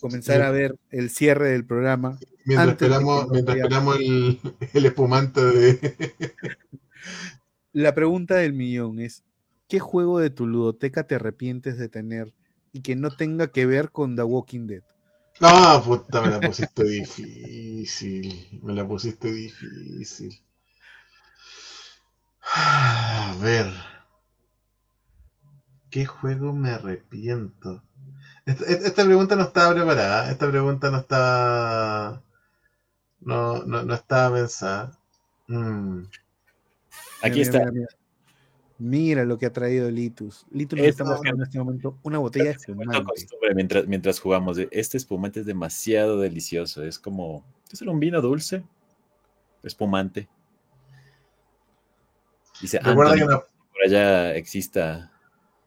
comenzar 0.00 0.36
Sí. 0.36 0.42
a 0.42 0.50
ver 0.50 0.76
el 0.90 1.10
cierre 1.10 1.50
del 1.50 1.64
programa. 1.64 2.18
mientras 2.44 2.70
esperamos, 2.70 3.28
mientras 3.30 3.56
esperamos 3.56 3.96
el, 3.98 4.40
el 4.74 4.86
espumante 4.86 5.40
de. 5.44 5.94
La 7.72 7.94
pregunta 7.94 8.36
del 8.36 8.54
millón 8.54 8.98
es, 8.98 9.24
¿qué 9.68 9.78
juego 9.78 10.18
de 10.18 10.30
tu 10.30 10.46
ludoteca 10.46 11.06
te 11.06 11.14
arrepientes 11.16 11.78
de 11.78 11.88
tener 11.88 12.32
y 12.72 12.80
que 12.82 12.96
no 12.96 13.10
tenga 13.14 13.48
que 13.52 13.66
ver 13.66 13.90
con 13.90 14.16
The 14.16 14.22
Walking 14.22 14.66
Dead? 14.66 14.82
No, 15.40 15.82
puta, 15.84 16.20
me 16.20 16.30
la 16.30 16.40
pusiste 16.40 16.84
difícil. 16.84 18.60
Me 18.62 18.74
la 18.74 18.86
pusiste 18.86 19.30
difícil. 19.30 20.42
A 22.54 23.34
ver. 23.40 23.72
¿Qué 25.90 26.04
juego 26.04 26.52
me 26.52 26.70
arrepiento? 26.70 27.82
Esta, 28.46 28.64
esta 28.66 29.04
pregunta 29.04 29.36
no 29.36 29.44
estaba 29.44 29.74
preparada. 29.74 30.30
Esta 30.30 30.50
pregunta 30.50 30.90
no 30.90 30.98
estaba. 30.98 32.22
No, 33.20 33.62
no, 33.64 33.82
no 33.82 33.94
estaba 33.94 34.34
pensada. 34.36 34.98
Mm. 35.46 36.02
Aquí 37.22 37.40
está. 37.42 37.70
Mira, 38.78 39.24
lo 39.24 39.38
que 39.38 39.46
ha 39.46 39.52
traído 39.52 39.90
Litus. 39.90 40.46
Litus 40.52 40.78
nos 40.78 40.88
está 40.88 41.04
mostrando 41.04 41.42
en 41.42 41.48
este 41.48 41.58
momento 41.58 41.98
una 42.04 42.18
botella 42.18 42.44
de 42.46 42.50
espumante. 42.52 43.02
costumbre 43.04 43.54
mientras, 43.54 43.86
mientras 43.88 44.20
jugamos. 44.20 44.56
de, 44.56 44.68
Este 44.70 44.96
espumante 44.96 45.40
es 45.40 45.46
demasiado 45.46 46.18
delicioso. 46.20 46.84
Es 46.84 46.98
como. 46.98 47.44
Es 47.72 47.82
un 47.82 47.98
vino 47.98 48.20
dulce. 48.20 48.62
Espumante. 49.64 50.28
Dice, 52.60 52.78
Recuerda 52.80 53.14
que, 53.14 53.24
no, 53.24 53.40
por 53.72 53.84
allá 53.86 54.34
exista 54.36 55.12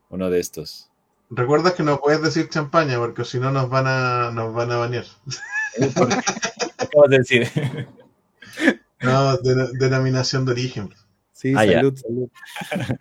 uno 0.10 0.30
de 0.30 0.40
estos. 0.40 0.90
recuerda 1.30 1.74
que 1.74 1.84
no 1.84 2.00
puedes 2.02 2.22
decir 2.22 2.50
champaña 2.50 2.98
porque 2.98 3.24
si 3.24 3.40
no 3.40 3.52
nos 3.52 3.70
van 3.70 3.86
a, 3.88 4.32
nos 4.32 4.54
van 4.54 4.72
a 4.72 4.78
banear. 4.78 5.06
Acabas 6.78 7.10
de 7.10 7.18
decir. 7.18 7.48
No, 9.04 9.36
de- 9.38 9.70
denominación 9.80 10.46
de 10.46 10.52
origen. 10.52 10.94
Sí, 11.42 11.56
Ah, 11.58 11.66
ya. 11.66 11.74
salud, 11.80 11.98
salud. 11.98 12.30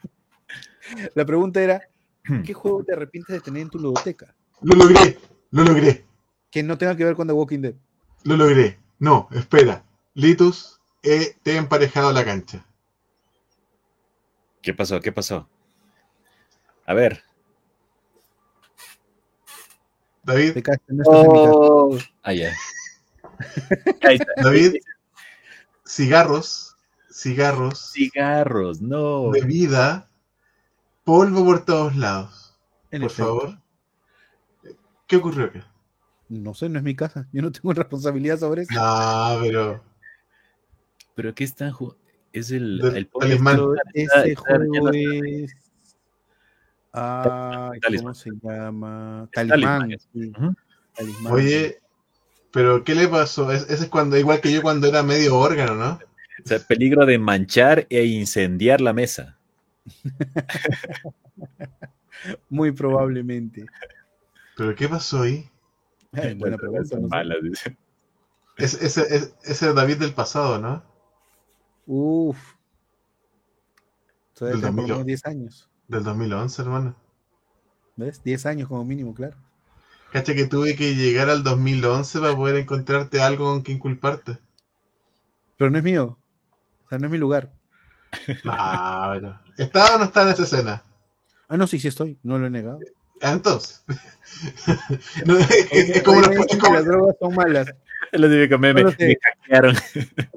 La 1.15 1.27
pregunta 1.27 1.61
era, 1.63 1.83
¿qué 2.47 2.55
juego 2.55 2.83
te 2.83 2.95
arrepientes 2.95 3.35
de 3.35 3.41
tener 3.43 3.61
en 3.61 3.69
tu 3.69 3.79
ludoteca? 3.79 4.35
Lo 4.63 4.75
logré, 4.77 5.19
lo 5.51 5.63
logré. 5.63 6.07
Que 6.51 6.63
no 6.63 6.79
tenga 6.79 6.97
que 6.97 7.05
ver 7.05 7.15
con 7.15 7.27
The 7.27 7.35
Walking 7.35 7.59
Dead. 7.61 7.75
Lo 8.25 8.37
logré. 8.39 8.79
No, 8.99 9.29
espera. 9.33 9.85
Litus, 10.15 10.81
eh, 11.03 11.37
te 11.43 11.53
he 11.53 11.57
emparejado 11.57 12.13
la 12.15 12.25
cancha. 12.25 12.65
¿Qué 14.63 14.73
pasó? 14.73 15.01
¿Qué 15.01 15.13
pasó? 15.13 15.47
A 16.87 16.95
ver. 16.95 17.23
David, 20.23 20.55
Te 20.55 20.63
no. 20.89 21.03
Oh. 21.07 21.99
Ah, 22.23 22.33
ya. 22.33 22.55
Ahí 24.03 24.17
está. 24.21 24.33
David, 24.43 24.77
cigarros, 25.87 26.70
cigarros, 27.11 27.93
Cigarros, 27.93 28.81
no. 28.81 29.31
bebida, 29.31 30.09
polvo 31.05 31.45
por 31.45 31.65
todos 31.65 31.97
lados. 31.97 32.57
En 32.91 33.03
Por 33.03 33.11
efecto. 33.11 33.39
favor. 33.41 33.59
¿Qué 35.07 35.17
ocurrió 35.17 35.47
acá? 35.47 35.67
No 36.29 36.55
sé, 36.55 36.69
no 36.69 36.79
es 36.79 36.85
mi 36.85 36.95
casa. 36.95 37.29
Yo 37.33 37.43
no 37.43 37.51
tengo 37.53 37.73
responsabilidad 37.75 38.39
sobre 38.39 38.63
eso. 38.63 38.73
No, 38.75 39.39
pero. 39.41 39.83
Pero 41.15 41.35
¿qué 41.35 41.45
están 41.45 41.73
jugando? 41.73 42.01
Es 42.33 42.53
el, 42.53 42.79
Del 42.79 42.97
el 42.97 43.09
talismán. 43.09 43.59
Está- 43.95 44.21
ese 44.23 44.33
está 44.33 44.41
juego 44.57 44.73
lleno 44.73 44.91
es. 44.93 45.53
Ay, 46.93 47.79
Talismán. 47.81 48.03
¿cómo 48.03 48.15
se 48.15 48.31
llama? 48.43 49.29
Talismán, 49.33 49.81
Talismán. 49.81 49.99
sí. 50.13 50.33
Talismán. 50.97 51.33
Oye, 51.33 51.79
pero 52.53 52.83
¿qué 52.85 52.95
le 52.95 53.07
pasó? 53.09 53.51
Es- 53.53 53.69
Ese 53.71 53.85
es 53.85 53.91
cuando, 53.91 54.17
igual 54.17 54.41
que 54.41 54.53
yo 54.53 54.63
cuando 54.63 54.87
era 54.89 55.03
medio 55.03 55.37
órgano, 55.39 55.75
¿no? 55.75 55.99
O 56.45 56.49
sea, 56.49 56.59
peligro 56.59 57.07
de 57.07 57.19
manchar 57.19 57.87
e 57.91 58.05
incendiar 58.05 58.81
la 58.81 58.93
mesa. 58.93 59.39
Muy 62.49 62.73
probablemente. 62.73 63.67
¿Pero 64.57 64.75
qué 64.75 64.89
pasó 64.89 65.23
ahí? 65.23 65.49
Ay, 66.13 66.35
buena 66.35 66.57
pregunta. 66.57 66.99
no 66.99 67.41
dice. 67.43 67.77
Es, 68.57 68.75
ese, 68.75 69.03
es, 69.15 69.35
ese 69.45 69.69
es 69.69 69.75
David 69.75 69.97
del 69.97 70.13
pasado, 70.13 70.59
¿no? 70.59 70.83
Uf. 71.87 72.39
Eso 74.35 74.47
Del 74.47 74.61
tener 74.61 74.75
por 74.75 74.89
lo 74.89 74.89
2000. 74.89 74.93
menos 74.95 75.07
10 75.07 75.27
años. 75.27 75.71
Del 75.89 76.05
2011, 76.05 76.63
hermano. 76.63 76.97
¿Ves? 77.97 78.23
10 78.23 78.47
años 78.47 78.69
como 78.69 78.85
mínimo, 78.85 79.15
claro. 79.15 79.37
Cacha 80.13 80.35
que 80.35 80.47
tuve 80.47 80.77
que 80.77 80.95
llegar 80.95 81.31
al 81.31 81.43
2011 81.43 82.21
para 82.21 82.37
poder 82.37 82.57
encontrarte 82.57 83.21
algo 83.23 83.47
con 83.47 83.63
que 83.63 83.73
inculparte. 83.73 84.39
Pero 85.57 85.71
no 85.71 85.79
es 85.79 85.85
mío. 85.85 86.20
Sea, 86.91 86.99
no 86.99 87.07
es 87.07 87.13
mi 87.13 87.19
lugar. 87.19 87.51
Ah, 88.47 89.07
bueno. 89.13 89.41
¿Está 89.57 89.95
o 89.95 89.99
no 89.99 90.05
está 90.05 90.23
en 90.23 90.29
esa 90.31 90.43
escena? 90.43 90.83
Ah, 91.49 91.57
no, 91.57 91.67
sí, 91.67 91.79
sí 91.81 91.89
estoy. 91.89 92.19
No 92.23 92.39
lo 92.39 92.47
he 92.47 92.51
negado. 92.51 92.79
Ah, 93.23 93.33
Entonces. 93.33 93.83
No, 95.27 95.37
es, 95.39 95.51
es- 95.73 95.91
es 95.97 96.03
como 96.03 96.21
los- 96.21 96.31
es 96.49 96.57
como- 96.59 96.75
las 96.75 96.85
drogas 96.85 97.17
son 97.19 97.35
malas. 97.35 97.73
Lo 98.13 98.29
típico 98.31 98.59
meme. 98.59 98.85
No. 98.85 98.91
Me 98.99 99.17
hackearon. 99.23 99.77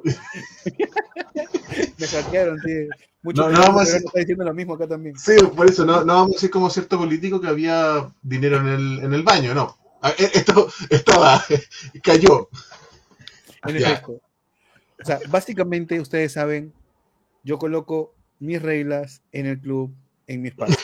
Me 1.97 2.07
hackearon, 2.07 2.59
sí. 2.61 2.87
Mucho 3.21 3.43
No, 3.43 3.49
no 3.51 3.59
vamos 3.61 3.93
a 3.93 3.97
está 3.97 4.19
diciendo 4.19 4.43
lo 4.43 4.53
mismo 4.53 4.73
acá 4.75 4.87
también. 4.87 5.17
Sí, 5.17 5.33
por 5.55 5.67
eso 5.69 5.85
no, 5.85 6.03
no 6.03 6.13
vamos 6.13 6.31
a 6.31 6.33
decir 6.33 6.49
como 6.49 6.69
cierto 6.69 6.97
político 6.97 7.39
que 7.39 7.47
había 7.47 8.07
dinero 8.21 8.57
en 8.57 8.67
el, 8.67 8.99
en 9.03 9.13
el 9.13 9.23
baño, 9.23 9.53
no. 9.53 9.77
Ah, 10.01 10.11
eh, 10.17 10.31
Esto 10.33 10.67
estaba, 10.89 11.43
cayó. 12.03 12.49
En 13.65 13.77
Ya. 13.77 14.01
O 15.03 15.05
sea, 15.05 15.19
básicamente 15.29 15.99
ustedes 15.99 16.31
saben, 16.31 16.73
yo 17.43 17.57
coloco 17.57 18.13
mis 18.39 18.61
reglas 18.61 19.21
en 19.31 19.45
el 19.45 19.59
club, 19.59 19.93
en 20.27 20.41
mi 20.41 20.47
espacio. 20.49 20.77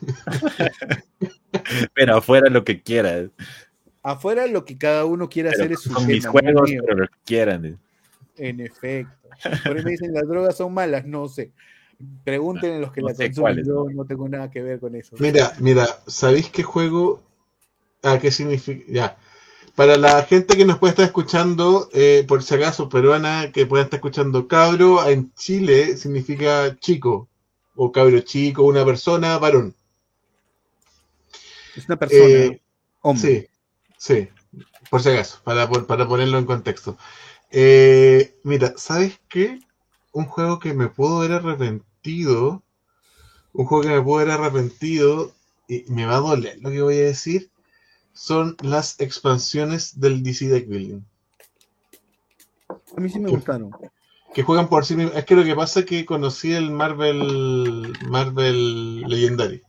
Pero 1.94 2.16
afuera 2.16 2.48
lo 2.50 2.64
que 2.64 2.82
quieras. 2.82 3.30
Afuera 4.02 4.46
lo 4.46 4.64
que 4.64 4.76
cada 4.76 5.04
uno 5.06 5.28
quiera 5.28 5.50
Pero 5.50 5.62
hacer 5.62 5.72
es 5.72 5.80
su 5.80 5.92
con 5.92 6.06
mis 6.06 6.20
tema, 6.20 6.32
juegos, 6.32 6.70
mío. 6.70 6.82
pero 6.84 6.98
lo 7.00 7.08
que 7.08 7.18
quieran. 7.24 7.78
En 8.36 8.60
efecto. 8.60 9.28
Por 9.64 9.76
ahí 9.78 9.84
me 9.84 9.90
dicen, 9.92 10.12
las 10.12 10.28
drogas 10.28 10.56
son 10.56 10.74
malas, 10.74 11.06
no 11.06 11.26
sé. 11.28 11.52
Pregúntenle 12.24 12.76
a 12.76 12.80
los 12.80 12.92
que 12.92 13.00
No 13.00 13.08
la 13.08 13.14
sé 13.14 13.26
consumen, 13.26 13.64
yo 13.64 13.86
no 13.94 14.04
tengo 14.04 14.28
nada 14.28 14.50
que 14.50 14.62
ver 14.62 14.78
con 14.78 14.94
eso. 14.94 15.16
Mira, 15.18 15.52
mira, 15.58 15.86
¿sabéis 16.06 16.50
qué 16.50 16.62
juego? 16.62 17.22
Ah, 18.02 18.18
¿qué 18.20 18.30
significa? 18.30 18.84
Ya. 18.88 19.16
Para 19.74 19.96
la 19.96 20.22
gente 20.22 20.56
que 20.56 20.64
nos 20.64 20.78
puede 20.78 20.92
estar 20.92 21.04
escuchando, 21.04 21.88
eh, 21.92 22.24
por 22.28 22.44
si 22.44 22.54
acaso, 22.54 22.88
peruana, 22.88 23.50
que 23.52 23.66
pueda 23.66 23.82
estar 23.82 23.98
escuchando 23.98 24.46
cabro, 24.46 25.04
en 25.08 25.34
Chile 25.34 25.96
significa 25.96 26.76
chico, 26.78 27.28
o 27.74 27.90
cabro 27.90 28.20
chico, 28.20 28.62
una 28.62 28.84
persona, 28.84 29.36
varón. 29.38 29.74
Es 31.76 31.86
una 31.86 31.96
persona, 31.96 32.24
Eh, 32.24 32.60
hombre. 33.02 33.50
Sí, 33.98 34.28
sí, 34.52 34.64
por 34.90 35.02
si 35.02 35.08
acaso, 35.08 35.40
para, 35.42 35.68
para 35.68 36.06
ponerlo 36.06 36.38
en 36.38 36.46
contexto. 36.46 36.96
Eh, 37.50 38.36
mira, 38.44 38.74
¿sabes 38.76 39.18
qué? 39.28 39.58
Un 40.12 40.26
juego 40.26 40.60
que 40.60 40.72
me 40.72 40.86
puedo 40.86 41.18
haber 41.18 41.32
arrepentido, 41.32 42.62
un 43.52 43.66
juego 43.66 43.82
que 43.82 43.90
me 43.90 44.02
puedo 44.02 44.20
haber 44.20 44.34
arrepentido, 44.34 45.32
y 45.66 45.84
me 45.88 46.06
va 46.06 46.16
a 46.16 46.20
doler 46.20 46.58
lo 46.60 46.70
que 46.70 46.82
voy 46.82 46.98
a 46.98 47.06
decir, 47.06 47.50
son 48.14 48.56
las 48.62 48.98
expansiones 49.00 50.00
del 50.00 50.22
DC 50.22 50.48
Deck 50.48 50.66
Building. 50.68 51.02
A 52.96 53.00
mí 53.00 53.10
sí 53.10 53.18
me 53.18 53.28
gustaron. 53.28 53.70
Que 54.32 54.42
juegan 54.42 54.68
por 54.68 54.86
sí 54.86 54.96
mismos. 54.96 55.16
Es 55.16 55.24
que 55.24 55.36
lo 55.36 55.44
que 55.44 55.54
pasa 55.54 55.80
es 55.80 55.86
que 55.86 56.06
conocí 56.06 56.52
el 56.52 56.70
Marvel, 56.70 57.92
Marvel 58.08 59.02
Legendary. 59.02 59.62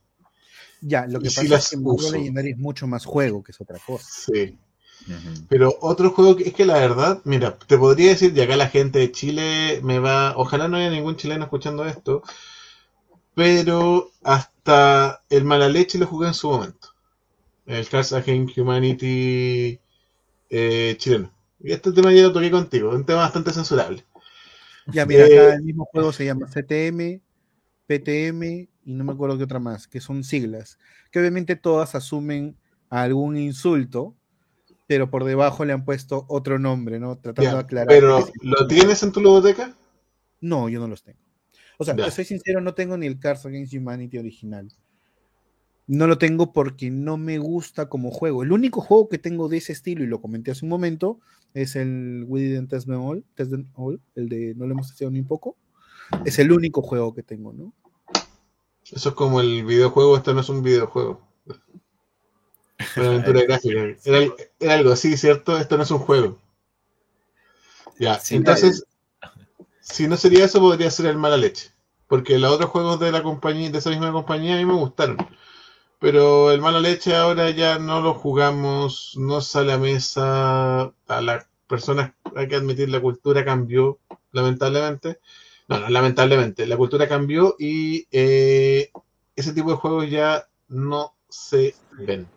Ya, 0.80 1.06
lo 1.06 1.20
que 1.20 1.26
Y 1.26 1.30
sí 1.30 1.42
pasa 1.42 1.50
las 1.50 1.64
es 1.64 1.70
que 1.70 1.76
Marvel. 1.76 2.12
Legendary 2.12 2.50
es 2.52 2.58
mucho 2.58 2.86
más 2.86 3.04
juego 3.04 3.42
que 3.42 3.52
es 3.52 3.60
otra 3.60 3.78
cosa. 3.84 4.06
Sí. 4.08 4.56
Pero 5.48 5.76
otro 5.80 6.10
juego 6.10 6.36
que 6.36 6.44
es 6.48 6.54
que 6.54 6.64
la 6.64 6.74
verdad, 6.74 7.20
mira, 7.24 7.56
te 7.58 7.78
podría 7.78 8.10
decir, 8.10 8.32
y 8.36 8.40
acá 8.40 8.56
la 8.56 8.68
gente 8.68 8.98
de 8.98 9.12
Chile 9.12 9.80
me 9.82 9.98
va, 9.98 10.36
ojalá 10.36 10.68
no 10.68 10.76
haya 10.76 10.90
ningún 10.90 11.16
chileno 11.16 11.44
escuchando 11.44 11.84
esto, 11.84 12.22
pero 13.34 14.10
hasta 14.24 15.22
el 15.28 15.44
mala 15.44 15.68
leche 15.68 15.98
lo 15.98 16.06
jugué 16.06 16.28
en 16.28 16.34
su 16.34 16.48
momento. 16.48 16.85
El 17.66 17.88
Cards 17.88 18.12
Against 18.12 18.56
Humanity 18.56 19.80
eh, 20.50 20.94
chileno. 20.98 21.32
Y 21.60 21.72
este 21.72 21.92
tema 21.92 22.12
ya 22.12 22.22
lo 22.22 22.32
toqué 22.32 22.50
contigo, 22.50 22.90
un 22.90 23.04
tema 23.04 23.20
bastante 23.20 23.52
censurable. 23.52 24.04
Ya, 24.86 25.04
mira, 25.04 25.26
Eh, 25.26 25.38
acá 25.38 25.54
el 25.54 25.62
mismo 25.62 25.84
juego 25.86 26.12
se 26.12 26.24
llama 26.24 26.46
CTM, 26.46 27.20
PTM 27.86 28.68
y 28.84 28.94
no 28.94 29.04
me 29.04 29.12
acuerdo 29.12 29.36
qué 29.36 29.44
otra 29.44 29.58
más, 29.58 29.88
que 29.88 30.00
son 30.00 30.22
siglas, 30.22 30.78
que 31.10 31.18
obviamente 31.18 31.56
todas 31.56 31.94
asumen 31.94 32.56
algún 32.88 33.36
insulto, 33.36 34.14
pero 34.86 35.10
por 35.10 35.24
debajo 35.24 35.64
le 35.64 35.72
han 35.72 35.84
puesto 35.84 36.24
otro 36.28 36.60
nombre, 36.60 37.00
¿no? 37.00 37.18
Tratando 37.18 37.54
de 37.54 37.58
aclarar. 37.58 37.88
pero, 37.88 38.28
¿lo 38.42 38.66
tienes 38.68 39.02
en 39.02 39.10
tu 39.10 39.20
ludoteca? 39.20 39.74
No, 40.40 40.68
yo 40.68 40.78
no 40.78 40.86
los 40.86 41.02
tengo. 41.02 41.18
O 41.78 41.84
sea, 41.84 41.96
soy 42.10 42.24
sincero, 42.24 42.60
no 42.60 42.74
tengo 42.74 42.96
ni 42.96 43.06
el 43.06 43.18
Cards 43.18 43.44
Against 43.44 43.74
Humanity 43.74 44.18
original. 44.18 44.70
No 45.86 46.06
lo 46.06 46.18
tengo 46.18 46.52
porque 46.52 46.90
no 46.90 47.16
me 47.16 47.38
gusta 47.38 47.88
como 47.88 48.10
juego. 48.10 48.42
El 48.42 48.52
único 48.52 48.80
juego 48.80 49.08
que 49.08 49.18
tengo 49.18 49.48
de 49.48 49.58
ese 49.58 49.72
estilo, 49.72 50.02
y 50.02 50.08
lo 50.08 50.20
comenté 50.20 50.50
hace 50.50 50.64
un 50.64 50.70
momento, 50.70 51.20
es 51.54 51.76
el 51.76 52.24
We 52.26 52.40
Didn't 52.40 52.70
Test 52.70 52.86
Them 52.86 53.00
All, 53.00 53.24
Test 53.34 53.50
Them 53.52 53.68
All, 53.74 54.00
el 54.14 54.28
de 54.28 54.54
No 54.56 54.66
lo 54.66 54.72
hemos 54.72 54.88
testeado 54.88 55.10
ni 55.12 55.20
un 55.20 55.26
poco. 55.26 55.56
Es 56.24 56.38
el 56.38 56.52
único 56.52 56.82
juego 56.82 57.14
que 57.14 57.22
tengo, 57.22 57.52
¿no? 57.52 57.72
Eso 58.84 59.08
es 59.08 59.14
como 59.14 59.40
el 59.40 59.64
videojuego, 59.64 60.16
esto 60.16 60.32
no 60.34 60.40
es 60.40 60.48
un 60.48 60.62
videojuego. 60.62 61.20
Una 62.96 63.06
aventura 63.06 63.42
gráfica. 63.48 63.96
Era, 64.04 64.32
era 64.60 64.74
algo 64.74 64.92
así, 64.92 65.16
¿cierto? 65.16 65.56
Esto 65.56 65.76
no 65.76 65.82
es 65.82 65.90
un 65.90 65.98
juego. 65.98 66.38
Ya, 67.98 68.18
Sí, 68.20 68.36
entonces, 68.36 68.84
si 69.80 70.06
no 70.06 70.16
sería 70.16 70.44
eso, 70.44 70.60
podría 70.60 70.90
ser 70.90 71.06
el 71.06 71.16
mala 71.16 71.36
leche. 71.36 71.70
Porque 72.08 72.38
los 72.38 72.52
otros 72.52 72.70
juegos 72.70 73.00
de 73.00 73.10
la 73.10 73.22
compañía, 73.22 73.70
de 73.70 73.78
esa 73.78 73.90
misma 73.90 74.12
compañía, 74.12 74.54
a 74.54 74.58
mí 74.58 74.64
me 74.64 74.74
gustaron. 74.74 75.16
Pero 75.98 76.50
el 76.52 76.60
mala 76.60 76.80
leche 76.80 77.14
ahora 77.14 77.50
ya 77.50 77.78
no 77.78 78.00
lo 78.00 78.14
jugamos, 78.14 79.14
no 79.16 79.40
sale 79.40 79.72
a 79.72 79.78
mesa. 79.78 80.92
A 81.08 81.20
las 81.22 81.46
personas, 81.66 82.12
hay 82.34 82.48
que 82.48 82.56
admitir, 82.56 82.88
la 82.90 83.00
cultura 83.00 83.44
cambió, 83.44 83.98
lamentablemente. 84.32 85.20
No, 85.68 85.80
no, 85.80 85.88
lamentablemente, 85.88 86.66
la 86.66 86.76
cultura 86.76 87.08
cambió 87.08 87.56
y 87.58 88.06
eh, 88.12 88.90
ese 89.34 89.52
tipo 89.52 89.70
de 89.70 89.76
juegos 89.76 90.10
ya 90.10 90.46
no 90.68 91.14
se 91.28 91.74
ven. 91.98 92.28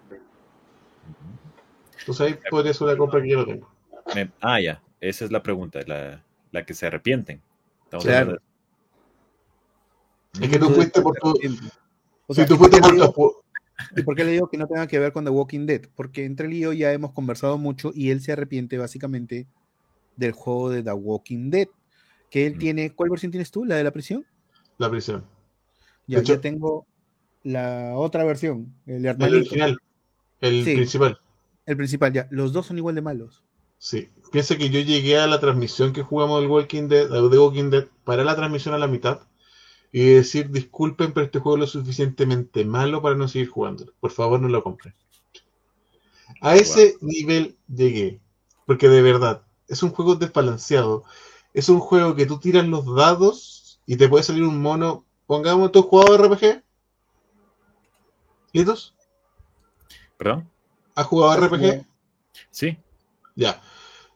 Entonces 1.99 2.27
ahí 2.27 2.39
podría 2.49 2.73
ser 2.73 2.87
una 2.87 2.97
compra 2.97 3.21
que 3.21 3.29
yo 3.29 3.37
no 3.37 3.45
tengo. 3.45 3.69
Me- 4.15 4.31
ah, 4.41 4.59
ya. 4.59 4.81
Esa 4.99 5.25
es 5.25 5.31
la 5.31 5.43
pregunta, 5.43 5.79
la, 5.85 6.23
la 6.51 6.65
que 6.65 6.73
se 6.73 6.87
arrepienten. 6.87 7.41
Estamos 7.83 8.05
Claro. 8.05 8.37
Es 10.41 10.49
que 10.49 10.59
tú 10.59 10.69
fuiste 10.69 11.01
por 11.01 11.15
tu. 11.17 11.29
O 12.27 12.33
Si 12.33 12.35
sea, 12.35 12.47
tú 12.47 12.55
¿y 12.55 12.57
por 12.57 12.69
fuiste 12.69 12.81
por 12.81 13.13
tu. 13.13 13.38
¿Y 13.95 14.03
por 14.03 14.15
qué 14.15 14.23
le 14.23 14.31
digo 14.31 14.49
que 14.49 14.57
no 14.57 14.67
tenga 14.67 14.87
que 14.87 14.99
ver 14.99 15.11
con 15.13 15.23
The 15.23 15.29
Walking 15.31 15.65
Dead? 15.65 15.81
Porque 15.95 16.25
entre 16.25 16.47
él 16.47 16.53
y 16.53 16.59
yo 16.59 16.73
ya 16.73 16.91
hemos 16.93 17.11
conversado 17.13 17.57
mucho 17.57 17.91
y 17.93 18.09
él 18.11 18.21
se 18.21 18.31
arrepiente 18.33 18.77
básicamente 18.77 19.47
del 20.15 20.31
juego 20.33 20.69
de 20.69 20.83
The 20.83 20.91
Walking 20.93 21.49
Dead. 21.49 21.67
Que 22.29 22.45
él 22.45 22.55
Mm. 22.55 22.59
tiene. 22.59 22.91
¿Cuál 22.93 23.09
versión 23.09 23.31
tienes 23.31 23.51
tú? 23.51 23.65
¿La 23.65 23.75
de 23.75 23.83
la 23.83 23.91
prisión? 23.91 24.25
La 24.77 24.89
prisión. 24.89 25.23
Ya, 26.07 26.19
hecho- 26.19 26.33
yo 26.33 26.39
tengo 26.39 26.85
la 27.43 27.93
otra 27.95 28.23
versión, 28.23 28.73
el 28.85 29.05
original. 29.07 29.77
El 30.41 30.63
Sí. 30.65 30.75
principal. 30.75 31.19
el 31.65 31.77
principal, 31.77 32.11
ya. 32.11 32.27
Los 32.31 32.51
dos 32.51 32.65
son 32.65 32.77
igual 32.79 32.95
de 32.95 33.01
malos. 33.01 33.43
Sí. 33.77 34.09
Piensa 34.31 34.57
que 34.57 34.69
yo 34.71 34.79
llegué 34.79 35.19
a 35.19 35.27
la 35.27 35.39
transmisión 35.39 35.93
que 35.93 36.01
jugamos 36.01 36.41
del 36.41 36.49
Walking 36.49 36.87
Dead, 36.87 37.07
de 37.09 37.37
Walking 37.39 37.69
Dead, 37.69 37.85
para 38.03 38.23
la 38.23 38.35
transmisión 38.35 38.73
a 38.73 38.79
la 38.79 38.87
mitad 38.87 39.21
y 39.91 40.05
decir, 40.13 40.49
disculpen, 40.49 41.13
pero 41.13 41.25
este 41.25 41.39
juego 41.39 41.57
es 41.57 41.61
lo 41.61 41.67
suficientemente 41.67 42.63
malo 42.65 43.01
para 43.01 43.15
no 43.15 43.27
seguir 43.27 43.49
jugándolo. 43.49 43.93
Por 43.99 44.11
favor, 44.11 44.39
no 44.39 44.47
lo 44.47 44.63
compren. 44.63 44.93
A 46.41 46.55
ese 46.55 46.95
nivel 47.01 47.57
llegué. 47.67 48.19
Porque 48.65 48.87
de 48.87 49.01
verdad, 49.01 49.41
es 49.67 49.81
un 49.81 49.89
juego 49.89 50.15
desbalanceado. 50.15 51.03
Es 51.53 51.69
un 51.69 51.79
juego 51.79 52.15
que 52.15 52.25
tú 52.25 52.39
tiras 52.39 52.67
los 52.67 52.95
dados 52.95 53.79
y 53.85 53.97
te 53.97 54.07
puede 54.07 54.23
salir 54.23 54.43
un 54.43 54.61
mono. 54.61 55.05
Pongamos, 55.25 55.71
¿tú 55.71 55.79
has 55.79 55.85
jugado 55.85 56.17
RPG? 56.17 56.63
¿Litos? 58.53 58.93
¿Perdón? 60.17 60.49
¿Has 60.95 61.07
jugado 61.07 61.47
RPG? 61.47 61.85
Sí. 62.51 62.77
Ya. 63.35 63.61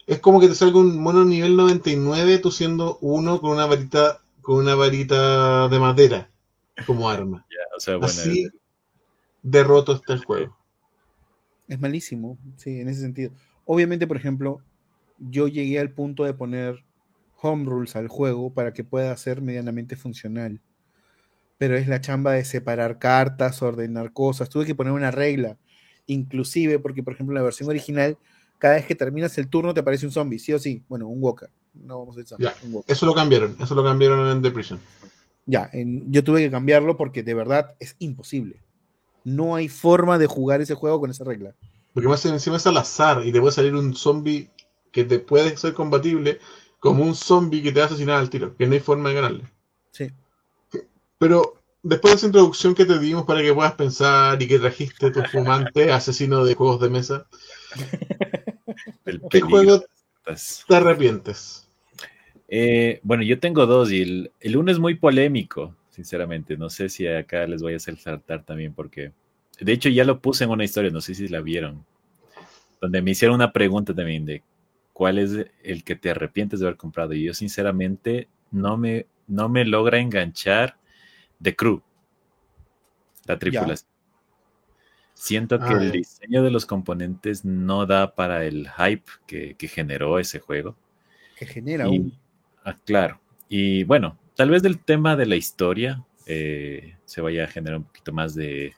Es 0.05 0.19
como 0.19 0.39
que 0.39 0.47
te 0.47 0.55
salga 0.55 0.79
un 0.79 0.99
mono 0.99 1.23
nivel 1.23 1.55
99, 1.55 2.39
tú 2.39 2.51
siendo 2.51 2.97
uno 3.01 3.39
con 3.39 3.51
una 3.51 3.65
varita, 3.65 4.21
con 4.43 4.57
una 4.57 4.75
varita 4.75 5.67
de 5.69 5.79
madera 5.79 6.29
como 6.85 7.09
arma. 7.09 7.45
Ya, 7.49 7.75
o 7.75 7.79
sea, 7.79 7.95
bueno, 7.95 8.05
Así 8.05 8.47
de 9.41 9.63
roto 9.63 9.93
está 9.93 10.13
el 10.13 10.23
juego. 10.23 10.57
Es 11.67 11.79
malísimo, 11.79 12.37
sí, 12.55 12.79
en 12.79 12.89
ese 12.89 13.01
sentido. 13.01 13.31
Obviamente, 13.65 14.07
por 14.07 14.17
ejemplo, 14.17 14.61
yo 15.17 15.47
llegué 15.47 15.79
al 15.79 15.91
punto 15.91 16.23
de 16.23 16.33
poner 16.33 16.83
home 17.41 17.65
rules 17.65 17.95
al 17.95 18.07
juego 18.07 18.53
para 18.53 18.73
que 18.73 18.83
pueda 18.83 19.15
ser 19.17 19.41
medianamente 19.41 19.95
funcional. 19.95 20.61
Pero 21.57 21.77
es 21.77 21.87
la 21.87 22.01
chamba 22.01 22.33
de 22.33 22.45
separar 22.45 22.99
cartas, 22.99 23.61
ordenar 23.61 24.13
cosas. 24.13 24.49
Tuve 24.49 24.65
que 24.65 24.75
poner 24.75 24.93
una 24.93 25.11
regla, 25.11 25.57
inclusive 26.07 26.79
porque, 26.79 27.03
por 27.03 27.13
ejemplo, 27.13 27.33
en 27.33 27.35
la 27.35 27.43
versión 27.43 27.69
original, 27.69 28.17
cada 28.59 28.75
vez 28.75 28.85
que 28.85 28.95
terminas 28.95 29.37
el 29.37 29.49
turno 29.49 29.73
te 29.73 29.81
aparece 29.81 30.05
un 30.05 30.11
zombie, 30.11 30.39
sí 30.39 30.53
o 30.53 30.59
sí. 30.59 30.83
Bueno, 30.87 31.07
un 31.07 31.21
walker. 31.21 31.49
No 31.73 31.99
vamos 31.99 32.17
a 32.17 32.37
Ya. 32.37 32.55
Eso 32.87 33.05
lo 33.05 33.13
cambiaron, 33.13 33.55
eso 33.59 33.75
lo 33.75 33.83
cambiaron 33.83 34.29
en 34.29 34.41
The 34.41 34.51
Prison. 34.51 34.79
Ya, 35.45 35.69
en- 35.73 36.11
yo 36.11 36.23
tuve 36.23 36.41
que 36.41 36.51
cambiarlo 36.51 36.97
porque 36.97 37.23
de 37.23 37.33
verdad 37.33 37.75
es 37.79 37.95
imposible. 37.99 38.57
No 39.23 39.55
hay 39.55 39.69
forma 39.69 40.17
de 40.17 40.27
jugar 40.27 40.61
ese 40.61 40.75
juego 40.75 40.99
con 40.99 41.09
esa 41.09 41.23
regla. 41.23 41.55
Porque 41.93 42.07
más 42.09 42.25
encima 42.25 42.57
es 42.57 42.67
al 42.67 42.77
azar 42.77 43.25
y 43.25 43.31
te 43.31 43.39
puede 43.39 43.53
salir 43.53 43.75
un 43.75 43.95
zombie 43.95 44.49
que 44.91 45.03
te 45.03 45.19
puede 45.19 45.57
ser 45.57 45.73
combatible 45.73 46.39
como 46.79 47.03
un 47.03 47.15
zombie 47.15 47.63
que 47.63 47.71
te 47.71 47.79
va 47.79 47.85
a 47.85 47.87
asesinar 47.87 48.19
al 48.19 48.29
tiro, 48.29 48.55
que 48.55 48.67
no 48.67 48.73
hay 48.73 48.79
forma 48.79 49.09
de 49.09 49.15
ganarle. 49.15 49.43
Sí. 49.91 50.11
Pero 51.17 51.61
después 51.81 52.13
de 52.13 52.17
esa 52.17 52.25
introducción 52.25 52.75
que 52.75 52.85
te 52.85 52.99
dimos 52.99 53.25
para 53.25 53.41
que 53.41 53.53
puedas 53.53 53.73
pensar 53.73 54.41
y 54.41 54.47
que 54.47 54.59
trajiste 54.59 55.11
tu 55.11 55.21
fumante 55.23 55.91
asesino 55.93 56.43
de 56.43 56.55
juegos 56.55 56.81
de 56.81 56.89
mesa, 56.89 57.25
el 59.05 59.21
¿qué 59.29 59.41
juego 59.41 59.83
te 60.67 60.75
arrepientes? 60.75 61.62
Eh, 62.55 62.99
bueno, 63.01 63.23
yo 63.23 63.39
tengo 63.39 63.65
dos 63.65 63.91
y 63.91 64.03
el, 64.03 64.31
el 64.39 64.57
uno 64.57 64.71
es 64.71 64.77
muy 64.77 64.93
polémico, 64.93 65.75
sinceramente. 65.89 66.55
No 66.55 66.69
sé 66.69 66.87
si 66.87 67.07
acá 67.07 67.47
les 67.47 67.63
voy 67.63 67.73
a 67.73 67.77
hacer 67.77 67.97
saltar 67.97 68.43
también 68.43 68.75
porque, 68.75 69.11
de 69.59 69.71
hecho, 69.71 69.89
ya 69.89 70.03
lo 70.03 70.19
puse 70.19 70.43
en 70.43 70.51
una 70.51 70.63
historia, 70.63 70.91
no 70.91 71.01
sé 71.01 71.15
si 71.15 71.27
la 71.29 71.41
vieron, 71.41 71.83
donde 72.79 73.01
me 73.01 73.09
hicieron 73.11 73.33
una 73.35 73.51
pregunta 73.51 73.95
también 73.95 74.23
de 74.25 74.43
cuál 74.93 75.17
es 75.17 75.47
el 75.63 75.83
que 75.83 75.95
te 75.95 76.11
arrepientes 76.11 76.59
de 76.59 76.67
haber 76.67 76.77
comprado. 76.77 77.13
Y 77.13 77.23
yo, 77.23 77.33
sinceramente, 77.33 78.27
no 78.51 78.77
me, 78.77 79.07
no 79.27 79.49
me 79.49 79.65
logra 79.65 79.97
enganchar 79.99 80.77
de 81.39 81.55
Crew, 81.55 81.81
la 83.25 83.39
tripulación. 83.39 83.89
Siento 85.15 85.57
que 85.57 85.73
Ah, 85.73 85.79
el 85.81 85.91
diseño 85.91 86.43
de 86.43 86.51
los 86.51 86.67
componentes 86.67 87.45
no 87.45 87.87
da 87.87 88.13
para 88.13 88.45
el 88.45 88.69
hype 88.69 89.09
que, 89.25 89.55
que 89.55 89.67
generó 89.67 90.19
ese 90.19 90.39
juego. 90.39 90.75
Que 91.35 91.47
genera 91.47 91.89
Y- 91.89 91.97
un. 91.97 92.22
Ah, 92.65 92.77
claro. 92.85 93.19
Y 93.49 93.83
bueno, 93.83 94.17
tal 94.35 94.49
vez 94.49 94.63
del 94.63 94.79
tema 94.79 95.15
de 95.15 95.25
la 95.25 95.35
historia 95.35 96.03
eh, 96.25 96.95
se 97.05 97.21
vaya 97.21 97.43
a 97.45 97.47
generar 97.47 97.77
un 97.77 97.83
poquito 97.85 98.11
más 98.13 98.33
de, 98.35 98.73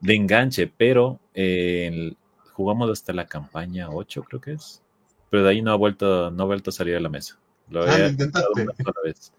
de 0.00 0.14
enganche, 0.14 0.66
pero 0.74 1.20
eh, 1.34 2.12
jugamos 2.52 2.90
hasta 2.90 3.12
la 3.12 3.26
campaña 3.26 3.90
8, 3.90 4.22
creo 4.22 4.40
que 4.40 4.52
es. 4.52 4.82
Pero 5.30 5.44
de 5.44 5.50
ahí 5.50 5.62
no 5.62 5.70
ha 5.72 5.76
vuelto, 5.76 6.30
no 6.30 6.42
ha 6.42 6.46
vuelto 6.46 6.70
a 6.70 6.72
salir 6.72 6.96
a 6.96 7.00
la 7.00 7.08
mesa. 7.08 7.38
Lo 7.68 7.84
Ah, 7.84 8.08
intentaste. 8.08 8.62
una 8.62 8.74
sola 8.74 9.00
vez. 9.04 9.32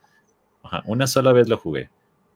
Ajá, 0.63 0.83
una 0.85 1.07
sola 1.07 1.33
vez 1.33 1.49
lo 1.49 1.57
jugué. 1.57 1.89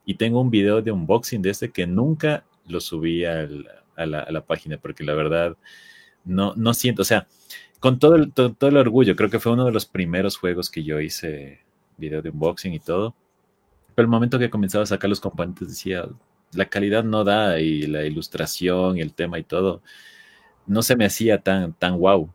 Y 0.05 0.15
tengo 0.15 0.41
un 0.41 0.49
video 0.51 0.81
de 0.81 0.91
unboxing 0.91 1.41
de 1.41 1.51
este 1.51 1.71
que 1.71 1.87
nunca 1.87 2.43
lo 2.67 2.79
subí 2.81 3.23
al- 3.25 3.67
a, 3.95 4.05
la, 4.05 4.19
a 4.19 4.31
la 4.31 4.45
página, 4.45 4.77
porque 4.77 5.03
la 5.03 5.13
verdad 5.13 5.55
no, 6.25 6.53
no 6.55 6.73
siento, 6.73 7.03
o 7.03 7.05
sea, 7.05 7.27
con 7.79 7.99
todo 7.99 8.15
el, 8.15 8.33
to- 8.33 8.53
todo, 8.53 8.69
el 8.69 8.77
orgullo, 8.77 9.15
creo 9.15 9.29
que 9.29 9.39
fue 9.39 9.51
uno 9.53 9.65
de 9.65 9.71
los 9.71 9.85
primeros 9.85 10.37
juegos 10.37 10.69
que 10.69 10.83
yo 10.83 10.99
hice 11.01 11.61
video 11.97 12.21
de 12.21 12.29
unboxing 12.29 12.73
y 12.73 12.79
todo. 12.79 13.15
Pero 13.95 14.05
el 14.05 14.11
momento 14.11 14.39
que 14.39 14.49
comenzaba 14.49 14.83
a 14.83 14.87
sacar 14.87 15.09
los 15.09 15.21
componentes 15.21 15.69
decía, 15.69 16.05
la 16.53 16.65
calidad 16.67 17.03
no 17.03 17.23
da 17.23 17.59
y 17.59 17.87
la 17.87 18.05
ilustración 18.05 18.97
y 18.97 19.01
el 19.01 19.13
tema 19.13 19.39
y 19.39 19.43
todo, 19.43 19.81
no 20.67 20.81
se 20.83 20.95
me 20.95 21.05
hacía 21.05 21.39
tan, 21.39 21.73
tan 21.73 21.99
wow. 21.99 22.29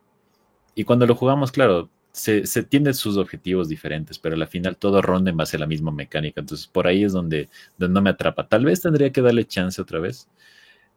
Y 0.75 0.85
cuando 0.85 1.07
lo 1.07 1.15
jugamos, 1.15 1.53
claro, 1.53 1.91
se, 2.13 2.47
se 2.47 2.63
tienen 2.63 2.95
sus 2.95 3.17
objetivos 3.17 3.69
diferentes, 3.69 4.19
pero 4.19 4.37
al 4.37 4.47
final 4.49 4.77
todo 4.77 5.03
ronda 5.03 5.31
en 5.31 5.37
base 5.37 5.57
a 5.57 5.61
la 5.61 5.67
misma 5.67 5.93
mecánica. 5.93 6.41
Entonces, 6.41 6.67
por 6.67 6.87
ahí 6.87 7.05
es 7.05 7.13
donde, 7.13 7.49
donde 7.79 7.95
no 7.95 8.03
me 8.03 8.11
atrapa. 8.11 8.49
Tal 8.49 8.65
vez 8.65 8.81
tendría 8.83 9.13
que 9.13 9.23
darle 9.23 9.47
chance 9.47 9.81
otra 9.83 10.01
vez, 10.01 10.29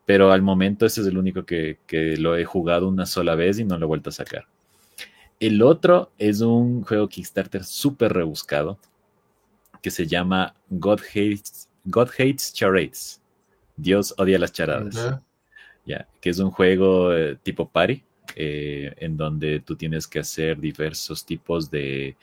pero 0.05 0.31
al 0.31 0.41
momento 0.41 0.85
ese 0.85 1.01
es 1.01 1.07
el 1.07 1.17
único 1.17 1.45
que, 1.45 1.79
que 1.87 2.17
lo 2.17 2.37
he 2.37 2.45
jugado 2.45 2.87
una 2.87 3.05
sola 3.05 3.35
vez 3.35 3.59
y 3.59 3.63
no 3.63 3.77
lo 3.77 3.85
he 3.85 3.87
vuelto 3.87 4.09
a 4.09 4.13
sacar. 4.13 4.45
El 5.39 5.61
otro 5.61 6.11
es 6.17 6.41
un 6.41 6.83
juego 6.83 7.09
Kickstarter 7.09 7.63
súper 7.63 8.13
rebuscado 8.13 8.79
que 9.81 9.91
se 9.91 10.07
llama 10.07 10.55
God 10.69 11.01
Hates, 11.01 11.69
God 11.85 12.09
Hates 12.17 12.53
Charades. 12.53 13.21
Dios 13.75 14.13
odia 14.17 14.39
las 14.39 14.53
charadas. 14.53 14.95
Ya. 14.95 15.21
Ya, 15.85 16.07
que 16.21 16.29
es 16.29 16.39
un 16.39 16.49
juego 16.49 17.13
eh, 17.13 17.37
tipo 17.43 17.67
party, 17.67 18.03
eh, 18.37 18.93
en 18.97 19.17
donde 19.17 19.59
tú 19.59 19.75
tienes 19.75 20.07
que 20.07 20.19
hacer 20.19 20.57
diversos 20.61 21.25
tipos 21.25 21.69
de, 21.69 22.15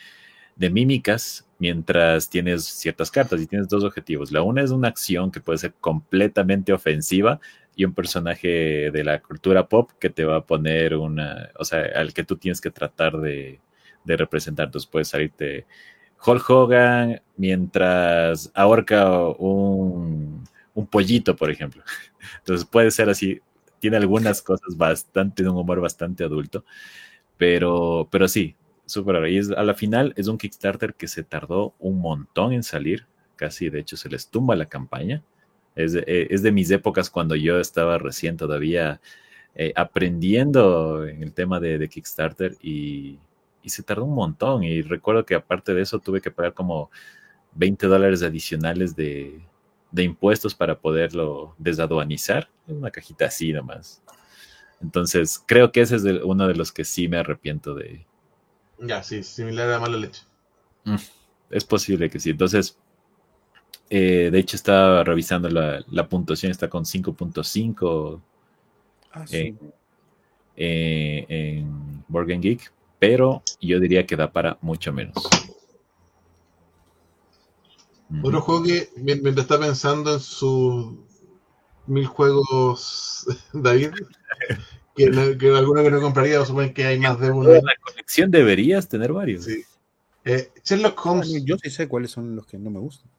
de 0.57 0.71
mímicas 0.71 1.47
mientras 1.59 2.31
tienes 2.31 2.65
ciertas 2.65 3.11
cartas 3.11 3.39
y 3.43 3.47
tienes 3.47 3.69
dos 3.69 3.85
objetivos. 3.85 4.33
La 4.33 4.41
una 4.41 4.63
es 4.63 4.71
una 4.71 4.89
acción 4.89 5.31
que 5.31 5.41
puede 5.41 5.59
ser 5.59 5.75
completamente 5.79 6.73
ofensiva 6.73 7.39
y 7.81 7.85
un 7.85 7.95
personaje 7.95 8.91
de 8.91 9.05
la 9.05 9.21
cultura 9.23 9.69
pop 9.69 9.91
que 10.01 10.11
te 10.11 10.25
va 10.25 10.37
a 10.37 10.47
poner 10.47 10.95
una, 10.97 11.51
o 11.59 11.65
sea, 11.65 11.83
al 11.97 12.13
que 12.15 12.25
tú 12.25 12.37
tienes 12.37 12.61
que 12.61 12.71
tratar 12.71 13.19
de, 13.21 13.61
de 14.05 14.17
representar. 14.17 14.67
Entonces 14.67 14.91
puede 14.91 15.05
salirte 15.05 15.67
Hulk 16.25 16.51
Hogan 16.51 17.23
mientras 17.37 18.51
ahorca 18.55 19.11
un, 19.39 20.45
un 20.75 20.87
pollito, 20.87 21.35
por 21.37 21.51
ejemplo. 21.51 21.83
Entonces 22.39 22.67
puede 22.67 22.91
ser 22.91 23.09
así. 23.11 23.41
Tiene 23.79 23.97
algunas 23.97 24.43
cosas 24.45 24.77
bastante, 24.77 25.43
de 25.43 25.49
un 25.49 25.57
humor 25.59 25.81
bastante 25.81 26.25
adulto, 26.25 26.65
pero, 27.37 28.09
pero 28.11 28.29
sí, 28.29 28.57
súper 28.87 29.15
raro. 29.17 29.29
Y 29.29 29.39
es- 29.39 29.51
a 29.51 29.63
la 29.63 29.75
final 29.75 30.13
es 30.17 30.29
un 30.29 30.39
Kickstarter 30.39 30.95
que 30.95 31.09
se 31.09 31.23
tardó 31.23 31.75
un 31.79 32.01
montón 32.01 32.53
en 32.53 32.63
salir, 32.63 33.07
casi 33.37 33.71
de 33.71 33.81
hecho 33.81 33.97
se 33.97 34.09
les 34.09 34.29
tumba 34.29 34.57
la 34.57 34.67
campaña. 34.67 35.23
Es 35.75 35.93
de, 35.93 36.01
eh, 36.07 36.29
es 36.31 36.43
de 36.43 36.53
mis 36.53 36.71
épocas 36.71 37.11
cuando 37.11 37.37
yo 37.37 37.61
estaba 37.61 37.99
recién 37.99 38.37
todavía 38.37 39.01
eh, 39.55 39.73
aprendiendo 39.77 41.07
en 41.07 41.23
el 41.23 41.33
tema 41.33 41.61
de, 41.61 41.79
de 41.79 41.89
Kickstarter 41.89 42.57
y, 42.63 43.19
y 43.63 43.71
se 43.71 43.83
tardó 43.83 44.05
un 44.05 44.15
montón. 44.15 44.65
Y 44.65 44.83
recuerdo 44.83 45.25
que 45.27 45.35
aparte 45.37 45.75
de 45.75 45.83
eso 45.83 45.99
tuve 46.01 46.21
que 46.21 46.31
pagar 46.31 46.55
como 46.55 46.91
20 47.55 47.87
dólares 47.89 48.23
adicionales 48.23 48.97
de, 48.97 49.41
de 49.93 50.03
impuestos 50.05 50.55
para 50.55 50.79
poderlo 50.81 51.55
desaduanizar. 51.59 52.51
Es 52.69 52.75
una 52.75 52.91
cajita 52.91 53.27
así 53.27 53.53
nomás. 53.53 54.03
Entonces, 54.83 55.43
creo 55.47 55.73
que 55.73 55.83
ese 55.83 55.97
es 55.97 56.05
el- 56.05 56.23
uno 56.25 56.49
de 56.49 56.55
los 56.57 56.73
que 56.73 56.85
sí 56.85 57.09
me 57.09 57.19
arrepiento 57.19 57.75
de. 57.75 58.07
Ya, 58.93 58.99
sí, 59.05 59.23
similar 59.23 59.71
a 59.71 59.79
mala 59.81 59.97
leche. 59.97 60.23
Es 61.51 61.65
posible 61.65 62.09
que 62.11 62.21
sí. 62.21 62.31
Entonces, 62.31 62.79
eh, 63.91 64.31
de 64.33 64.39
hecho, 64.39 64.57
estaba 64.57 65.05
revisando 65.05 65.49
la, 65.51 65.85
la 65.91 66.09
puntuación, 66.09 66.51
está 66.53 66.69
con 66.71 66.85
5.5 66.85 68.23
Ah, 69.13 69.25
Eh, 69.31 69.55
su- 69.59 69.73
eh, 70.57 71.27
en 71.29 72.05
Board 72.07 72.29
Game 72.29 72.41
Geek, 72.41 72.73
pero 72.99 73.43
yo 73.61 73.81
diría 73.81 74.07
que 74.07 74.15
da 74.17 74.31
para 74.31 74.57
mucho 74.61 74.93
menos. 74.93 75.17
Otro 78.23 78.41
juego 78.41 78.65
que, 78.65 78.89
mien- 78.97 79.21
mientras 79.23 79.45
está 79.45 79.59
pensando 79.59 80.15
en 80.15 80.21
sus 80.21 80.95
mil 81.87 82.07
juegos, 82.07 83.27
David, 83.53 83.91
que, 84.97 85.37
que 85.39 85.49
alguno 85.57 85.83
que 85.83 85.91
no 85.91 86.01
compraría, 86.01 86.41
o 86.41 86.45
suponen 86.45 86.75
que 86.75 86.85
hay 86.85 86.99
más 86.99 87.19
de 87.21 87.31
uno. 87.31 87.51
En 87.51 87.65
la 87.65 87.73
colección 87.81 88.31
deberías 88.31 88.89
tener 88.89 89.13
varios. 89.13 89.45
Sí. 89.45 89.63
Eh, 90.25 90.51
Sherlock 90.65 91.05
Holmes, 91.07 91.45
Yo 91.45 91.57
sí 91.59 91.71
sé 91.71 91.89
cuáles 91.89 92.11
son 92.11 92.37
los 92.37 92.47
que 92.47 92.59
no 92.59 92.71
me 92.71 92.79
gustan. 92.81 93.11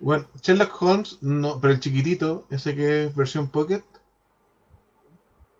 Bueno, 0.00 0.26
Sherlock 0.42 0.82
Holmes, 0.82 1.18
no, 1.22 1.60
pero 1.60 1.72
el 1.72 1.80
chiquitito, 1.80 2.46
ese 2.50 2.74
que 2.74 3.04
es 3.04 3.14
versión 3.14 3.48
Pocket, 3.48 3.82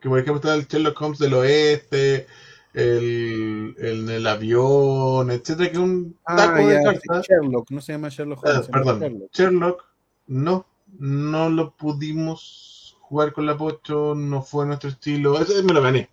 que 0.00 0.08
por 0.08 0.18
ejemplo 0.18 0.36
está 0.36 0.54
el 0.54 0.66
Sherlock 0.66 1.00
Holmes 1.00 1.18
del 1.18 1.34
oeste, 1.34 2.26
el, 2.74 3.74
el, 3.78 4.10
el 4.10 4.26
avión, 4.26 5.30
etcétera, 5.30 5.68
que 5.70 5.76
es 5.76 5.78
un 5.78 6.18
taco 6.26 6.66
de 6.66 6.76
Ah, 6.76 6.82
ya, 6.82 6.92
sí, 6.92 6.98
cartas. 7.08 7.26
Sherlock, 7.28 7.70
no 7.70 7.80
se 7.80 7.92
llama 7.92 8.08
Sherlock 8.08 8.44
Ah, 8.44 8.50
Holmes, 8.50 8.66
llama 8.66 8.78
perdón, 8.78 9.00
Sherlock. 9.00 9.32
Sherlock, 9.32 9.84
no, 10.26 10.66
no 10.98 11.48
lo 11.50 11.74
pudimos 11.76 12.96
jugar 13.00 13.32
con 13.32 13.46
la 13.46 13.56
Pocho, 13.56 14.14
no 14.14 14.42
fue 14.42 14.66
nuestro 14.66 14.90
estilo. 14.90 15.38
Ese 15.38 15.62
me 15.62 15.72
lo 15.72 15.82
gané. 15.82 16.10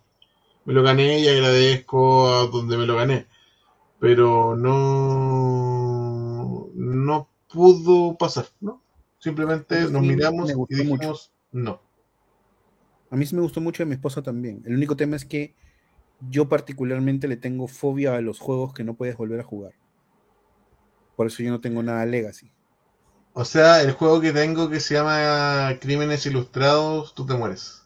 Me 0.64 0.72
lo 0.72 0.82
gané 0.82 1.18
y 1.18 1.28
agradezco 1.28 2.28
a 2.32 2.46
donde 2.46 2.76
me 2.76 2.86
lo 2.86 2.96
gané. 2.96 3.26
Pero 3.98 4.54
no, 4.56 6.68
no 6.74 7.28
pudo 7.52 8.16
pasar, 8.16 8.46
¿no? 8.60 8.82
Simplemente 9.18 9.82
nos 9.88 10.02
miramos 10.02 10.50
y 10.50 10.74
dijimos 10.74 10.98
mucho. 10.98 11.14
no. 11.52 11.80
A 13.10 13.16
mí 13.16 13.26
sí 13.26 13.34
me 13.34 13.42
gustó 13.42 13.60
mucho 13.60 13.82
y 13.82 13.84
a 13.84 13.86
mi 13.86 13.94
esposa 13.94 14.22
también. 14.22 14.62
El 14.64 14.74
único 14.74 14.96
tema 14.96 15.16
es 15.16 15.24
que 15.26 15.54
yo 16.30 16.48
particularmente 16.48 17.28
le 17.28 17.36
tengo 17.36 17.68
fobia 17.68 18.16
a 18.16 18.20
los 18.20 18.38
juegos 18.38 18.72
que 18.72 18.84
no 18.84 18.94
puedes 18.94 19.16
volver 19.16 19.40
a 19.40 19.44
jugar. 19.44 19.74
Por 21.16 21.26
eso 21.26 21.42
yo 21.42 21.50
no 21.50 21.60
tengo 21.60 21.82
nada 21.82 22.06
Legacy. 22.06 22.50
O 23.34 23.44
sea, 23.44 23.82
el 23.82 23.92
juego 23.92 24.20
que 24.20 24.32
tengo 24.32 24.68
que 24.70 24.80
se 24.80 24.94
llama 24.94 25.78
Crímenes 25.80 26.26
Ilustrados, 26.26 27.14
tú 27.14 27.26
te 27.26 27.34
mueres. 27.34 27.82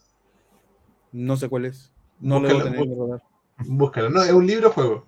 No 1.12 1.36
sé 1.36 1.48
cuál 1.48 1.66
es. 1.66 1.92
No 2.20 2.40
lo 2.40 2.48
Búscalo, 2.48 2.64
debo 2.64 2.70
tener 2.76 2.88
que 2.88 3.00
rodar. 3.00 3.22
Búscalo. 3.66 4.10
No, 4.10 4.22
es 4.22 4.32
un 4.32 4.46
libro 4.46 4.70
juego. 4.70 5.06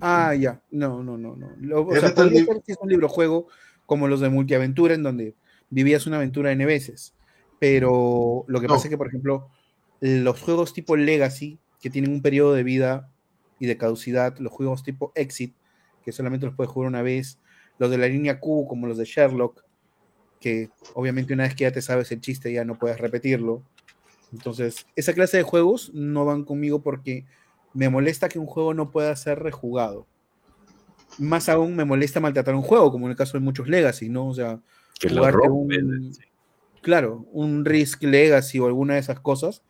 Ah, 0.00 0.34
ya. 0.34 0.62
No, 0.70 1.02
no, 1.02 1.16
no, 1.16 1.36
no. 1.36 1.48
Lo- 1.60 1.86
o 1.86 1.94
sea, 1.94 2.08
el 2.10 2.14
ser 2.14 2.62
que 2.62 2.72
es 2.72 2.78
un 2.80 2.88
libro 2.88 3.08
juego 3.08 3.48
como 3.86 4.08
los 4.08 4.20
de 4.20 4.28
multiaventura 4.28 4.94
en 4.94 5.02
donde 5.02 5.34
vivías 5.70 6.06
una 6.06 6.16
aventura 6.16 6.52
N 6.52 6.66
veces. 6.66 7.14
Pero 7.58 8.44
lo 8.48 8.60
que 8.60 8.66
No. 8.66 8.74
pasa 8.74 8.88
es 8.88 8.90
que, 8.90 8.98
por 8.98 9.08
ejemplo, 9.08 9.48
los 10.00 10.40
juegos 10.40 10.72
tipo 10.74 10.96
Legacy, 10.96 11.58
que 11.80 11.90
tienen 11.90 12.12
un 12.12 12.22
periodo 12.22 12.52
de 12.52 12.62
vida 12.62 13.10
y 13.58 13.66
de 13.66 13.76
caducidad, 13.78 14.36
los 14.38 14.52
juegos 14.52 14.82
tipo 14.82 15.12
Exit, 15.14 15.54
que 16.04 16.12
solamente 16.12 16.46
los 16.46 16.54
puedes 16.54 16.70
jugar 16.70 16.88
una 16.88 17.02
vez, 17.02 17.38
los 17.78 17.90
de 17.90 17.98
la 17.98 18.06
línea 18.08 18.38
Q, 18.40 18.66
como 18.68 18.86
los 18.86 18.98
de 18.98 19.04
Sherlock, 19.04 19.64
que 20.40 20.68
obviamente 20.94 21.32
una 21.32 21.44
vez 21.44 21.54
que 21.54 21.64
ya 21.64 21.72
te 21.72 21.82
sabes 21.82 22.12
el 22.12 22.20
chiste 22.20 22.52
ya 22.52 22.64
no 22.64 22.78
puedes 22.78 22.98
repetirlo. 23.00 23.62
Entonces, 24.32 24.86
esa 24.96 25.14
clase 25.14 25.38
de 25.38 25.42
juegos 25.42 25.92
no 25.94 26.24
van 26.24 26.44
conmigo 26.44 26.82
porque 26.82 27.24
me 27.72 27.88
molesta 27.88 28.28
que 28.28 28.38
un 28.38 28.46
juego 28.46 28.74
no 28.74 28.90
pueda 28.90 29.14
ser 29.16 29.38
rejugado. 29.38 30.06
Más 31.18 31.48
aún 31.48 31.74
me 31.76 31.84
molesta 31.84 32.20
maltratar 32.20 32.54
un 32.54 32.62
juego, 32.62 32.90
como 32.92 33.06
en 33.06 33.12
el 33.12 33.16
caso 33.16 33.38
de 33.38 33.44
muchos 33.44 33.68
Legacy, 33.68 34.08
¿no? 34.08 34.28
O 34.28 34.34
sea, 34.34 34.60
Que 34.98 35.08
jugarte 35.08 35.48
claro, 36.82 37.26
un 37.32 37.64
Risk 37.64 38.02
Legacy 38.04 38.58
o 38.58 38.66
alguna 38.66 38.94
de 38.94 39.00
esas 39.00 39.20
cosas, 39.20 39.62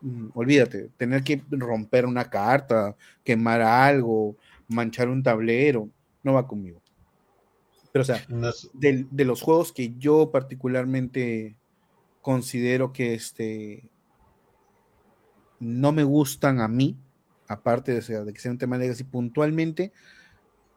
mm, 0.00 0.28
olvídate, 0.34 0.90
tener 0.96 1.22
que 1.22 1.42
romper 1.50 2.06
una 2.06 2.28
carta, 2.28 2.96
quemar 3.24 3.60
algo, 3.60 4.36
manchar 4.68 5.08
un 5.08 5.22
tablero, 5.22 5.88
no 6.22 6.32
va 6.34 6.46
conmigo. 6.46 6.80
Pero, 7.92 8.02
o 8.02 8.06
sea, 8.06 8.24
No 8.28 8.48
es- 8.48 8.70
del- 8.72 9.06
de, 9.10 9.24
los 9.24 9.42
juegos 9.42 9.72
que 9.72 9.94
yo 9.98 10.30
particularmente 10.30 11.56
considero 12.20 12.92
que 12.92 13.14
este 13.14 13.88
no 15.58 15.92
me 15.92 16.04
gustan 16.04 16.60
a 16.60 16.68
mí, 16.68 16.96
aparte 17.48 17.92
de, 17.92 17.98
o 17.98 18.02
sea, 18.02 18.24
de 18.24 18.32
que 18.32 18.40
sea 18.40 18.50
un 18.50 18.58
tema 18.58 18.78
legacy 18.78 19.04
puntualmente, 19.04 19.92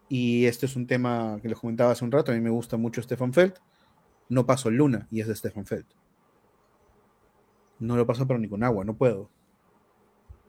y 0.09 0.45
este 0.45 0.65
es 0.65 0.75
un 0.75 0.87
tema 0.87 1.39
que 1.41 1.49
les 1.49 1.57
comentaba 1.57 1.91
hace 1.91 2.05
un 2.05 2.11
rato, 2.11 2.31
a 2.31 2.35
mí 2.35 2.41
me 2.41 2.49
gusta 2.49 2.77
mucho 2.77 3.01
Stefan 3.01 3.33
Feld, 3.33 3.53
no 4.29 4.45
paso 4.45 4.69
Luna 4.69 5.07
y 5.11 5.21
es 5.21 5.27
de 5.27 5.35
Stefan 5.35 5.65
Feld. 5.65 5.85
No 7.79 7.97
lo 7.97 8.05
paso 8.05 8.27
pero 8.27 8.39
ni 8.39 8.47
con 8.47 8.63
agua, 8.63 8.85
no 8.85 8.95
puedo. 8.95 9.29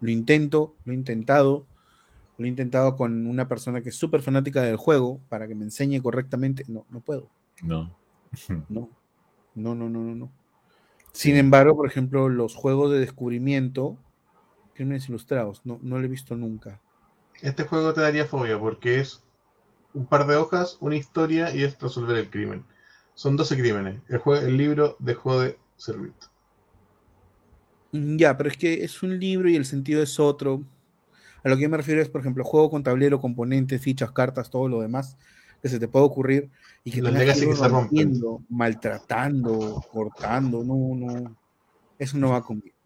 Lo 0.00 0.10
intento, 0.10 0.74
lo 0.84 0.92
he 0.92 0.96
intentado, 0.96 1.66
lo 2.36 2.46
he 2.46 2.48
intentado 2.48 2.96
con 2.96 3.26
una 3.26 3.48
persona 3.48 3.80
que 3.80 3.88
es 3.88 3.96
súper 3.96 4.22
fanática 4.22 4.62
del 4.62 4.76
juego 4.76 5.20
para 5.28 5.48
que 5.48 5.54
me 5.54 5.64
enseñe 5.64 6.00
correctamente, 6.02 6.64
no, 6.68 6.86
no 6.90 7.00
puedo. 7.00 7.28
No. 7.62 7.96
No, 8.68 8.90
no, 9.54 9.74
no, 9.76 9.88
no, 9.88 10.00
no. 10.00 10.14
no. 10.16 10.32
Sin 11.12 11.36
embargo, 11.36 11.76
por 11.76 11.86
ejemplo, 11.86 12.28
los 12.28 12.56
juegos 12.56 12.90
de 12.90 12.98
descubrimiento, 12.98 13.96
crímenes 14.74 15.08
ilustrados, 15.08 15.60
no, 15.64 15.78
no 15.80 15.98
lo 15.98 16.04
he 16.04 16.08
visto 16.08 16.36
nunca. 16.36 16.80
Este 17.40 17.62
juego 17.62 17.94
te 17.94 18.00
daría 18.00 18.26
fobia 18.26 18.58
porque 18.58 18.98
es 18.98 19.23
un 19.94 20.06
par 20.06 20.26
de 20.26 20.36
hojas, 20.36 20.76
una 20.80 20.96
historia 20.96 21.54
y 21.54 21.64
es 21.64 21.78
resolver 21.80 22.16
el 22.18 22.30
crimen. 22.30 22.66
Son 23.14 23.36
12 23.36 23.56
crímenes. 23.58 24.02
El, 24.08 24.20
jue- 24.20 24.42
el 24.42 24.56
libro 24.58 24.96
dejó 25.00 25.40
de 25.40 25.58
servir. 25.76 26.14
Ya, 27.92 28.36
pero 28.36 28.48
es 28.50 28.56
que 28.56 28.82
es 28.84 29.02
un 29.02 29.18
libro 29.20 29.48
y 29.48 29.56
el 29.56 29.64
sentido 29.64 30.02
es 30.02 30.18
otro. 30.18 30.64
A 31.44 31.48
lo 31.50 31.56
que 31.56 31.62
yo 31.64 31.70
me 31.70 31.76
refiero 31.78 32.02
es, 32.02 32.08
por 32.10 32.20
ejemplo, 32.22 32.44
juego 32.44 32.70
con 32.70 32.82
tablero, 32.84 33.20
componentes, 33.20 33.82
fichas, 33.82 34.12
cartas, 34.12 34.50
todo 34.50 34.68
lo 34.68 34.80
demás 34.82 35.16
que 35.62 35.68
se 35.70 35.80
te 35.80 35.88
puede 35.88 36.04
ocurrir 36.06 36.50
y 36.84 36.92
que 36.92 37.02
Los 37.02 37.14
tengas 37.16 37.42
ir 37.42 37.48
que 37.48 37.68
rompen. 37.68 37.70
rompiendo, 37.70 38.44
maltratando, 38.50 39.84
cortando, 39.88 40.64
no, 40.64 40.96
no. 40.96 41.36
Eso 41.98 42.18
no 42.18 42.30
va 42.30 42.42
conmigo. 42.44 42.76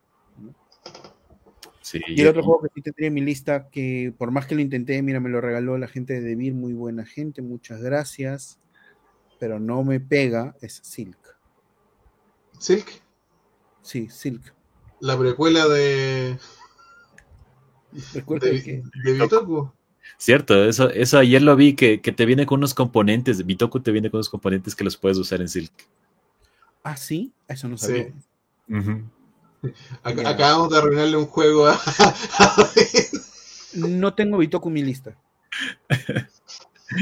Sí, 1.88 2.02
Y 2.06 2.20
el 2.20 2.28
otro 2.28 2.42
juego 2.42 2.60
que 2.60 2.68
sí 2.74 2.82
tendría 2.82 3.08
en 3.08 3.14
mi 3.14 3.22
lista, 3.22 3.70
que 3.70 4.12
por 4.18 4.30
más 4.30 4.44
que 4.46 4.54
lo 4.54 4.60
intenté, 4.60 5.00
mira, 5.00 5.20
me 5.20 5.30
lo 5.30 5.40
regaló 5.40 5.78
la 5.78 5.88
gente 5.88 6.12
de 6.12 6.20
Devir, 6.20 6.52
muy 6.52 6.74
buena 6.74 7.06
gente, 7.06 7.40
muchas 7.40 7.80
gracias, 7.80 8.58
pero 9.40 9.58
no 9.58 9.84
me 9.84 9.98
pega, 9.98 10.54
es 10.60 10.80
Silk. 10.84 11.16
Silk, 12.58 13.00
Sí, 13.80 14.08
Silk. 14.10 14.52
la 15.00 15.18
precuela 15.18 15.66
de, 15.66 16.36
Recuerda 18.12 18.48
de, 18.48 18.62
que 18.62 18.82
de 19.02 19.12
Bitoku. 19.14 19.72
Cierto, 20.18 20.62
eso, 20.66 20.90
eso 20.90 21.16
ayer 21.16 21.40
lo 21.40 21.56
vi 21.56 21.74
que, 21.74 22.02
que 22.02 22.12
te 22.12 22.26
viene 22.26 22.44
con 22.44 22.58
unos 22.58 22.74
componentes. 22.74 23.46
Bitoku 23.46 23.80
te 23.80 23.92
viene 23.92 24.10
con 24.10 24.18
unos 24.18 24.28
componentes 24.28 24.76
que 24.76 24.84
los 24.84 24.98
puedes 24.98 25.16
usar 25.16 25.40
en 25.40 25.48
Silk. 25.48 25.72
Ah, 26.82 26.98
sí, 26.98 27.32
eso 27.48 27.66
no 27.66 27.78
Sí. 27.78 27.86
sabía. 27.86 28.12
Ac- 30.04 30.22
Ya. 30.22 30.28
Acabamos 30.30 30.70
de 30.70 30.78
arruinarle 30.78 31.16
un 31.16 31.26
juego 31.26 31.66
a. 31.68 31.78
No 33.74 34.14
tengo 34.14 34.38
Bitoku 34.38 34.68
en 34.68 34.74
mi 34.74 34.82
lista. 34.82 35.16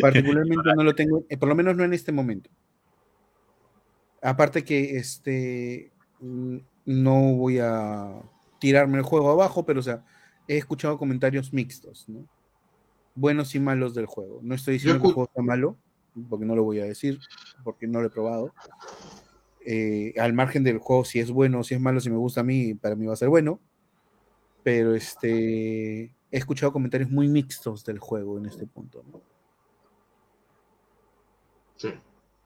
Particularmente 0.01 0.75
no 0.77 0.83
lo 0.83 0.95
tengo, 0.95 1.25
eh, 1.29 1.37
por 1.37 1.49
lo 1.49 1.55
menos 1.55 1.77
no 1.77 1.85
en 1.85 1.93
este 1.93 2.13
momento. 2.13 2.51
Aparte 4.23 4.65
que 4.65 4.97
este 4.97 5.93
mm, 6.21 6.57
no 6.87 7.35
voy 7.35 7.59
a 7.61 8.13
tirarme 8.59 8.99
el 8.99 9.05
juego 9.05 9.31
abajo, 9.31 9.65
pero 9.65 9.81
o 9.81 9.83
sea, 9.83 10.05
he 10.49 10.57
escuchado 10.57 10.99
comentarios 10.99 11.53
mixtos, 11.53 12.09
¿no? 12.09 12.27
Buenos 13.15 13.55
y 13.55 13.61
malos 13.61 13.95
del 13.95 14.07
juego. 14.07 14.41
No 14.43 14.55
estoy 14.55 14.75
diciendo 14.75 15.01
que 15.01 15.09
el 15.09 15.15
juego 15.15 15.29
está 15.29 15.43
malo, 15.43 15.77
porque 16.29 16.45
no 16.45 16.57
lo 16.57 16.65
voy 16.65 16.81
a 16.81 16.85
decir, 16.85 17.21
porque 17.63 17.87
no 17.87 18.01
lo 18.01 18.09
he 18.09 18.11
probado. 18.11 18.53
Eh, 19.69 20.15
al 20.19 20.33
margen 20.33 20.63
del 20.63 20.79
juego, 20.79 21.05
si 21.05 21.19
es 21.19 21.33
bueno 21.33 21.59
o 21.59 21.65
si 21.65 21.75
es 21.75 21.81
malo, 21.81 21.99
si 21.99 22.09
me 22.09 22.17
gusta 22.17 22.43
a 22.43 22.45
mí, 22.45 22.75
para 22.75 22.95
mí 22.95 23.05
va 23.05 23.15
a 23.15 23.17
ser 23.17 23.29
bueno. 23.29 23.61
Pero 24.63 24.95
este 24.95 26.15
he 26.31 26.39
escuchado 26.39 26.73
comentarios 26.73 27.11
muy 27.11 27.27
mixtos 27.27 27.85
del 27.85 27.99
juego 27.99 28.39
en 28.39 28.47
este 28.47 28.67
punto. 28.67 29.05
¿no? 29.11 29.21
Sí. 31.77 31.89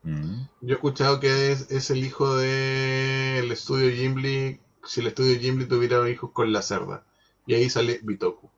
Mm. 0.03 0.45
Yo 0.63 0.71
he 0.71 0.73
escuchado 0.73 1.21
que 1.21 1.53
es, 1.53 1.71
es 1.71 1.91
el 1.91 2.05
hijo 2.05 2.37
del 2.37 3.53
estudio 3.53 3.91
Gimli. 3.91 4.59
Si 4.85 5.01
el 5.01 5.09
estudio 5.09 5.39
Gimli 5.39 5.67
tuviera 5.67 6.09
hijos 6.09 6.31
con 6.33 6.53
la 6.53 6.63
cerda. 6.63 7.05
Y 7.47 7.55
ahí 7.55 7.69
sale 7.69 8.01
Bitoku. 8.03 8.49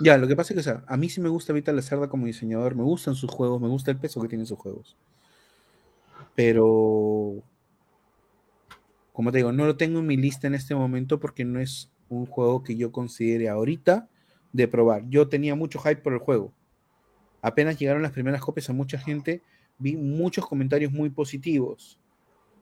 Ya, 0.00 0.16
lo 0.16 0.28
que 0.28 0.36
pasa 0.36 0.52
es 0.52 0.54
que, 0.54 0.60
o 0.60 0.62
sea, 0.62 0.84
a 0.86 0.96
mí 0.96 1.08
sí 1.08 1.20
me 1.20 1.28
gusta 1.28 1.52
Vita 1.52 1.72
la 1.72 1.82
Cerda 1.82 2.08
como 2.08 2.26
diseñador, 2.26 2.76
me 2.76 2.84
gustan 2.84 3.16
sus 3.16 3.30
juegos, 3.30 3.60
me 3.60 3.66
gusta 3.66 3.90
el 3.90 3.98
peso 3.98 4.20
que 4.20 4.28
tienen 4.28 4.46
sus 4.46 4.58
juegos. 4.58 4.96
Pero, 6.38 7.42
como 9.12 9.32
te 9.32 9.38
digo, 9.38 9.50
no 9.50 9.66
lo 9.66 9.76
tengo 9.76 9.98
en 9.98 10.06
mi 10.06 10.16
lista 10.16 10.46
en 10.46 10.54
este 10.54 10.72
momento 10.72 11.18
porque 11.18 11.44
no 11.44 11.58
es 11.58 11.90
un 12.08 12.26
juego 12.26 12.62
que 12.62 12.76
yo 12.76 12.92
considere 12.92 13.48
ahorita 13.48 14.08
de 14.52 14.68
probar. 14.68 15.02
Yo 15.08 15.28
tenía 15.28 15.56
mucho 15.56 15.80
hype 15.80 15.96
por 15.96 16.12
el 16.12 16.20
juego. 16.20 16.52
Apenas 17.42 17.76
llegaron 17.76 18.02
las 18.02 18.12
primeras 18.12 18.40
copias 18.40 18.70
a 18.70 18.72
mucha 18.72 18.98
gente, 19.00 19.42
vi 19.80 19.96
muchos 19.96 20.46
comentarios 20.46 20.92
muy 20.92 21.10
positivos. 21.10 21.98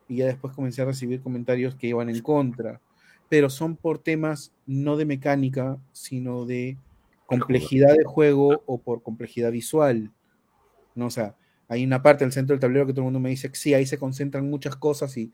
Y 0.08 0.16
ya 0.16 0.26
después 0.26 0.54
comencé 0.54 0.80
a 0.80 0.86
recibir 0.86 1.20
comentarios 1.20 1.74
que 1.74 1.88
iban 1.88 2.08
en 2.08 2.22
contra. 2.22 2.80
Pero 3.28 3.50
son 3.50 3.76
por 3.76 3.98
temas 3.98 4.54
no 4.64 4.96
de 4.96 5.04
mecánica, 5.04 5.76
sino 5.92 6.46
de 6.46 6.78
complejidad 7.26 7.94
de 7.94 8.04
juego 8.04 8.62
o 8.64 8.78
por 8.78 9.02
complejidad 9.02 9.52
visual. 9.52 10.10
¿no? 10.94 11.08
O 11.08 11.10
sea, 11.10 11.36
hay 11.68 11.84
una 11.84 12.02
parte 12.02 12.24
del 12.24 12.32
centro 12.32 12.54
del 12.54 12.60
tablero 12.60 12.86
que 12.86 12.92
todo 12.92 13.00
el 13.00 13.06
mundo 13.06 13.20
me 13.20 13.30
dice 13.30 13.50
que 13.50 13.56
sí, 13.56 13.74
ahí 13.74 13.86
se 13.86 13.98
concentran 13.98 14.48
muchas 14.48 14.76
cosas 14.76 15.16
y 15.16 15.32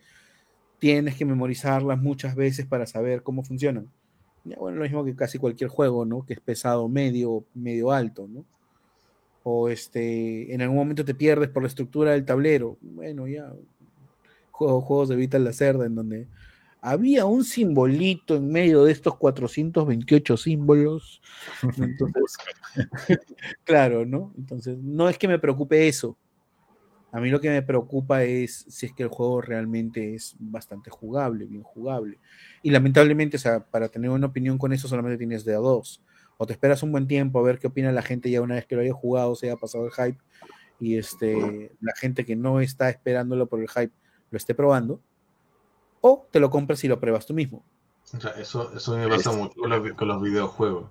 tienes 0.78 1.16
que 1.16 1.24
memorizarlas 1.24 2.00
muchas 2.00 2.34
veces 2.34 2.66
para 2.66 2.86
saber 2.86 3.22
cómo 3.22 3.44
funcionan. 3.44 3.88
Ya, 4.44 4.56
bueno, 4.56 4.78
lo 4.78 4.82
mismo 4.82 5.04
que 5.04 5.14
casi 5.14 5.38
cualquier 5.38 5.70
juego, 5.70 6.04
¿no? 6.04 6.24
Que 6.26 6.34
es 6.34 6.40
pesado, 6.40 6.88
medio, 6.88 7.44
medio 7.54 7.92
alto, 7.92 8.26
¿no? 8.28 8.44
O 9.44 9.68
este, 9.68 10.52
en 10.52 10.62
algún 10.62 10.76
momento 10.76 11.04
te 11.04 11.14
pierdes 11.14 11.48
por 11.50 11.62
la 11.62 11.68
estructura 11.68 12.12
del 12.12 12.24
tablero. 12.24 12.78
Bueno, 12.80 13.28
ya. 13.28 13.52
Juego, 14.50 14.80
juegos 14.80 15.08
de 15.08 15.16
Vital 15.16 15.44
la 15.44 15.52
Cerda 15.52 15.86
en 15.86 15.94
donde 15.94 16.28
había 16.80 17.26
un 17.26 17.44
simbolito 17.44 18.34
en 18.34 18.50
medio 18.50 18.84
de 18.84 18.92
estos 18.92 19.16
428 19.16 20.36
símbolos. 20.36 21.22
Entonces, 21.78 22.36
claro, 23.64 24.04
¿no? 24.04 24.32
Entonces, 24.36 24.78
no 24.78 25.08
es 25.08 25.16
que 25.16 25.28
me 25.28 25.38
preocupe 25.38 25.86
eso. 25.86 26.18
A 27.12 27.20
mí 27.20 27.28
lo 27.30 27.40
que 27.40 27.50
me 27.50 27.62
preocupa 27.62 28.24
es 28.24 28.64
si 28.68 28.86
es 28.86 28.92
que 28.94 29.02
el 29.02 29.10
juego 29.10 29.40
realmente 29.42 30.14
es 30.14 30.34
bastante 30.38 30.90
jugable, 30.90 31.44
bien 31.44 31.62
jugable. 31.62 32.18
Y 32.62 32.70
lamentablemente, 32.70 33.36
o 33.36 33.40
sea, 33.40 33.60
para 33.64 33.88
tener 33.88 34.10
una 34.10 34.26
opinión 34.28 34.56
con 34.58 34.72
eso 34.72 34.88
solamente 34.88 35.18
tienes 35.18 35.44
de 35.44 35.54
a 35.54 35.58
dos. 35.58 36.02
O 36.38 36.46
te 36.46 36.54
esperas 36.54 36.82
un 36.82 36.90
buen 36.90 37.06
tiempo 37.06 37.38
a 37.38 37.42
ver 37.42 37.58
qué 37.58 37.66
opina 37.66 37.92
la 37.92 38.02
gente 38.02 38.30
ya 38.30 38.40
una 38.40 38.54
vez 38.54 38.66
que 38.66 38.74
lo 38.74 38.80
haya 38.80 38.94
jugado, 38.94 39.34
se 39.36 39.46
haya 39.46 39.56
pasado 39.56 39.86
el 39.86 39.92
hype, 39.92 40.18
y 40.80 40.96
este, 40.96 41.70
la 41.80 41.92
gente 41.94 42.24
que 42.24 42.34
no 42.34 42.60
está 42.60 42.88
esperándolo 42.88 43.46
por 43.46 43.60
el 43.60 43.68
hype 43.68 43.92
lo 44.30 44.36
esté 44.38 44.54
probando. 44.54 45.00
O 46.00 46.26
te 46.32 46.40
lo 46.40 46.50
compras 46.50 46.82
y 46.82 46.88
lo 46.88 46.98
pruebas 46.98 47.26
tú 47.26 47.34
mismo. 47.34 47.62
O 48.16 48.20
sea, 48.20 48.32
eso, 48.32 48.74
eso 48.74 48.96
me 48.96 49.06
pasa 49.06 49.30
Es- 49.30 49.36
mucho 49.36 49.54
con 49.60 49.70
los, 49.70 49.92
con 49.92 50.08
los 50.08 50.20
videojuegos. 50.22 50.90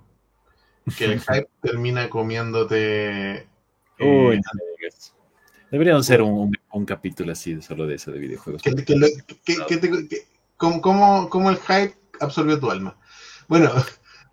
Que 0.98 1.06
el 1.06 1.20
hype 1.20 1.50
termina 1.62 2.10
comiéndote. 2.10 3.34
eh, 3.38 3.48
Uy, 4.00 4.40
Deberíamos 5.72 6.06
hacer 6.06 6.22
un, 6.22 6.32
un- 6.34 6.58
un 6.74 6.86
capítulo 6.86 7.32
así 7.32 7.56
de 7.56 7.62
solo 7.62 7.88
de 7.88 7.96
eso 7.96 8.12
de 8.12 8.20
videojuegos. 8.20 8.62
que- 8.62 8.76
que 8.76 8.96
lo- 8.96 9.08
que- 9.46 9.66
que 9.68 9.78
te- 9.78 10.08
que- 10.08 10.28
¿cómo, 10.58 10.82
cómo, 10.82 11.30
cómo 11.30 11.50
el 11.50 11.58
hype 11.58 11.96
absorbió 12.20 12.60
tu 12.60 12.70
alma? 12.70 12.98
Bueno, 13.48 13.72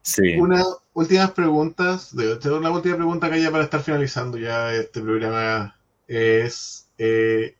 Sí. 0.02 0.36
unas 0.36 0.66
últimas 0.94 1.30
preguntas. 1.32 2.12
Una 2.12 2.70
última 2.70 2.96
pregunta 2.96 3.30
que 3.30 3.40
ya 3.42 3.50
para 3.50 3.64
estar 3.64 3.82
finalizando 3.82 4.36
ya 4.38 4.74
este 4.74 5.00
programa 5.00 5.76
es: 6.06 6.88
eh, 6.98 7.56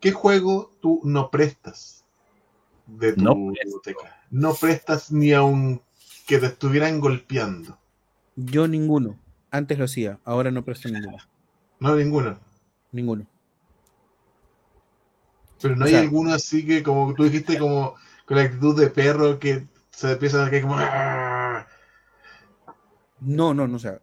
¿qué 0.00 0.12
juego 0.12 0.72
tú 0.80 1.00
no 1.04 1.30
prestas 1.30 2.04
de 2.86 3.14
tu 3.14 3.22
No 3.22 3.34
biblioteca? 3.34 4.22
No 4.30 4.54
prestas 4.54 5.10
ni 5.10 5.32
aun 5.32 5.80
que 6.26 6.38
te 6.38 6.46
estuvieran 6.46 7.00
golpeando. 7.00 7.78
Yo 8.36 8.68
ninguno. 8.68 9.18
Antes 9.50 9.78
lo 9.78 9.84
hacía, 9.86 10.18
ahora 10.24 10.50
no 10.50 10.64
presto 10.64 10.88
ninguno. 10.88 11.16
No, 11.80 11.96
ninguno. 11.96 12.38
Ninguno. 12.92 13.26
Pero 15.60 15.76
no 15.76 15.84
O 15.84 15.88
hay 15.88 15.94
alguno 15.94 16.32
así 16.32 16.66
que, 16.66 16.82
como 16.82 17.14
tú 17.14 17.24
dijiste, 17.24 17.58
como 17.58 17.94
con 18.26 18.36
la 18.36 18.44
actitud 18.44 18.78
de 18.78 18.90
perro 18.90 19.38
que 19.38 19.66
se 19.90 20.12
empieza 20.12 20.44
a 20.44 20.50
caer 20.50 20.62
como. 20.62 20.74
"Ah". 20.78 21.66
No, 23.20 23.54
no, 23.54 23.68
no, 23.68 23.76
o 23.76 23.78
sea, 23.78 24.00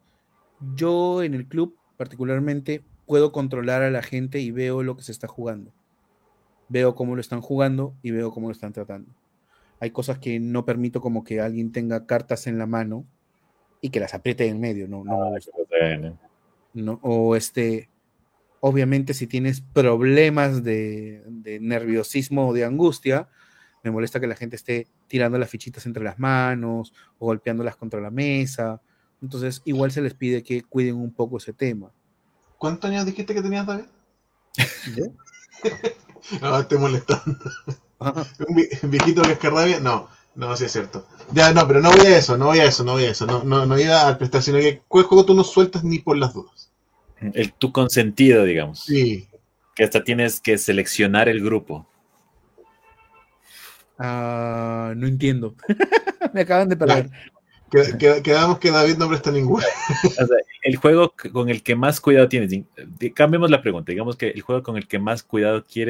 yo 0.75 1.23
en 1.23 1.33
el 1.33 1.45
club 1.47 1.75
particularmente 1.97 2.83
puedo 3.05 3.31
controlar 3.31 3.81
a 3.81 3.91
la 3.91 4.01
gente 4.01 4.39
y 4.39 4.51
veo 4.51 4.83
lo 4.83 4.95
que 4.95 5.03
se 5.03 5.11
está 5.11 5.27
jugando. 5.27 5.71
Veo 6.69 6.95
cómo 6.95 7.15
lo 7.15 7.21
están 7.21 7.41
jugando 7.41 7.95
y 8.01 8.11
veo 8.11 8.31
cómo 8.31 8.47
lo 8.47 8.53
están 8.53 8.71
tratando. 8.71 9.11
Hay 9.81 9.91
cosas 9.91 10.19
que 10.19 10.39
no 10.39 10.65
permito 10.65 11.01
como 11.01 11.23
que 11.23 11.41
alguien 11.41 11.71
tenga 11.71 12.05
cartas 12.05 12.47
en 12.47 12.57
la 12.57 12.65
mano 12.65 13.05
y 13.81 13.89
que 13.89 13.99
las 13.99 14.13
apriete 14.13 14.47
en 14.47 14.59
medio, 14.61 14.87
no, 14.87 15.03
no 15.03 15.23
Ah, 15.23 15.29
gusta. 15.31 15.51
Bueno. 15.69 16.17
¿no? 16.73 16.99
O 17.01 17.35
este, 17.35 17.89
obviamente 18.61 19.14
si 19.14 19.27
tienes 19.27 19.61
problemas 19.61 20.64
de, 20.64 21.23
de 21.27 21.60
nerviosismo 21.60 22.49
o 22.49 22.53
de 22.53 22.65
angustia, 22.65 23.30
me 23.84 23.91
molesta 23.91 24.19
que 24.19 24.27
la 24.27 24.36
gente 24.36 24.56
esté 24.56 24.88
tirando 25.07 25.38
las 25.38 25.49
fichitas 25.49 25.86
entre 25.86 26.03
las 26.03 26.19
manos 26.19 26.94
o 27.18 27.26
golpeándolas 27.27 27.76
contra 27.76 28.02
la 28.02 28.11
mesa. 28.11 28.81
Entonces, 29.22 29.61
igual 29.65 29.91
se 29.91 30.02
les 30.02 30.14
pide 30.14 30.44
que 30.44 30.64
cuiden 30.64 30.95
un 30.95 31.14
poco 31.14 31.38
ese 31.38 31.53
tema. 31.53 31.91
¿Cuántos 32.57 32.90
años 32.90 33.06
dijiste 33.06 33.34
que 33.34 33.41
tenías, 33.41 33.65
David? 33.65 33.86
No, 36.41 36.60
estoy 36.60 36.77
molestando. 36.77 37.38
Ajá. 37.99 38.26
¿Un 38.48 38.56
vi- 38.56 38.69
viejito 38.84 39.22
que 39.22 39.31
escarrabia? 39.34 39.80
No, 39.80 40.10
no, 40.36 40.56
sí 40.56 40.65
es 40.65 40.72
cierto. 40.72 41.06
Ya, 41.31 41.53
no, 41.53 41.68
pero 41.68 41.81
no 41.81 41.91
voy 41.91 42.06
a 42.06 42.18
eso, 42.18 42.38
no 42.38 42.48
voy 42.48 42.60
a 42.60 42.65
eso, 42.65 42.84
no 42.84 42.94
voy 42.94 43.06
a 43.06 43.11
eso. 43.11 43.26
No, 43.26 43.44
no, 43.44 43.65
no 43.65 43.80
iba 43.80 44.07
a 44.07 44.18
prestar, 44.18 44.41
sino 44.44 44.60
que 44.60 44.81
¿cuál 44.88 45.06
juego 45.06 45.26
tú 45.26 45.34
no 45.34 45.44
sueltas 45.44 45.84
ni 45.84 45.99
por 45.99 46.18
las 46.18 46.34
dudas? 46.34 46.68
El 47.33 47.53
tu 47.53 47.71
consentido, 47.71 48.43
digamos. 48.43 48.81
Sí. 48.83 49.27
Que 49.75 49.83
hasta 49.83 50.03
tienes 50.03 50.39
que 50.41 50.57
seleccionar 50.57 51.29
el 51.29 51.43
grupo. 51.43 51.87
Ah, 53.97 54.93
no 54.95 55.07
entiendo. 55.07 55.55
me 56.33 56.41
acaban 56.41 56.69
de 56.69 56.77
perder. 56.77 57.09
Qued- 57.71 57.97
qued- 57.97 58.21
Quedamos 58.23 58.59
que 58.59 58.71
David 58.71 58.97
no 58.97 59.07
presta 59.07 59.31
ninguno. 59.31 59.63
O 60.03 60.09
sea, 60.09 60.25
el 60.63 60.75
juego 60.77 61.13
con 61.31 61.49
el 61.49 61.61
que 61.63 61.75
más 61.75 61.99
cuidado 62.01 62.27
tienes. 62.27 62.51
Cambiemos 63.13 63.49
la 63.51 63.61
pregunta. 63.61 63.91
Digamos 63.91 64.15
que 64.15 64.29
el 64.29 64.41
juego 64.41 64.63
con 64.63 64.75
el 64.77 64.87
que 64.87 64.99
más 64.99 65.21
cuidado 65.23 65.63
quieres 65.63 65.87